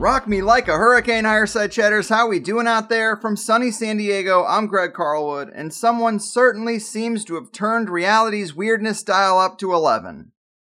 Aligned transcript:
Rock 0.00 0.26
me 0.26 0.40
like 0.40 0.66
a 0.66 0.78
hurricane, 0.78 1.24
Higherside 1.24 1.70
Chatters. 1.72 2.08
How 2.08 2.26
we 2.26 2.40
doing 2.40 2.66
out 2.66 2.88
there? 2.88 3.18
From 3.18 3.36
sunny 3.36 3.70
San 3.70 3.98
Diego, 3.98 4.46
I'm 4.46 4.66
Greg 4.66 4.94
Carlwood, 4.94 5.52
and 5.54 5.74
someone 5.74 6.18
certainly 6.18 6.78
seems 6.78 7.22
to 7.26 7.34
have 7.34 7.52
turned 7.52 7.90
reality's 7.90 8.54
weirdness 8.54 9.02
dial 9.02 9.38
up 9.38 9.58
to 9.58 9.74
11. 9.74 10.32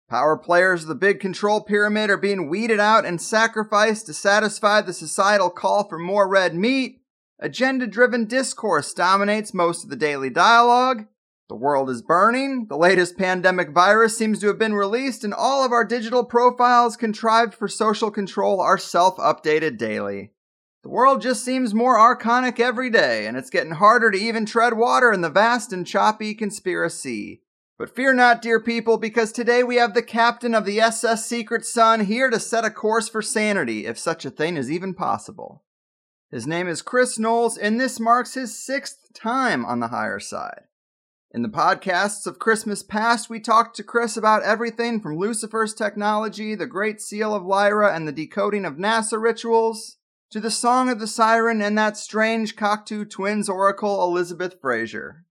Power 0.09 0.35
players 0.37 0.81
of 0.81 0.87
the 0.87 0.95
big 0.95 1.19
control 1.19 1.61
pyramid 1.61 2.09
are 2.09 2.17
being 2.17 2.49
weeded 2.49 2.79
out 2.79 3.05
and 3.05 3.21
sacrificed 3.21 4.07
to 4.07 4.13
satisfy 4.15 4.81
the 4.81 4.91
societal 4.91 5.51
call 5.51 5.87
for 5.87 5.99
more 5.99 6.27
red 6.27 6.55
meat. 6.55 7.03
Agenda 7.37 7.85
driven 7.85 8.25
discourse 8.25 8.91
dominates 8.91 9.53
most 9.53 9.83
of 9.83 9.91
the 9.91 9.95
daily 9.95 10.31
dialogue. 10.31 11.05
The 11.51 11.55
world 11.55 11.89
is 11.89 12.01
burning, 12.01 12.67
the 12.69 12.77
latest 12.77 13.17
pandemic 13.17 13.71
virus 13.71 14.17
seems 14.17 14.39
to 14.39 14.47
have 14.47 14.57
been 14.57 14.73
released, 14.73 15.25
and 15.25 15.33
all 15.33 15.65
of 15.65 15.73
our 15.73 15.83
digital 15.83 16.23
profiles 16.23 16.95
contrived 16.95 17.53
for 17.53 17.67
social 17.67 18.09
control 18.09 18.61
are 18.61 18.77
self 18.77 19.17
updated 19.17 19.77
daily. 19.77 20.31
The 20.83 20.89
world 20.89 21.21
just 21.21 21.43
seems 21.43 21.73
more 21.73 21.97
archonic 21.97 22.61
every 22.61 22.89
day, 22.89 23.27
and 23.27 23.35
it's 23.35 23.49
getting 23.49 23.73
harder 23.73 24.11
to 24.11 24.17
even 24.17 24.45
tread 24.45 24.77
water 24.77 25.11
in 25.11 25.19
the 25.19 25.29
vast 25.29 25.73
and 25.73 25.85
choppy 25.85 26.33
conspiracy. 26.33 27.41
But 27.77 27.93
fear 27.93 28.13
not, 28.13 28.41
dear 28.41 28.61
people, 28.61 28.97
because 28.97 29.33
today 29.33 29.61
we 29.61 29.75
have 29.75 29.93
the 29.93 30.01
captain 30.01 30.55
of 30.55 30.63
the 30.63 30.79
SS 30.79 31.25
Secret 31.25 31.65
Sun 31.65 32.05
here 32.05 32.29
to 32.29 32.39
set 32.39 32.63
a 32.63 32.69
course 32.69 33.09
for 33.09 33.21
sanity, 33.21 33.85
if 33.87 33.99
such 33.99 34.23
a 34.23 34.31
thing 34.31 34.55
is 34.55 34.71
even 34.71 34.93
possible. 34.93 35.65
His 36.31 36.47
name 36.47 36.69
is 36.69 36.81
Chris 36.81 37.19
Knowles, 37.19 37.57
and 37.57 37.77
this 37.77 37.99
marks 37.99 38.35
his 38.35 38.57
sixth 38.57 39.13
time 39.13 39.65
on 39.65 39.81
the 39.81 39.89
higher 39.89 40.21
side. 40.21 40.61
In 41.33 41.43
the 41.43 41.47
podcasts 41.47 42.27
of 42.27 42.39
Christmas 42.39 42.83
past, 42.83 43.29
we 43.29 43.39
talked 43.39 43.77
to 43.77 43.83
Chris 43.83 44.17
about 44.17 44.43
everything 44.43 44.99
from 44.99 45.17
Lucifer's 45.17 45.73
technology, 45.73 46.55
the 46.55 46.65
Great 46.65 46.99
Seal 46.99 47.33
of 47.33 47.45
Lyra, 47.45 47.95
and 47.95 48.05
the 48.05 48.11
decoding 48.11 48.65
of 48.65 48.75
NASA 48.75 49.21
rituals, 49.21 49.95
to 50.31 50.41
the 50.41 50.51
Song 50.51 50.89
of 50.89 50.99
the 50.99 51.07
Siren 51.07 51.61
and 51.61 51.77
that 51.77 51.95
strange 51.95 52.57
Cocteau 52.57 53.09
Twins 53.09 53.47
oracle, 53.47 54.03
Elizabeth 54.03 54.59
Fraser. 54.59 55.23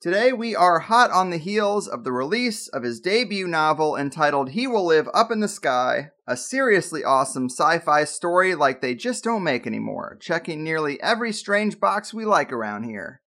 Today, 0.00 0.32
we 0.32 0.54
are 0.54 0.78
hot 0.78 1.10
on 1.10 1.30
the 1.30 1.38
heels 1.38 1.88
of 1.88 2.04
the 2.04 2.12
release 2.12 2.68
of 2.68 2.84
his 2.84 3.00
debut 3.00 3.48
novel 3.48 3.96
entitled 3.96 4.50
He 4.50 4.68
Will 4.68 4.86
Live 4.86 5.08
Up 5.12 5.32
in 5.32 5.40
the 5.40 5.48
Sky, 5.48 6.12
a 6.24 6.36
seriously 6.36 7.02
awesome 7.02 7.46
sci 7.46 7.80
fi 7.80 8.04
story 8.04 8.54
like 8.54 8.80
they 8.80 8.94
just 8.94 9.24
don't 9.24 9.42
make 9.42 9.66
anymore, 9.66 10.18
checking 10.20 10.62
nearly 10.62 11.02
every 11.02 11.32
strange 11.32 11.80
box 11.80 12.14
we 12.14 12.24
like 12.24 12.52
around 12.52 12.84
here. 12.84 13.22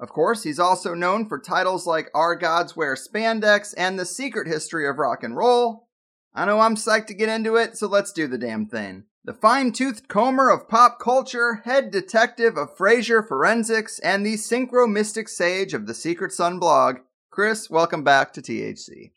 Of 0.00 0.08
course, 0.08 0.44
he's 0.44 0.58
also 0.58 0.94
known 0.94 1.28
for 1.28 1.38
titles 1.38 1.86
like 1.86 2.10
Our 2.14 2.34
Gods 2.34 2.74
Wear 2.74 2.94
Spandex 2.94 3.74
and 3.76 3.98
The 3.98 4.06
Secret 4.06 4.48
History 4.48 4.88
of 4.88 4.96
Rock 4.96 5.22
and 5.22 5.36
Roll. 5.36 5.88
I 6.34 6.46
know 6.46 6.60
I'm 6.60 6.74
psyched 6.74 7.08
to 7.08 7.14
get 7.14 7.28
into 7.28 7.56
it, 7.56 7.76
so 7.76 7.86
let's 7.86 8.10
do 8.10 8.26
the 8.26 8.38
damn 8.38 8.64
thing. 8.64 9.04
The 9.24 9.34
fine 9.34 9.72
toothed 9.72 10.08
comber 10.08 10.48
of 10.48 10.70
pop 10.70 10.98
culture, 10.98 11.60
head 11.66 11.90
detective 11.90 12.56
of 12.56 12.74
Frasier 12.74 13.26
Forensics, 13.26 13.98
and 13.98 14.24
the 14.24 14.34
synchro 14.34 14.90
mystic 14.90 15.28
sage 15.28 15.74
of 15.74 15.86
the 15.86 15.92
Secret 15.92 16.32
Sun 16.32 16.58
blog, 16.58 17.00
Chris, 17.30 17.68
welcome 17.68 18.02
back 18.02 18.32
to 18.32 18.40
THC. 18.40 19.12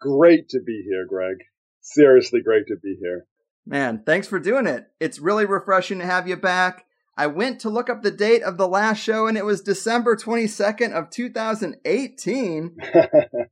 Great 0.00 0.48
to 0.50 0.60
be 0.60 0.84
here, 0.88 1.06
Greg. 1.08 1.38
Seriously 1.80 2.40
great 2.40 2.68
to 2.68 2.76
be 2.80 2.96
here. 3.00 3.26
Man, 3.66 4.04
thanks 4.06 4.28
for 4.28 4.38
doing 4.38 4.68
it. 4.68 4.86
It's 5.00 5.18
really 5.18 5.44
refreshing 5.44 5.98
to 5.98 6.06
have 6.06 6.28
you 6.28 6.36
back. 6.36 6.84
I 7.18 7.26
went 7.26 7.58
to 7.60 7.68
look 7.68 7.90
up 7.90 8.02
the 8.02 8.12
date 8.12 8.44
of 8.44 8.58
the 8.58 8.68
last 8.68 9.02
show 9.02 9.26
and 9.26 9.36
it 9.36 9.44
was 9.44 9.60
December 9.60 10.14
22nd 10.14 10.92
of 10.92 11.10
2018. 11.10 12.76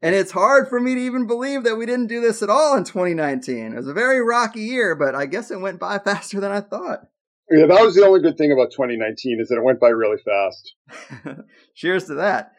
and 0.03 0.15
it's 0.15 0.31
hard 0.31 0.69
for 0.69 0.79
me 0.79 0.95
to 0.95 1.01
even 1.01 1.27
believe 1.27 1.65
that 1.65 1.75
we 1.75 1.85
didn't 1.85 2.07
do 2.07 2.21
this 2.21 2.45
at 2.45 2.49
all 2.49 2.77
in 2.77 2.85
2019. 2.85 3.73
It 3.73 3.77
was 3.77 3.89
a 3.89 3.93
very 3.93 4.23
rocky 4.23 4.61
year, 4.61 4.95
but 4.95 5.17
I 5.17 5.27
guess 5.27 5.51
it 5.51 5.61
went 5.61 5.81
by 5.81 5.99
faster 6.05 6.39
than 6.39 6.53
I 6.53 6.61
thought. 6.61 7.09
Yeah, 7.51 7.67
that 7.67 7.85
was 7.85 7.97
the 7.97 8.07
only 8.07 8.21
good 8.21 8.39
thing 8.39 8.53
about 8.53 8.71
2019 8.71 9.41
is 9.41 9.49
that 9.49 9.57
it 9.57 9.65
went 9.65 9.81
by 9.81 9.89
really 9.89 10.19
fast. 10.25 10.75
Cheers 11.75 12.05
to 12.05 12.15
that. 12.15 12.53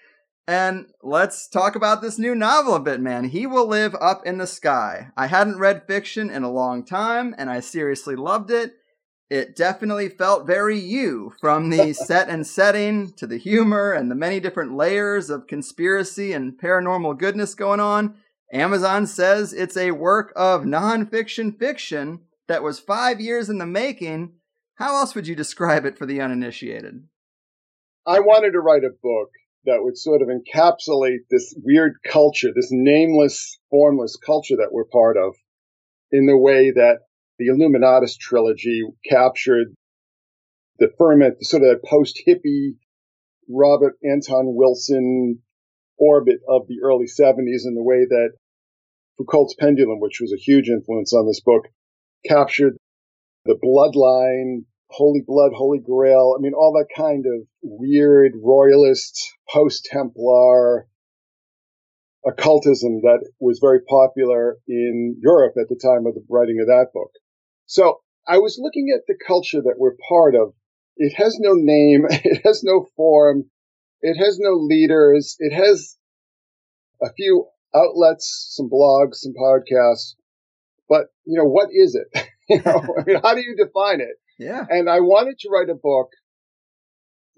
And 0.45 0.87
let's 1.01 1.47
talk 1.47 1.77
about 1.77 2.01
this 2.01 2.19
new 2.19 2.35
novel 2.35 2.75
a 2.75 2.81
bit, 2.81 2.99
man. 2.99 3.29
He 3.29 3.47
Will 3.47 3.67
Live 3.67 3.95
Up 4.01 4.25
in 4.25 4.39
the 4.39 4.47
Sky. 4.47 5.07
I 5.15 5.27
hadn't 5.27 5.59
read 5.59 5.87
fiction 5.87 6.29
in 6.29 6.43
a 6.43 6.51
long 6.51 6.83
time, 6.83 7.33
and 7.37 7.49
I 7.49 7.61
seriously 7.61 8.17
loved 8.17 8.51
it 8.51 8.73
it 9.29 9.55
definitely 9.55 10.09
felt 10.09 10.47
very 10.47 10.79
you 10.79 11.33
from 11.39 11.69
the 11.69 11.93
set 12.05 12.29
and 12.29 12.45
setting 12.45 13.11
to 13.13 13.27
the 13.27 13.37
humor 13.37 13.91
and 13.91 14.09
the 14.09 14.15
many 14.15 14.39
different 14.39 14.75
layers 14.75 15.29
of 15.29 15.47
conspiracy 15.47 16.33
and 16.33 16.59
paranormal 16.59 17.17
goodness 17.17 17.55
going 17.55 17.79
on. 17.79 18.15
Amazon 18.53 19.05
says 19.05 19.53
it's 19.53 19.75
a 19.75 19.91
work 19.91 20.31
of 20.35 20.61
nonfiction 20.61 21.57
fiction 21.57 22.21
that 22.47 22.63
was 22.63 22.79
five 22.79 23.19
years 23.19 23.49
in 23.49 23.57
the 23.57 23.65
making. 23.65 24.33
How 24.75 24.95
else 24.95 25.15
would 25.15 25.27
you 25.27 25.35
describe 25.35 25.85
it 25.85 25.97
for 25.97 26.05
the 26.05 26.21
uninitiated? 26.21 27.03
I 28.05 28.19
wanted 28.19 28.51
to 28.51 28.61
write 28.61 28.85
a 28.85 28.95
book 29.03 29.31
that 29.65 29.83
would 29.83 29.97
sort 29.97 30.21
of 30.21 30.29
encapsulate 30.29 31.25
this 31.29 31.53
weird 31.61 31.97
culture, 32.09 32.53
this 32.55 32.69
nameless, 32.71 33.59
formless 33.69 34.15
culture 34.15 34.55
that 34.55 34.71
we're 34.71 34.85
part 34.85 35.17
of, 35.17 35.35
in 36.11 36.25
the 36.25 36.37
way 36.37 36.71
that 36.71 36.99
the 37.37 37.47
Illuminatus 37.47 38.17
trilogy 38.17 38.83
captured 39.09 39.73
the 40.79 40.89
ferment, 40.97 41.43
sort 41.43 41.63
of 41.63 41.81
post 41.83 42.21
hippie 42.27 42.77
Robert 43.49 43.97
Anton 44.03 44.55
Wilson 44.55 45.41
orbit 45.97 46.39
of 46.47 46.67
the 46.67 46.81
early 46.83 47.05
70s 47.05 47.65
in 47.65 47.75
the 47.75 47.83
way 47.83 48.05
that 48.05 48.31
Foucault's 49.17 49.55
Pendulum, 49.57 49.99
which 49.99 50.19
was 50.21 50.31
a 50.31 50.41
huge 50.41 50.69
influence 50.69 51.13
on 51.13 51.25
this 51.25 51.41
book, 51.41 51.67
captured 52.25 52.77
the 53.45 53.55
bloodline, 53.55 54.65
holy 54.89 55.21
blood, 55.25 55.53
holy 55.55 55.79
grail. 55.79 56.35
I 56.37 56.41
mean, 56.41 56.53
all 56.53 56.73
that 56.73 56.95
kind 56.95 57.25
of 57.25 57.47
weird 57.63 58.33
royalist, 58.35 59.33
post 59.49 59.85
Templar 59.85 60.87
occultism 62.25 63.01
that 63.01 63.25
was 63.39 63.59
very 63.59 63.79
popular 63.81 64.57
in 64.67 65.15
Europe 65.21 65.53
at 65.59 65.69
the 65.69 65.79
time 65.81 66.05
of 66.05 66.13
the 66.13 66.25
writing 66.29 66.59
of 66.59 66.67
that 66.67 66.87
book. 66.93 67.11
So 67.67 67.99
I 68.27 68.39
was 68.39 68.59
looking 68.61 68.93
at 68.95 69.05
the 69.07 69.17
culture 69.25 69.61
that 69.61 69.75
we're 69.77 69.95
part 70.09 70.35
of. 70.35 70.53
It 70.95 71.13
has 71.15 71.37
no 71.39 71.53
name. 71.53 72.05
It 72.09 72.41
has 72.43 72.63
no 72.63 72.87
form. 72.95 73.49
It 74.01 74.15
has 74.17 74.39
no 74.39 74.53
leaders. 74.53 75.35
It 75.39 75.53
has 75.53 75.97
a 77.01 77.13
few 77.13 77.47
outlets, 77.75 78.53
some 78.55 78.69
blogs, 78.69 79.15
some 79.15 79.33
podcasts. 79.33 80.15
But, 80.89 81.07
you 81.25 81.37
know, 81.37 81.47
what 81.47 81.69
is 81.71 81.95
it? 81.95 82.27
You 82.49 82.61
know, 82.63 82.81
I 82.97 83.03
mean, 83.03 83.19
how 83.21 83.35
do 83.35 83.41
you 83.41 83.57
define 83.57 83.99
it? 83.99 84.15
Yeah. 84.39 84.63
And 84.69 84.89
I 84.89 85.01
wanted 85.01 85.37
to 85.39 85.49
write 85.49 85.69
a 85.69 85.75
book 85.75 86.11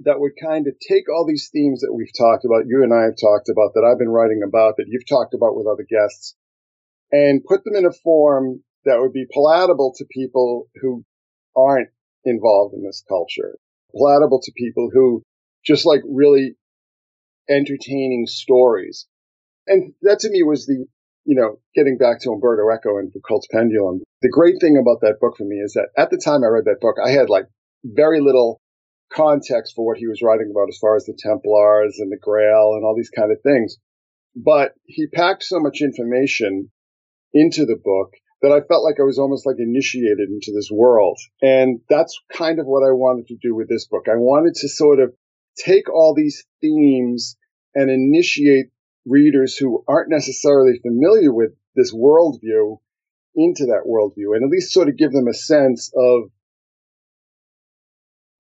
that 0.06 0.20
would 0.20 0.34
kind 0.40 0.68
of 0.68 0.76
take 0.88 1.10
all 1.10 1.26
these 1.28 1.50
themes 1.52 1.82
that 1.82 1.96
we've 1.96 2.14
talked 2.16 2.46
about, 2.46 2.68
you 2.68 2.84
and 2.84 2.94
I 2.94 3.06
have 3.06 3.18
talked 3.20 3.50
about, 3.50 3.74
that 3.74 3.84
I've 3.84 3.98
been 3.98 4.14
writing 4.14 4.42
about, 4.48 4.76
that 4.78 4.86
you've 4.88 5.10
talked 5.10 5.34
about 5.34 5.56
with 5.56 5.66
other 5.66 5.84
guests, 5.90 6.36
and 7.12 7.44
put 7.44 7.64
them 7.64 7.74
in 7.76 7.88
a 7.88 7.92
form 7.92 8.62
that 8.86 9.00
would 9.00 9.14
be 9.14 9.26
palatable 9.32 9.94
to 9.98 10.06
people 10.12 10.70
who 10.82 11.04
aren't 11.56 11.90
involved 12.26 12.74
in 12.74 12.84
this 12.84 13.04
culture, 13.08 13.58
palatable 13.96 14.42
to 14.42 14.52
people 14.56 14.90
who 14.94 15.24
just 15.66 15.86
like 15.86 16.02
really 16.10 16.56
entertaining 17.50 18.26
stories. 18.28 19.08
And 19.68 19.94
that 20.02 20.20
to 20.20 20.30
me 20.30 20.44
was 20.44 20.66
the, 20.66 20.86
you 21.26 21.36
know, 21.36 21.60
getting 21.76 21.98
back 21.98 22.22
to 22.22 22.32
Umberto 22.32 22.64
Eco 22.74 22.98
and 22.98 23.10
the 23.10 23.12
Foucault's 23.14 23.48
Pendulum. 23.52 24.02
The 24.22 24.30
great 24.30 24.56
thing 24.62 24.78
about 24.78 25.02
that 25.02 25.20
book 25.20 25.36
for 25.38 25.46
me 25.46 25.58
is 25.58 25.74
that 25.74 25.90
at 25.98 26.10
the 26.10 26.22
time 26.24 26.44
I 26.44 26.48
read 26.48 26.66
that 26.66 26.82
book, 26.82 26.96
I 27.04 27.12
had 27.12 27.30
like 27.30 27.46
very 27.84 28.22
little 28.22 28.60
context 29.12 29.74
for 29.76 29.86
what 29.86 29.98
he 29.98 30.08
was 30.08 30.22
writing 30.24 30.52
about 30.52 30.70
as 30.70 30.78
far 30.78 30.96
as 30.96 31.06
the 31.06 31.18
Templars 31.18 31.98
and 32.00 32.12
the 32.12 32.20
Grail 32.22 32.74
and 32.76 32.84
all 32.84 32.96
these 32.96 33.10
kind 33.10 33.32
of 33.32 33.42
things. 33.42 33.78
But 34.36 34.74
he 34.86 35.08
packed 35.08 35.44
so 35.44 35.60
much 35.60 35.82
information 35.82 36.72
into 37.34 37.66
the 37.66 37.80
book 37.84 38.14
that 38.42 38.52
I 38.52 38.62
felt 38.62 38.84
like 38.84 38.96
I 39.00 39.04
was 39.04 39.20
almost 39.20 39.46
like 39.46 39.58
initiated 39.60 40.30
into 40.30 40.52
this 40.54 40.70
world. 40.72 41.20
And 41.42 41.82
that's 41.90 42.20
kind 42.32 42.60
of 42.60 42.66
what 42.66 42.84
I 42.84 42.92
wanted 42.92 43.28
to 43.28 43.38
do 43.42 43.56
with 43.56 43.68
this 43.68 43.88
book. 43.88 44.06
I 44.08 44.16
wanted 44.16 44.56
to 44.56 44.70
sort 44.70 45.00
of 45.00 45.14
take 45.58 45.90
all 45.90 46.14
these 46.16 46.46
themes 46.62 47.36
and 47.76 47.90
initiate 47.90 48.68
readers 49.06 49.58
who 49.58 49.84
aren't 49.88 50.10
necessarily 50.10 50.80
familiar 50.82 51.34
with 51.34 51.52
this 51.76 51.94
worldview 51.94 52.78
into 53.36 53.66
that 53.68 53.84
worldview 53.88 54.36
and 54.36 54.44
at 54.44 54.50
least 54.50 54.74
sort 54.74 54.90
of 54.90 54.98
give 54.98 55.12
them 55.12 55.28
a 55.28 55.34
sense 55.34 55.92
of, 55.96 56.32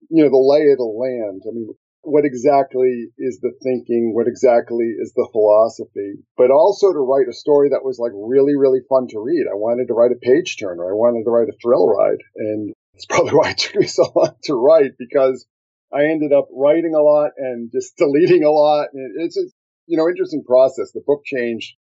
you 0.10 0.24
know, 0.24 0.30
the 0.30 0.38
lay 0.38 0.72
of 0.72 0.78
the 0.78 0.84
land. 0.84 1.42
I 1.48 1.52
mean, 1.54 1.69
what 2.01 2.25
exactly 2.25 3.10
is 3.18 3.40
the 3.42 3.51
thinking? 3.63 4.13
What 4.13 4.28
exactly 4.28 4.96
is 5.00 5.13
the 5.13 5.28
philosophy? 5.31 6.24
But 6.38 6.51
also 6.51 6.94
to 6.94 7.00
write 7.00 7.28
a 7.28 7.34
story 7.34 7.69
that 7.69 7.84
was 7.84 8.00
like 8.00 8.13
really, 8.16 8.56
really 8.56 8.80
fun 8.88 9.07
to 9.10 9.19
read. 9.19 9.46
I 9.51 9.56
wanted 9.56 9.88
to 9.88 9.94
write 9.94 10.12
a 10.12 10.19
page 10.19 10.57
turner. 10.60 10.90
I 10.90 10.96
wanted 10.96 11.24
to 11.25 11.31
write 11.31 11.50
a 11.50 11.57
thrill 11.62 11.88
ride. 11.88 12.19
And 12.36 12.74
it's 12.94 13.06
probably 13.06 13.31
why 13.38 13.51
it 13.51 13.57
took 13.57 13.75
me 13.75 13.88
so 13.88 14.12
long 14.16 14.36
to 14.44 14.54
write 14.54 14.92
because 14.98 15.46
I 15.94 16.06
ended 16.06 16.31
up 16.31 16.48
writing 16.54 16.96
a 16.96 17.01
lot 17.01 17.31
and 17.38 17.72
just 17.72 17.96
deleting 17.98 18.44
a 18.44 18.52
lot. 18.52 18.90
It's 18.94 19.38
a, 19.38 19.44
you 19.88 19.98
know, 19.98 20.07
interesting 20.07 20.44
process. 20.44 20.92
The 20.92 21.04
book 21.06 21.24
changed 21.25 21.75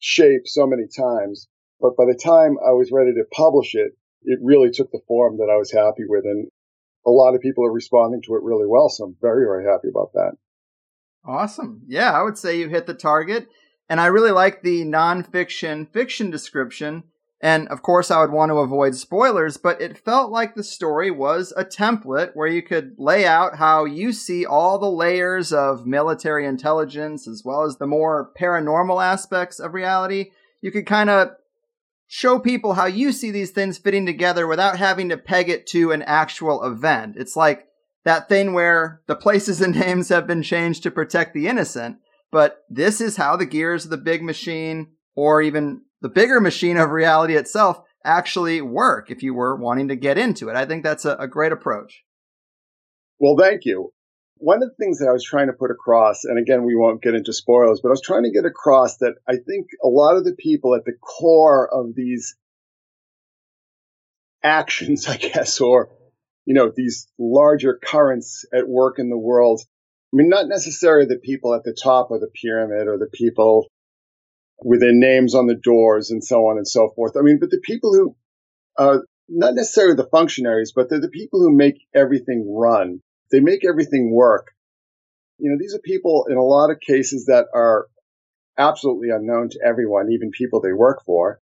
shape 0.00 0.42
so 0.46 0.66
many 0.66 0.84
times, 0.88 1.46
but 1.80 1.96
by 1.96 2.04
the 2.06 2.18
time 2.18 2.56
I 2.58 2.72
was 2.72 2.90
ready 2.90 3.12
to 3.14 3.24
publish 3.30 3.74
it, 3.74 3.92
it 4.24 4.38
really 4.42 4.70
took 4.70 4.90
the 4.90 5.02
form 5.06 5.36
that 5.38 5.50
I 5.52 5.56
was 5.56 5.70
happy 5.70 6.04
with. 6.08 6.24
And 6.24 6.48
a 7.06 7.10
lot 7.10 7.34
of 7.34 7.40
people 7.40 7.64
are 7.66 7.72
responding 7.72 8.22
to 8.22 8.34
it 8.36 8.42
really 8.42 8.66
well. 8.66 8.88
So 8.88 9.04
I'm 9.04 9.16
very, 9.20 9.44
very 9.44 9.64
happy 9.64 9.88
about 9.88 10.12
that. 10.14 10.32
Awesome. 11.24 11.82
Yeah, 11.86 12.12
I 12.12 12.22
would 12.22 12.38
say 12.38 12.58
you 12.58 12.68
hit 12.68 12.86
the 12.86 12.94
target. 12.94 13.48
And 13.88 14.00
I 14.00 14.06
really 14.06 14.30
like 14.30 14.62
the 14.62 14.84
nonfiction 14.84 15.92
fiction 15.92 16.30
description. 16.30 17.04
And 17.40 17.66
of 17.68 17.82
course, 17.82 18.10
I 18.10 18.20
would 18.20 18.30
want 18.30 18.50
to 18.50 18.58
avoid 18.58 18.94
spoilers, 18.94 19.56
but 19.56 19.82
it 19.82 19.98
felt 19.98 20.30
like 20.30 20.54
the 20.54 20.62
story 20.62 21.10
was 21.10 21.52
a 21.56 21.64
template 21.64 22.30
where 22.34 22.46
you 22.46 22.62
could 22.62 22.94
lay 22.98 23.26
out 23.26 23.56
how 23.56 23.84
you 23.84 24.12
see 24.12 24.46
all 24.46 24.78
the 24.78 24.90
layers 24.90 25.52
of 25.52 25.84
military 25.84 26.46
intelligence 26.46 27.26
as 27.26 27.42
well 27.44 27.64
as 27.64 27.76
the 27.76 27.86
more 27.86 28.30
paranormal 28.40 29.04
aspects 29.04 29.58
of 29.58 29.74
reality. 29.74 30.30
You 30.60 30.70
could 30.70 30.86
kind 30.86 31.10
of 31.10 31.32
show 32.14 32.38
people 32.38 32.74
how 32.74 32.84
you 32.84 33.10
see 33.10 33.30
these 33.30 33.52
things 33.52 33.78
fitting 33.78 34.04
together 34.04 34.46
without 34.46 34.76
having 34.76 35.08
to 35.08 35.16
peg 35.16 35.48
it 35.48 35.66
to 35.66 35.92
an 35.92 36.02
actual 36.02 36.62
event. 36.62 37.14
It's 37.16 37.36
like 37.36 37.66
that 38.04 38.28
thing 38.28 38.52
where 38.52 39.00
the 39.06 39.16
places 39.16 39.62
and 39.62 39.74
names 39.80 40.10
have 40.10 40.26
been 40.26 40.42
changed 40.42 40.82
to 40.82 40.90
protect 40.90 41.32
the 41.32 41.48
innocent, 41.48 41.96
but 42.30 42.64
this 42.68 43.00
is 43.00 43.16
how 43.16 43.36
the 43.36 43.46
gears 43.46 43.86
of 43.86 43.90
the 43.90 43.96
big 43.96 44.22
machine 44.22 44.88
or 45.16 45.40
even 45.40 45.80
the 46.02 46.10
bigger 46.10 46.38
machine 46.38 46.76
of 46.76 46.90
reality 46.90 47.34
itself 47.34 47.80
actually 48.04 48.60
work 48.60 49.10
if 49.10 49.22
you 49.22 49.32
were 49.32 49.56
wanting 49.56 49.88
to 49.88 49.96
get 49.96 50.18
into 50.18 50.50
it. 50.50 50.54
I 50.54 50.66
think 50.66 50.84
that's 50.84 51.06
a, 51.06 51.16
a 51.16 51.26
great 51.26 51.50
approach. 51.50 52.04
Well, 53.18 53.36
thank 53.38 53.64
you 53.64 53.90
one 54.42 54.60
of 54.60 54.70
the 54.70 54.74
things 54.74 54.98
that 54.98 55.08
I 55.08 55.12
was 55.12 55.24
trying 55.24 55.46
to 55.46 55.52
put 55.52 55.70
across, 55.70 56.24
and 56.24 56.36
again, 56.36 56.64
we 56.64 56.74
won't 56.74 57.00
get 57.00 57.14
into 57.14 57.32
spoilers, 57.32 57.80
but 57.80 57.90
I 57.90 57.92
was 57.92 58.02
trying 58.02 58.24
to 58.24 58.32
get 58.32 58.44
across 58.44 58.96
that 58.96 59.14
I 59.26 59.36
think 59.36 59.68
a 59.82 59.86
lot 59.86 60.16
of 60.16 60.24
the 60.24 60.34
people 60.36 60.74
at 60.74 60.84
the 60.84 60.94
core 61.00 61.72
of 61.72 61.94
these 61.94 62.34
actions, 64.42 65.06
I 65.08 65.16
guess, 65.16 65.60
or, 65.60 65.90
you 66.44 66.54
know, 66.54 66.72
these 66.74 67.06
larger 67.20 67.78
currents 67.82 68.44
at 68.52 68.68
work 68.68 68.98
in 68.98 69.10
the 69.10 69.18
world, 69.18 69.62
I 70.12 70.16
mean, 70.16 70.28
not 70.28 70.48
necessarily 70.48 71.06
the 71.06 71.20
people 71.22 71.54
at 71.54 71.62
the 71.62 71.76
top 71.80 72.10
of 72.10 72.20
the 72.20 72.30
pyramid 72.42 72.88
or 72.88 72.98
the 72.98 73.10
people 73.12 73.68
with 74.64 74.80
their 74.80 74.92
names 74.92 75.36
on 75.36 75.46
the 75.46 75.54
doors 75.54 76.10
and 76.10 76.22
so 76.22 76.46
on 76.48 76.56
and 76.56 76.66
so 76.66 76.90
forth. 76.96 77.16
I 77.16 77.22
mean, 77.22 77.38
but 77.38 77.50
the 77.50 77.60
people 77.62 77.94
who, 77.94 78.16
uh, 78.76 78.98
not 79.28 79.54
necessarily 79.54 79.94
the 79.94 80.08
functionaries, 80.10 80.72
but 80.74 80.90
they're 80.90 81.00
the 81.00 81.08
people 81.08 81.40
who 81.40 81.56
make 81.56 81.76
everything 81.94 82.52
run 82.52 83.00
they 83.32 83.40
make 83.40 83.64
everything 83.64 84.14
work. 84.14 84.52
You 85.38 85.50
know, 85.50 85.56
these 85.58 85.74
are 85.74 85.80
people 85.80 86.26
in 86.30 86.36
a 86.36 86.44
lot 86.44 86.70
of 86.70 86.78
cases 86.78 87.26
that 87.26 87.46
are 87.52 87.88
absolutely 88.56 89.08
unknown 89.08 89.48
to 89.48 89.58
everyone, 89.66 90.12
even 90.12 90.30
people 90.30 90.60
they 90.60 90.72
work 90.72 91.02
for, 91.04 91.40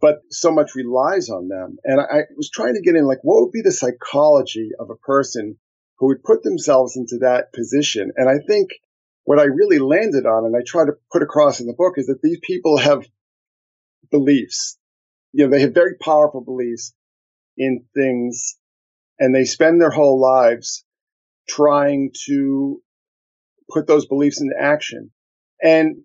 but 0.00 0.22
so 0.30 0.50
much 0.50 0.74
relies 0.74 1.28
on 1.28 1.48
them. 1.48 1.76
And 1.84 2.00
I, 2.00 2.04
I 2.04 2.20
was 2.36 2.50
trying 2.50 2.74
to 2.74 2.80
get 2.80 2.96
in 2.96 3.06
like, 3.06 3.18
what 3.22 3.42
would 3.42 3.52
be 3.52 3.62
the 3.62 3.70
psychology 3.70 4.70
of 4.80 4.90
a 4.90 4.96
person 4.96 5.58
who 5.98 6.06
would 6.06 6.24
put 6.24 6.42
themselves 6.42 6.96
into 6.96 7.18
that 7.18 7.52
position? 7.52 8.10
And 8.16 8.28
I 8.28 8.38
think 8.44 8.70
what 9.24 9.38
I 9.38 9.44
really 9.44 9.78
landed 9.78 10.24
on 10.24 10.46
and 10.46 10.56
I 10.56 10.62
try 10.66 10.86
to 10.86 10.96
put 11.12 11.22
across 11.22 11.60
in 11.60 11.66
the 11.66 11.74
book 11.74 11.94
is 11.98 12.06
that 12.06 12.22
these 12.22 12.40
people 12.42 12.78
have 12.78 13.06
beliefs. 14.10 14.78
You 15.32 15.44
know, 15.44 15.50
they 15.50 15.60
have 15.60 15.74
very 15.74 15.96
powerful 16.00 16.40
beliefs 16.40 16.94
in 17.58 17.84
things 17.94 18.56
and 19.18 19.34
they 19.34 19.44
spend 19.44 19.80
their 19.80 19.90
whole 19.90 20.18
lives 20.18 20.84
trying 21.48 22.10
to 22.26 22.80
put 23.70 23.86
those 23.86 24.06
beliefs 24.06 24.40
into 24.40 24.54
action. 24.58 25.10
And 25.62 26.02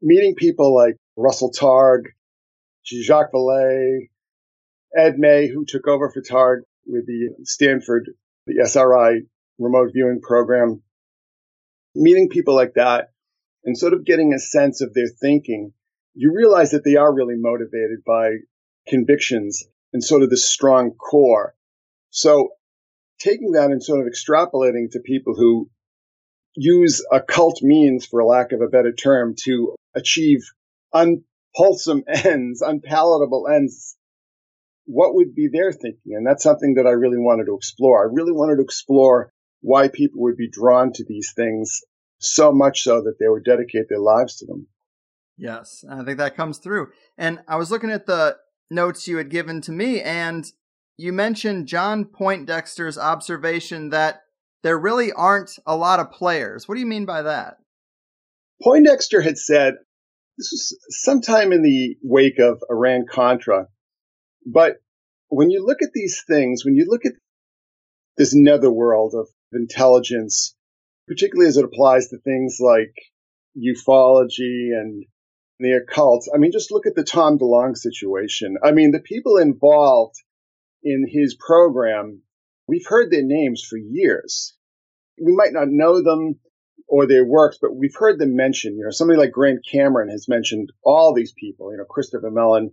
meeting 0.00 0.34
people 0.34 0.74
like 0.74 0.96
Russell 1.16 1.52
Targ, 1.52 2.06
Jacques 2.84 3.32
Vallée, 3.32 4.08
Ed 4.96 5.18
May, 5.18 5.48
who 5.48 5.64
took 5.66 5.86
over 5.86 6.10
for 6.10 6.22
Targ 6.22 6.62
with 6.86 7.06
the 7.06 7.34
Stanford, 7.44 8.10
the 8.46 8.62
SRI 8.64 9.22
remote 9.58 9.90
viewing 9.94 10.20
program, 10.20 10.82
meeting 11.94 12.28
people 12.28 12.54
like 12.54 12.74
that 12.74 13.10
and 13.64 13.78
sort 13.78 13.92
of 13.92 14.04
getting 14.04 14.34
a 14.34 14.38
sense 14.38 14.80
of 14.80 14.92
their 14.92 15.08
thinking, 15.20 15.72
you 16.14 16.34
realize 16.34 16.72
that 16.72 16.84
they 16.84 16.96
are 16.96 17.14
really 17.14 17.36
motivated 17.36 18.04
by 18.04 18.36
convictions 18.88 19.64
and 19.92 20.02
sort 20.02 20.22
of 20.22 20.30
this 20.30 20.48
strong 20.50 20.92
core. 20.92 21.54
So 22.10 22.50
taking 23.22 23.52
that 23.52 23.70
and 23.70 23.82
sort 23.82 24.00
of 24.00 24.12
extrapolating 24.12 24.90
to 24.90 25.00
people 25.00 25.34
who 25.34 25.70
use 26.54 27.04
occult 27.10 27.62
means, 27.62 28.04
for 28.04 28.24
lack 28.24 28.52
of 28.52 28.60
a 28.60 28.68
better 28.68 28.92
term, 28.92 29.34
to 29.44 29.74
achieve 29.94 30.40
unwholesome 30.92 32.04
ends, 32.08 32.62
unpalatable 32.62 33.48
ends, 33.48 33.96
what 34.84 35.14
would 35.14 35.34
be 35.34 35.48
their 35.48 35.72
thinking? 35.72 36.14
And 36.14 36.26
that's 36.26 36.42
something 36.42 36.74
that 36.74 36.86
I 36.86 36.90
really 36.90 37.18
wanted 37.18 37.46
to 37.46 37.56
explore. 37.56 38.02
I 38.02 38.12
really 38.12 38.32
wanted 38.32 38.56
to 38.56 38.62
explore 38.62 39.32
why 39.60 39.88
people 39.88 40.22
would 40.22 40.36
be 40.36 40.50
drawn 40.50 40.92
to 40.92 41.04
these 41.06 41.32
things 41.34 41.80
so 42.18 42.52
much 42.52 42.82
so 42.82 43.02
that 43.02 43.14
they 43.18 43.28
would 43.28 43.44
dedicate 43.44 43.88
their 43.88 44.00
lives 44.00 44.36
to 44.38 44.46
them. 44.46 44.66
Yes, 45.36 45.84
I 45.88 46.04
think 46.04 46.18
that 46.18 46.36
comes 46.36 46.58
through. 46.58 46.88
And 47.16 47.40
I 47.48 47.56
was 47.56 47.70
looking 47.70 47.90
at 47.90 48.06
the 48.06 48.36
notes 48.70 49.08
you 49.08 49.16
had 49.16 49.30
given 49.30 49.60
to 49.62 49.72
me, 49.72 50.00
and 50.00 50.44
you 51.02 51.12
mentioned 51.12 51.66
John 51.66 52.04
Poindexter's 52.04 52.96
observation 52.96 53.90
that 53.90 54.22
there 54.62 54.78
really 54.78 55.10
aren't 55.10 55.50
a 55.66 55.76
lot 55.76 55.98
of 55.98 56.12
players. 56.12 56.68
What 56.68 56.76
do 56.76 56.80
you 56.80 56.86
mean 56.86 57.04
by 57.04 57.22
that? 57.22 57.56
Poindexter 58.62 59.20
had 59.20 59.36
said 59.36 59.74
this 60.38 60.50
was 60.52 60.78
sometime 60.90 61.52
in 61.52 61.62
the 61.62 61.96
wake 62.04 62.38
of 62.38 62.62
Iran 62.70 63.06
Contra, 63.10 63.66
but 64.46 64.76
when 65.28 65.50
you 65.50 65.66
look 65.66 65.82
at 65.82 65.92
these 65.92 66.22
things, 66.24 66.64
when 66.64 66.76
you 66.76 66.86
look 66.88 67.04
at 67.04 67.14
this 68.16 68.32
netherworld 68.32 69.14
of 69.14 69.28
intelligence, 69.52 70.54
particularly 71.08 71.48
as 71.48 71.56
it 71.56 71.64
applies 71.64 72.08
to 72.08 72.18
things 72.18 72.58
like 72.60 72.94
ufology 73.56 74.70
and 74.72 75.04
the 75.58 75.72
occult, 75.72 76.28
I 76.32 76.38
mean, 76.38 76.52
just 76.52 76.70
look 76.70 76.86
at 76.86 76.94
the 76.94 77.02
Tom 77.02 77.38
DeLonge 77.38 77.76
situation. 77.76 78.56
I 78.62 78.70
mean, 78.70 78.92
the 78.92 79.00
people 79.00 79.38
involved 79.38 80.14
in 80.82 81.06
his 81.08 81.34
program, 81.34 82.22
we've 82.66 82.86
heard 82.86 83.10
their 83.10 83.24
names 83.24 83.62
for 83.62 83.76
years. 83.76 84.54
We 85.22 85.34
might 85.34 85.52
not 85.52 85.68
know 85.68 86.02
them 86.02 86.40
or 86.88 87.06
their 87.06 87.24
works, 87.24 87.58
but 87.60 87.74
we've 87.74 87.94
heard 87.94 88.18
them 88.18 88.36
mentioned. 88.36 88.76
You 88.78 88.84
know, 88.84 88.90
somebody 88.90 89.18
like 89.18 89.32
Grant 89.32 89.60
Cameron 89.70 90.08
has 90.10 90.28
mentioned 90.28 90.70
all 90.84 91.14
these 91.14 91.32
people, 91.32 91.72
you 91.72 91.78
know, 91.78 91.84
Christopher 91.84 92.30
Mellon. 92.30 92.72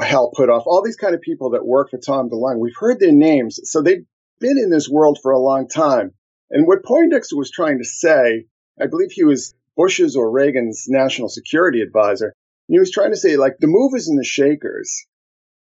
Hal 0.00 0.32
Puthoff, 0.36 0.66
all 0.66 0.82
these 0.84 0.96
kind 0.96 1.14
of 1.14 1.20
people 1.20 1.50
that 1.50 1.64
work 1.64 1.90
for 1.90 1.98
Tom 1.98 2.28
DeLonge. 2.28 2.58
We've 2.58 2.74
heard 2.76 2.98
their 2.98 3.12
names. 3.12 3.60
So 3.62 3.82
they've 3.82 4.04
been 4.40 4.58
in 4.58 4.68
this 4.68 4.88
world 4.88 5.18
for 5.22 5.30
a 5.30 5.38
long 5.38 5.68
time. 5.68 6.10
And 6.50 6.66
what 6.66 6.84
Poindexter 6.84 7.36
was 7.36 7.52
trying 7.52 7.78
to 7.78 7.84
say, 7.84 8.46
I 8.80 8.86
believe 8.88 9.12
he 9.12 9.22
was 9.22 9.54
Bush's 9.76 10.16
or 10.16 10.28
Reagan's 10.28 10.86
national 10.88 11.28
security 11.28 11.82
advisor. 11.82 12.32
He 12.66 12.80
was 12.80 12.90
trying 12.90 13.12
to 13.12 13.16
say, 13.16 13.36
like, 13.36 13.58
the 13.60 13.68
movers 13.68 14.08
and 14.08 14.18
the 14.18 14.24
shakers, 14.24 15.06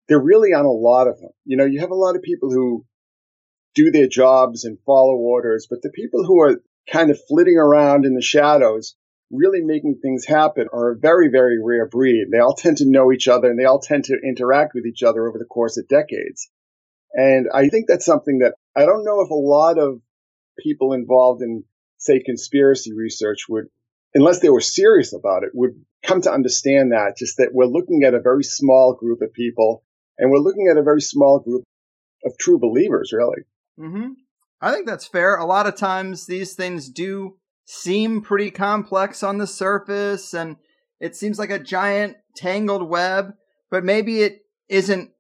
they're 0.09 0.21
really 0.21 0.53
on 0.53 0.65
a 0.65 0.71
lot 0.71 1.07
of 1.07 1.21
them. 1.21 1.31
You 1.45 1.57
know, 1.57 1.67
you 1.67 1.81
have 1.81 1.91
a 1.91 1.95
lot 1.95 2.17
of 2.17 2.23
people 2.23 2.51
who 2.51 2.85
do 3.75 3.91
their 3.91 4.09
jobs 4.09 4.65
and 4.65 4.79
follow 4.85 5.15
orders, 5.15 5.67
but 5.69 5.83
the 5.83 5.91
people 5.91 6.25
who 6.25 6.41
are 6.41 6.61
kind 6.91 7.11
of 7.11 7.21
flitting 7.29 7.59
around 7.59 8.07
in 8.07 8.15
the 8.15 8.23
shadows, 8.23 8.97
really 9.31 9.61
making 9.61 9.99
things 10.01 10.25
happen, 10.25 10.67
are 10.73 10.93
a 10.93 10.99
very, 10.99 11.29
very 11.29 11.63
rare 11.63 11.87
breed. 11.87 12.29
They 12.33 12.39
all 12.39 12.55
tend 12.55 12.79
to 12.79 12.91
know 12.91 13.13
each 13.13 13.29
other 13.29 13.51
and 13.51 13.59
they 13.59 13.67
all 13.67 13.81
tend 13.81 14.05
to 14.05 14.19
interact 14.25 14.73
with 14.75 14.87
each 14.87 15.03
other 15.03 15.29
over 15.29 15.39
the 15.39 15.45
course 15.45 15.77
of 15.77 15.87
decades. 15.89 16.49
And 17.13 17.47
I 17.53 17.69
think 17.69 17.87
that's 17.87 18.07
something 18.07 18.39
that 18.39 18.55
I 18.75 18.87
don't 18.87 19.05
know 19.05 19.21
if 19.21 19.31
a 19.31 19.35
lot 19.35 19.79
of 19.79 20.01
people 20.59 20.93
involved 20.95 21.43
in, 21.43 21.65
say, 21.99 22.21
conspiracy 22.21 22.93
research 22.95 23.47
would, 23.49 23.67
unless 24.15 24.41
they 24.41 24.51
were 24.51 24.61
serious 24.61 25.13
about 25.13 25.43
it, 25.45 25.51
would 25.55 25.73
come 26.03 26.23
to 26.23 26.33
understand 26.33 26.93
that 26.93 27.17
just 27.19 27.37
that 27.37 27.51
we're 27.53 27.67
looking 27.67 28.05
at 28.05 28.15
a 28.15 28.21
very 28.21 28.45
small 28.45 28.95
group 28.95 29.21
of 29.21 29.33
people 29.33 29.83
and 30.19 30.31
we're 30.31 30.39
looking 30.39 30.69
at 30.71 30.77
a 30.77 30.83
very 30.83 31.01
small 31.01 31.41
group 31.41 31.65
of 32.25 32.33
true 32.39 32.59
believers, 32.59 33.13
really. 33.13 33.43
Mm-hmm. 33.79 34.13
I 34.61 34.73
think 34.73 34.87
that's 34.87 35.07
fair. 35.07 35.37
A 35.37 35.47
lot 35.47 35.67
of 35.67 35.77
times 35.77 36.27
these 36.27 36.55
things 36.55 36.89
do 36.89 37.37
seem 37.65 38.23
pretty 38.23 38.51
complex 38.51 39.23
on 39.23 39.39
the 39.39 39.47
surface 39.47 40.35
and 40.35 40.57
it 41.01 41.15
seems 41.15 41.39
like 41.39 41.51
a 41.51 41.59
giant 41.59 42.17
tangled 42.35 42.89
web, 42.89 43.35
but 43.71 43.85
maybe 43.85 44.23
it 44.23 44.41
isn't 44.69 45.11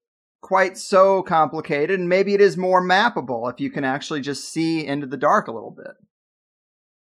quite 0.40 0.76
so 0.76 1.22
complicated 1.22 1.98
and 1.98 2.08
maybe 2.08 2.34
it 2.34 2.40
is 2.40 2.56
more 2.56 2.82
mappable 2.82 3.52
if 3.52 3.60
you 3.60 3.70
can 3.70 3.84
actually 3.84 4.20
just 4.20 4.50
see 4.50 4.84
into 4.84 5.06
the 5.06 5.16
dark 5.16 5.46
a 5.46 5.52
little 5.52 5.70
bit. 5.70 5.94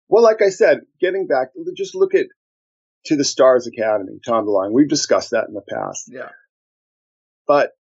Well, 0.09 0.23
like 0.23 0.41
I 0.41 0.49
said, 0.49 0.81
getting 0.99 1.25
back, 1.25 1.53
to 1.53 1.73
just 1.75 1.95
look 1.95 2.13
at 2.13 2.27
to 3.05 3.15
the 3.15 3.23
Stars 3.23 3.65
Academy, 3.65 4.19
Tom 4.25 4.45
DeLonge. 4.45 4.73
We've 4.73 4.89
discussed 4.89 5.31
that 5.31 5.45
in 5.47 5.53
the 5.53 5.61
past. 5.61 6.09
Yeah. 6.11 6.29
But, 7.51 7.71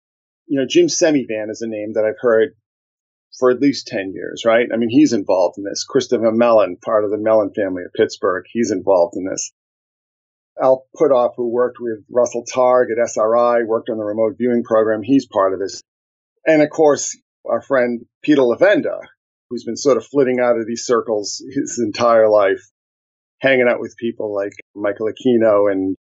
you 0.49 0.59
know, 0.59 0.67
Jim 0.69 0.87
Semivan 0.87 1.49
is 1.49 1.63
a 1.63 1.69
name 1.69 1.93
that 1.95 2.05
I've 2.05 2.19
heard 2.19 2.57
for 3.39 3.53
at 3.53 3.61
least 3.61 3.87
10 3.87 4.11
years, 4.13 4.43
right? 4.45 4.67
I 4.75 4.77
mean, 4.77 4.89
he's 4.91 5.13
involved 5.13 5.59
in 5.59 5.65
this. 5.65 5.85
Christopher 5.85 6.33
Mellon, 6.33 6.77
part 6.85 7.05
of 7.05 7.13
the 7.13 7.19
Mellon 7.19 7.53
family 7.55 7.85
of 7.85 7.93
Pittsburgh, 7.93 8.43
he's 8.53 8.73
involved 8.73 9.15
in 9.17 9.27
this. 9.31 9.53
Al 10.61 10.89
Puthoff, 11.01 11.35
who 11.37 11.53
worked 11.53 11.77
with 11.79 12.01
Russell 12.11 12.45
Targ 12.53 12.87
at 12.91 12.99
SRI, 12.99 13.63
worked 13.63 13.91
on 13.91 13.99
the 13.99 14.03
remote 14.03 14.35
viewing 14.37 14.65
program, 14.65 15.03
he's 15.05 15.29
part 15.29 15.55
of 15.55 15.61
this. 15.61 15.81
And 16.45 16.63
of 16.63 16.71
course, 16.71 17.17
our 17.49 17.63
friend 17.63 18.01
Peter 18.25 18.43
Levenda, 18.43 18.99
who's 19.51 19.63
been 19.63 19.77
sort 19.77 19.99
of 19.99 20.05
flitting 20.05 20.41
out 20.41 20.59
of 20.59 20.67
these 20.67 20.85
circles 20.85 21.45
his 21.49 21.81
entire 21.81 22.29
life, 22.29 22.69
hanging 23.39 23.69
out 23.71 23.79
with 23.79 23.95
people 23.97 24.35
like 24.35 24.55
Michael 24.75 25.07
Aquino 25.07 25.71
and 25.71 25.95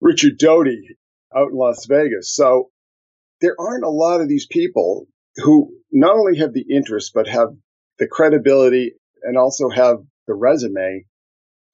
Richard 0.00 0.38
Doty 0.38 0.96
out 1.36 1.50
in 1.50 1.58
Las 1.58 1.84
Vegas. 1.84 2.34
So 2.34 2.70
there 3.44 3.60
aren't 3.60 3.84
a 3.84 3.90
lot 3.90 4.22
of 4.22 4.28
these 4.28 4.46
people 4.46 5.06
who 5.36 5.70
not 5.92 6.16
only 6.16 6.38
have 6.38 6.54
the 6.54 6.64
interest, 6.74 7.12
but 7.14 7.28
have 7.28 7.48
the 7.98 8.06
credibility 8.06 8.92
and 9.22 9.36
also 9.36 9.68
have 9.68 9.98
the 10.26 10.32
resume 10.32 11.04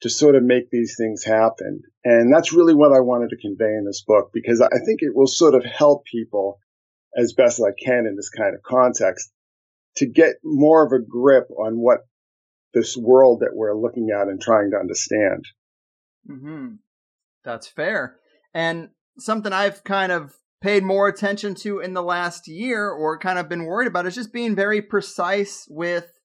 to 0.01 0.11
sort 0.11 0.35
of 0.35 0.43
make 0.43 0.69
these 0.71 0.97
things 0.99 1.23
happen. 1.23 1.83
And 2.03 2.35
that's 2.35 2.53
really 2.53 2.75
what 2.75 2.93
I 2.93 2.99
wanted 2.99 3.31
to 3.31 3.37
convey 3.37 3.73
in 3.77 3.85
this 3.87 4.03
book 4.05 4.31
because 4.35 4.61
I 4.61 4.79
think 4.85 5.03
it 5.03 5.15
will 5.15 5.29
sort 5.29 5.55
of 5.55 5.65
help 5.65 6.05
people 6.07 6.59
as 7.17 7.35
best 7.35 7.61
as 7.61 7.67
I 7.67 7.85
can 7.85 8.07
in 8.07 8.17
this 8.17 8.31
kind 8.31 8.57
of 8.57 8.63
context 8.63 9.31
to 9.97 10.07
get 10.07 10.37
more 10.43 10.85
of 10.85 10.93
a 10.93 11.05
grip 11.05 11.47
on 11.57 11.75
what 11.75 12.01
this 12.75 12.97
world 12.97 13.41
that 13.41 13.55
we're 13.55 13.79
looking 13.79 14.09
at 14.11 14.27
and 14.27 14.41
trying 14.41 14.73
to 14.73 14.77
understand. 14.77 15.45
Mm-hmm. 16.29 16.67
That's 17.45 17.69
fair. 17.69 18.17
And 18.55 18.89
something 19.19 19.53
I've 19.53 19.85
kind 19.85 20.11
of 20.11 20.35
paid 20.61 20.83
more 20.83 21.09
attention 21.09 21.55
to 21.55 21.81
in 21.81 21.95
the 21.95 22.03
last 22.03 22.47
year 22.47 22.91
or 22.91 23.19
kind 23.19 23.39
of 23.39 23.49
been 23.49 23.65
worried 23.65 23.89
about 23.89 24.07
is 24.07 24.15
just 24.15 24.33
being 24.33 24.55
very 24.55 24.83
precise 24.83 25.67
with 25.71 26.21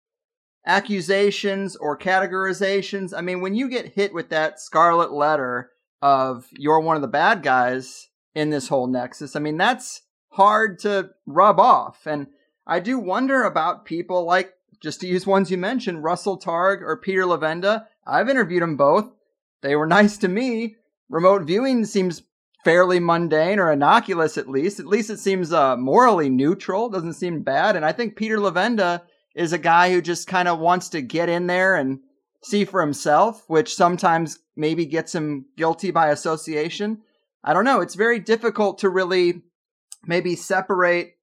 accusations 0.66 1.76
or 1.76 1.98
categorizations. 1.98 3.14
I 3.16 3.22
mean, 3.22 3.42
when 3.42 3.56
you 3.56 3.70
get 3.70 3.94
hit 3.94 4.14
with 4.14 4.30
that 4.30 4.60
scarlet 4.60 5.12
letter 5.12 5.72
of 6.02 6.46
you're 6.52 6.80
one 6.80 6.96
of 6.96 7.02
the 7.02 7.08
bad 7.08 7.44
guys 7.44 8.10
in 8.34 8.50
this 8.50 8.68
whole 8.68 8.88
nexus, 8.88 9.36
I 9.36 9.40
mean, 9.40 9.58
that's 9.58 10.02
hard 10.30 10.80
to 10.80 11.12
rub 11.26 11.60
off. 11.60 12.06
And 12.06 12.28
I 12.68 12.80
do 12.80 13.00
wonder 13.00 13.44
about 13.44 13.86
people 13.86 14.26
like, 14.26 14.54
just 14.82 15.00
to 15.02 15.08
use 15.08 15.26
ones 15.26 15.50
you 15.50 15.58
mentioned, 15.58 16.04
Russell 16.04 16.38
Targ 16.38 16.82
or 16.82 16.98
Peter 16.98 17.24
Levenda. 17.24 17.86
I've 18.06 18.30
interviewed 18.30 18.62
them 18.62 18.76
both. 18.76 19.10
They 19.62 19.76
were 19.76 19.88
nice 19.88 20.18
to 20.18 20.28
me. 20.28 20.76
Remote 21.10 21.44
viewing 21.44 21.86
seems 21.86 22.24
fairly 22.66 23.00
mundane 23.00 23.60
or 23.60 23.72
innocuous 23.72 24.38
at 24.38 24.50
least. 24.50 24.80
At 24.80 24.88
least 24.88 25.12
it 25.12 25.20
seems 25.20 25.54
uh, 25.54 25.78
morally 25.78 26.30
neutral, 26.30 26.90
doesn't 26.90 27.14
seem 27.14 27.44
bad. 27.44 27.76
And 27.76 27.86
I 27.86 27.94
think 27.94 28.16
Peter 28.16 28.38
Levenda 28.38 29.04
is 29.36 29.54
a 29.54 29.60
guy 29.60 29.92
who 29.92 30.02
just 30.02 30.28
kind 30.28 30.48
of 30.48 30.60
wants 30.60 30.90
to 30.90 31.02
get 31.02 31.30
in 31.30 31.46
there 31.46 31.76
and 31.76 32.00
see 32.44 32.66
for 32.66 32.82
himself, 32.82 33.44
which 33.48 33.76
sometimes 33.76 34.40
maybe 34.56 34.86
gets 34.86 35.14
him 35.14 35.46
guilty 35.56 35.92
by 35.92 36.10
association. 36.10 37.02
I 37.44 37.54
don't 37.54 37.66
know. 37.66 37.82
It's 37.82 37.96
very 37.96 38.20
difficult 38.20 38.80
to 38.80 38.90
really 38.90 39.44
maybe 40.06 40.36
separate 40.36 41.14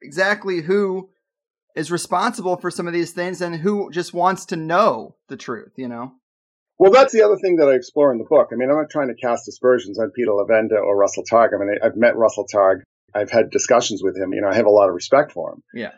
exactly 0.00 0.60
who 0.60 1.10
is 1.74 1.90
responsible 1.90 2.56
for 2.56 2.70
some 2.70 2.86
of 2.86 2.92
these 2.92 3.10
things 3.12 3.40
and 3.40 3.56
who 3.56 3.90
just 3.90 4.14
wants 4.14 4.44
to 4.46 4.56
know 4.56 5.16
the 5.28 5.36
truth, 5.36 5.72
you 5.76 5.88
know? 5.88 6.12
Well, 6.82 6.90
that's 6.90 7.12
the 7.12 7.22
other 7.22 7.36
thing 7.36 7.58
that 7.58 7.68
I 7.68 7.74
explore 7.74 8.10
in 8.10 8.18
the 8.18 8.24
book. 8.28 8.48
I 8.50 8.56
mean, 8.56 8.68
I'm 8.68 8.76
not 8.76 8.90
trying 8.90 9.06
to 9.06 9.14
cast 9.14 9.46
aspersions 9.46 10.00
on 10.00 10.10
Peter 10.10 10.32
Levenda 10.32 10.82
or 10.82 10.96
Russell 10.96 11.22
Targ. 11.22 11.50
I 11.54 11.64
mean, 11.64 11.76
I've 11.80 11.94
met 11.94 12.16
Russell 12.16 12.44
Targ. 12.52 12.80
I've 13.14 13.30
had 13.30 13.50
discussions 13.50 14.02
with 14.02 14.16
him. 14.16 14.32
You 14.32 14.40
know, 14.40 14.48
I 14.48 14.56
have 14.56 14.66
a 14.66 14.70
lot 14.70 14.88
of 14.88 14.94
respect 14.96 15.30
for 15.30 15.52
him. 15.52 15.62
Yeah. 15.72 15.92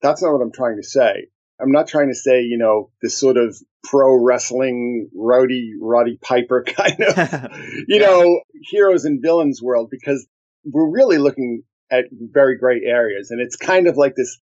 That's 0.00 0.22
not 0.22 0.34
what 0.34 0.40
I'm 0.40 0.52
trying 0.52 0.76
to 0.76 0.84
say. 0.84 1.26
I'm 1.60 1.72
not 1.72 1.88
trying 1.88 2.10
to 2.10 2.14
say, 2.14 2.42
you 2.42 2.58
know, 2.58 2.92
this 3.02 3.18
sort 3.18 3.36
of 3.36 3.56
pro 3.82 4.14
wrestling 4.14 5.10
rowdy 5.16 5.72
Roddy 5.80 6.16
Piper 6.22 6.62
kind 6.76 7.00
of, 7.00 7.50
you 7.88 7.98
know, 7.98 8.40
heroes 8.70 9.04
and 9.04 9.20
villains 9.20 9.60
world 9.60 9.88
because 9.90 10.28
we're 10.64 10.92
really 10.92 11.18
looking 11.18 11.64
at 11.90 12.04
very 12.12 12.56
gray 12.56 12.82
areas 12.86 13.32
and 13.32 13.40
it's 13.40 13.56
kind 13.56 13.88
of 13.88 13.96
like 13.96 14.14
this 14.14 14.38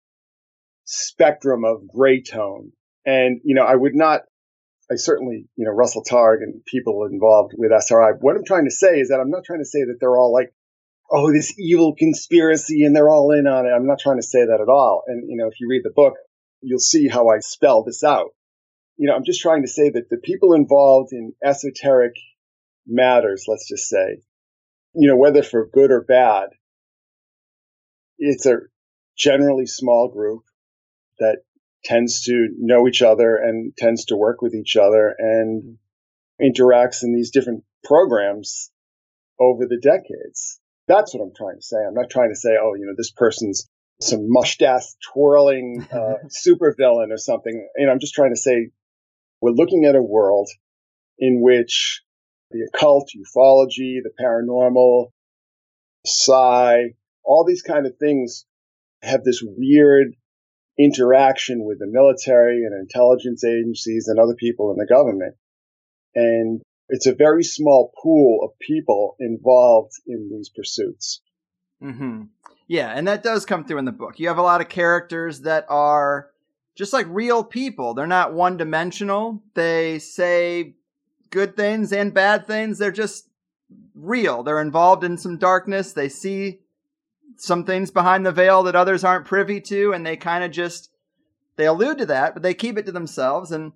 spectrum 0.85 1.65
of 1.65 1.87
gray 1.87 2.23
tone. 2.23 2.73
And, 3.07 3.41
you 3.45 3.55
know, 3.55 3.65
I 3.65 3.77
would 3.77 3.95
not 3.95 4.23
I 4.91 4.97
certainly, 4.97 5.47
you 5.57 5.65
know, 5.65 5.71
Russell 5.71 6.05
Targ 6.05 6.43
and 6.43 6.65
people 6.67 7.09
involved 7.11 7.55
with 7.57 7.73
SRI. 7.73 8.13
What 8.21 8.37
I'm 8.37 8.45
trying 8.45 8.67
to 8.67 8.71
say 8.71 9.01
is 9.01 9.09
that 9.09 9.21
I'm 9.21 9.31
not 9.31 9.45
trying 9.45 9.61
to 9.61 9.65
say 9.65 9.81
that 9.81 9.97
they're 9.99 10.17
all 10.17 10.33
like, 10.33 10.53
oh, 11.11 11.33
this 11.33 11.59
evil 11.59 11.95
conspiracy 11.97 12.85
and 12.85 12.95
they're 12.95 13.09
all 13.09 13.31
in 13.33 13.47
on 13.47 13.67
it. 13.67 13.71
I'm 13.71 13.87
not 13.87 13.99
trying 13.99 14.19
to 14.19 14.27
say 14.27 14.45
that 14.45 14.61
at 14.61 14.69
all. 14.69 15.03
And, 15.07 15.29
you 15.29 15.37
know, 15.37 15.49
if 15.49 15.59
you 15.61 15.69
read 15.69 15.83
the 15.85 15.93
book, 15.95 16.15
you'll 16.61 16.79
see 16.79 17.09
how 17.09 17.29
I 17.29 17.39
spell 17.41 17.83
this 17.83 18.05
out. 18.05 18.31
You 18.97 19.09
know, 19.09 19.15
I'm 19.15 19.25
just 19.25 19.41
trying 19.41 19.63
to 19.63 19.69
say 19.69 19.91
that 19.91 20.09
the 20.11 20.19
people 20.19 20.53
involved 20.53 21.13
in 21.13 21.33
esoteric 21.43 22.15
matters, 22.87 23.47
let's 23.49 23.69
just 23.69 23.89
say, 23.89 24.23
you 24.95 25.09
know, 25.09 25.17
whether 25.17 25.43
for 25.43 25.69
good 25.73 25.91
or 25.91 26.03
bad, 26.03 26.51
it's 28.19 28.47
a 28.47 28.59
generally 29.17 29.67
small 29.67 30.09
group 30.09 30.43
that 31.19 31.39
tends 31.85 32.23
to 32.25 32.49
know 32.59 32.89
each 32.89 33.03
other 33.03 33.37
and 33.37 33.77
tends 33.77 34.07
to 34.07 34.17
work 34.17 34.41
with 34.43 34.55
each 34.55 34.77
other 34.77 35.15
and 35.19 35.79
interacts 36.41 37.03
in 37.03 37.15
these 37.15 37.31
different 37.31 37.65
programs 37.85 38.71
over 39.39 39.67
the 39.67 39.79
decades. 39.81 40.61
That's 40.89 41.15
what 41.15 41.23
I'm 41.23 41.35
trying 41.37 41.57
to 41.57 41.63
say. 41.63 41.77
I'm 41.87 41.95
not 41.95 42.11
trying 42.11 42.31
to 42.31 42.37
say, 42.39 42.57
oh, 42.61 42.75
you 42.75 42.87
know, 42.87 42.95
this 42.97 43.11
person's 43.11 43.69
some 44.01 44.31
mustache 44.31 44.95
twirling 45.13 45.87
uh, 45.93 46.27
supervillain 46.47 47.13
or 47.13 47.17
something. 47.17 47.69
You 47.77 47.87
know, 47.87 47.93
I'm 47.93 48.01
just 48.01 48.15
trying 48.15 48.35
to 48.35 48.41
say 48.41 48.71
we're 49.41 49.51
looking 49.51 49.85
at 49.85 49.97
a 49.97 50.03
world 50.03 50.49
in 51.19 51.41
which 51.41 52.03
the 52.51 52.69
occult, 52.73 53.11
ufology, 53.17 53.99
the 54.03 54.11
paranormal, 54.21 55.11
psi, 56.07 56.95
all 57.23 57.45
these 57.45 57.63
kind 57.63 57.87
of 57.87 57.97
things 57.97 58.47
have 59.03 59.25
this 59.25 59.43
weird 59.43 60.15
interaction 60.79 61.65
with 61.65 61.79
the 61.79 61.87
military 61.87 62.65
and 62.65 62.75
intelligence 62.79 63.45
agencies 63.45 64.09
and 64.09 64.19
other 64.19 64.35
people 64.35 64.71
in 64.73 64.77
the 64.77 64.87
government. 64.87 65.35
And 66.15 66.63
it's 66.89 67.07
a 67.07 67.15
very 67.15 67.45
small 67.45 67.93
pool 68.03 68.41
of 68.45 68.59
people 68.59 69.17
involved 69.21 69.93
in 70.07 70.31
these 70.31 70.51
pursuits. 70.51 71.21
Mm-hmm. 71.83 72.23
Yeah, 72.67 72.91
and 72.91 73.07
that 73.09 73.23
does 73.23 73.45
come 73.45 73.65
through 73.65 73.79
in 73.79 73.85
the 73.85 73.93
book. 73.93 74.19
You 74.19 74.29
have 74.29 74.39
a 74.39 74.43
lot 74.43 74.61
of 74.61 74.69
characters 74.69 75.43
that 75.43 75.67
are 75.69 76.31
just 76.77 76.93
like 76.93 77.07
real 77.09 77.45
people. 77.45 77.95
They're 77.95 78.07
not 78.07 78.35
one 78.35 78.57
dimensional. 78.57 79.43
They 79.55 79.99
say 79.99 80.75
good 81.31 81.57
things 81.57 81.93
and 81.93 82.15
bad 82.15 82.47
things. 82.47 82.79
They're 82.79 82.91
just 82.91 83.29
real. 83.95 84.43
They're 84.43 84.61
involved 84.61 85.05
in 85.05 85.19
some 85.19 85.39
darkness. 85.39 85.93
They 85.93 86.09
see 86.09 86.61
some 87.37 87.65
things 87.65 87.91
behind 87.91 88.25
the 88.25 88.33
veil 88.33 88.63
that 88.65 88.77
others 88.77 89.05
aren't 89.05 89.27
privy 89.27 89.61
to, 89.63 89.93
and 89.93 90.05
they 90.05 90.17
kind 90.17 90.45
of 90.45 90.51
just 90.51 90.91
they 91.57 91.67
allude 91.67 91.99
to 91.99 92.07
that, 92.07 92.35
but 92.35 92.43
they 92.43 92.55
keep 92.55 92.79
it 92.79 92.87
to 92.87 92.93
themselves. 92.93 93.53
And 93.53 93.73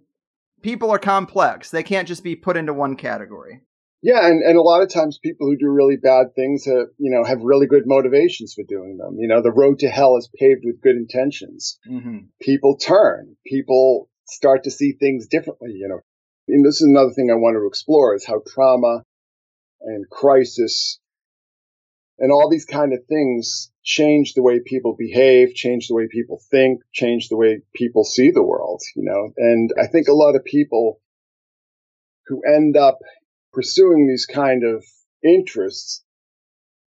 people 0.62 0.90
are 0.90 0.98
complex; 0.98 1.70
they 1.70 1.82
can't 1.82 2.08
just 2.08 2.24
be 2.24 2.36
put 2.36 2.56
into 2.56 2.74
one 2.74 2.96
category. 2.96 3.62
Yeah, 4.00 4.26
and, 4.26 4.42
and 4.44 4.56
a 4.56 4.62
lot 4.62 4.82
of 4.82 4.90
times 4.90 5.18
people 5.18 5.48
who 5.48 5.56
do 5.56 5.68
really 5.68 5.96
bad 5.96 6.34
things 6.36 6.64
have, 6.66 6.86
you 6.98 7.10
know, 7.10 7.24
have 7.24 7.40
really 7.42 7.66
good 7.66 7.82
motivations 7.84 8.54
for 8.54 8.62
doing 8.62 8.96
them. 8.96 9.16
You 9.18 9.26
know, 9.26 9.42
the 9.42 9.50
road 9.50 9.80
to 9.80 9.88
hell 9.88 10.16
is 10.16 10.30
paved 10.38 10.62
with 10.64 10.80
good 10.80 10.94
intentions. 10.94 11.80
Mm-hmm. 11.88 12.18
People 12.40 12.76
turn. 12.76 13.36
People 13.44 14.08
start 14.26 14.64
to 14.64 14.70
see 14.70 14.92
things 14.92 15.26
differently, 15.26 15.72
you 15.74 15.88
know. 15.88 16.00
And 16.46 16.64
this 16.64 16.76
is 16.76 16.88
another 16.88 17.10
thing 17.10 17.30
I 17.30 17.34
want 17.34 17.56
to 17.56 17.66
explore 17.66 18.14
is 18.14 18.24
how 18.24 18.40
trauma 18.46 19.02
and 19.80 20.08
crisis 20.08 21.00
and 22.18 22.32
all 22.32 22.48
these 22.50 22.64
kind 22.64 22.92
of 22.92 23.06
things 23.06 23.70
change 23.84 24.34
the 24.34 24.42
way 24.42 24.60
people 24.64 24.96
behave, 24.98 25.54
change 25.54 25.88
the 25.88 25.94
way 25.94 26.08
people 26.10 26.40
think, 26.50 26.82
change 26.92 27.28
the 27.28 27.36
way 27.36 27.62
people 27.74 28.04
see 28.04 28.30
the 28.30 28.42
world, 28.42 28.82
you 28.96 29.04
know. 29.04 29.32
And 29.36 29.70
I 29.80 29.86
think 29.86 30.08
a 30.08 30.14
lot 30.14 30.34
of 30.34 30.44
people 30.44 31.00
who 32.26 32.42
end 32.46 32.76
up 32.76 32.98
pursuing 33.52 34.06
these 34.06 34.26
kind 34.26 34.62
of 34.64 34.84
interests 35.24 36.04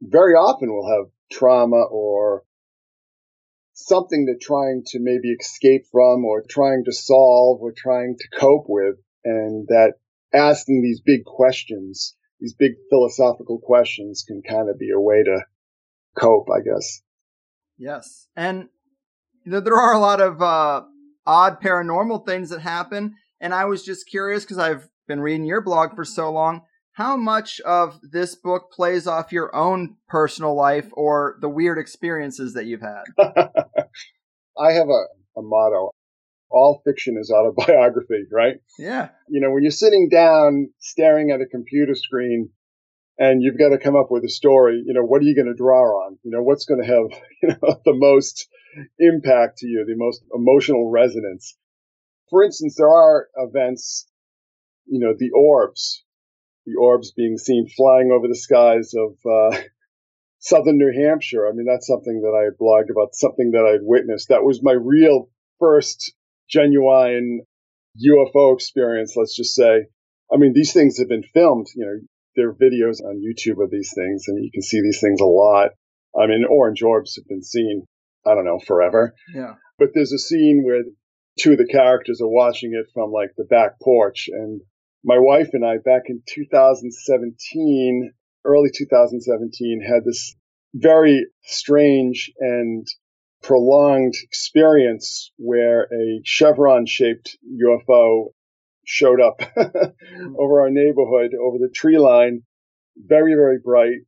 very 0.02 0.34
often 0.34 0.72
will 0.72 0.90
have 0.90 1.12
trauma 1.32 1.84
or 1.90 2.44
something 3.74 4.26
they're 4.26 4.36
trying 4.40 4.84
to 4.88 5.00
maybe 5.00 5.32
escape 5.40 5.86
from 5.92 6.26
or 6.26 6.44
trying 6.48 6.84
to 6.86 6.94
solve 6.94 7.62
or 7.62 7.74
trying 7.76 8.16
to 8.18 8.40
cope 8.40 8.66
with. 8.68 8.96
And 9.24 9.68
that 9.68 9.94
asking 10.34 10.82
these 10.82 11.02
big 11.02 11.26
questions, 11.26 12.16
these 12.42 12.56
big 12.56 12.72
philosophical 12.90 13.60
questions 13.60 14.26
can 14.28 14.42
kind 14.42 14.68
of 14.70 14.80
be 14.80 14.90
a 14.90 15.00
way 15.00 15.24
to 15.24 15.42
cope, 16.18 16.48
I 16.50 16.60
guess. 16.62 17.02
Yes. 17.78 18.28
And 18.36 18.70
there 19.46 19.78
are 19.78 19.94
a 19.94 20.00
lot 20.00 20.20
of 20.20 20.42
uh, 20.42 20.82
odd 21.26 21.62
paranormal 21.62 22.26
things 22.26 22.50
that 22.50 22.62
happen. 22.62 23.16
And 23.40 23.54
I 23.54 23.66
was 23.66 23.86
just 23.86 24.10
curious 24.10 24.44
because 24.44 24.58
I've 24.58 24.90
been 25.08 25.22
reading 25.22 25.46
your 25.46 25.62
blog 25.62 25.96
for 25.96 26.04
so 26.04 26.32
long. 26.32 26.62
How 26.94 27.16
much 27.16 27.62
of 27.62 28.00
this 28.12 28.36
book 28.36 28.72
plays 28.72 29.08
off 29.08 29.32
your 29.32 29.56
own 29.56 29.96
personal 30.10 30.56
life 30.56 30.90
or 30.94 31.38
the 31.42 31.50
weird 31.50 31.78
experiences 31.78 32.54
that 32.54 32.66
you've 32.66 32.82
had? 32.82 33.04
I 34.58 34.74
have 34.74 34.88
a, 34.90 35.40
a 35.40 35.42
motto 35.42 35.92
all 36.51 36.81
fiction 36.86 37.17
is 37.20 37.31
autobiography, 37.31 38.25
right? 38.31 38.55
Yeah. 38.77 39.10
You 39.29 39.41
know, 39.41 39.51
when 39.51 39.63
you're 39.63 39.72
sitting 39.72 40.10
down 40.10 40.70
staring 40.79 41.31
at 41.31 41.41
a 41.41 41.46
computer 41.46 41.96
screen 41.96 42.50
and 43.17 43.41
you've 43.41 43.58
got 43.58 43.70
to 43.70 43.77
come 43.77 43.96
up 43.96 44.12
with 44.12 44.24
a 44.24 44.29
story, 44.29 44.84
you 44.86 44.93
know, 44.93 45.03
what 45.03 45.22
are 45.22 45.25
you 45.25 45.36
going 45.36 45.48
to 45.48 45.53
draw 45.53 46.05
on? 46.05 46.17
You 46.24 46.31
know, 46.31 46.43
what's 46.43 46.65
going 46.65 46.81
to 46.81 46.88
have, 46.88 47.22
you 47.43 47.50
know, 47.50 47.81
the 47.86 47.93
most 47.93 48.48
impact 49.00 49.60
to 49.60 49.67
you, 49.67 49.86
the 49.86 49.96
most 49.96 50.24
emotional 50.34 50.89
resonance? 50.89 51.58
For 52.29 52.43
instance, 52.43 52.75
there 52.77 52.89
are 52.89 53.27
events 53.36 54.08
you 54.91 55.00
know, 55.00 55.13
the 55.17 55.31
orbs, 55.31 56.03
the 56.65 56.75
orbs 56.75 57.12
being 57.12 57.38
seen 57.38 57.67
flying 57.67 58.12
over 58.12 58.27
the 58.27 58.36
skies 58.36 58.93
of 58.93 59.15
uh, 59.25 59.58
southern 60.39 60.77
New 60.77 60.91
Hampshire. 60.93 61.48
I 61.48 61.53
mean, 61.53 61.65
that's 61.65 61.88
something 61.88 62.22
that 62.22 62.36
I 62.36 62.51
blogged 62.62 62.91
about, 62.91 63.15
something 63.15 63.51
that 63.51 63.65
I'd 63.65 63.86
witnessed. 63.86 64.29
That 64.29 64.43
was 64.43 64.62
my 64.62 64.74
real 64.74 65.29
first 65.60 66.13
genuine 66.51 67.41
UFO 67.98 68.53
experience, 68.55 69.13
let's 69.15 69.36
just 69.36 69.55
say. 69.55 69.88
I 70.34 70.38
mean, 70.38 70.53
these 70.53 70.74
things 70.74 70.98
have 71.00 71.10
been 71.10 71.24
filmed, 71.24 71.67
you 71.75 71.86
know, 71.86 72.00
there 72.36 72.50
are 72.50 72.53
videos 72.53 73.03
on 73.03 73.22
YouTube 73.22 73.62
of 73.63 73.72
these 73.72 73.91
things, 73.93 74.25
and 74.27 74.43
you 74.43 74.51
can 74.51 74.62
see 74.62 74.81
these 74.81 75.01
things 75.01 75.20
a 75.20 75.25
lot. 75.25 75.72
I 76.17 76.27
mean, 76.27 76.46
orange 76.50 76.81
orbs 76.81 77.15
have 77.15 77.27
been 77.27 77.43
seen, 77.43 77.86
I 78.25 78.36
don't 78.36 78.46
know, 78.46 78.60
forever. 78.60 79.13
Yeah. 79.34 79.55
But 79.77 79.89
there's 79.93 80.13
a 80.13 80.17
scene 80.17 80.63
where 80.63 80.84
two 81.39 81.53
of 81.53 81.58
the 81.58 81.67
characters 81.67 82.22
are 82.22 82.29
watching 82.29 82.74
it 82.74 82.87
from 82.94 83.11
like 83.11 83.31
the 83.35 83.46
back 83.46 83.79
porch, 83.81 84.29
and 84.31 84.61
my 85.03 85.18
wife 85.18 85.50
and 85.53 85.66
I 85.66 85.77
back 85.77 86.03
in 86.07 86.22
2017, 86.27 88.14
early 88.46 88.70
2017, 88.74 89.81
had 89.81 90.05
this 90.05 90.35
very 90.74 91.25
strange 91.44 92.31
and 92.40 92.87
prolonged 93.42 94.14
experience 94.24 95.32
where 95.38 95.84
a 95.84 96.22
chevron 96.24 96.86
shaped 96.86 97.38
UFO 97.46 98.34
showed 98.86 99.22
up 99.22 99.42
over 99.58 100.62
our 100.62 100.70
neighborhood, 100.70 101.32
over 101.34 101.58
the 101.58 101.72
tree 101.74 101.98
line, 101.98 102.44
very, 102.98 103.34
very 103.34 103.60
bright, 103.64 104.00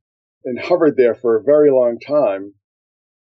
and 0.44 0.58
hovered 0.58 0.96
there 0.96 1.14
for 1.14 1.36
a 1.36 1.42
very 1.42 1.70
long 1.70 1.98
time. 1.98 2.54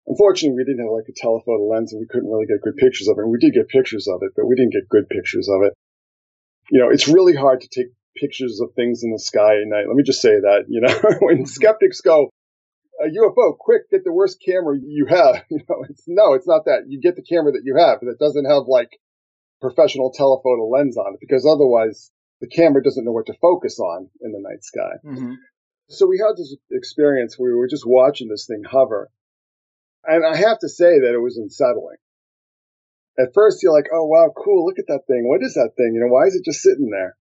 Unfortunately, 0.07 0.57
we 0.57 0.65
didn't 0.65 0.85
have 0.85 0.93
like 0.93 1.07
a 1.07 1.15
telephoto 1.15 1.65
lens 1.67 1.93
and 1.93 2.01
we 2.01 2.07
couldn't 2.07 2.29
really 2.29 2.45
get 2.45 2.61
good 2.61 2.75
pictures 2.75 3.07
of 3.07 3.17
it. 3.17 3.27
We 3.27 3.39
did 3.39 3.53
get 3.53 3.69
pictures 3.69 4.07
of 4.07 4.21
it, 4.21 4.33
but 4.35 4.45
we 4.45 4.55
didn't 4.55 4.73
get 4.73 4.89
good 4.89 5.07
pictures 5.09 5.47
of 5.47 5.63
it 5.63 5.73
you 6.69 6.79
know, 6.79 6.89
it's 6.89 7.07
really 7.07 7.35
hard 7.35 7.61
to 7.61 7.67
take 7.67 7.87
pictures 8.15 8.59
of 8.61 8.71
things 8.75 9.03
in 9.03 9.11
the 9.11 9.19
sky 9.19 9.61
at 9.61 9.67
night. 9.67 9.85
Let 9.87 9.95
me 9.95 10.03
just 10.03 10.21
say 10.21 10.39
that, 10.39 10.65
you 10.67 10.81
know, 10.81 10.93
when 11.19 11.37
mm-hmm. 11.37 11.45
skeptics 11.45 12.01
go, 12.01 12.29
a 13.03 13.07
UFO, 13.07 13.57
quick, 13.57 13.89
get 13.89 14.03
the 14.03 14.13
worst 14.13 14.41
camera 14.43 14.77
you 14.79 15.05
have. 15.09 15.43
You 15.51 15.59
know, 15.69 15.83
it's 15.89 16.03
no, 16.07 16.33
it's 16.33 16.47
not 16.47 16.65
that. 16.65 16.85
You 16.87 16.99
get 17.01 17.15
the 17.15 17.23
camera 17.23 17.51
that 17.53 17.63
you 17.65 17.75
have 17.77 17.99
that 18.01 18.19
doesn't 18.19 18.45
have 18.45 18.63
like 18.67 18.89
professional 19.61 20.11
telephoto 20.11 20.67
lens 20.67 20.97
on 20.97 21.13
it 21.13 21.19
because 21.19 21.45
otherwise 21.45 22.11
the 22.41 22.47
camera 22.47 22.83
doesn't 22.83 23.05
know 23.05 23.11
what 23.11 23.27
to 23.27 23.37
focus 23.41 23.79
on 23.79 24.09
in 24.21 24.31
the 24.31 24.41
night 24.41 24.63
sky. 24.63 24.97
Mm-hmm. 25.05 25.33
So 25.89 26.07
we 26.07 26.23
had 26.25 26.37
this 26.37 26.55
experience 26.71 27.35
where 27.37 27.51
we 27.51 27.57
were 27.57 27.69
just 27.69 27.85
watching 27.85 28.29
this 28.29 28.47
thing 28.47 28.63
hover. 28.69 29.09
And 30.05 30.25
I 30.25 30.35
have 30.35 30.59
to 30.59 30.69
say 30.69 30.99
that 30.99 31.13
it 31.13 31.21
was 31.21 31.37
unsettling 31.37 31.97
at 33.17 33.33
first 33.33 33.61
you're 33.61 33.73
like, 33.73 33.89
oh 33.93 34.05
wow, 34.05 34.33
cool, 34.35 34.65
look 34.65 34.79
at 34.79 34.87
that 34.87 35.05
thing. 35.07 35.27
What 35.27 35.43
is 35.43 35.53
that 35.53 35.73
thing? 35.77 35.93
You 35.93 36.01
know, 36.01 36.11
why 36.11 36.25
is 36.25 36.35
it 36.35 36.45
just 36.45 36.61
sitting 36.61 36.89
there? 36.89 37.15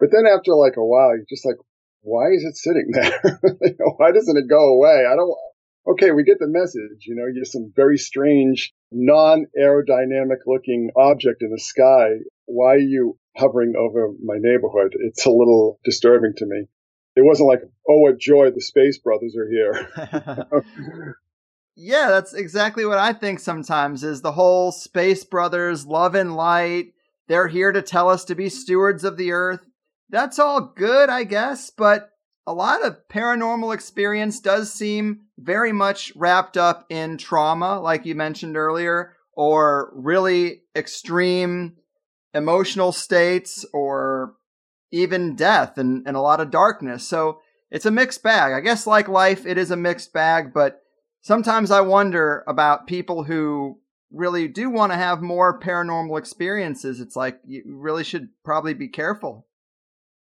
But 0.00 0.10
then 0.10 0.26
after 0.26 0.54
like 0.54 0.76
a 0.76 0.84
while, 0.84 1.14
you're 1.14 1.28
just 1.28 1.46
like, 1.46 1.56
why 2.02 2.28
is 2.32 2.44
it 2.44 2.56
sitting 2.56 2.88
there? 2.92 3.40
you 3.62 3.76
know, 3.78 3.94
why 3.96 4.12
doesn't 4.12 4.36
it 4.36 4.48
go 4.48 4.74
away? 4.74 5.04
I 5.10 5.16
don't. 5.16 5.34
Okay, 5.86 6.10
we 6.10 6.22
get 6.22 6.38
the 6.38 6.48
message. 6.48 7.06
You 7.06 7.14
know, 7.16 7.24
you're 7.32 7.46
some 7.46 7.72
very 7.74 7.96
strange, 7.96 8.74
non-aerodynamic 8.92 10.40
looking 10.46 10.90
object 10.96 11.42
in 11.42 11.50
the 11.50 11.58
sky. 11.58 12.24
Why 12.44 12.74
are 12.74 12.78
you 12.78 13.18
hovering 13.36 13.74
over 13.78 14.10
my 14.22 14.36
neighborhood? 14.38 14.94
It's 15.00 15.24
a 15.24 15.30
little 15.30 15.78
disturbing 15.84 16.34
to 16.36 16.46
me. 16.46 16.66
It 17.16 17.24
wasn't 17.24 17.48
like, 17.48 17.60
oh, 17.88 18.00
what 18.00 18.18
joy, 18.18 18.50
the 18.50 18.60
Space 18.60 18.98
Brothers 18.98 19.34
are 19.36 19.48
here. 19.48 21.16
Yeah, 21.80 22.08
that's 22.08 22.34
exactly 22.34 22.84
what 22.84 22.98
I 22.98 23.12
think 23.12 23.38
sometimes 23.38 24.02
is 24.02 24.20
the 24.20 24.32
whole 24.32 24.72
Space 24.72 25.22
Brothers, 25.22 25.86
love 25.86 26.16
and 26.16 26.34
light. 26.34 26.86
They're 27.28 27.46
here 27.46 27.70
to 27.70 27.82
tell 27.82 28.08
us 28.08 28.24
to 28.24 28.34
be 28.34 28.48
stewards 28.48 29.04
of 29.04 29.16
the 29.16 29.30
earth. 29.30 29.60
That's 30.10 30.38
all 30.38 30.72
good, 30.74 31.10
I 31.10 31.24
guess, 31.24 31.70
but 31.70 32.10
a 32.46 32.52
lot 32.54 32.84
of 32.84 32.96
paranormal 33.08 33.74
experience 33.74 34.40
does 34.40 34.72
seem 34.72 35.26
very 35.38 35.72
much 35.72 36.12
wrapped 36.16 36.56
up 36.56 36.86
in 36.88 37.18
trauma, 37.18 37.78
like 37.80 38.06
you 38.06 38.14
mentioned 38.14 38.56
earlier, 38.56 39.14
or 39.34 39.92
really 39.94 40.62
extreme 40.74 41.76
emotional 42.32 42.92
states, 42.92 43.66
or 43.72 44.34
even 44.90 45.36
death 45.36 45.76
and, 45.76 46.06
and 46.06 46.16
a 46.16 46.20
lot 46.20 46.40
of 46.40 46.50
darkness. 46.50 47.06
So 47.06 47.40
it's 47.70 47.86
a 47.86 47.90
mixed 47.90 48.22
bag. 48.22 48.54
I 48.54 48.60
guess, 48.60 48.86
like 48.86 49.08
life, 49.08 49.44
it 49.44 49.58
is 49.58 49.70
a 49.70 49.76
mixed 49.76 50.14
bag, 50.14 50.54
but 50.54 50.80
sometimes 51.20 51.70
I 51.70 51.82
wonder 51.82 52.44
about 52.46 52.86
people 52.86 53.24
who 53.24 53.78
really 54.10 54.48
do 54.48 54.70
want 54.70 54.92
to 54.92 54.96
have 54.96 55.20
more 55.20 55.60
paranormal 55.60 56.18
experiences. 56.18 57.00
It's 57.00 57.16
like 57.16 57.40
you 57.44 57.62
really 57.66 58.04
should 58.04 58.30
probably 58.42 58.72
be 58.72 58.88
careful. 58.88 59.46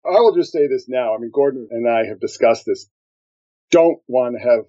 I 0.05 0.21
will 0.21 0.35
just 0.35 0.53
say 0.53 0.67
this 0.67 0.89
now. 0.89 1.15
I 1.15 1.19
mean, 1.19 1.31
Gordon 1.33 1.69
and 1.71 1.89
I 1.89 2.07
have 2.07 2.21
discussed 2.21 2.65
this. 2.67 2.89
Don't 3.71 4.01
want 4.09 4.37
to 4.37 4.49
have 4.49 4.65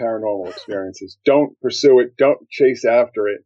paranormal 0.00 0.50
experiences. 0.50 1.18
Don't 1.24 1.58
pursue 1.60 2.00
it. 2.00 2.16
Don't 2.16 2.48
chase 2.50 2.84
after 2.84 3.28
it. 3.28 3.44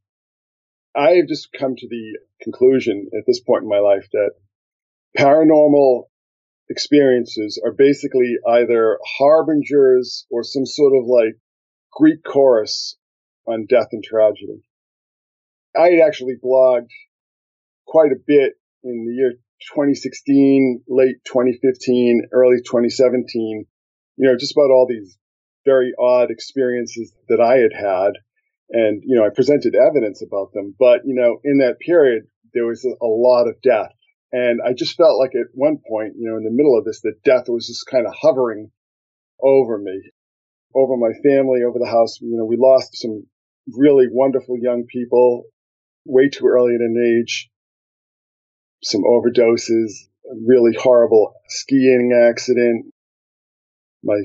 I 0.94 1.12
have 1.12 1.28
just 1.28 1.52
come 1.52 1.74
to 1.76 1.88
the 1.88 2.18
conclusion 2.42 3.08
at 3.16 3.24
this 3.26 3.40
point 3.40 3.62
in 3.62 3.68
my 3.68 3.78
life 3.78 4.08
that 4.12 4.32
paranormal 5.16 6.04
experiences 6.68 7.61
are 7.64 7.72
basically 7.72 8.37
either 8.46 8.98
harbingers 9.18 10.26
or 10.30 10.42
some 10.42 10.66
sort 10.66 10.92
of 10.96 11.06
like 11.06 11.38
Greek 11.92 12.22
chorus 12.24 12.96
on 13.46 13.66
death 13.66 13.88
and 13.92 14.02
tragedy. 14.02 14.62
I 15.76 15.90
had 15.90 16.06
actually 16.06 16.35
blogged 16.42 16.90
quite 17.87 18.12
a 18.12 18.22
bit 18.26 18.54
in 18.82 19.06
the 19.06 19.14
year 19.14 19.35
2016, 19.75 20.85
late 20.88 21.16
2015, 21.25 22.29
early 22.33 22.59
2017, 22.59 23.66
you 24.16 24.29
know, 24.29 24.37
just 24.37 24.53
about 24.53 24.70
all 24.70 24.87
these 24.88 25.16
very 25.64 25.92
odd 25.98 26.31
experiences 26.31 27.12
that 27.29 27.40
I 27.40 27.59
had 27.59 27.72
had. 27.72 28.12
And, 28.70 29.03
you 29.05 29.16
know, 29.16 29.25
I 29.25 29.31
presented 29.35 29.75
evidence 29.75 30.22
about 30.22 30.53
them. 30.53 30.75
But, 30.79 31.01
you 31.05 31.14
know, 31.14 31.38
in 31.44 31.59
that 31.59 31.79
period, 31.79 32.25
there 32.55 32.66
was 32.66 32.85
a, 32.85 33.07
lot 33.07 33.48
of 33.48 33.61
death. 33.62 33.92
And 34.33 34.61
I 34.64 34.72
just 34.72 34.96
felt 34.96 35.18
like 35.18 35.35
at 35.35 35.53
one 35.53 35.77
point, 35.88 36.14
you 36.16 36.29
know, 36.29 36.37
in 36.37 36.44
the 36.44 36.51
middle 36.51 36.79
of 36.79 36.85
this, 36.85 37.01
that 37.03 37.22
death 37.25 37.44
was 37.48 37.66
just 37.66 37.87
kind 37.87 38.07
of 38.07 38.14
hovering 38.14 38.70
over 39.42 39.79
me, 39.79 40.11
over 40.75 40.96
my 40.96 41.12
family, 41.22 41.61
over 41.62 41.79
the 41.79 41.90
house. 41.90 42.18
You 42.20 42.37
know, 42.38 42.46
we 42.46 42.57
lost 42.59 42.96
some 42.96 43.27
really 43.70 44.07
wonderful 44.11 44.57
young 44.59 44.85
people 44.90 45.44
way 46.05 46.29
too 46.29 46.46
early 46.46 46.75
at 46.75 46.81
an 46.81 47.20
age, 47.20 47.51
some 48.83 49.03
overdoses, 49.03 49.92
a 50.27 50.35
really 50.47 50.77
horrible 50.79 51.35
skiing 51.49 52.12
accident. 52.29 52.92
My 54.03 54.21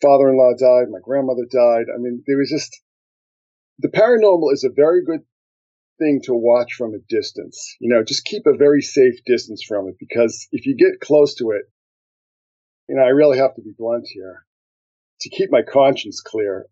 father-in-law 0.00 0.54
died. 0.58 0.90
My 0.90 0.98
grandmother 1.02 1.46
died. 1.50 1.86
I 1.94 1.98
mean, 1.98 2.22
there 2.26 2.38
was 2.38 2.50
just, 2.50 2.80
the 3.78 3.88
paranormal 3.88 4.52
is 4.52 4.64
a 4.64 4.74
very 4.74 5.04
good 5.04 5.20
thing 5.98 6.20
to 6.24 6.34
watch 6.34 6.74
from 6.74 6.94
a 6.94 6.98
distance. 7.08 7.76
You 7.80 7.94
know, 7.94 8.02
just 8.04 8.24
keep 8.24 8.42
a 8.46 8.56
very 8.56 8.82
safe 8.82 9.24
distance 9.24 9.62
from 9.66 9.88
it 9.88 9.96
because 9.98 10.48
if 10.52 10.66
you 10.66 10.76
get 10.76 11.00
close 11.00 11.34
to 11.36 11.50
it, 11.50 11.62
you 12.88 12.96
know, 12.96 13.02
I 13.02 13.08
really 13.08 13.38
have 13.38 13.54
to 13.54 13.62
be 13.62 13.72
blunt 13.76 14.06
here. 14.12 14.44
To 15.20 15.30
keep 15.30 15.50
my 15.52 15.62
conscience 15.62 16.20
clear, 16.20 16.66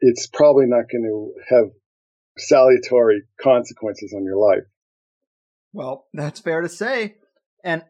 it's 0.00 0.26
probably 0.26 0.66
not 0.66 0.84
going 0.92 1.04
to 1.04 1.32
have 1.48 1.70
salutary 2.36 3.22
consequences 3.40 4.14
on 4.16 4.24
your 4.24 4.36
life. 4.36 4.64
Well, 5.72 6.06
that's 6.12 6.40
fair 6.40 6.60
to 6.60 6.68
say. 6.68 7.16
And, 7.64 7.84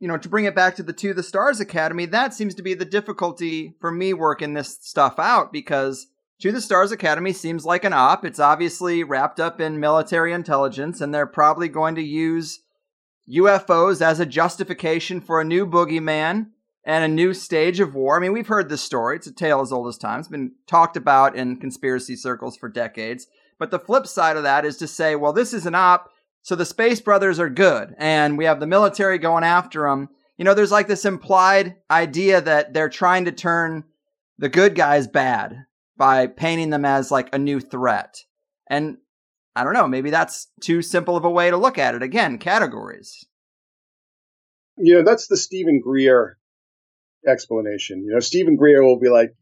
you 0.00 0.08
know, 0.08 0.16
to 0.18 0.28
bring 0.28 0.44
it 0.44 0.54
back 0.54 0.76
to 0.76 0.82
the 0.82 0.92
To 0.92 1.12
the 1.14 1.22
Stars 1.22 1.60
Academy, 1.60 2.06
that 2.06 2.34
seems 2.34 2.54
to 2.56 2.62
be 2.62 2.74
the 2.74 2.84
difficulty 2.84 3.74
for 3.80 3.90
me 3.90 4.14
working 4.14 4.54
this 4.54 4.78
stuff 4.80 5.18
out 5.18 5.52
because 5.52 6.06
To 6.40 6.52
the 6.52 6.60
Stars 6.60 6.92
Academy 6.92 7.32
seems 7.32 7.64
like 7.64 7.84
an 7.84 7.92
op. 7.92 8.24
It's 8.24 8.40
obviously 8.40 9.04
wrapped 9.04 9.40
up 9.40 9.60
in 9.60 9.80
military 9.80 10.32
intelligence, 10.32 11.00
and 11.00 11.14
they're 11.14 11.26
probably 11.26 11.68
going 11.68 11.94
to 11.96 12.02
use 12.02 12.60
UFOs 13.30 14.00
as 14.00 14.20
a 14.20 14.26
justification 14.26 15.20
for 15.20 15.40
a 15.40 15.44
new 15.44 15.66
boogeyman 15.66 16.46
and 16.84 17.04
a 17.04 17.08
new 17.08 17.34
stage 17.34 17.80
of 17.80 17.94
war. 17.94 18.16
I 18.16 18.20
mean, 18.20 18.32
we've 18.32 18.46
heard 18.46 18.70
this 18.70 18.82
story. 18.82 19.16
It's 19.16 19.26
a 19.26 19.32
tale 19.32 19.60
as 19.60 19.72
old 19.72 19.88
as 19.88 19.98
time. 19.98 20.20
It's 20.20 20.28
been 20.28 20.52
talked 20.66 20.96
about 20.96 21.36
in 21.36 21.58
conspiracy 21.58 22.16
circles 22.16 22.56
for 22.56 22.70
decades. 22.70 23.26
But 23.58 23.70
the 23.70 23.78
flip 23.78 24.06
side 24.06 24.36
of 24.38 24.44
that 24.44 24.64
is 24.64 24.78
to 24.78 24.86
say, 24.86 25.14
well, 25.14 25.34
this 25.34 25.52
is 25.52 25.66
an 25.66 25.74
op, 25.74 26.10
so 26.48 26.56
the 26.56 26.64
Space 26.64 26.98
Brothers 26.98 27.38
are 27.38 27.50
good, 27.50 27.94
and 27.98 28.38
we 28.38 28.46
have 28.46 28.58
the 28.58 28.66
military 28.66 29.18
going 29.18 29.44
after 29.44 29.82
them. 29.82 30.08
You 30.38 30.46
know, 30.46 30.54
there's 30.54 30.72
like 30.72 30.86
this 30.86 31.04
implied 31.04 31.76
idea 31.90 32.40
that 32.40 32.72
they're 32.72 32.88
trying 32.88 33.26
to 33.26 33.32
turn 33.32 33.84
the 34.38 34.48
good 34.48 34.74
guys 34.74 35.06
bad 35.06 35.66
by 35.98 36.26
painting 36.26 36.70
them 36.70 36.86
as 36.86 37.10
like 37.10 37.34
a 37.34 37.38
new 37.38 37.60
threat. 37.60 38.24
And 38.66 38.96
I 39.54 39.62
don't 39.62 39.74
know, 39.74 39.86
maybe 39.86 40.08
that's 40.08 40.46
too 40.62 40.80
simple 40.80 41.18
of 41.18 41.26
a 41.26 41.30
way 41.30 41.50
to 41.50 41.58
look 41.58 41.76
at 41.76 41.94
it. 41.94 42.02
Again, 42.02 42.38
categories. 42.38 43.26
You 44.78 44.94
know, 44.94 45.02
that's 45.02 45.26
the 45.26 45.36
Steven 45.36 45.82
Greer 45.82 46.38
explanation. 47.26 48.06
You 48.06 48.14
know, 48.14 48.20
Steven 48.20 48.56
Greer 48.56 48.82
will 48.82 48.98
be 48.98 49.10
like, 49.10 49.34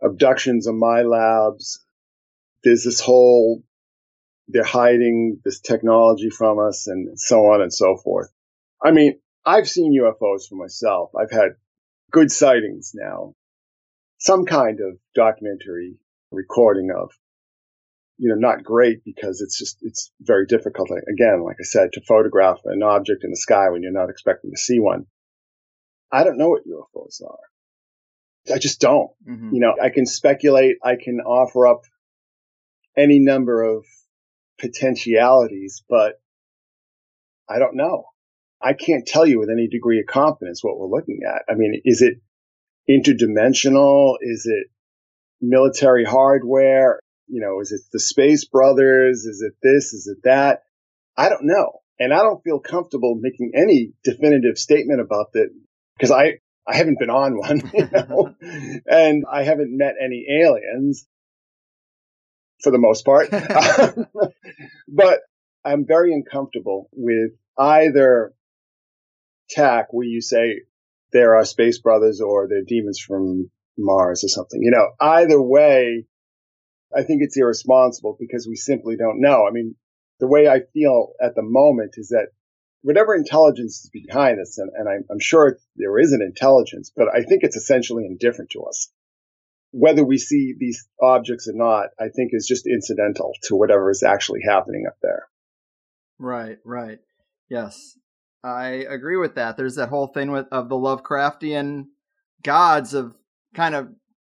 abductions 0.00 0.68
of 0.68 0.76
my 0.76 1.02
labs, 1.02 1.84
there's 2.62 2.84
this 2.84 3.00
whole 3.00 3.64
they're 4.48 4.64
hiding 4.64 5.40
this 5.44 5.60
technology 5.60 6.30
from 6.30 6.58
us 6.58 6.86
and 6.86 7.18
so 7.18 7.46
on 7.46 7.62
and 7.62 7.72
so 7.72 7.96
forth. 7.96 8.30
I 8.82 8.90
mean, 8.90 9.18
I've 9.44 9.68
seen 9.68 9.98
UFOs 9.98 10.48
for 10.48 10.56
myself. 10.56 11.10
I've 11.18 11.30
had 11.30 11.56
good 12.10 12.30
sightings 12.30 12.92
now, 12.94 13.34
some 14.18 14.44
kind 14.44 14.80
of 14.80 14.98
documentary 15.14 15.96
recording 16.30 16.90
of, 16.96 17.10
you 18.18 18.28
know, 18.28 18.36
not 18.36 18.62
great 18.62 19.04
because 19.04 19.40
it's 19.40 19.58
just, 19.58 19.78
it's 19.82 20.12
very 20.20 20.46
difficult. 20.46 20.90
Again, 20.90 21.42
like 21.44 21.56
I 21.60 21.64
said, 21.64 21.90
to 21.92 22.02
photograph 22.06 22.60
an 22.64 22.82
object 22.82 23.24
in 23.24 23.30
the 23.30 23.36
sky 23.36 23.70
when 23.70 23.82
you're 23.82 23.92
not 23.92 24.10
expecting 24.10 24.50
to 24.50 24.56
see 24.56 24.78
one. 24.78 25.06
I 26.12 26.22
don't 26.22 26.38
know 26.38 26.50
what 26.50 26.66
UFOs 26.66 27.22
are. 27.26 28.54
I 28.54 28.58
just 28.58 28.80
don't. 28.80 29.10
Mm-hmm. 29.28 29.54
You 29.54 29.60
know, 29.60 29.74
I 29.82 29.88
can 29.88 30.06
speculate. 30.06 30.76
I 30.84 30.96
can 31.02 31.20
offer 31.20 31.66
up 31.66 31.82
any 32.96 33.18
number 33.18 33.62
of 33.62 33.84
potentialities, 34.58 35.82
but 35.88 36.20
I 37.48 37.58
don't 37.58 37.76
know. 37.76 38.04
I 38.62 38.72
can't 38.72 39.06
tell 39.06 39.26
you 39.26 39.38
with 39.38 39.50
any 39.50 39.68
degree 39.68 40.00
of 40.00 40.06
confidence 40.06 40.62
what 40.62 40.78
we're 40.78 40.86
looking 40.86 41.20
at. 41.26 41.42
I 41.50 41.54
mean, 41.54 41.80
is 41.84 42.02
it 42.02 42.14
interdimensional? 42.88 44.14
Is 44.20 44.46
it 44.46 44.68
military 45.40 46.04
hardware? 46.04 46.98
You 47.26 47.40
know, 47.40 47.60
is 47.60 47.72
it 47.72 47.80
the 47.92 48.00
Space 48.00 48.46
Brothers? 48.46 49.24
Is 49.24 49.42
it 49.42 49.54
this? 49.62 49.92
Is 49.92 50.06
it 50.06 50.22
that? 50.24 50.62
I 51.16 51.28
don't 51.28 51.44
know. 51.44 51.80
And 51.98 52.12
I 52.12 52.18
don't 52.18 52.42
feel 52.42 52.58
comfortable 52.58 53.16
making 53.20 53.52
any 53.54 53.92
definitive 54.02 54.58
statement 54.58 55.00
about 55.00 55.32
that 55.34 55.50
because 55.96 56.10
I, 56.10 56.38
I 56.66 56.76
haven't 56.76 56.98
been 56.98 57.10
on 57.10 57.38
one, 57.38 57.62
you 57.74 57.88
know, 57.92 58.34
and 58.86 59.24
I 59.30 59.44
haven't 59.44 59.76
met 59.76 59.94
any 60.02 60.26
aliens 60.42 61.06
for 62.64 62.72
the 62.72 62.78
most 62.78 63.04
part. 63.04 63.30
but 64.88 65.20
I'm 65.64 65.86
very 65.86 66.12
uncomfortable 66.12 66.88
with 66.92 67.32
either 67.58 68.32
tack 69.50 69.92
where 69.92 70.06
you 70.06 70.20
say 70.20 70.62
there 71.12 71.36
are 71.36 71.44
space 71.44 71.78
brothers 71.78 72.20
or 72.20 72.48
they're 72.48 72.64
demons 72.66 72.98
from 72.98 73.50
Mars 73.78 74.24
or 74.24 74.28
something. 74.28 74.60
You 74.62 74.72
know, 74.72 74.88
either 75.00 75.40
way, 75.40 76.06
I 76.94 77.02
think 77.02 77.22
it's 77.22 77.36
irresponsible 77.36 78.16
because 78.18 78.46
we 78.48 78.56
simply 78.56 78.96
don't 78.96 79.20
know. 79.20 79.46
I 79.46 79.52
mean, 79.52 79.76
the 80.20 80.26
way 80.26 80.48
I 80.48 80.60
feel 80.72 81.12
at 81.22 81.34
the 81.34 81.42
moment 81.42 81.94
is 81.96 82.08
that 82.08 82.28
whatever 82.82 83.14
intelligence 83.14 83.84
is 83.84 83.90
behind 83.90 84.38
this, 84.38 84.58
and, 84.58 84.70
and 84.74 84.88
I'm, 84.88 85.04
I'm 85.10 85.20
sure 85.20 85.58
there 85.76 85.98
is 85.98 86.12
an 86.12 86.22
intelligence, 86.22 86.92
but 86.94 87.08
I 87.08 87.22
think 87.22 87.42
it's 87.42 87.56
essentially 87.56 88.06
indifferent 88.06 88.50
to 88.50 88.62
us 88.64 88.90
whether 89.76 90.04
we 90.04 90.18
see 90.18 90.54
these 90.56 90.86
objects 91.02 91.48
or 91.48 91.52
not, 91.56 91.88
I 91.98 92.08
think 92.08 92.30
is 92.32 92.46
just 92.46 92.66
incidental 92.66 93.32
to 93.44 93.56
whatever 93.56 93.90
is 93.90 94.04
actually 94.04 94.40
happening 94.48 94.84
up 94.86 94.96
there. 95.02 95.26
Right, 96.18 96.58
right. 96.64 97.00
Yes. 97.50 97.98
I 98.44 98.68
agree 98.88 99.16
with 99.16 99.34
that. 99.34 99.56
There's 99.56 99.74
that 99.74 99.88
whole 99.88 100.06
thing 100.06 100.30
with 100.30 100.46
of 100.52 100.68
the 100.68 100.76
Lovecraftian 100.76 101.86
gods 102.44 102.94
of 102.94 103.16
kind 103.54 103.74
of 103.74 103.88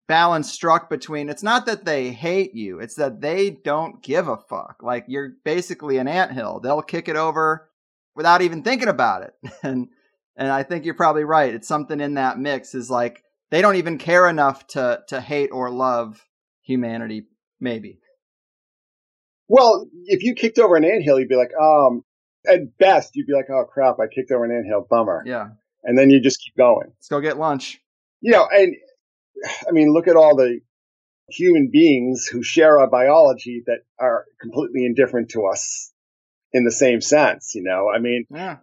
balance 0.08 0.50
struck 0.50 0.88
between 0.88 1.28
it's 1.28 1.42
not 1.42 1.66
that 1.66 1.84
they 1.84 2.10
hate 2.10 2.54
you, 2.54 2.78
it's 2.78 2.94
that 2.94 3.20
they 3.20 3.50
don't 3.50 4.02
give 4.02 4.28
a 4.28 4.38
fuck. 4.38 4.76
Like 4.82 5.04
you're 5.08 5.32
basically 5.44 5.98
an 5.98 6.08
anthill. 6.08 6.60
They'll 6.60 6.80
kick 6.80 7.08
it 7.08 7.16
over 7.16 7.68
without 8.14 8.40
even 8.40 8.62
thinking 8.62 8.88
about 8.88 9.22
it. 9.22 9.34
And 9.62 9.88
and 10.36 10.48
I 10.48 10.62
think 10.62 10.84
you're 10.84 10.94
probably 10.94 11.24
right. 11.24 11.54
It's 11.54 11.68
something 11.68 12.00
in 12.00 12.14
that 12.14 12.38
mix 12.38 12.74
is 12.74 12.90
like 12.90 13.22
they 13.50 13.62
don't 13.62 13.76
even 13.76 13.98
care 13.98 14.28
enough 14.28 14.66
to 14.68 15.02
to 15.08 15.20
hate 15.20 15.50
or 15.52 15.70
love 15.70 16.26
humanity. 16.62 17.26
Maybe. 17.60 18.00
Well, 19.48 19.86
if 20.06 20.22
you 20.22 20.34
kicked 20.34 20.58
over 20.58 20.76
an 20.76 20.84
anthill, 20.84 21.18
you'd 21.18 21.28
be 21.28 21.36
like, 21.36 21.52
um, 21.60 22.02
at 22.46 22.76
best, 22.78 23.14
you'd 23.14 23.26
be 23.26 23.34
like, 23.34 23.50
oh 23.50 23.64
crap, 23.64 23.96
I 24.00 24.06
kicked 24.12 24.30
over 24.30 24.44
an 24.44 24.50
anthill, 24.50 24.86
bummer. 24.88 25.22
Yeah. 25.26 25.48
And 25.82 25.98
then 25.98 26.10
you 26.10 26.20
just 26.20 26.40
keep 26.42 26.56
going. 26.56 26.88
Let's 26.88 27.08
go 27.08 27.20
get 27.20 27.38
lunch. 27.38 27.80
You 28.20 28.32
know, 28.32 28.48
and 28.50 28.74
I 29.68 29.72
mean, 29.72 29.92
look 29.92 30.08
at 30.08 30.16
all 30.16 30.34
the 30.34 30.60
human 31.28 31.70
beings 31.70 32.26
who 32.26 32.42
share 32.42 32.78
our 32.78 32.88
biology 32.88 33.62
that 33.66 33.80
are 33.98 34.24
completely 34.40 34.84
indifferent 34.84 35.30
to 35.30 35.46
us 35.46 35.92
in 36.52 36.64
the 36.64 36.72
same 36.72 37.00
sense. 37.00 37.52
You 37.54 37.62
know, 37.62 37.88
I 37.94 37.98
mean, 37.98 38.26
yeah. 38.30 38.58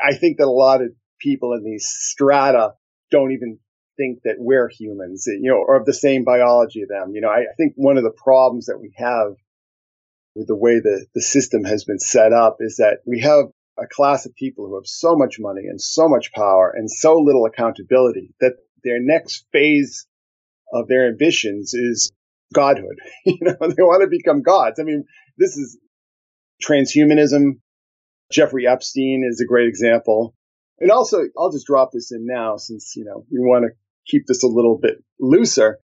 I 0.00 0.14
think 0.14 0.38
that 0.38 0.46
a 0.46 0.50
lot 0.50 0.80
of 0.82 0.88
people 1.20 1.54
in 1.54 1.64
these 1.64 1.86
strata 1.86 2.74
don't 3.10 3.32
even 3.32 3.58
think 3.96 4.20
that 4.24 4.36
we're 4.38 4.68
humans, 4.68 5.24
you 5.26 5.50
know, 5.50 5.56
or 5.56 5.76
of 5.76 5.86
the 5.86 5.92
same 5.92 6.24
biology 6.24 6.82
of 6.82 6.88
them. 6.88 7.12
You 7.14 7.20
know, 7.20 7.28
I, 7.28 7.40
I 7.40 7.54
think 7.56 7.74
one 7.76 7.96
of 7.96 8.04
the 8.04 8.10
problems 8.10 8.66
that 8.66 8.80
we 8.80 8.92
have 8.96 9.34
with 10.34 10.48
the 10.48 10.56
way 10.56 10.80
the, 10.80 11.06
the 11.14 11.22
system 11.22 11.64
has 11.64 11.84
been 11.84 11.98
set 11.98 12.32
up 12.32 12.56
is 12.60 12.76
that 12.76 12.98
we 13.06 13.20
have 13.20 13.46
a 13.78 13.86
class 13.86 14.26
of 14.26 14.34
people 14.34 14.66
who 14.66 14.76
have 14.76 14.86
so 14.86 15.16
much 15.16 15.36
money 15.38 15.62
and 15.68 15.80
so 15.80 16.08
much 16.08 16.32
power 16.32 16.72
and 16.76 16.90
so 16.90 17.18
little 17.18 17.46
accountability 17.46 18.34
that 18.40 18.54
their 18.82 19.00
next 19.00 19.46
phase 19.52 20.06
of 20.72 20.88
their 20.88 21.08
ambitions 21.08 21.74
is 21.74 22.12
godhood. 22.52 22.98
you 23.24 23.38
know, 23.40 23.54
they 23.60 23.82
want 23.82 24.02
to 24.02 24.08
become 24.08 24.42
gods. 24.42 24.78
I 24.78 24.84
mean, 24.84 25.04
this 25.36 25.56
is 25.56 25.78
transhumanism. 26.62 27.60
Jeffrey 28.30 28.66
Epstein 28.66 29.24
is 29.28 29.40
a 29.40 29.46
great 29.46 29.68
example. 29.68 30.34
And 30.80 30.90
also, 30.90 31.22
I'll 31.38 31.52
just 31.52 31.66
drop 31.66 31.90
this 31.92 32.10
in 32.10 32.26
now 32.26 32.56
since, 32.56 32.94
you 32.96 33.04
know, 33.04 33.24
we 33.30 33.38
want 33.38 33.64
to 33.64 33.70
keep 34.06 34.26
this 34.26 34.42
a 34.42 34.48
little 34.48 34.78
bit 34.80 35.02
looser. 35.18 35.78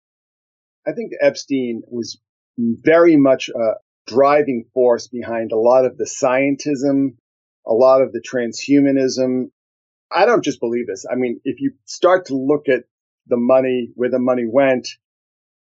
I 0.86 0.92
think 0.92 1.12
Epstein 1.20 1.82
was 1.88 2.20
very 2.58 3.16
much 3.16 3.48
a 3.48 3.74
driving 4.06 4.64
force 4.72 5.08
behind 5.08 5.52
a 5.52 5.58
lot 5.58 5.84
of 5.84 5.98
the 5.98 6.04
scientism, 6.04 7.16
a 7.66 7.72
lot 7.72 8.02
of 8.02 8.12
the 8.12 8.20
transhumanism. 8.20 9.50
I 10.10 10.26
don't 10.26 10.44
just 10.44 10.60
believe 10.60 10.86
this. 10.86 11.04
I 11.10 11.16
mean, 11.16 11.40
if 11.44 11.60
you 11.60 11.72
start 11.84 12.26
to 12.26 12.36
look 12.36 12.68
at 12.68 12.84
the 13.26 13.36
money, 13.36 13.90
where 13.94 14.10
the 14.10 14.20
money 14.20 14.44
went, 14.48 14.88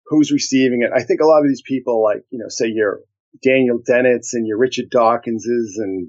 who's 0.06 0.32
receiving 0.32 0.82
it, 0.82 0.90
I 0.94 1.02
think 1.02 1.20
a 1.20 1.26
lot 1.26 1.42
of 1.42 1.48
these 1.48 1.62
people, 1.62 2.02
like, 2.02 2.24
you 2.30 2.38
know, 2.38 2.48
say 2.48 2.68
your 2.68 3.00
Daniel 3.44 3.78
Dennett's 3.84 4.34
and 4.34 4.46
your 4.46 4.58
Richard 4.58 4.90
Dawkinses 4.90 5.76
and 5.76 6.08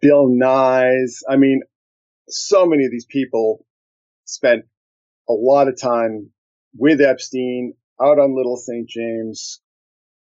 Bill 0.00 0.28
Nye's. 0.28 1.24
I 1.28 1.36
mean, 1.36 1.62
so 2.28 2.64
many 2.66 2.84
of 2.84 2.92
these 2.92 3.04
people 3.04 3.66
spent 4.24 4.64
a 5.28 5.32
lot 5.32 5.68
of 5.68 5.80
time 5.80 6.30
with 6.76 7.00
Epstein 7.00 7.74
out 8.00 8.18
on 8.18 8.36
Little 8.36 8.56
St. 8.56 8.88
James. 8.88 9.60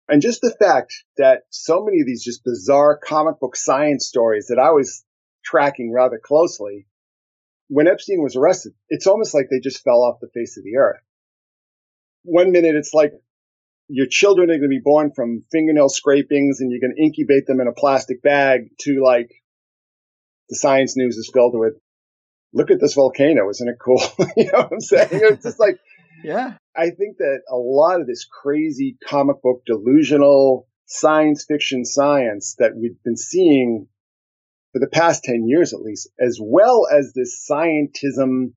And 0.09 0.22
just 0.22 0.40
the 0.40 0.54
fact 0.59 0.94
that 1.16 1.42
so 1.50 1.85
many 1.85 2.00
of 2.00 2.06
these 2.06 2.24
just 2.24 2.44
bizarre 2.44 2.96
comic 2.96 3.40
book 3.40 3.56
science 3.56 4.06
stories 4.06 4.46
that 4.48 4.59
I 4.59 4.70
was 4.70 5.04
tracking 5.44 5.92
rather 5.92 6.20
closely, 6.22 6.87
when 7.68 7.88
Epstein 7.88 8.22
was 8.22 8.37
arrested, 8.37 8.74
it's 8.88 9.06
almost 9.06 9.35
like 9.35 9.48
they 9.50 9.61
just 9.61 9.82
fell 9.82 10.02
off 10.02 10.20
the 10.20 10.30
face 10.32 10.56
of 10.56 10.64
the 10.64 10.76
earth. 10.76 11.00
One 12.22 12.52
minute 12.52 12.76
it's 12.76 12.94
like 12.94 13.12
your 13.88 14.06
children 14.06 14.50
are 14.50 14.59
going 14.59 14.62
to 14.62 14.68
be 14.68 14.80
born 14.82 15.12
from 15.14 15.44
fingernail 15.52 15.88
scrapings 15.88 16.61
and 16.61 16.70
you're 16.70 16.80
going 16.80 16.94
to 16.96 17.02
incubate 17.02 17.46
them 17.46 17.61
in 17.61 17.68
a 17.68 17.72
plastic 17.72 18.22
bag 18.22 18.70
to 18.80 19.02
like 19.02 19.30
the 20.48 20.56
science 20.56 20.96
news 20.96 21.16
is 21.16 21.30
filled 21.32 21.59
with 21.59 21.74
look 22.57 22.71
at 22.71 22.81
this 22.81 22.95
volcano 22.95 23.49
isn't 23.51 23.69
it 23.69 23.77
cool? 23.81 24.03
You 24.37 24.51
know 24.53 24.59
what 24.61 24.73
i'm 24.73 24.81
saying? 24.81 25.09
It's 25.12 25.45
just 25.45 25.61
like 25.61 25.79
yeah. 26.25 26.55
I 26.75 26.90
think 26.90 27.19
that 27.19 27.40
a 27.51 27.57
lot 27.57 28.01
of 28.01 28.07
this 28.07 28.25
crazy 28.25 28.97
comic 29.07 29.42
book 29.42 29.62
delusional 29.66 30.66
science 30.87 31.45
fiction 31.47 31.85
science 31.85 32.57
that 32.59 32.73
we've 32.77 33.03
been 33.05 33.16
seeing 33.16 33.87
for 34.73 34.79
the 34.81 34.88
past 34.88 35.25
10 35.25 35.47
years 35.47 35.73
at 35.73 35.81
least 35.81 36.09
as 36.19 36.38
well 36.40 36.87
as 36.90 37.12
this 37.14 37.47
scientism 37.51 38.53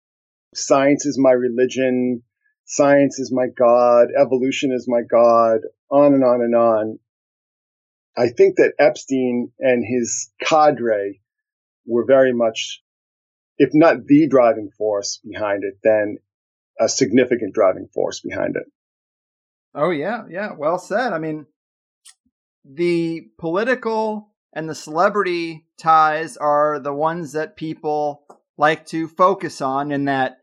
science 0.55 1.05
is 1.05 1.17
my 1.19 1.31
religion 1.31 2.23
science 2.69 3.17
is 3.19 3.31
my 3.33 3.47
God, 3.47 4.09
evolution 4.17 4.71
is 4.71 4.87
my 4.87 5.01
God, 5.01 5.61
on 5.89 6.13
and 6.13 6.23
on 6.23 6.41
and 6.41 6.55
on. 6.55 6.99
I 8.15 8.29
think 8.29 8.57
that 8.57 8.73
Epstein 8.79 9.51
and 9.59 9.83
his 9.83 10.31
cadre 10.39 11.19
were 11.87 12.05
very 12.05 12.31
much, 12.31 12.83
if 13.59 13.69
not 13.73 14.07
the 14.07 14.27
driving 14.27 14.71
force 14.75 15.19
behind 15.23 15.63
it, 15.63 15.75
then 15.83 16.17
a 16.79 16.89
significant 16.89 17.53
driving 17.53 17.87
force 17.93 18.21
behind 18.21 18.55
it. 18.55 18.63
Oh, 19.75 19.91
yeah, 19.91 20.23
yeah. 20.29 20.53
Well 20.57 20.79
said. 20.79 21.13
I 21.13 21.19
mean, 21.19 21.45
the 22.65 23.27
political 23.37 24.31
and 24.53 24.67
the 24.67 24.73
celebrity 24.73 25.67
ties 25.77 26.37
are 26.37 26.79
the 26.79 26.93
ones 26.93 27.33
that 27.33 27.55
people 27.55 28.23
like 28.57 28.85
to 28.87 29.07
focus 29.07 29.61
on 29.61 29.91
in 29.91 30.05
that 30.05 30.37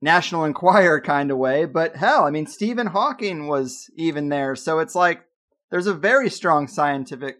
National 0.00 0.44
Enquirer 0.44 1.00
kind 1.00 1.30
of 1.30 1.38
way. 1.38 1.64
But 1.64 1.96
hell, 1.96 2.24
I 2.24 2.30
mean, 2.30 2.46
Stephen 2.46 2.86
Hawking 2.88 3.48
was 3.48 3.90
even 3.96 4.28
there. 4.28 4.54
So 4.54 4.78
it's 4.78 4.94
like 4.94 5.22
there's 5.70 5.86
a 5.86 5.94
very 5.94 6.30
strong 6.30 6.68
scientific 6.68 7.38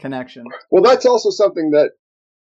connection. 0.00 0.44
Well, 0.70 0.82
that's 0.82 1.06
also 1.06 1.30
something 1.30 1.70
that, 1.72 1.90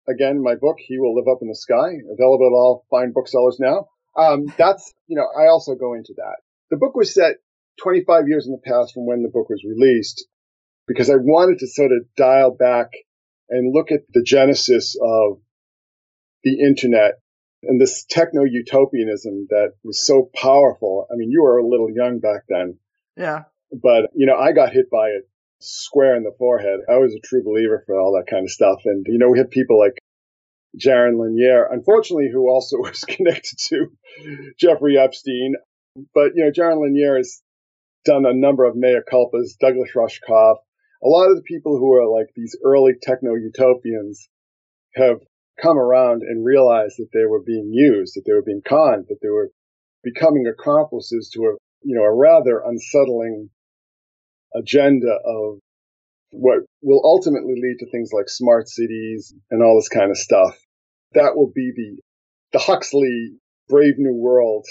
again, 0.07 0.41
my 0.41 0.55
book, 0.55 0.77
He 0.79 0.97
Will 0.97 1.15
Live 1.15 1.27
Up 1.27 1.41
in 1.41 1.49
the 1.49 1.55
Sky, 1.55 1.91
available 2.11 2.47
at 2.47 2.55
all 2.55 2.85
fine 2.89 3.11
booksellers 3.13 3.57
now. 3.59 3.87
Um, 4.17 4.45
that's, 4.57 4.93
you 5.07 5.15
know, 5.15 5.27
I 5.37 5.47
also 5.47 5.75
go 5.75 5.93
into 5.93 6.13
that. 6.17 6.37
The 6.71 6.77
book 6.77 6.95
was 6.95 7.13
set 7.13 7.35
25 7.81 8.27
years 8.27 8.45
in 8.45 8.51
the 8.51 8.61
past 8.63 8.93
from 8.93 9.05
when 9.05 9.23
the 9.23 9.29
book 9.29 9.49
was 9.49 9.63
released 9.63 10.25
because 10.87 11.09
I 11.09 11.15
wanted 11.15 11.59
to 11.59 11.67
sort 11.67 11.91
of 11.91 12.03
dial 12.15 12.51
back 12.51 12.89
and 13.49 13.73
look 13.73 13.91
at 13.91 14.01
the 14.13 14.23
genesis 14.23 14.95
of 15.01 15.39
the 16.43 16.59
internet 16.59 17.19
and 17.63 17.79
this 17.79 18.05
techno 18.09 18.43
utopianism 18.43 19.47
that 19.49 19.73
was 19.83 20.05
so 20.05 20.29
powerful. 20.35 21.07
I 21.11 21.15
mean, 21.15 21.31
you 21.31 21.43
were 21.43 21.57
a 21.57 21.67
little 21.67 21.89
young 21.89 22.19
back 22.19 22.43
then. 22.49 22.77
Yeah. 23.15 23.43
But, 23.71 24.11
you 24.13 24.27
know, 24.27 24.35
I 24.35 24.51
got 24.51 24.73
hit 24.73 24.89
by 24.89 25.07
it 25.07 25.29
square 25.63 26.15
in 26.15 26.23
the 26.23 26.35
forehead. 26.37 26.81
I 26.89 26.97
was 26.97 27.13
a 27.13 27.25
true 27.25 27.43
believer 27.43 27.83
for 27.85 27.95
all 27.99 28.13
that 28.13 28.29
kind 28.29 28.45
of 28.45 28.51
stuff. 28.51 28.81
And, 28.85 29.05
you 29.07 29.17
know, 29.17 29.29
we 29.29 29.37
had 29.37 29.49
people 29.49 29.79
like 29.79 29.97
Jaron 30.77 31.19
Lanier, 31.19 31.67
unfortunately, 31.71 32.29
who 32.31 32.49
also 32.49 32.77
was 32.79 33.03
connected 33.03 33.57
to 33.69 33.87
Jeffrey 34.59 34.97
Epstein. 34.97 35.55
But, 36.13 36.31
you 36.35 36.43
know, 36.43 36.51
Jaron 36.51 36.81
Lanier 36.81 37.17
has 37.17 37.41
done 38.05 38.25
a 38.25 38.33
number 38.33 38.65
of 38.65 38.75
mea 38.75 38.99
culpas, 39.11 39.57
Douglas 39.59 39.91
Rushkoff. 39.95 40.57
A 41.03 41.07
lot 41.07 41.29
of 41.29 41.37
the 41.37 41.43
people 41.43 41.77
who 41.77 41.93
are 41.93 42.07
like 42.07 42.27
these 42.35 42.57
early 42.63 42.93
techno 43.01 43.35
utopians 43.35 44.29
have 44.95 45.19
come 45.61 45.77
around 45.77 46.23
and 46.23 46.45
realized 46.45 46.95
that 46.97 47.09
they 47.13 47.25
were 47.25 47.41
being 47.41 47.71
used, 47.71 48.15
that 48.15 48.23
they 48.25 48.33
were 48.33 48.41
being 48.41 48.61
conned, 48.65 49.05
that 49.09 49.19
they 49.21 49.29
were 49.29 49.51
becoming 50.03 50.47
accomplices 50.47 51.29
to 51.33 51.41
a, 51.41 51.53
you 51.83 51.95
know, 51.95 52.03
a 52.03 52.13
rather 52.13 52.61
unsettling 52.65 53.49
agenda 54.55 55.17
of 55.25 55.59
what 56.31 56.59
will 56.81 57.01
ultimately 57.03 57.53
lead 57.55 57.77
to 57.79 57.89
things 57.91 58.11
like 58.11 58.27
smart 58.27 58.67
cities 58.67 59.33
and 59.51 59.63
all 59.63 59.75
this 59.75 59.89
kind 59.89 60.09
of 60.09 60.17
stuff. 60.17 60.57
That 61.13 61.35
will 61.35 61.51
be 61.53 61.71
the, 61.75 62.01
the 62.53 62.59
Huxley 62.59 63.33
Brave 63.69 63.95
New 63.97 64.15
World 64.15 64.65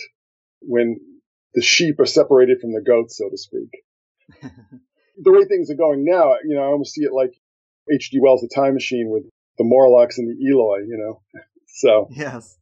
when 0.61 0.97
the 1.55 1.63
sheep 1.63 2.01
are 2.01 2.07
separated 2.07 2.59
from 2.61 2.73
the 2.73 2.83
goats, 2.83 3.17
so 3.17 3.29
to 3.29 3.37
speak. 3.37 3.71
the 5.23 5.33
way 5.33 5.45
things 5.45 5.71
are 5.71 5.77
going 5.77 6.05
now, 6.05 6.35
you 6.45 6.57
know, 6.57 6.63
I 6.63 6.67
almost 6.67 6.95
see 6.95 7.03
it 7.03 7.13
like 7.13 7.33
H.G. 7.93 8.19
Wells' 8.21 8.41
The 8.41 8.51
Time 8.55 8.75
Machine 8.75 9.09
with 9.11 9.25
the 9.59 9.65
Morlocks 9.65 10.19
and 10.19 10.29
the 10.29 10.51
Eloi, 10.51 10.85
you 10.87 10.99
know. 10.99 11.21
So 11.75 12.07
yes, 12.11 12.59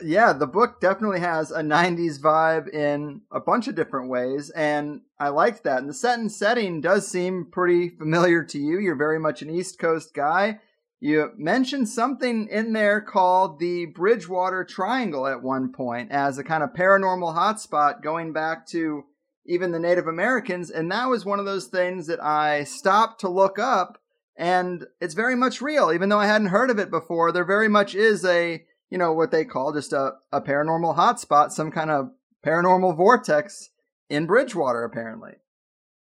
yeah, 0.00 0.32
the 0.32 0.46
book 0.46 0.80
definitely 0.80 1.20
has 1.20 1.50
a 1.50 1.60
'90s 1.60 2.18
vibe 2.18 2.72
in 2.72 3.22
a 3.30 3.40
bunch 3.40 3.68
of 3.68 3.74
different 3.74 4.08
ways, 4.08 4.50
and 4.50 5.02
I 5.18 5.28
liked 5.28 5.64
that. 5.64 5.80
And 5.80 5.88
the 5.88 5.94
set 5.94 6.18
and 6.18 6.32
setting 6.32 6.80
does 6.80 7.06
seem 7.06 7.48
pretty 7.50 7.90
familiar 7.90 8.42
to 8.44 8.58
you. 8.58 8.78
You're 8.78 8.96
very 8.96 9.18
much 9.18 9.42
an 9.42 9.50
East 9.50 9.78
Coast 9.78 10.14
guy. 10.14 10.60
You 11.00 11.32
mentioned 11.36 11.88
something 11.88 12.48
in 12.48 12.72
there 12.72 13.00
called 13.00 13.58
the 13.58 13.86
Bridgewater 13.86 14.64
Triangle 14.64 15.26
at 15.26 15.42
one 15.42 15.72
point 15.72 16.12
as 16.12 16.38
a 16.38 16.44
kind 16.44 16.62
of 16.62 16.74
paranormal 16.74 17.36
hotspot 17.36 18.02
going 18.02 18.32
back 18.32 18.66
to 18.68 19.04
even 19.44 19.72
the 19.72 19.80
Native 19.80 20.06
Americans. 20.06 20.70
And 20.70 20.90
that 20.92 21.06
was 21.06 21.24
one 21.24 21.40
of 21.40 21.44
those 21.44 21.66
things 21.66 22.06
that 22.06 22.22
I 22.22 22.62
stopped 22.62 23.20
to 23.22 23.28
look 23.28 23.58
up 23.58 23.98
and 24.36 24.86
it's 25.00 25.14
very 25.14 25.36
much 25.36 25.60
real. 25.60 25.92
Even 25.92 26.08
though 26.08 26.18
I 26.18 26.26
hadn't 26.26 26.48
heard 26.48 26.70
of 26.70 26.78
it 26.78 26.90
before, 26.90 27.32
there 27.32 27.44
very 27.44 27.68
much 27.68 27.94
is 27.94 28.24
a 28.24 28.64
you 28.92 28.98
know 28.98 29.14
what 29.14 29.30
they 29.30 29.46
call 29.46 29.72
just 29.72 29.94
a, 29.94 30.12
a 30.32 30.42
paranormal 30.42 30.94
hotspot, 30.94 31.50
some 31.50 31.70
kind 31.70 31.90
of 31.90 32.10
paranormal 32.44 32.94
vortex 32.94 33.70
in 34.10 34.26
Bridgewater, 34.26 34.84
apparently. 34.84 35.32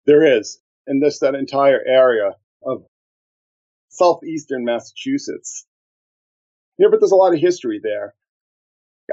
There 0.05 0.37
is, 0.37 0.59
and 0.85 1.01
this 1.01 1.19
that 1.19 1.33
entire 1.33 1.79
area 1.87 2.31
of 2.61 2.83
southeastern 3.87 4.65
Massachusetts. 4.65 5.65
Know, 6.77 6.91
but 6.91 6.99
there's 6.99 7.13
a 7.13 7.15
lot 7.15 7.33
of 7.33 7.39
history 7.39 7.79
there. 7.81 8.15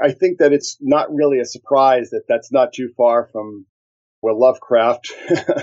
I 0.03 0.11
think 0.11 0.39
that 0.39 0.51
it's 0.51 0.75
not 0.81 1.13
really 1.13 1.39
a 1.39 1.45
surprise 1.45 2.09
that 2.09 2.23
that's 2.27 2.51
not 2.51 2.73
too 2.73 2.89
far 2.97 3.29
from 3.31 3.65
where 4.19 4.33
Lovecraft 4.33 5.13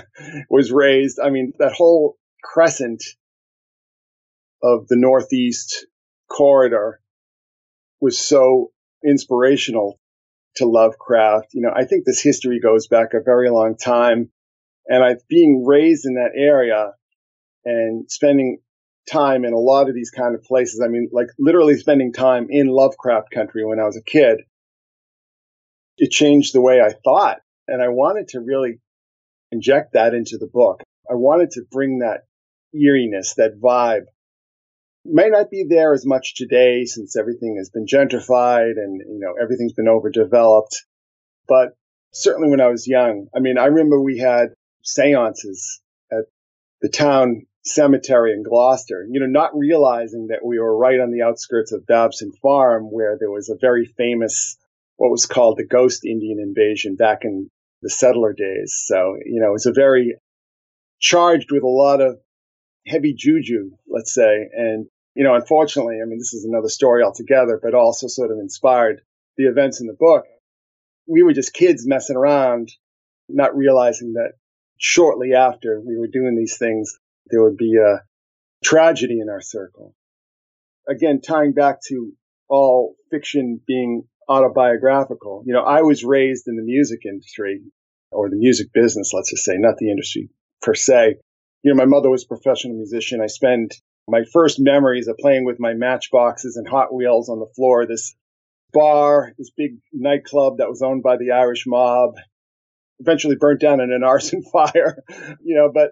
was 0.49 0.71
raised. 0.71 1.19
I 1.23 1.29
mean, 1.29 1.53
that 1.59 1.73
whole 1.73 2.17
crescent 2.43 3.03
of 4.63 4.87
the 4.87 4.97
Northeast 4.97 5.85
corridor 6.27 7.01
was 8.01 8.19
so 8.19 8.71
inspirational 9.03 9.99
to 10.55 10.65
Lovecraft. 10.65 11.47
You 11.53 11.61
know, 11.61 11.71
I 11.75 11.85
think 11.85 12.05
this 12.05 12.21
history 12.21 12.59
goes 12.59 12.87
back 12.87 13.13
a 13.13 13.21
very 13.23 13.49
long 13.49 13.75
time. 13.75 14.29
And 14.87 15.03
I've 15.03 15.27
being 15.27 15.65
raised 15.65 16.05
in 16.05 16.15
that 16.15 16.31
area 16.35 16.93
and 17.65 18.09
spending 18.09 18.59
time 19.09 19.45
in 19.45 19.53
a 19.53 19.59
lot 19.59 19.89
of 19.89 19.95
these 19.95 20.11
kind 20.11 20.35
of 20.35 20.43
places, 20.43 20.81
I 20.83 20.87
mean, 20.87 21.09
like 21.11 21.27
literally 21.37 21.77
spending 21.77 22.13
time 22.13 22.47
in 22.49 22.67
Lovecraft 22.67 23.31
country 23.31 23.65
when 23.65 23.79
I 23.79 23.85
was 23.85 23.97
a 23.97 24.03
kid, 24.03 24.41
it 25.97 26.11
changed 26.11 26.53
the 26.53 26.61
way 26.61 26.81
I 26.81 26.93
thought. 27.03 27.37
And 27.67 27.81
I 27.81 27.89
wanted 27.89 28.29
to 28.29 28.39
really 28.39 28.79
inject 29.51 29.93
that 29.93 30.13
into 30.13 30.37
the 30.37 30.49
book. 30.51 30.81
I 31.09 31.15
wanted 31.15 31.51
to 31.51 31.63
bring 31.71 31.99
that 31.99 32.21
eeriness, 32.73 33.35
that 33.35 33.59
vibe 33.59 34.05
may 35.11 35.29
not 35.29 35.49
be 35.49 35.65
there 35.67 35.93
as 35.93 36.05
much 36.05 36.35
today 36.35 36.85
since 36.85 37.15
everything 37.17 37.55
has 37.57 37.69
been 37.69 37.85
gentrified 37.85 38.73
and 38.77 38.99
you 38.99 39.19
know 39.19 39.33
everything's 39.41 39.73
been 39.73 39.87
overdeveloped 39.87 40.85
but 41.47 41.75
certainly 42.11 42.49
when 42.49 42.61
i 42.61 42.67
was 42.67 42.87
young 42.87 43.27
i 43.35 43.39
mean 43.39 43.57
i 43.57 43.65
remember 43.65 43.99
we 43.99 44.17
had 44.17 44.49
seances 44.83 45.81
at 46.11 46.25
the 46.81 46.89
town 46.89 47.45
cemetery 47.63 48.31
in 48.33 48.43
gloucester 48.43 49.05
you 49.09 49.19
know 49.19 49.25
not 49.25 49.55
realizing 49.55 50.27
that 50.27 50.45
we 50.45 50.57
were 50.59 50.77
right 50.77 50.99
on 50.99 51.11
the 51.11 51.21
outskirts 51.21 51.71
of 51.71 51.85
babson 51.85 52.31
farm 52.41 52.85
where 52.85 53.17
there 53.19 53.31
was 53.31 53.49
a 53.49 53.57
very 53.59 53.85
famous 53.85 54.57
what 54.95 55.11
was 55.11 55.25
called 55.25 55.57
the 55.57 55.67
ghost 55.67 56.05
indian 56.05 56.39
invasion 56.39 56.95
back 56.95 57.19
in 57.23 57.49
the 57.81 57.89
settler 57.89 58.33
days 58.33 58.81
so 58.85 59.15
you 59.25 59.41
know 59.41 59.49
it 59.49 59.53
was 59.53 59.65
a 59.65 59.73
very 59.73 60.15
charged 60.99 61.51
with 61.51 61.63
a 61.63 61.67
lot 61.67 62.01
of 62.01 62.19
heavy 62.89 63.13
juju, 63.13 63.71
let's 63.87 64.13
say. 64.13 64.49
And, 64.53 64.87
you 65.19 65.25
know, 65.25 65.35
unfortunately, 65.35 65.97
I 66.01 66.05
mean, 66.05 66.17
this 66.17 66.33
is 66.33 66.45
another 66.45 66.69
story 66.69 67.03
altogether, 67.03 67.59
but 67.61 67.73
also 67.73 68.07
sort 68.07 68.31
of 68.31 68.37
inspired 68.39 69.01
the 69.35 69.47
events 69.47 69.81
in 69.81 69.87
the 69.87 69.97
book. 69.99 70.23
We 71.07 71.23
were 71.23 71.33
just 71.33 71.53
kids 71.53 71.85
messing 71.85 72.15
around, 72.15 72.69
not 73.27 73.53
realizing 73.53 74.13
that 74.13 74.35
shortly 74.77 75.33
after 75.33 75.81
we 75.85 75.97
were 75.97 76.07
doing 76.07 76.37
these 76.37 76.57
things, 76.57 76.97
there 77.29 77.43
would 77.43 77.57
be 77.57 77.75
a 77.75 77.99
tragedy 78.63 79.19
in 79.19 79.27
our 79.27 79.41
circle. 79.41 79.93
Again, 80.87 81.19
tying 81.19 81.51
back 81.51 81.81
to 81.89 82.13
all 82.47 82.95
fiction 83.11 83.59
being 83.67 84.03
autobiographical. 84.29 85.43
You 85.45 85.51
know, 85.51 85.63
I 85.63 85.81
was 85.81 86.05
raised 86.05 86.47
in 86.47 86.55
the 86.55 86.63
music 86.63 87.01
industry 87.05 87.59
or 88.09 88.29
the 88.29 88.37
music 88.37 88.67
business, 88.73 89.11
let's 89.13 89.31
just 89.31 89.43
say, 89.43 89.55
not 89.57 89.75
the 89.79 89.91
industry 89.91 90.29
per 90.61 90.75
se. 90.75 91.17
You 91.63 91.73
know, 91.73 91.75
my 91.75 91.83
mother 91.83 92.09
was 92.09 92.23
a 92.23 92.27
professional 92.27 92.77
musician. 92.77 93.19
I 93.21 93.27
spent 93.27 93.75
my 94.09 94.23
first 94.31 94.59
memories 94.59 95.07
of 95.07 95.17
playing 95.17 95.45
with 95.45 95.59
my 95.59 95.73
matchboxes 95.73 96.57
and 96.57 96.67
Hot 96.67 96.93
Wheels 96.93 97.29
on 97.29 97.39
the 97.39 97.51
floor 97.55 97.85
this 97.85 98.15
bar, 98.71 99.33
this 99.37 99.51
big 99.55 99.77
nightclub 99.91 100.57
that 100.57 100.69
was 100.69 100.81
owned 100.81 101.03
by 101.03 101.17
the 101.17 101.31
Irish 101.31 101.65
mob, 101.65 102.15
eventually 102.99 103.35
burnt 103.35 103.61
down 103.61 103.81
in 103.81 103.91
an 103.91 104.03
arson 104.05 104.43
fire, 104.43 105.03
you 105.43 105.55
know, 105.55 105.71
but 105.73 105.91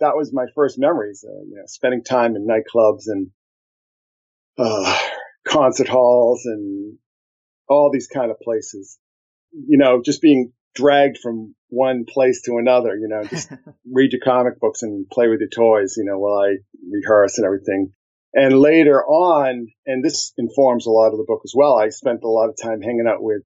that 0.00 0.16
was 0.16 0.32
my 0.32 0.46
first 0.54 0.78
memories, 0.78 1.24
uh, 1.26 1.42
you 1.48 1.56
know, 1.56 1.62
spending 1.66 2.04
time 2.04 2.36
in 2.36 2.46
nightclubs 2.46 3.04
and 3.06 3.30
uh, 4.58 4.98
concert 5.46 5.88
halls 5.88 6.44
and 6.44 6.98
all 7.68 7.90
these 7.92 8.06
kind 8.06 8.30
of 8.30 8.38
places. 8.40 8.98
You 9.52 9.78
know, 9.78 10.02
just 10.04 10.20
being 10.20 10.52
dragged 10.76 11.18
from 11.18 11.54
one 11.68 12.04
place 12.06 12.42
to 12.42 12.58
another, 12.58 12.94
you 12.94 13.08
know, 13.08 13.24
just 13.24 13.50
read 13.90 14.12
your 14.12 14.20
comic 14.22 14.60
books 14.60 14.82
and 14.82 15.08
play 15.10 15.28
with 15.28 15.40
your 15.40 15.48
toys, 15.48 15.94
you 15.96 16.04
know, 16.04 16.18
while 16.18 16.38
I 16.38 16.56
rehearse 16.88 17.38
and 17.38 17.46
everything. 17.46 17.92
And 18.34 18.60
later 18.60 19.02
on, 19.02 19.68
and 19.86 20.04
this 20.04 20.32
informs 20.36 20.86
a 20.86 20.90
lot 20.90 21.12
of 21.12 21.18
the 21.18 21.24
book 21.26 21.40
as 21.44 21.54
well, 21.56 21.78
I 21.78 21.88
spent 21.88 22.22
a 22.22 22.28
lot 22.28 22.50
of 22.50 22.56
time 22.62 22.82
hanging 22.82 23.06
out 23.08 23.22
with 23.22 23.42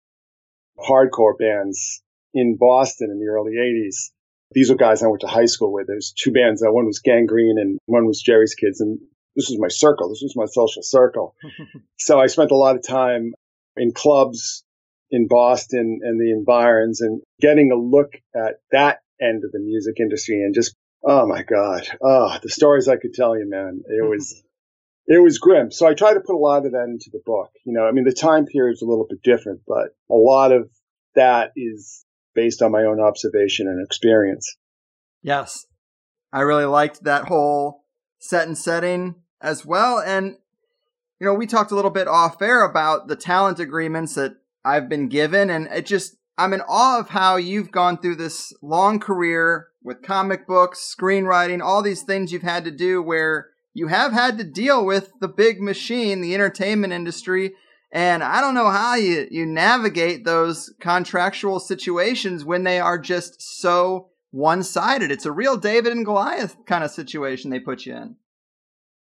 hardcore 0.80 1.38
bands 1.38 2.02
in 2.34 2.58
Boston 2.60 3.10
in 3.12 3.20
the 3.20 3.32
early 3.32 3.54
80s. 3.54 4.12
These 4.52 4.72
were 4.72 4.76
guys 4.76 5.04
I 5.04 5.08
went 5.08 5.22
to 5.22 5.28
high 5.28 5.46
school 5.46 5.72
with. 5.72 5.88
There's 5.88 6.14
two 6.18 6.32
bands. 6.32 6.64
One 6.66 6.88
was 6.88 7.00
Gang 7.00 7.28
Green 7.28 7.58
and 7.60 7.78
one 7.86 8.08
was 8.08 8.22
Jerry's 8.22 8.56
Kids. 8.56 8.82
And 8.82 9.00
this 9.36 9.48
was 9.50 9.60
my 9.60 9.68
circle. 9.68 10.10
This 10.10 10.24
was 10.24 10.36
my 10.36 10.46
social 10.46 10.82
circle. 10.82 11.36
so 12.00 12.20
I 12.20 12.26
spent 12.26 12.52
a 12.52 12.56
lot 12.56 12.76
of 12.76 12.86
time 12.86 13.34
in 13.78 13.92
clubs 13.94 14.64
in 15.12 15.28
Boston 15.28 16.00
and 16.04 16.20
the 16.20 16.32
environs 16.32 17.02
and 17.02 17.22
getting 17.42 17.72
a 17.72 17.76
look 17.76 18.14
at 18.36 18.60
that 18.72 19.00
end 19.22 19.44
of 19.44 19.52
the 19.52 19.60
music 19.60 19.96
industry 20.00 20.42
and 20.44 20.54
just, 20.54 20.76
oh 21.04 21.26
my 21.28 21.44
God. 21.44 21.88
Oh, 22.02 22.38
the 22.42 22.50
stories 22.50 22.88
I 22.88 22.98
could 22.98 23.14
tell 23.14 23.38
you, 23.38 23.50
man. 23.50 23.82
It 23.86 24.02
mm-hmm. 24.02 24.10
was, 24.10 24.44
it 25.08 25.22
was 25.22 25.40
grim. 25.40 25.72
So 25.72 25.88
I 25.88 25.94
try 25.94 26.14
to 26.14 26.20
put 26.20 26.36
a 26.36 26.38
lot 26.38 26.66
of 26.66 26.74
that 26.74 26.86
into 26.86 27.10
the 27.12 27.22
book. 27.26 27.50
You 27.66 27.74
know, 27.74 27.86
I 27.86 27.92
mean, 27.92 28.06
the 28.06 28.14
time 28.14 28.46
period 28.46 28.74
is 28.74 28.82
a 28.82 28.86
little 28.86 29.08
bit 29.10 29.24
different, 29.24 29.62
but 29.68 29.96
a 30.10 30.16
lot 30.16 30.52
of 30.52 30.70
that 31.16 31.52
is 31.56 32.06
based 32.36 32.62
on 32.62 32.72
my 32.72 32.84
own 32.84 33.00
observation 33.00 33.68
and 33.68 33.84
experience. 33.84 34.56
Yes. 35.24 35.66
I 36.32 36.42
really 36.42 36.66
liked 36.66 37.04
that 37.04 37.26
whole 37.26 37.86
set 38.20 38.48
and 38.48 38.58
setting 38.58 39.16
as 39.42 39.66
well. 39.66 40.00
And, 40.00 40.38
you 41.20 41.26
know, 41.26 41.34
we 41.34 41.48
talked 41.48 41.72
a 41.72 41.76
little 41.76 41.92
bit 41.92 42.08
off 42.08 42.42
air 42.42 42.64
about 42.64 43.08
the 43.08 43.16
talent 43.16 43.60
agreements 43.60 44.14
that 44.14 44.36
I've 44.70 44.90
been 44.90 45.10
given. 45.10 45.50
And 45.50 45.68
it 45.68 45.86
just, 45.86 46.18
I'm 46.38 46.54
in 46.54 46.62
awe 46.62 47.00
of 47.00 47.10
how 47.10 47.36
you've 47.38 47.72
gone 47.72 47.98
through 47.98 48.16
this 48.16 48.54
long 48.62 49.00
career 49.00 49.68
with 49.84 50.04
comic 50.04 50.46
books, 50.46 50.96
screenwriting, 50.98 51.62
all 51.62 51.82
these 51.82 52.04
things 52.04 52.32
you've 52.32 52.42
had 52.44 52.66
to 52.66 52.72
do 52.72 53.02
where 53.02 53.48
you 53.74 53.88
have 53.88 54.12
had 54.12 54.38
to 54.38 54.44
deal 54.44 54.86
with 54.86 55.12
the 55.22 55.28
big 55.28 55.62
machine, 55.62 56.22
the 56.22 56.34
entertainment 56.34 56.94
industry. 56.94 57.54
And 57.92 58.24
I 58.24 58.42
don't 58.42 58.54
know 58.54 58.70
how 58.70 58.96
you, 58.96 59.28
you 59.32 59.46
navigate 59.46 60.24
those 60.24 60.74
contractual 60.80 61.60
situations 61.60 62.46
when 62.46 62.64
they 62.64 62.80
are 62.80 63.00
just 63.00 63.42
so 63.42 64.10
one 64.32 64.62
sided. 64.62 65.12
It's 65.12 65.26
a 65.26 65.32
real 65.32 65.58
David 65.58 65.92
and 65.92 66.06
Goliath 66.06 66.56
kind 66.66 66.84
of 66.84 66.92
situation 66.92 67.50
they 67.50 67.60
put 67.60 67.86
you 67.86 67.96
in. 67.96 68.16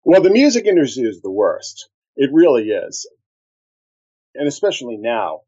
Well, 0.04 0.22
the 0.22 0.30
music 0.30 0.64
industry 0.64 1.04
is 1.04 1.20
the 1.20 1.30
worst. 1.30 1.88
It 2.16 2.30
really 2.32 2.68
is. 2.68 3.06
And 4.34 4.48
especially 4.48 4.96
now, 4.96 5.40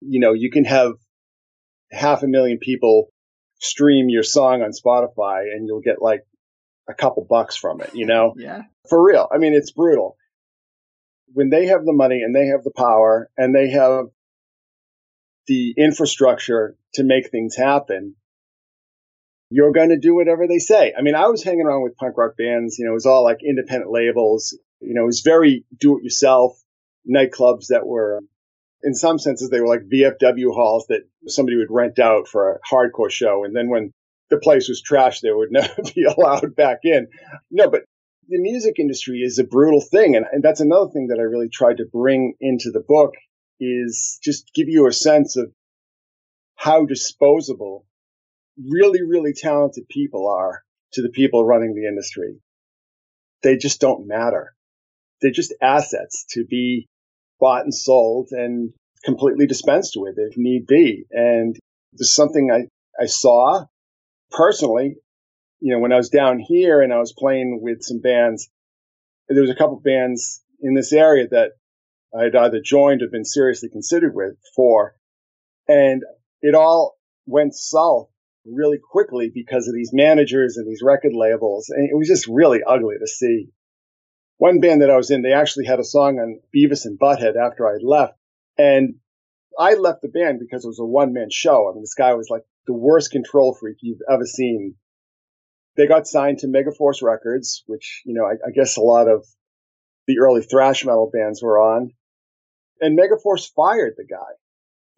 you 0.00 0.20
know, 0.20 0.32
you 0.32 0.50
can 0.50 0.64
have 0.64 0.92
half 1.90 2.22
a 2.22 2.26
million 2.26 2.58
people 2.58 3.12
stream 3.60 4.08
your 4.08 4.22
song 4.22 4.62
on 4.62 4.70
Spotify 4.72 5.52
and 5.52 5.66
you'll 5.66 5.80
get 5.80 6.02
like 6.02 6.24
a 6.88 6.94
couple 6.94 7.26
bucks 7.28 7.56
from 7.56 7.80
it, 7.80 7.94
you 7.94 8.06
know? 8.06 8.34
yeah. 8.38 8.62
For 8.88 9.02
real. 9.02 9.28
I 9.32 9.38
mean, 9.38 9.54
it's 9.54 9.72
brutal. 9.72 10.16
When 11.32 11.50
they 11.50 11.66
have 11.66 11.84
the 11.84 11.92
money 11.92 12.22
and 12.22 12.34
they 12.34 12.46
have 12.46 12.62
the 12.64 12.72
power 12.76 13.28
and 13.36 13.54
they 13.54 13.70
have 13.70 14.06
the 15.46 15.74
infrastructure 15.76 16.76
to 16.94 17.04
make 17.04 17.30
things 17.30 17.56
happen, 17.56 18.14
you're 19.50 19.72
going 19.72 19.90
to 19.90 19.98
do 19.98 20.14
whatever 20.14 20.46
they 20.48 20.58
say. 20.58 20.92
I 20.96 21.02
mean, 21.02 21.14
I 21.14 21.26
was 21.26 21.42
hanging 21.44 21.66
around 21.66 21.82
with 21.82 21.96
punk 21.96 22.16
rock 22.16 22.36
bands, 22.36 22.78
you 22.78 22.84
know, 22.84 22.92
it 22.92 22.94
was 22.94 23.06
all 23.06 23.22
like 23.22 23.38
independent 23.44 23.92
labels, 23.92 24.58
you 24.80 24.94
know, 24.94 25.02
it 25.02 25.06
was 25.06 25.20
very 25.20 25.64
do 25.78 25.98
it 25.98 26.04
yourself 26.04 26.60
nightclubs 27.08 27.68
that 27.68 27.86
were, 27.86 28.20
in 28.82 28.94
some 28.94 29.18
senses, 29.18 29.50
they 29.50 29.60
were 29.60 29.68
like 29.68 29.88
VFW 29.92 30.54
halls 30.54 30.86
that 30.88 31.02
somebody 31.26 31.56
would 31.56 31.70
rent 31.70 31.98
out 31.98 32.28
for 32.28 32.52
a 32.52 32.58
hardcore 32.74 33.10
show. 33.10 33.44
And 33.44 33.54
then 33.54 33.68
when 33.68 33.92
the 34.30 34.38
place 34.38 34.68
was 34.68 34.82
trashed, 34.82 35.20
they 35.20 35.32
would 35.32 35.48
never 35.52 35.82
be 35.94 36.04
allowed 36.04 36.54
back 36.54 36.80
in. 36.82 37.08
No, 37.50 37.70
but 37.70 37.84
the 38.28 38.40
music 38.40 38.78
industry 38.78 39.20
is 39.20 39.38
a 39.38 39.44
brutal 39.44 39.80
thing. 39.80 40.16
And, 40.16 40.26
and 40.30 40.42
that's 40.42 40.60
another 40.60 40.90
thing 40.90 41.08
that 41.08 41.18
I 41.18 41.22
really 41.22 41.48
tried 41.48 41.78
to 41.78 41.86
bring 41.90 42.34
into 42.40 42.70
the 42.72 42.84
book 42.86 43.14
is 43.60 44.18
just 44.22 44.50
give 44.54 44.68
you 44.68 44.86
a 44.86 44.92
sense 44.92 45.36
of 45.36 45.50
how 46.56 46.84
disposable 46.84 47.86
really, 48.58 49.02
really 49.02 49.32
talented 49.32 49.88
people 49.88 50.28
are 50.28 50.62
to 50.92 51.02
the 51.02 51.10
people 51.10 51.44
running 51.44 51.74
the 51.74 51.86
industry. 51.86 52.40
They 53.42 53.56
just 53.56 53.80
don't 53.80 54.06
matter. 54.06 54.54
They're 55.20 55.30
just 55.30 55.54
assets 55.62 56.26
to 56.30 56.44
be 56.44 56.88
bought 57.40 57.64
and 57.64 57.74
sold 57.74 58.28
and 58.30 58.72
completely 59.04 59.46
dispensed 59.46 59.94
with 59.96 60.16
if 60.18 60.36
need 60.36 60.66
be. 60.66 61.04
And 61.10 61.56
there's 61.92 62.14
something 62.14 62.50
I, 62.50 62.68
I 63.02 63.06
saw 63.06 63.66
personally, 64.30 64.96
you 65.60 65.74
know, 65.74 65.80
when 65.80 65.92
I 65.92 65.96
was 65.96 66.10
down 66.10 66.38
here 66.38 66.82
and 66.82 66.92
I 66.92 66.98
was 66.98 67.14
playing 67.16 67.60
with 67.62 67.82
some 67.82 68.00
bands, 68.00 68.48
there 69.28 69.40
was 69.40 69.50
a 69.50 69.56
couple 69.56 69.80
bands 69.80 70.42
in 70.60 70.74
this 70.74 70.92
area 70.92 71.26
that 71.30 71.52
I 72.16 72.24
had 72.24 72.36
either 72.36 72.60
joined 72.62 73.02
or 73.02 73.08
been 73.08 73.24
seriously 73.24 73.68
considered 73.68 74.14
with 74.14 74.34
for. 74.54 74.94
And 75.68 76.02
it 76.40 76.54
all 76.54 76.96
went 77.26 77.54
south 77.54 78.08
really 78.44 78.78
quickly 78.78 79.30
because 79.32 79.66
of 79.68 79.74
these 79.74 79.90
managers 79.92 80.56
and 80.56 80.66
these 80.68 80.82
record 80.82 81.12
labels. 81.14 81.68
And 81.68 81.88
it 81.90 81.96
was 81.96 82.08
just 82.08 82.28
really 82.28 82.60
ugly 82.66 82.96
to 83.00 83.06
see. 83.06 83.48
One 84.38 84.60
band 84.60 84.82
that 84.82 84.90
I 84.90 84.96
was 84.96 85.10
in, 85.10 85.22
they 85.22 85.32
actually 85.32 85.66
had 85.66 85.80
a 85.80 85.84
song 85.84 86.18
on 86.18 86.40
Beavis 86.54 86.84
and 86.84 86.98
Butthead 86.98 87.36
after 87.36 87.66
I 87.66 87.78
left. 87.82 88.18
And 88.58 88.96
I 89.58 89.74
left 89.74 90.02
the 90.02 90.08
band 90.08 90.40
because 90.40 90.64
it 90.64 90.68
was 90.68 90.78
a 90.78 90.84
one 90.84 91.12
man 91.12 91.28
show. 91.30 91.68
I 91.68 91.72
mean, 91.72 91.82
this 91.82 91.94
guy 91.94 92.14
was 92.14 92.28
like 92.30 92.42
the 92.66 92.74
worst 92.74 93.10
control 93.10 93.54
freak 93.54 93.78
you've 93.80 94.02
ever 94.10 94.26
seen. 94.26 94.74
They 95.76 95.86
got 95.86 96.06
signed 96.06 96.38
to 96.38 96.46
Megaforce 96.46 97.02
Records, 97.02 97.62
which, 97.66 98.02
you 98.04 98.14
know, 98.14 98.24
I, 98.24 98.32
I 98.46 98.50
guess 98.54 98.76
a 98.76 98.82
lot 98.82 99.08
of 99.08 99.26
the 100.06 100.18
early 100.18 100.42
thrash 100.42 100.84
metal 100.84 101.10
bands 101.12 101.42
were 101.42 101.58
on. 101.58 101.92
And 102.80 102.98
Megaforce 102.98 103.50
fired 103.54 103.94
the 103.96 104.06
guy. 104.06 104.32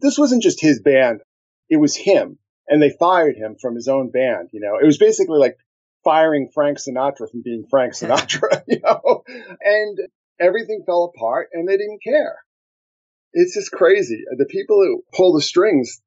This 0.01 0.17
wasn't 0.17 0.43
just 0.43 0.61
his 0.61 0.81
band. 0.81 1.21
It 1.69 1.77
was 1.77 1.95
him. 1.95 2.39
And 2.67 2.81
they 2.81 2.95
fired 2.99 3.35
him 3.35 3.55
from 3.59 3.75
his 3.75 3.87
own 3.87 4.11
band. 4.11 4.49
You 4.51 4.61
know, 4.61 4.77
it 4.81 4.85
was 4.85 4.97
basically 4.97 5.39
like 5.39 5.57
firing 6.03 6.49
Frank 6.53 6.77
Sinatra 6.77 7.29
from 7.29 7.41
being 7.43 7.65
Frank 7.69 7.93
Sinatra, 7.93 8.63
you 8.67 8.79
know, 8.83 9.23
and 9.61 9.97
everything 10.39 10.83
fell 10.85 11.11
apart 11.15 11.49
and 11.53 11.67
they 11.67 11.77
didn't 11.77 12.03
care. 12.03 12.37
It's 13.33 13.53
just 13.53 13.71
crazy. 13.71 14.23
The 14.37 14.45
people 14.45 14.77
who 14.77 15.03
pull 15.13 15.33
the 15.33 15.41
strings, 15.41 16.01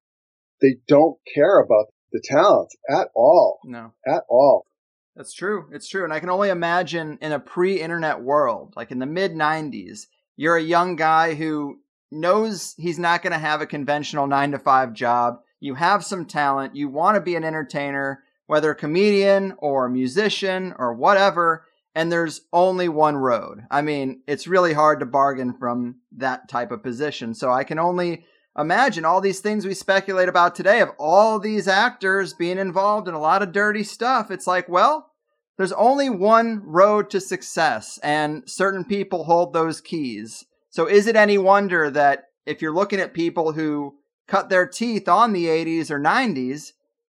they 0.60 0.76
don't 0.88 1.18
care 1.34 1.60
about 1.60 1.86
the 2.12 2.22
talent 2.24 2.70
at 2.90 3.08
all. 3.14 3.60
No. 3.64 3.92
At 4.06 4.24
all. 4.28 4.66
That's 5.14 5.32
true. 5.32 5.68
It's 5.72 5.88
true. 5.88 6.04
And 6.04 6.12
I 6.12 6.20
can 6.20 6.30
only 6.30 6.48
imagine 6.48 7.18
in 7.20 7.32
a 7.32 7.38
pre 7.38 7.80
internet 7.80 8.22
world, 8.22 8.72
like 8.76 8.90
in 8.90 8.98
the 8.98 9.06
mid 9.06 9.32
90s, 9.32 10.06
you're 10.36 10.56
a 10.56 10.62
young 10.62 10.96
guy 10.96 11.34
who 11.34 11.78
knows 12.10 12.74
he's 12.78 12.98
not 12.98 13.22
going 13.22 13.32
to 13.32 13.38
have 13.38 13.60
a 13.60 13.66
conventional 13.66 14.26
nine 14.26 14.52
to 14.52 14.58
five 14.58 14.94
job. 14.94 15.40
You 15.60 15.74
have 15.74 16.04
some 16.04 16.26
talent. 16.26 16.74
You 16.74 16.88
want 16.88 17.16
to 17.16 17.20
be 17.20 17.36
an 17.36 17.44
entertainer 17.44 18.22
whether 18.52 18.74
comedian 18.74 19.54
or 19.56 19.88
musician 19.88 20.74
or 20.78 20.92
whatever, 20.92 21.64
and 21.94 22.12
there's 22.12 22.42
only 22.52 22.86
one 22.86 23.16
road. 23.16 23.62
I 23.70 23.80
mean, 23.80 24.20
it's 24.26 24.46
really 24.46 24.74
hard 24.74 25.00
to 25.00 25.06
bargain 25.06 25.54
from 25.54 26.00
that 26.18 26.50
type 26.50 26.70
of 26.70 26.82
position. 26.82 27.32
So 27.32 27.50
I 27.50 27.64
can 27.64 27.78
only 27.78 28.26
imagine 28.54 29.06
all 29.06 29.22
these 29.22 29.40
things 29.40 29.64
we 29.64 29.72
speculate 29.72 30.28
about 30.28 30.54
today 30.54 30.82
of 30.82 30.90
all 30.98 31.38
these 31.38 31.66
actors 31.66 32.34
being 32.34 32.58
involved 32.58 33.08
in 33.08 33.14
a 33.14 33.18
lot 33.18 33.40
of 33.40 33.52
dirty 33.52 33.82
stuff. 33.82 34.30
It's 34.30 34.46
like, 34.46 34.68
well, 34.68 35.10
there's 35.56 35.72
only 35.72 36.10
one 36.10 36.60
road 36.62 37.08
to 37.08 37.22
success, 37.22 37.98
and 38.02 38.42
certain 38.46 38.84
people 38.84 39.24
hold 39.24 39.54
those 39.54 39.80
keys. 39.80 40.44
So 40.68 40.84
is 40.84 41.06
it 41.06 41.16
any 41.16 41.38
wonder 41.38 41.88
that 41.88 42.24
if 42.44 42.60
you're 42.60 42.74
looking 42.74 43.00
at 43.00 43.14
people 43.14 43.52
who 43.52 43.94
cut 44.28 44.50
their 44.50 44.66
teeth 44.66 45.08
on 45.08 45.32
the 45.32 45.46
80s 45.46 45.90
or 45.90 45.98
90s, 45.98 46.72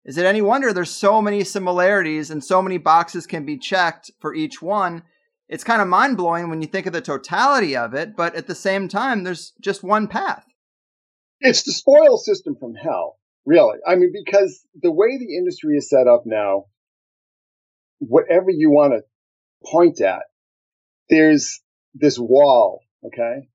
is 0.05 0.19
it 0.19 0.27
any 0.27 0.43
wonder 0.43 0.73
there's 0.73 0.91
so 0.91 1.23
many 1.23 1.45
similarities 1.45 2.31
and 2.31 2.45
so 2.45 2.61
many 2.61 2.79
boxes 2.79 3.27
can 3.27 3.45
be 3.45 3.59
checked 3.59 4.11
for 4.21 4.35
each 4.35 4.61
one? 4.61 5.03
it's 5.49 5.65
kind 5.65 5.83
of 5.83 5.89
mind 5.89 6.17
blowing 6.17 6.49
when 6.49 6.63
you 6.63 6.67
think 6.67 6.87
of 6.87 6.93
the 6.93 7.01
totality 7.01 7.77
of 7.77 7.95
it, 7.95 8.17
but 8.17 8.35
at 8.35 8.47
the 8.47 8.55
same 8.55 8.89
time, 8.89 9.25
there's 9.25 9.53
just 9.61 9.83
one 9.83 10.09
path. 10.09 10.45
It's 11.41 11.65
the 11.65 11.73
spoil 11.73 12.17
system 12.17 12.57
from 12.59 12.75
hell, 12.75 13.19
really. 13.45 13.79
I 13.87 13.97
mean, 13.97 14.13
because 14.13 14.65
the 14.81 14.91
way 14.91 15.19
the 15.19 15.37
industry 15.37 15.77
is 15.77 15.91
set 15.91 16.07
up 16.07 16.23
now, 16.25 16.67
whatever 17.99 18.51
you 18.51 18.71
want 18.71 18.95
to 18.95 19.71
point 19.71 20.01
at, 20.01 20.23
there's 21.11 21.61
this 21.95 22.19
wall, 22.19 22.81
okay? 23.05 23.49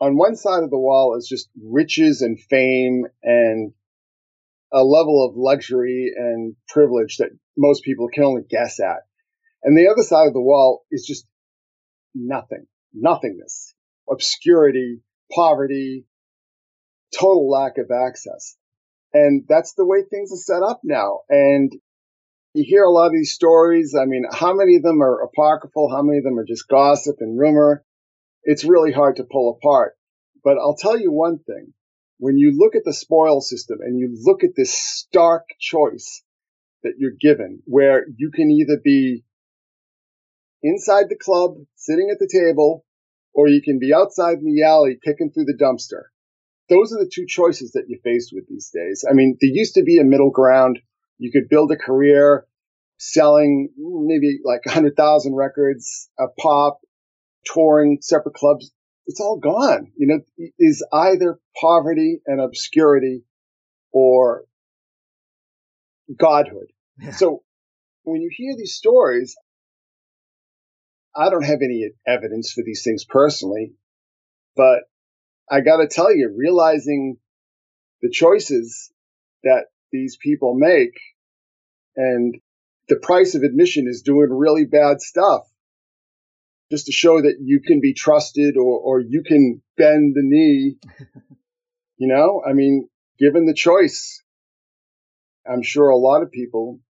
On 0.00 0.16
one 0.16 0.36
side 0.36 0.62
of 0.62 0.70
the 0.70 0.78
wall 0.78 1.16
is 1.16 1.26
just 1.28 1.48
riches 1.62 2.20
and 2.20 2.38
fame 2.38 3.04
and 3.22 3.72
a 4.72 4.82
level 4.82 5.26
of 5.26 5.36
luxury 5.36 6.12
and 6.16 6.54
privilege 6.68 7.16
that 7.18 7.30
most 7.56 7.84
people 7.84 8.08
can 8.12 8.24
only 8.24 8.42
guess 8.48 8.80
at. 8.80 9.02
And 9.62 9.76
the 9.76 9.88
other 9.88 10.02
side 10.02 10.26
of 10.26 10.32
the 10.32 10.40
wall 10.40 10.84
is 10.90 11.04
just 11.06 11.26
nothing, 12.14 12.66
nothingness, 12.94 13.74
obscurity, 14.08 15.00
poverty, 15.32 16.06
total 17.18 17.50
lack 17.50 17.78
of 17.78 17.90
access. 17.90 18.56
And 19.12 19.44
that's 19.48 19.74
the 19.74 19.84
way 19.84 20.02
things 20.02 20.32
are 20.32 20.36
set 20.36 20.62
up 20.62 20.80
now. 20.84 21.20
And 21.28 21.72
you 22.54 22.64
hear 22.66 22.84
a 22.84 22.90
lot 22.90 23.06
of 23.06 23.12
these 23.12 23.32
stories. 23.32 23.94
I 24.00 24.06
mean, 24.06 24.24
how 24.30 24.54
many 24.54 24.76
of 24.76 24.82
them 24.82 25.02
are 25.02 25.22
apocryphal? 25.22 25.90
How 25.90 26.02
many 26.02 26.18
of 26.18 26.24
them 26.24 26.38
are 26.38 26.44
just 26.44 26.68
gossip 26.68 27.16
and 27.20 27.38
rumor? 27.38 27.84
It's 28.44 28.64
really 28.64 28.92
hard 28.92 29.16
to 29.16 29.24
pull 29.24 29.58
apart. 29.58 29.94
But 30.42 30.58
I'll 30.58 30.76
tell 30.76 30.98
you 30.98 31.12
one 31.12 31.38
thing. 31.38 31.74
When 32.20 32.36
you 32.36 32.52
look 32.54 32.76
at 32.76 32.84
the 32.84 32.92
spoil 32.92 33.40
system 33.40 33.78
and 33.80 33.98
you 33.98 34.14
look 34.22 34.44
at 34.44 34.54
this 34.54 34.74
stark 34.74 35.46
choice 35.58 36.22
that 36.82 36.92
you're 36.98 37.16
given, 37.18 37.62
where 37.64 38.04
you 38.16 38.30
can 38.30 38.50
either 38.50 38.78
be 38.82 39.24
inside 40.62 41.06
the 41.08 41.16
club, 41.16 41.54
sitting 41.76 42.10
at 42.12 42.18
the 42.18 42.28
table, 42.30 42.84
or 43.32 43.48
you 43.48 43.62
can 43.62 43.78
be 43.78 43.94
outside 43.94 44.38
in 44.38 44.54
the 44.54 44.64
alley 44.64 44.98
picking 45.02 45.30
through 45.30 45.46
the 45.46 45.56
dumpster. 45.58 46.02
Those 46.68 46.92
are 46.92 47.02
the 47.02 47.10
two 47.10 47.24
choices 47.26 47.72
that 47.72 47.84
you're 47.88 48.00
faced 48.04 48.32
with 48.34 48.46
these 48.48 48.70
days. 48.70 49.02
I 49.08 49.14
mean, 49.14 49.38
there 49.40 49.50
used 49.50 49.74
to 49.74 49.82
be 49.82 49.98
a 49.98 50.04
middle 50.04 50.30
ground. 50.30 50.78
You 51.16 51.32
could 51.32 51.48
build 51.48 51.72
a 51.72 51.76
career 51.76 52.46
selling 52.98 53.70
maybe 53.78 54.40
like 54.44 54.66
100,000 54.66 55.34
records, 55.34 56.10
a 56.18 56.26
pop, 56.38 56.80
touring 57.46 57.98
separate 58.02 58.34
clubs. 58.34 58.70
It's 59.06 59.20
all 59.20 59.38
gone. 59.38 59.92
You 59.96 60.06
know, 60.06 60.48
is 60.58 60.86
either 60.92 61.38
poverty 61.60 62.20
and 62.26 62.40
obscurity 62.40 63.24
or 63.92 64.44
godhood. 66.16 66.68
Yeah. 66.98 67.12
So 67.12 67.42
when 68.04 68.20
you 68.20 68.30
hear 68.32 68.54
these 68.56 68.74
stories, 68.74 69.36
I 71.14 71.30
don't 71.30 71.44
have 71.44 71.60
any 71.62 71.90
evidence 72.06 72.52
for 72.52 72.62
these 72.64 72.82
things 72.84 73.04
personally, 73.04 73.72
but 74.56 74.84
I 75.50 75.60
got 75.60 75.78
to 75.78 75.88
tell 75.88 76.14
you, 76.14 76.32
realizing 76.36 77.16
the 78.00 78.10
choices 78.10 78.92
that 79.42 79.66
these 79.90 80.16
people 80.16 80.54
make 80.54 80.98
and 81.96 82.36
the 82.88 82.96
price 82.96 83.34
of 83.34 83.42
admission 83.42 83.86
is 83.88 84.02
doing 84.02 84.28
really 84.30 84.64
bad 84.64 85.00
stuff 85.00 85.42
just 86.70 86.86
to 86.86 86.92
show 86.92 87.20
that 87.20 87.36
you 87.40 87.60
can 87.60 87.80
be 87.80 87.94
trusted 87.94 88.56
or, 88.56 88.78
or 88.78 89.00
you 89.00 89.22
can 89.26 89.60
bend 89.76 90.14
the 90.14 90.22
knee. 90.22 90.76
you 91.96 92.08
know, 92.08 92.42
I 92.48 92.52
mean, 92.52 92.88
given 93.18 93.46
the 93.46 93.54
choice, 93.54 94.22
I'm 95.50 95.62
sure 95.62 95.88
a 95.88 95.96
lot 95.96 96.22
of 96.22 96.30
people 96.30 96.80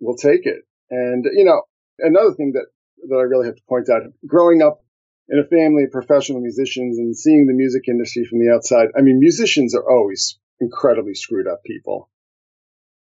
will 0.00 0.16
take 0.16 0.46
it. 0.46 0.62
And, 0.90 1.24
you 1.32 1.44
know, 1.44 1.62
another 1.98 2.34
thing 2.34 2.52
that 2.54 2.66
that 3.08 3.16
I 3.16 3.22
really 3.22 3.46
have 3.46 3.56
to 3.56 3.62
point 3.68 3.88
out. 3.88 4.02
Growing 4.26 4.62
up 4.62 4.82
in 5.28 5.38
a 5.38 5.44
family 5.44 5.84
of 5.84 5.90
professional 5.90 6.40
musicians 6.40 6.98
and 6.98 7.16
seeing 7.16 7.46
the 7.46 7.54
music 7.54 7.84
industry 7.88 8.24
from 8.24 8.40
the 8.40 8.52
outside, 8.52 8.88
I 8.96 9.02
mean, 9.02 9.18
musicians 9.18 9.74
are 9.74 9.88
always 9.88 10.38
incredibly 10.60 11.14
screwed 11.14 11.46
up 11.46 11.62
people. 11.64 12.10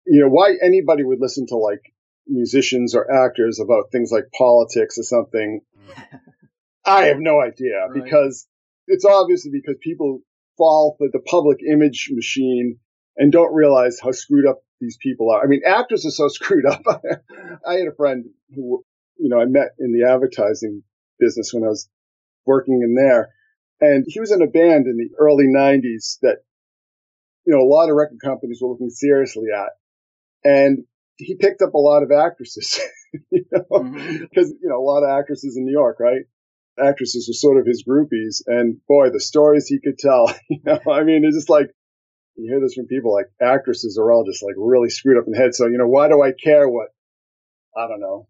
You 0.07 0.21
know, 0.21 0.29
why 0.29 0.55
anybody 0.63 1.05
would 1.05 1.21
listen 1.21 1.47
to 1.49 1.57
like 1.57 1.94
musicians 2.27 2.95
or 2.95 3.11
actors 3.11 3.61
about 3.61 3.91
things 3.93 4.11
like 4.11 4.25
politics 4.37 4.99
or 4.99 5.03
something, 5.03 5.61
I 6.85 7.07
have 7.07 7.19
no 7.19 7.41
idea 7.41 7.87
right. 7.89 8.05
because 8.05 8.47
it's 8.87 9.05
obviously 9.05 9.51
because 9.53 9.77
people 9.81 10.21
fall 10.57 10.95
for 10.99 11.09
the 11.13 11.21
public 11.21 11.59
image 11.63 12.09
machine 12.13 12.79
and 13.17 13.33
don't 13.33 13.55
realize 13.55 13.99
how 14.03 14.13
screwed 14.13 14.47
up 14.47 14.59
these 14.81 14.99
people 15.01 15.31
are. 15.31 15.43
I 15.43 15.47
mean, 15.47 15.63
actors 15.67 16.05
are 16.07 16.11
so 16.11 16.29
screwed 16.29 16.67
up. 16.67 16.83
I 17.67 17.75
had 17.75 17.89
a 17.89 17.97
friend 17.97 18.27
who 18.55 18.85
you 19.19 19.29
know, 19.29 19.41
I 19.41 19.47
met 19.47 19.71
in 19.79 19.93
the 19.93 20.11
advertising 20.11 20.83
business 21.19 21.53
when 21.53 21.65
I 21.65 21.69
was 21.69 21.89
working 22.47 22.81
in 22.83 22.95
there. 22.95 23.31
And 23.81 24.05
he 24.07 24.21
was 24.21 24.33
in 24.33 24.43
a 24.43 24.47
band 24.47 24.87
in 24.87 24.97
the 24.97 25.11
early 25.19 25.47
90s 25.47 26.19
that, 26.23 26.39
you 27.47 27.55
know, 27.55 27.63
a 27.63 27.69
lot 27.69 27.91
of 27.91 27.97
record 27.97 28.19
companies 28.23 28.61
were 28.61 28.71
looking 28.71 28.91
seriously 28.91 29.47
at. 29.55 29.71
And 30.45 30.85
he 31.17 31.37
picked 31.37 31.63
up 31.63 31.75
a 31.75 31.79
lot 31.79 32.03
of 32.03 32.11
actresses, 32.11 32.81
you 33.31 33.45
know, 33.53 33.63
because, 33.69 34.51
mm-hmm. 34.51 34.63
you 34.63 34.69
know, 34.69 34.79
a 34.79 34.87
lot 34.87 35.03
of 35.03 35.19
actresses 35.19 35.57
in 35.57 35.65
New 35.65 35.73
York, 35.73 35.99
right? 36.01 36.23
Actresses 36.79 37.29
were 37.29 37.35
sort 37.35 37.59
of 37.61 37.67
his 37.67 37.85
groupies. 37.89 38.43
And 38.47 38.81
boy, 38.89 39.11
the 39.11 39.21
stories 39.21 39.67
he 39.67 39.79
could 39.81 39.99
tell, 39.99 40.35
you 40.49 40.61
know, 40.65 40.81
I 40.91 41.05
mean, 41.05 41.25
it's 41.25 41.37
just 41.37 41.51
like, 41.51 41.71
you 42.37 42.51
hear 42.51 42.61
this 42.61 42.75
from 42.75 42.87
people 42.87 43.15
like 43.15 43.27
actresses 43.41 43.97
are 43.97 44.11
all 44.11 44.25
just 44.25 44.43
like 44.43 44.57
really 44.59 44.91
screwed 44.91 45.19
up 45.19 45.27
in 45.27 45.33
the 45.33 45.39
head. 45.39 45.55
So, 45.55 45.67
you 45.67 45.79
know, 45.79 45.87
why 45.87 46.09
do 46.09 46.21
I 46.21 46.33
care 46.33 46.69
what, 46.69 46.89
I 47.77 47.87
don't 47.87 48.01
know, 48.01 48.27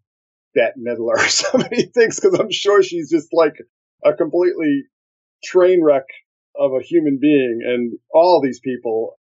Bette 0.53 0.79
Midler 0.79 1.17
or 1.17 1.27
somebody 1.27 1.87
thinks 1.87 2.19
because 2.19 2.39
I'm 2.39 2.51
sure 2.51 2.83
she's 2.83 3.09
just 3.09 3.29
like 3.33 3.55
a 4.03 4.13
completely 4.13 4.83
train 5.43 5.83
wreck 5.83 6.05
of 6.55 6.71
a 6.71 6.83
human 6.83 7.17
being 7.19 7.61
and 7.65 7.97
all 8.13 8.41
these 8.41 8.59
people 8.59 9.17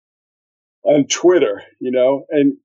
on 0.84 1.06
Twitter, 1.06 1.62
you 1.80 1.92
know, 1.92 2.24
and 2.28 2.56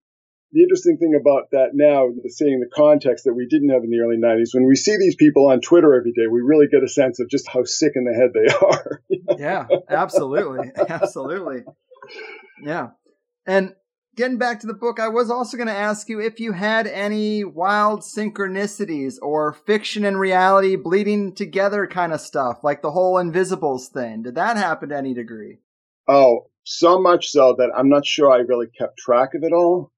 the 0.52 0.62
interesting 0.62 0.98
thing 0.98 1.20
about 1.20 1.52
that 1.52 1.72
now, 1.74 2.08
seeing 2.30 2.60
the 2.60 2.70
context 2.74 3.26
that 3.26 3.34
we 3.34 3.48
didn't 3.48 3.70
have 3.70 3.84
in 3.84 3.90
the 3.90 4.00
early 4.00 4.18
90s, 4.18 4.54
when 4.54 4.66
we 4.66 4.76
see 4.76 4.96
these 4.98 5.16
people 5.16 5.50
on 5.50 5.60
Twitter 5.60 5.94
every 5.94 6.14
day, 6.14 6.28
we 6.32 6.42
really 6.42 6.68
get 6.68 6.84
a 6.84 6.88
sense 6.88 7.20
of 7.20 7.30
just 7.30 7.48
how 7.48 7.64
sick 7.64 7.94
in 7.96 8.06
the 8.06 8.14
head 8.14 8.32
they 8.34 8.54
are. 8.66 9.02
yeah, 9.38 9.68
absolutely. 9.90 10.72
Absolutely. 10.90 11.64
Yeah. 12.64 12.90
And 13.46 13.76
getting 14.16 14.38
back 14.38 14.62
to 14.62 14.68
the 14.68 14.74
book, 14.74 15.00
I 15.00 15.10
was 15.10 15.30
also 15.30 15.58
going 15.58 15.68
to 15.68 15.74
ask 15.74 16.08
you 16.08 16.22
if 16.22 16.40
you 16.40 16.54
had 16.54 16.88
any 16.88 17.44
wild 17.44 18.02
synchronicities 18.02 19.16
or 19.22 19.54
fiction 19.54 20.06
and 20.06 20.20
reality 20.20 20.76
bleeding 20.76 21.36
together 21.36 21.88
kind 21.88 22.14
of 22.14 22.22
stuff, 22.22 22.64
like 22.64 22.82
the 22.82 22.92
whole 22.92 23.18
Invisibles 23.18 23.90
thing. 23.90 24.24
Did 24.24 24.36
that 24.36 24.58
happen 24.58 24.90
to 24.90 24.98
any 24.98 25.14
degree? 25.14 25.60
Oh, 26.08 26.48
so 26.64 27.02
much 27.02 27.30
so 27.30 27.56
that 27.58 27.72
I'm 27.76 27.90
not 27.90 28.06
sure 28.06 28.32
I 28.32 28.38
really 28.38 28.68
kept 28.68 28.98
track 28.98 29.30
of 29.36 29.44
it 29.44 29.54
all. 29.54 29.92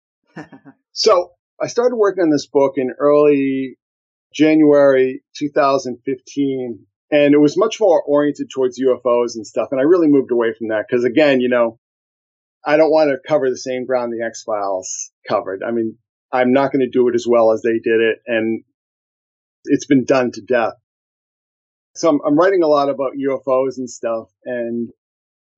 So 0.91 1.31
I 1.61 1.67
started 1.67 1.95
working 1.95 2.23
on 2.23 2.29
this 2.29 2.47
book 2.47 2.73
in 2.77 2.93
early 2.99 3.77
January 4.33 5.23
2015. 5.37 6.85
And 7.11 7.33
it 7.33 7.39
was 7.39 7.57
much 7.57 7.79
more 7.79 8.01
oriented 8.03 8.49
towards 8.53 8.79
UFOs 8.79 9.35
and 9.35 9.45
stuff. 9.45 9.69
And 9.71 9.79
I 9.79 9.83
really 9.83 10.07
moved 10.07 10.31
away 10.31 10.53
from 10.55 10.67
that 10.67 10.85
because 10.87 11.03
again, 11.03 11.41
you 11.41 11.49
know, 11.49 11.79
I 12.63 12.77
don't 12.77 12.91
want 12.91 13.09
to 13.09 13.27
cover 13.27 13.49
the 13.49 13.57
same 13.57 13.85
ground 13.85 14.13
the 14.13 14.25
X 14.25 14.43
Files 14.43 15.11
covered. 15.27 15.63
I 15.63 15.71
mean, 15.71 15.97
I'm 16.31 16.53
not 16.53 16.71
going 16.71 16.81
to 16.81 16.89
do 16.89 17.07
it 17.07 17.15
as 17.15 17.25
well 17.27 17.51
as 17.51 17.61
they 17.61 17.79
did 17.79 18.01
it, 18.01 18.19
and 18.27 18.63
it's 19.65 19.85
been 19.85 20.05
done 20.05 20.31
to 20.31 20.41
death. 20.41 20.73
So 21.95 22.09
I'm, 22.09 22.19
I'm 22.25 22.37
writing 22.37 22.61
a 22.61 22.67
lot 22.67 22.89
about 22.89 23.13
UFOs 23.13 23.77
and 23.77 23.89
stuff, 23.89 24.27
and 24.45 24.89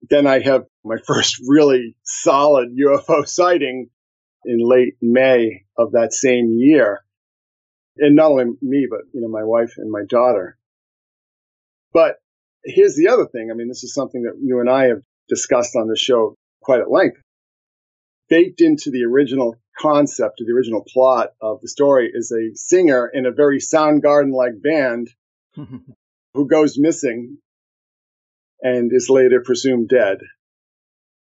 then 0.10 0.28
I 0.28 0.40
have 0.40 0.66
my 0.86 0.98
first 1.06 1.42
really 1.48 1.98
solid 2.04 2.70
UFO 2.70 3.28
sighting 3.28 3.90
in 4.46 4.60
late 4.60 4.96
May 5.02 5.66
of 5.78 5.94
that 5.94 6.14
same 6.14 6.56
year. 6.58 7.04
And 7.98 8.16
not 8.16 8.32
only 8.32 8.46
me, 8.62 8.88
but, 8.90 9.02
you 9.14 9.22
know, 9.22 9.28
my 9.28 9.44
wife 9.44 9.74
and 9.78 9.92
my 9.92 10.04
daughter. 10.08 10.58
But 11.94 12.18
here's 12.64 12.96
the 12.96 13.10
other 13.10 13.26
thing. 13.26 13.50
I 13.52 13.54
mean, 13.54 13.68
this 13.68 13.84
is 13.84 13.94
something 13.94 14.24
that 14.24 14.40
you 14.42 14.60
and 14.60 14.70
I 14.70 14.86
have 14.88 15.02
discussed 15.28 15.76
on 15.76 15.88
the 15.88 15.98
show 15.98 16.36
quite 16.62 16.80
at 16.80 16.92
length. 16.92 17.22
Baked 18.30 18.62
into 18.62 18.92
the 18.92 19.04
original 19.04 19.58
concept, 19.78 20.40
of 20.40 20.48
the 20.48 20.54
original 20.54 20.86
plot 20.88 21.32
of 21.42 21.60
the 21.62 21.68
story 21.68 22.10
is 22.14 22.32
a 22.32 22.56
singer 22.56 23.10
in 23.14 23.26
a 23.26 23.32
very 23.32 23.60
Soundgarden 23.60 24.32
like 24.32 24.62
band 24.62 25.10
who 26.34 26.48
goes 26.48 26.78
missing 26.78 27.38
and 28.62 28.92
is 28.94 29.10
later 29.10 29.42
presumed 29.44 29.90
dead. 29.90 30.20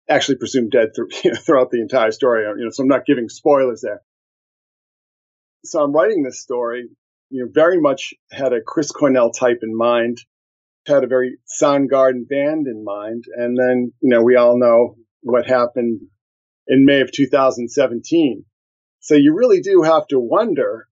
Actually, 0.09 0.37
presumed 0.37 0.71
dead 0.71 0.89
through, 0.95 1.09
you 1.23 1.31
know, 1.31 1.37
throughout 1.37 1.71
the 1.71 1.81
entire 1.81 2.11
story. 2.11 2.43
You 2.43 2.65
know, 2.65 2.71
so 2.71 2.83
I'm 2.83 2.89
not 2.89 3.05
giving 3.05 3.29
spoilers 3.29 3.81
there. 3.81 4.01
So 5.65 5.83
I'm 5.83 5.93
writing 5.93 6.23
this 6.23 6.41
story. 6.41 6.89
You 7.29 7.45
know, 7.45 7.51
very 7.53 7.79
much 7.79 8.13
had 8.31 8.53
a 8.53 8.61
Chris 8.65 8.91
Cornell 8.91 9.31
type 9.31 9.59
in 9.61 9.75
mind, 9.75 10.19
had 10.85 11.03
a 11.03 11.07
very 11.07 11.37
Soundgarden 11.61 12.27
band 12.27 12.67
in 12.67 12.83
mind, 12.85 13.25
and 13.35 13.57
then 13.57 13.91
you 14.01 14.09
know 14.09 14.23
we 14.23 14.35
all 14.35 14.57
know 14.57 14.95
what 15.21 15.45
happened 15.47 16.01
in 16.67 16.85
May 16.85 17.01
of 17.01 17.11
2017. 17.11 18.45
So 18.99 19.15
you 19.15 19.35
really 19.35 19.61
do 19.61 19.81
have 19.83 20.07
to 20.07 20.19
wonder 20.19 20.87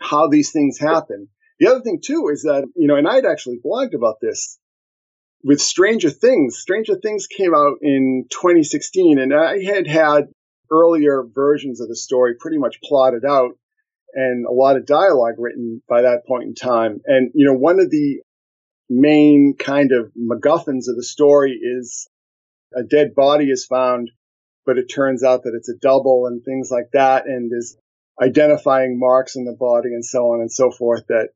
how 0.00 0.28
these 0.28 0.52
things 0.52 0.78
happen. 0.78 1.28
The 1.58 1.68
other 1.68 1.80
thing 1.80 2.00
too 2.04 2.28
is 2.32 2.42
that, 2.42 2.64
you 2.76 2.86
know, 2.86 2.96
and 2.96 3.08
I'd 3.08 3.24
actually 3.24 3.58
blogged 3.64 3.94
about 3.94 4.16
this 4.20 4.58
with 5.46 5.60
Stranger 5.60 6.10
Things. 6.10 6.58
Stranger 6.58 6.96
Things 6.96 7.28
came 7.28 7.54
out 7.54 7.76
in 7.80 8.26
2016 8.30 9.20
and 9.20 9.32
I 9.32 9.62
had 9.62 9.86
had 9.86 10.24
earlier 10.72 11.22
versions 11.22 11.80
of 11.80 11.88
the 11.88 11.94
story 11.94 12.34
pretty 12.36 12.58
much 12.58 12.80
plotted 12.82 13.24
out 13.24 13.52
and 14.12 14.44
a 14.44 14.50
lot 14.50 14.76
of 14.76 14.86
dialogue 14.86 15.36
written 15.38 15.82
by 15.88 16.02
that 16.02 16.26
point 16.26 16.48
in 16.48 16.54
time. 16.56 17.00
And, 17.06 17.30
you 17.32 17.46
know, 17.46 17.56
one 17.56 17.78
of 17.78 17.90
the 17.90 18.22
main 18.90 19.54
kind 19.56 19.92
of 19.92 20.10
MacGuffins 20.18 20.88
of 20.88 20.96
the 20.96 21.04
story 21.04 21.52
is 21.52 22.08
a 22.74 22.82
dead 22.82 23.14
body 23.14 23.44
is 23.44 23.66
found, 23.66 24.10
but 24.64 24.78
it 24.78 24.86
turns 24.92 25.22
out 25.22 25.44
that 25.44 25.54
it's 25.56 25.68
a 25.68 25.78
double 25.80 26.26
and 26.26 26.42
things 26.44 26.70
like 26.72 26.90
that. 26.92 27.26
And 27.26 27.52
there's 27.52 27.76
identifying 28.20 28.98
marks 28.98 29.36
in 29.36 29.44
the 29.44 29.56
body 29.56 29.90
and 29.90 30.04
so 30.04 30.32
on 30.32 30.40
and 30.40 30.50
so 30.50 30.72
forth 30.72 31.04
that 31.08 31.28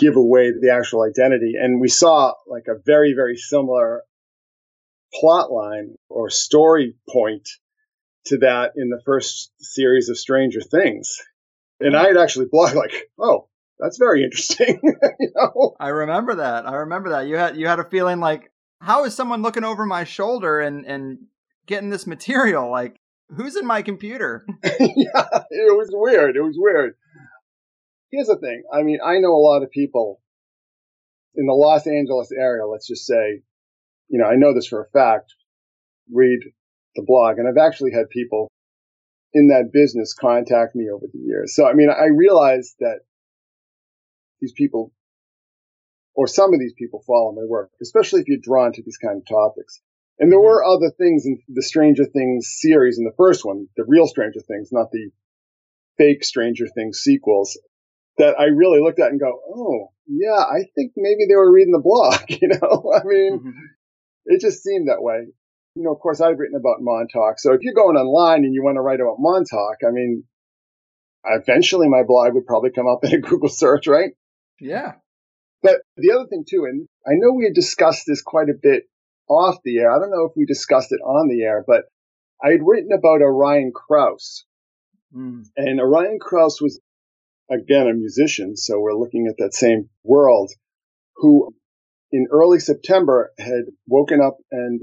give 0.00 0.16
away 0.16 0.50
the 0.50 0.72
actual 0.72 1.02
identity. 1.02 1.54
And 1.60 1.80
we 1.80 1.88
saw 1.88 2.32
like 2.46 2.64
a 2.68 2.80
very, 2.84 3.12
very 3.14 3.36
similar 3.36 4.02
plot 5.14 5.52
line 5.52 5.94
or 6.08 6.30
story 6.30 6.96
point 7.08 7.48
to 8.26 8.38
that 8.38 8.72
in 8.76 8.90
the 8.90 9.00
first 9.04 9.52
series 9.60 10.08
of 10.08 10.18
Stranger 10.18 10.60
Things 10.60 11.18
and 11.80 11.96
I 11.96 12.06
had 12.06 12.16
actually 12.16 12.46
blogged 12.46 12.74
like, 12.74 13.10
oh, 13.18 13.48
that's 13.78 13.98
very 13.98 14.22
interesting. 14.22 14.78
you 15.18 15.32
know? 15.34 15.74
I 15.80 15.88
remember 15.88 16.36
that. 16.36 16.66
I 16.66 16.74
remember 16.76 17.10
that. 17.10 17.26
You 17.26 17.36
had 17.36 17.56
you 17.56 17.66
had 17.66 17.78
a 17.80 17.84
feeling 17.84 18.20
like, 18.20 18.52
how 18.80 19.04
is 19.04 19.14
someone 19.14 19.42
looking 19.42 19.64
over 19.64 19.86
my 19.86 20.04
shoulder 20.04 20.60
and 20.60 20.84
and 20.86 21.18
getting 21.66 21.90
this 21.90 22.06
material? 22.06 22.70
Like, 22.70 23.00
who's 23.34 23.56
in 23.56 23.66
my 23.66 23.82
computer? 23.82 24.44
yeah, 24.62 25.42
it 25.50 25.76
was 25.76 25.88
weird. 25.92 26.36
It 26.36 26.42
was 26.42 26.56
weird. 26.58 26.94
Here's 28.10 28.26
the 28.26 28.36
thing. 28.36 28.64
I 28.72 28.82
mean, 28.82 28.98
I 29.04 29.18
know 29.18 29.32
a 29.32 29.46
lot 29.46 29.62
of 29.62 29.70
people 29.70 30.20
in 31.34 31.46
the 31.46 31.52
Los 31.54 31.86
Angeles 31.86 32.32
area. 32.32 32.66
Let's 32.66 32.86
just 32.86 33.06
say, 33.06 33.42
you 34.08 34.18
know, 34.18 34.26
I 34.26 34.36
know 34.36 34.54
this 34.54 34.66
for 34.66 34.82
a 34.82 34.90
fact. 34.90 35.34
Read 36.12 36.40
the 36.96 37.04
blog, 37.06 37.38
and 37.38 37.46
I've 37.46 37.64
actually 37.64 37.92
had 37.92 38.10
people 38.10 38.50
in 39.32 39.48
that 39.48 39.70
business 39.72 40.12
contact 40.12 40.74
me 40.74 40.90
over 40.90 41.06
the 41.12 41.20
years. 41.20 41.54
So, 41.54 41.66
I 41.66 41.74
mean, 41.74 41.88
I 41.88 42.06
realize 42.06 42.74
that 42.80 43.00
these 44.40 44.52
people 44.52 44.92
or 46.14 46.26
some 46.26 46.52
of 46.52 46.60
these 46.60 46.74
people 46.76 47.02
follow 47.06 47.32
my 47.32 47.44
work, 47.46 47.70
especially 47.80 48.20
if 48.20 48.28
you're 48.28 48.38
drawn 48.42 48.72
to 48.72 48.82
these 48.82 48.98
kind 48.98 49.18
of 49.18 49.26
topics. 49.26 49.80
And 50.18 50.30
there 50.30 50.38
mm-hmm. 50.38 50.46
were 50.46 50.64
other 50.64 50.90
things 50.90 51.24
in 51.24 51.40
the 51.48 51.62
Stranger 51.62 52.04
Things 52.04 52.56
series 52.60 52.98
in 52.98 53.04
the 53.04 53.14
first 53.16 53.44
one, 53.44 53.68
the 53.76 53.84
real 53.86 54.06
Stranger 54.06 54.40
Things, 54.40 54.70
not 54.72 54.90
the 54.90 55.10
fake 55.96 56.24
Stranger 56.24 56.66
Things 56.66 56.98
sequels, 56.98 57.58
that 58.20 58.38
I 58.38 58.44
really 58.44 58.80
looked 58.80 59.00
at 59.00 59.10
and 59.10 59.20
go, 59.20 59.40
oh, 59.54 59.88
yeah, 60.06 60.38
I 60.40 60.64
think 60.74 60.92
maybe 60.96 61.26
they 61.28 61.36
were 61.36 61.52
reading 61.52 61.72
the 61.72 61.82
blog, 61.82 62.20
you 62.28 62.48
know? 62.48 62.92
I 62.94 63.04
mean, 63.04 63.38
mm-hmm. 63.38 63.50
it 64.26 64.40
just 64.40 64.62
seemed 64.62 64.88
that 64.88 65.02
way 65.02 65.26
you 65.74 65.84
know, 65.84 65.92
of 65.92 66.00
course, 66.00 66.20
I've 66.20 66.38
written 66.38 66.58
about 66.58 66.80
Montauk. 66.80 67.38
So 67.38 67.52
if 67.52 67.60
you're 67.62 67.74
going 67.74 67.96
online 67.96 68.44
and 68.44 68.54
you 68.54 68.62
want 68.62 68.76
to 68.76 68.82
write 68.82 69.00
about 69.00 69.16
Montauk, 69.18 69.78
I 69.86 69.90
mean, 69.90 70.24
eventually 71.24 71.88
my 71.88 72.02
blog 72.02 72.34
would 72.34 72.46
probably 72.46 72.70
come 72.70 72.88
up 72.88 73.04
in 73.04 73.14
a 73.14 73.18
Google 73.28 73.48
search, 73.48 73.86
right? 73.86 74.10
Yeah. 74.60 74.94
But 75.62 75.80
the 75.96 76.12
other 76.12 76.26
thing 76.26 76.44
too, 76.48 76.64
and 76.64 76.88
I 77.06 77.12
know 77.14 77.32
we 77.32 77.44
had 77.44 77.54
discussed 77.54 78.04
this 78.06 78.22
quite 78.22 78.48
a 78.48 78.58
bit 78.60 78.84
off 79.28 79.58
the 79.64 79.78
air. 79.78 79.92
I 79.92 79.98
don't 79.98 80.10
know 80.10 80.24
if 80.24 80.32
we 80.36 80.44
discussed 80.44 80.90
it 80.90 81.00
on 81.00 81.28
the 81.28 81.42
air, 81.44 81.64
but 81.66 81.84
I 82.42 82.50
had 82.50 82.60
written 82.62 82.92
about 82.92 83.22
Orion 83.22 83.72
Krause. 83.74 84.44
Mm. 85.14 85.44
And 85.56 85.80
Orion 85.80 86.18
Krause 86.20 86.60
was, 86.60 86.80
again, 87.50 87.88
a 87.88 87.94
musician. 87.94 88.56
So 88.56 88.78
we're 88.80 88.98
looking 88.98 89.26
at 89.26 89.36
that 89.38 89.54
same 89.54 89.88
world 90.04 90.52
who 91.16 91.54
in 92.12 92.26
early 92.30 92.58
September 92.58 93.32
had 93.38 93.64
woken 93.86 94.20
up 94.20 94.38
and 94.50 94.80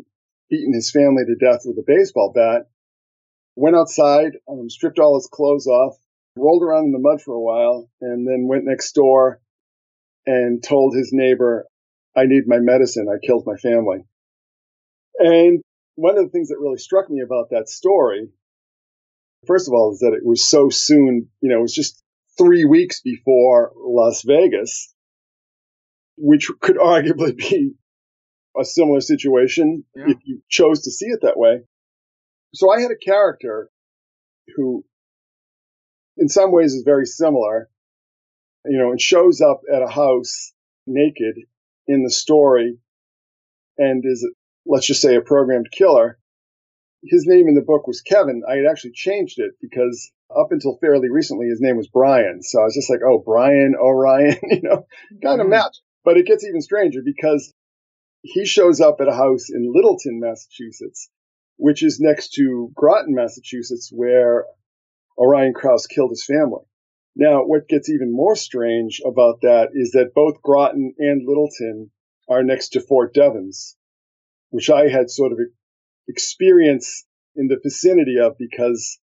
beaten 0.49 0.74
his 0.74 0.91
family 0.91 1.24
to 1.26 1.36
death 1.36 1.61
with 1.65 1.78
a 1.78 1.84
baseball 1.86 2.32
bat, 2.34 2.68
went 3.55 3.76
outside, 3.76 4.34
um, 4.49 4.70
stripped 4.70 4.99
all 4.99 5.15
his 5.15 5.30
clothes 5.32 5.68
off, 5.68 5.97
rolled 6.38 6.63
around 6.63 6.86
in 6.86 6.91
the 6.91 6.99
mud 6.99 7.22
for 7.22 7.34
a 7.34 7.41
while, 7.41 7.89
and 8.01 8.28
then 8.28 8.47
went 8.47 8.65
next 8.65 8.93
door 8.93 9.41
and 10.26 10.63
told 10.63 10.95
his 10.95 11.09
neighbor, 11.11 11.65
I 12.15 12.26
need 12.26 12.43
my 12.47 12.59
medicine. 12.59 13.07
I 13.09 13.26
killed 13.26 13.45
my 13.45 13.55
family. 13.55 13.99
And 15.20 15.61
one 15.95 16.18
of 16.18 16.26
the 16.26 16.30
things 16.30 16.49
that 16.49 16.59
really 16.59 16.78
struck 16.78 17.09
me 17.09 17.22
about 17.22 17.49
that 17.49 17.70
story, 17.70 18.30
first 19.47 19.68
of 19.68 19.74
all, 19.74 19.93
is 19.93 19.99
that 19.99 20.13
it 20.13 20.26
was 20.26 20.47
so 20.47 20.70
soon, 20.70 21.30
you 21.41 21.49
know, 21.49 21.59
it 21.59 21.61
was 21.61 21.74
just 21.74 22.03
three 22.38 22.66
weeks 22.66 23.02
before 23.02 23.72
Las 23.76 24.24
Vegas, 24.24 24.94
which 26.18 26.50
could 26.62 26.78
arguably 26.78 27.36
be 27.36 27.74
a 28.60 28.66
similar 28.66 29.02
situation 29.02 29.84
yeah. 29.96 30.06
if 30.08 30.18
you 30.24 30.42
chose 30.50 30.82
to 30.84 30.92
see 30.92 31.08
it 31.08 31.22
that 31.22 31.38
way. 31.38 31.62
So 32.54 32.72
I 32.72 32.82
had 32.82 32.92
a 32.92 32.98
character 32.98 33.70
who, 34.56 34.84
in 36.18 36.30
some 36.30 36.52
ways, 36.52 36.74
is 36.74 36.84
very 36.84 37.06
similar, 37.06 37.70
you 38.66 38.78
know, 38.78 38.92
and 38.92 39.02
shows 39.02 39.42
up 39.42 39.62
at 39.72 39.84
a 39.84 39.88
house 39.88 40.54
naked 40.88 41.36
in 41.88 42.04
the 42.04 42.10
story 42.10 42.80
and 43.78 44.04
is, 44.06 44.28
let's 44.66 44.88
just 44.88 45.02
say, 45.02 45.16
a 45.16 45.22
programmed 45.22 45.70
killer. 45.72 46.18
His 47.04 47.26
name 47.28 47.48
in 47.48 47.56
the 47.56 47.62
book 47.62 47.88
was 47.88 48.02
Kevin. 48.02 48.43
I 48.50 48.56
had 48.56 48.66
actually 48.70 48.91
changed 48.93 49.39
it 49.39 49.52
because 49.62 50.12
up 50.30 50.48
until 50.52 50.78
fairly 50.82 51.10
recently, 51.10 51.48
his 51.48 51.62
name 51.62 51.78
was 51.78 51.88
Brian. 51.88 52.41
So 52.41 52.60
I 52.60 52.66
was 52.66 52.76
just 52.76 52.89
like, 52.89 53.00
oh, 53.06 53.22
Brian, 53.24 53.76
Orion, 53.80 54.38
you 54.43 54.62
know, 54.64 54.86
kind 55.24 55.41
of 55.41 55.48
mm. 55.48 55.52
match. 55.52 55.78
But 56.04 56.18
it 56.18 56.26
gets 56.26 56.43
even 56.43 56.62
stranger 56.62 57.02
because 57.04 57.54
he 58.22 58.45
shows 58.45 58.82
up 58.82 58.98
at 59.00 59.08
a 59.08 59.16
house 59.16 59.50
in 59.50 59.72
Littleton, 59.74 60.20
Massachusetts, 60.20 61.10
which 61.58 61.84
is 61.84 62.00
next 62.00 62.34
to 62.34 62.72
Groton, 62.76 63.14
Massachusetts, 63.14 63.91
where 63.93 64.45
Orion 65.18 65.54
Krause 65.54 65.88
killed 65.88 66.12
his 66.12 66.26
family. 66.26 66.64
Now, 67.16 67.43
what 67.43 67.68
gets 67.68 67.89
even 67.89 68.12
more 68.12 68.36
strange 68.36 69.02
about 69.06 69.41
that 69.41 69.70
is 69.74 69.91
that 69.91 70.14
both 70.14 70.41
Groton 70.41 70.93
and 71.00 71.28
Littleton 71.28 71.91
are 72.30 72.43
next 72.43 72.70
to 72.70 72.82
Fort 72.82 73.14
Devens, 73.14 73.76
which 74.50 74.70
I 74.70 74.88
had 74.88 75.10
sort 75.10 75.32
of 75.32 75.39
experience 76.08 77.05
in 77.36 77.47
the 77.47 77.60
vicinity 77.62 78.18
of 78.20 78.38
because 78.38 78.99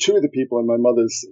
two 0.00 0.16
of 0.16 0.22
the 0.22 0.28
people 0.28 0.58
in 0.58 0.66
my 0.66 0.76
mother's 0.76 1.24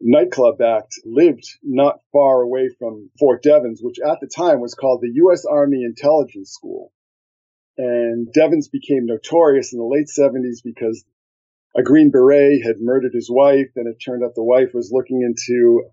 nightclub 0.00 0.60
act 0.60 0.94
lived 1.04 1.46
not 1.62 2.00
far 2.12 2.42
away 2.42 2.70
from 2.78 3.10
Fort 3.18 3.42
Devens, 3.42 3.80
which 3.82 3.98
at 3.98 4.18
the 4.20 4.28
time 4.28 4.60
was 4.60 4.74
called 4.74 5.00
the 5.00 5.12
U.S. 5.14 5.44
Army 5.44 5.84
Intelligence 5.84 6.50
School. 6.50 6.92
And 7.78 8.32
Devens 8.32 8.68
became 8.68 9.06
notorious 9.06 9.72
in 9.72 9.78
the 9.78 9.84
late 9.84 10.08
70s 10.08 10.62
because 10.64 11.04
a 11.76 11.82
Green 11.82 12.10
Beret 12.10 12.64
had 12.64 12.76
murdered 12.80 13.12
his 13.12 13.28
wife, 13.30 13.70
and 13.76 13.86
it 13.86 13.98
turned 14.02 14.24
out 14.24 14.34
the 14.34 14.42
wife 14.42 14.70
was 14.72 14.90
looking 14.90 15.20
into 15.20 15.84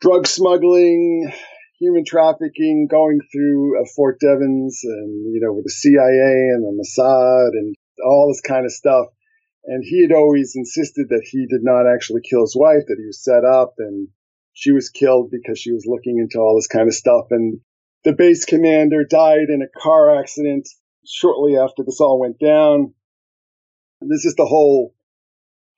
drug 0.00 0.26
smuggling, 0.26 1.32
human 1.78 2.04
trafficking, 2.04 2.86
going 2.90 3.18
through 3.32 3.80
uh, 3.80 3.86
Fort 3.96 4.20
Devens, 4.20 4.80
and 4.84 5.32
you 5.32 5.40
know, 5.40 5.54
with 5.54 5.64
the 5.64 5.70
CIA 5.70 6.50
and 6.52 6.64
the 6.64 6.82
Mossad 6.82 7.50
and 7.52 7.74
all 8.04 8.28
this 8.28 8.40
kind 8.40 8.64
of 8.64 8.72
stuff. 8.72 9.06
And 9.64 9.84
he 9.84 10.02
had 10.02 10.12
always 10.12 10.54
insisted 10.56 11.08
that 11.10 11.26
he 11.30 11.46
did 11.46 11.62
not 11.62 11.86
actually 11.86 12.22
kill 12.28 12.42
his 12.42 12.56
wife, 12.56 12.84
that 12.88 12.98
he 12.98 13.06
was 13.06 13.22
set 13.22 13.44
up 13.44 13.74
and 13.78 14.08
she 14.54 14.72
was 14.72 14.90
killed 14.90 15.30
because 15.30 15.58
she 15.58 15.72
was 15.72 15.86
looking 15.86 16.18
into 16.18 16.38
all 16.38 16.56
this 16.56 16.66
kind 16.66 16.88
of 16.88 16.94
stuff. 16.94 17.26
And 17.30 17.60
the 18.04 18.12
base 18.12 18.44
commander 18.44 19.04
died 19.04 19.48
in 19.48 19.62
a 19.62 19.80
car 19.80 20.18
accident 20.18 20.68
shortly 21.06 21.56
after 21.56 21.84
this 21.84 22.00
all 22.00 22.20
went 22.20 22.38
down. 22.38 22.94
And 24.00 24.10
there's 24.10 24.24
just 24.24 24.40
a 24.40 24.44
whole, 24.44 24.94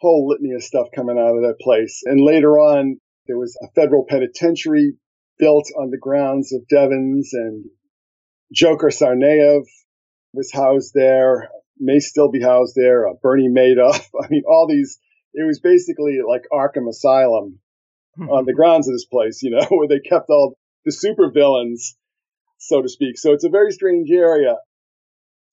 whole 0.00 0.28
litany 0.28 0.54
of 0.54 0.62
stuff 0.62 0.88
coming 0.94 1.18
out 1.18 1.36
of 1.36 1.42
that 1.42 1.60
place. 1.60 2.02
And 2.04 2.24
later 2.24 2.52
on, 2.58 2.98
there 3.26 3.38
was 3.38 3.56
a 3.62 3.68
federal 3.74 4.06
penitentiary 4.08 4.94
built 5.38 5.66
on 5.78 5.90
the 5.90 5.98
grounds 5.98 6.52
of 6.54 6.66
Devens 6.68 7.30
and 7.32 7.66
Dzhokhar 8.54 8.92
Tsarnaev 8.92 9.64
was 10.32 10.52
housed 10.52 10.92
there 10.94 11.48
may 11.78 11.98
still 11.98 12.30
be 12.30 12.40
housed 12.40 12.74
there. 12.76 13.08
Uh, 13.08 13.14
Bernie 13.22 13.48
Madoff. 13.48 14.04
I 14.22 14.28
mean, 14.28 14.42
all 14.48 14.66
these. 14.68 14.98
It 15.32 15.44
was 15.44 15.60
basically 15.60 16.18
like 16.26 16.42
Arkham 16.52 16.88
Asylum 16.88 17.58
hmm. 18.16 18.28
on 18.28 18.44
the 18.44 18.54
grounds 18.54 18.88
of 18.88 18.94
this 18.94 19.04
place, 19.04 19.42
you 19.42 19.50
know, 19.50 19.64
where 19.70 19.88
they 19.88 19.98
kept 19.98 20.30
all 20.30 20.56
the 20.84 20.92
super 20.92 21.30
villains, 21.30 21.96
so 22.58 22.82
to 22.82 22.88
speak. 22.88 23.18
So 23.18 23.32
it's 23.32 23.44
a 23.44 23.50
very 23.50 23.72
strange 23.72 24.10
area. 24.10 24.56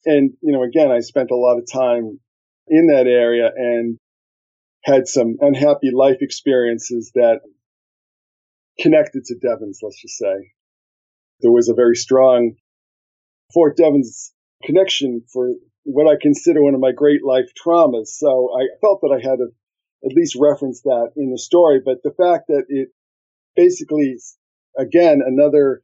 And, 0.06 0.34
you 0.42 0.52
know, 0.52 0.64
again, 0.64 0.92
I 0.92 1.00
spent 1.00 1.32
a 1.32 1.36
lot 1.36 1.58
of 1.58 1.72
time 1.72 2.20
in 2.68 2.88
that 2.88 3.08
area 3.08 3.50
and 3.56 3.98
had 4.84 5.08
some 5.08 5.38
unhappy 5.42 5.92
life 5.94 6.18
experiences 6.22 7.12
that 7.16 7.42
connected 8.80 9.26
to 9.26 9.36
Devens, 9.36 9.80
let's 9.82 10.02
just 10.02 10.18
say. 10.18 10.52
There 11.42 11.52
was 11.52 11.70
a 11.70 11.76
very 11.76 11.96
strong 11.96 12.56
Fort 13.54 13.78
Devens 13.78 14.34
connection 14.64 15.24
for 15.32 15.50
what 15.84 16.08
I 16.08 16.18
consider 16.22 16.62
one 16.62 16.76
of 16.76 16.80
my 16.80 16.92
great 16.92 17.24
life 17.24 17.52
traumas. 17.56 18.08
So 18.08 18.50
I 18.56 18.68
felt 18.82 19.02
that 19.02 19.18
I 19.18 19.22
had 19.22 19.38
to 19.38 19.48
at 20.04 20.16
least 20.16 20.38
reference 20.40 20.82
that 20.82 21.12
in 21.16 21.32
the 21.32 21.38
story. 21.38 21.82
But 21.84 22.04
the 22.04 22.12
fact 22.12 22.48
that 22.48 22.66
it 22.68 22.90
basically, 23.56 24.18
again, 24.78 25.22
another 25.26 25.84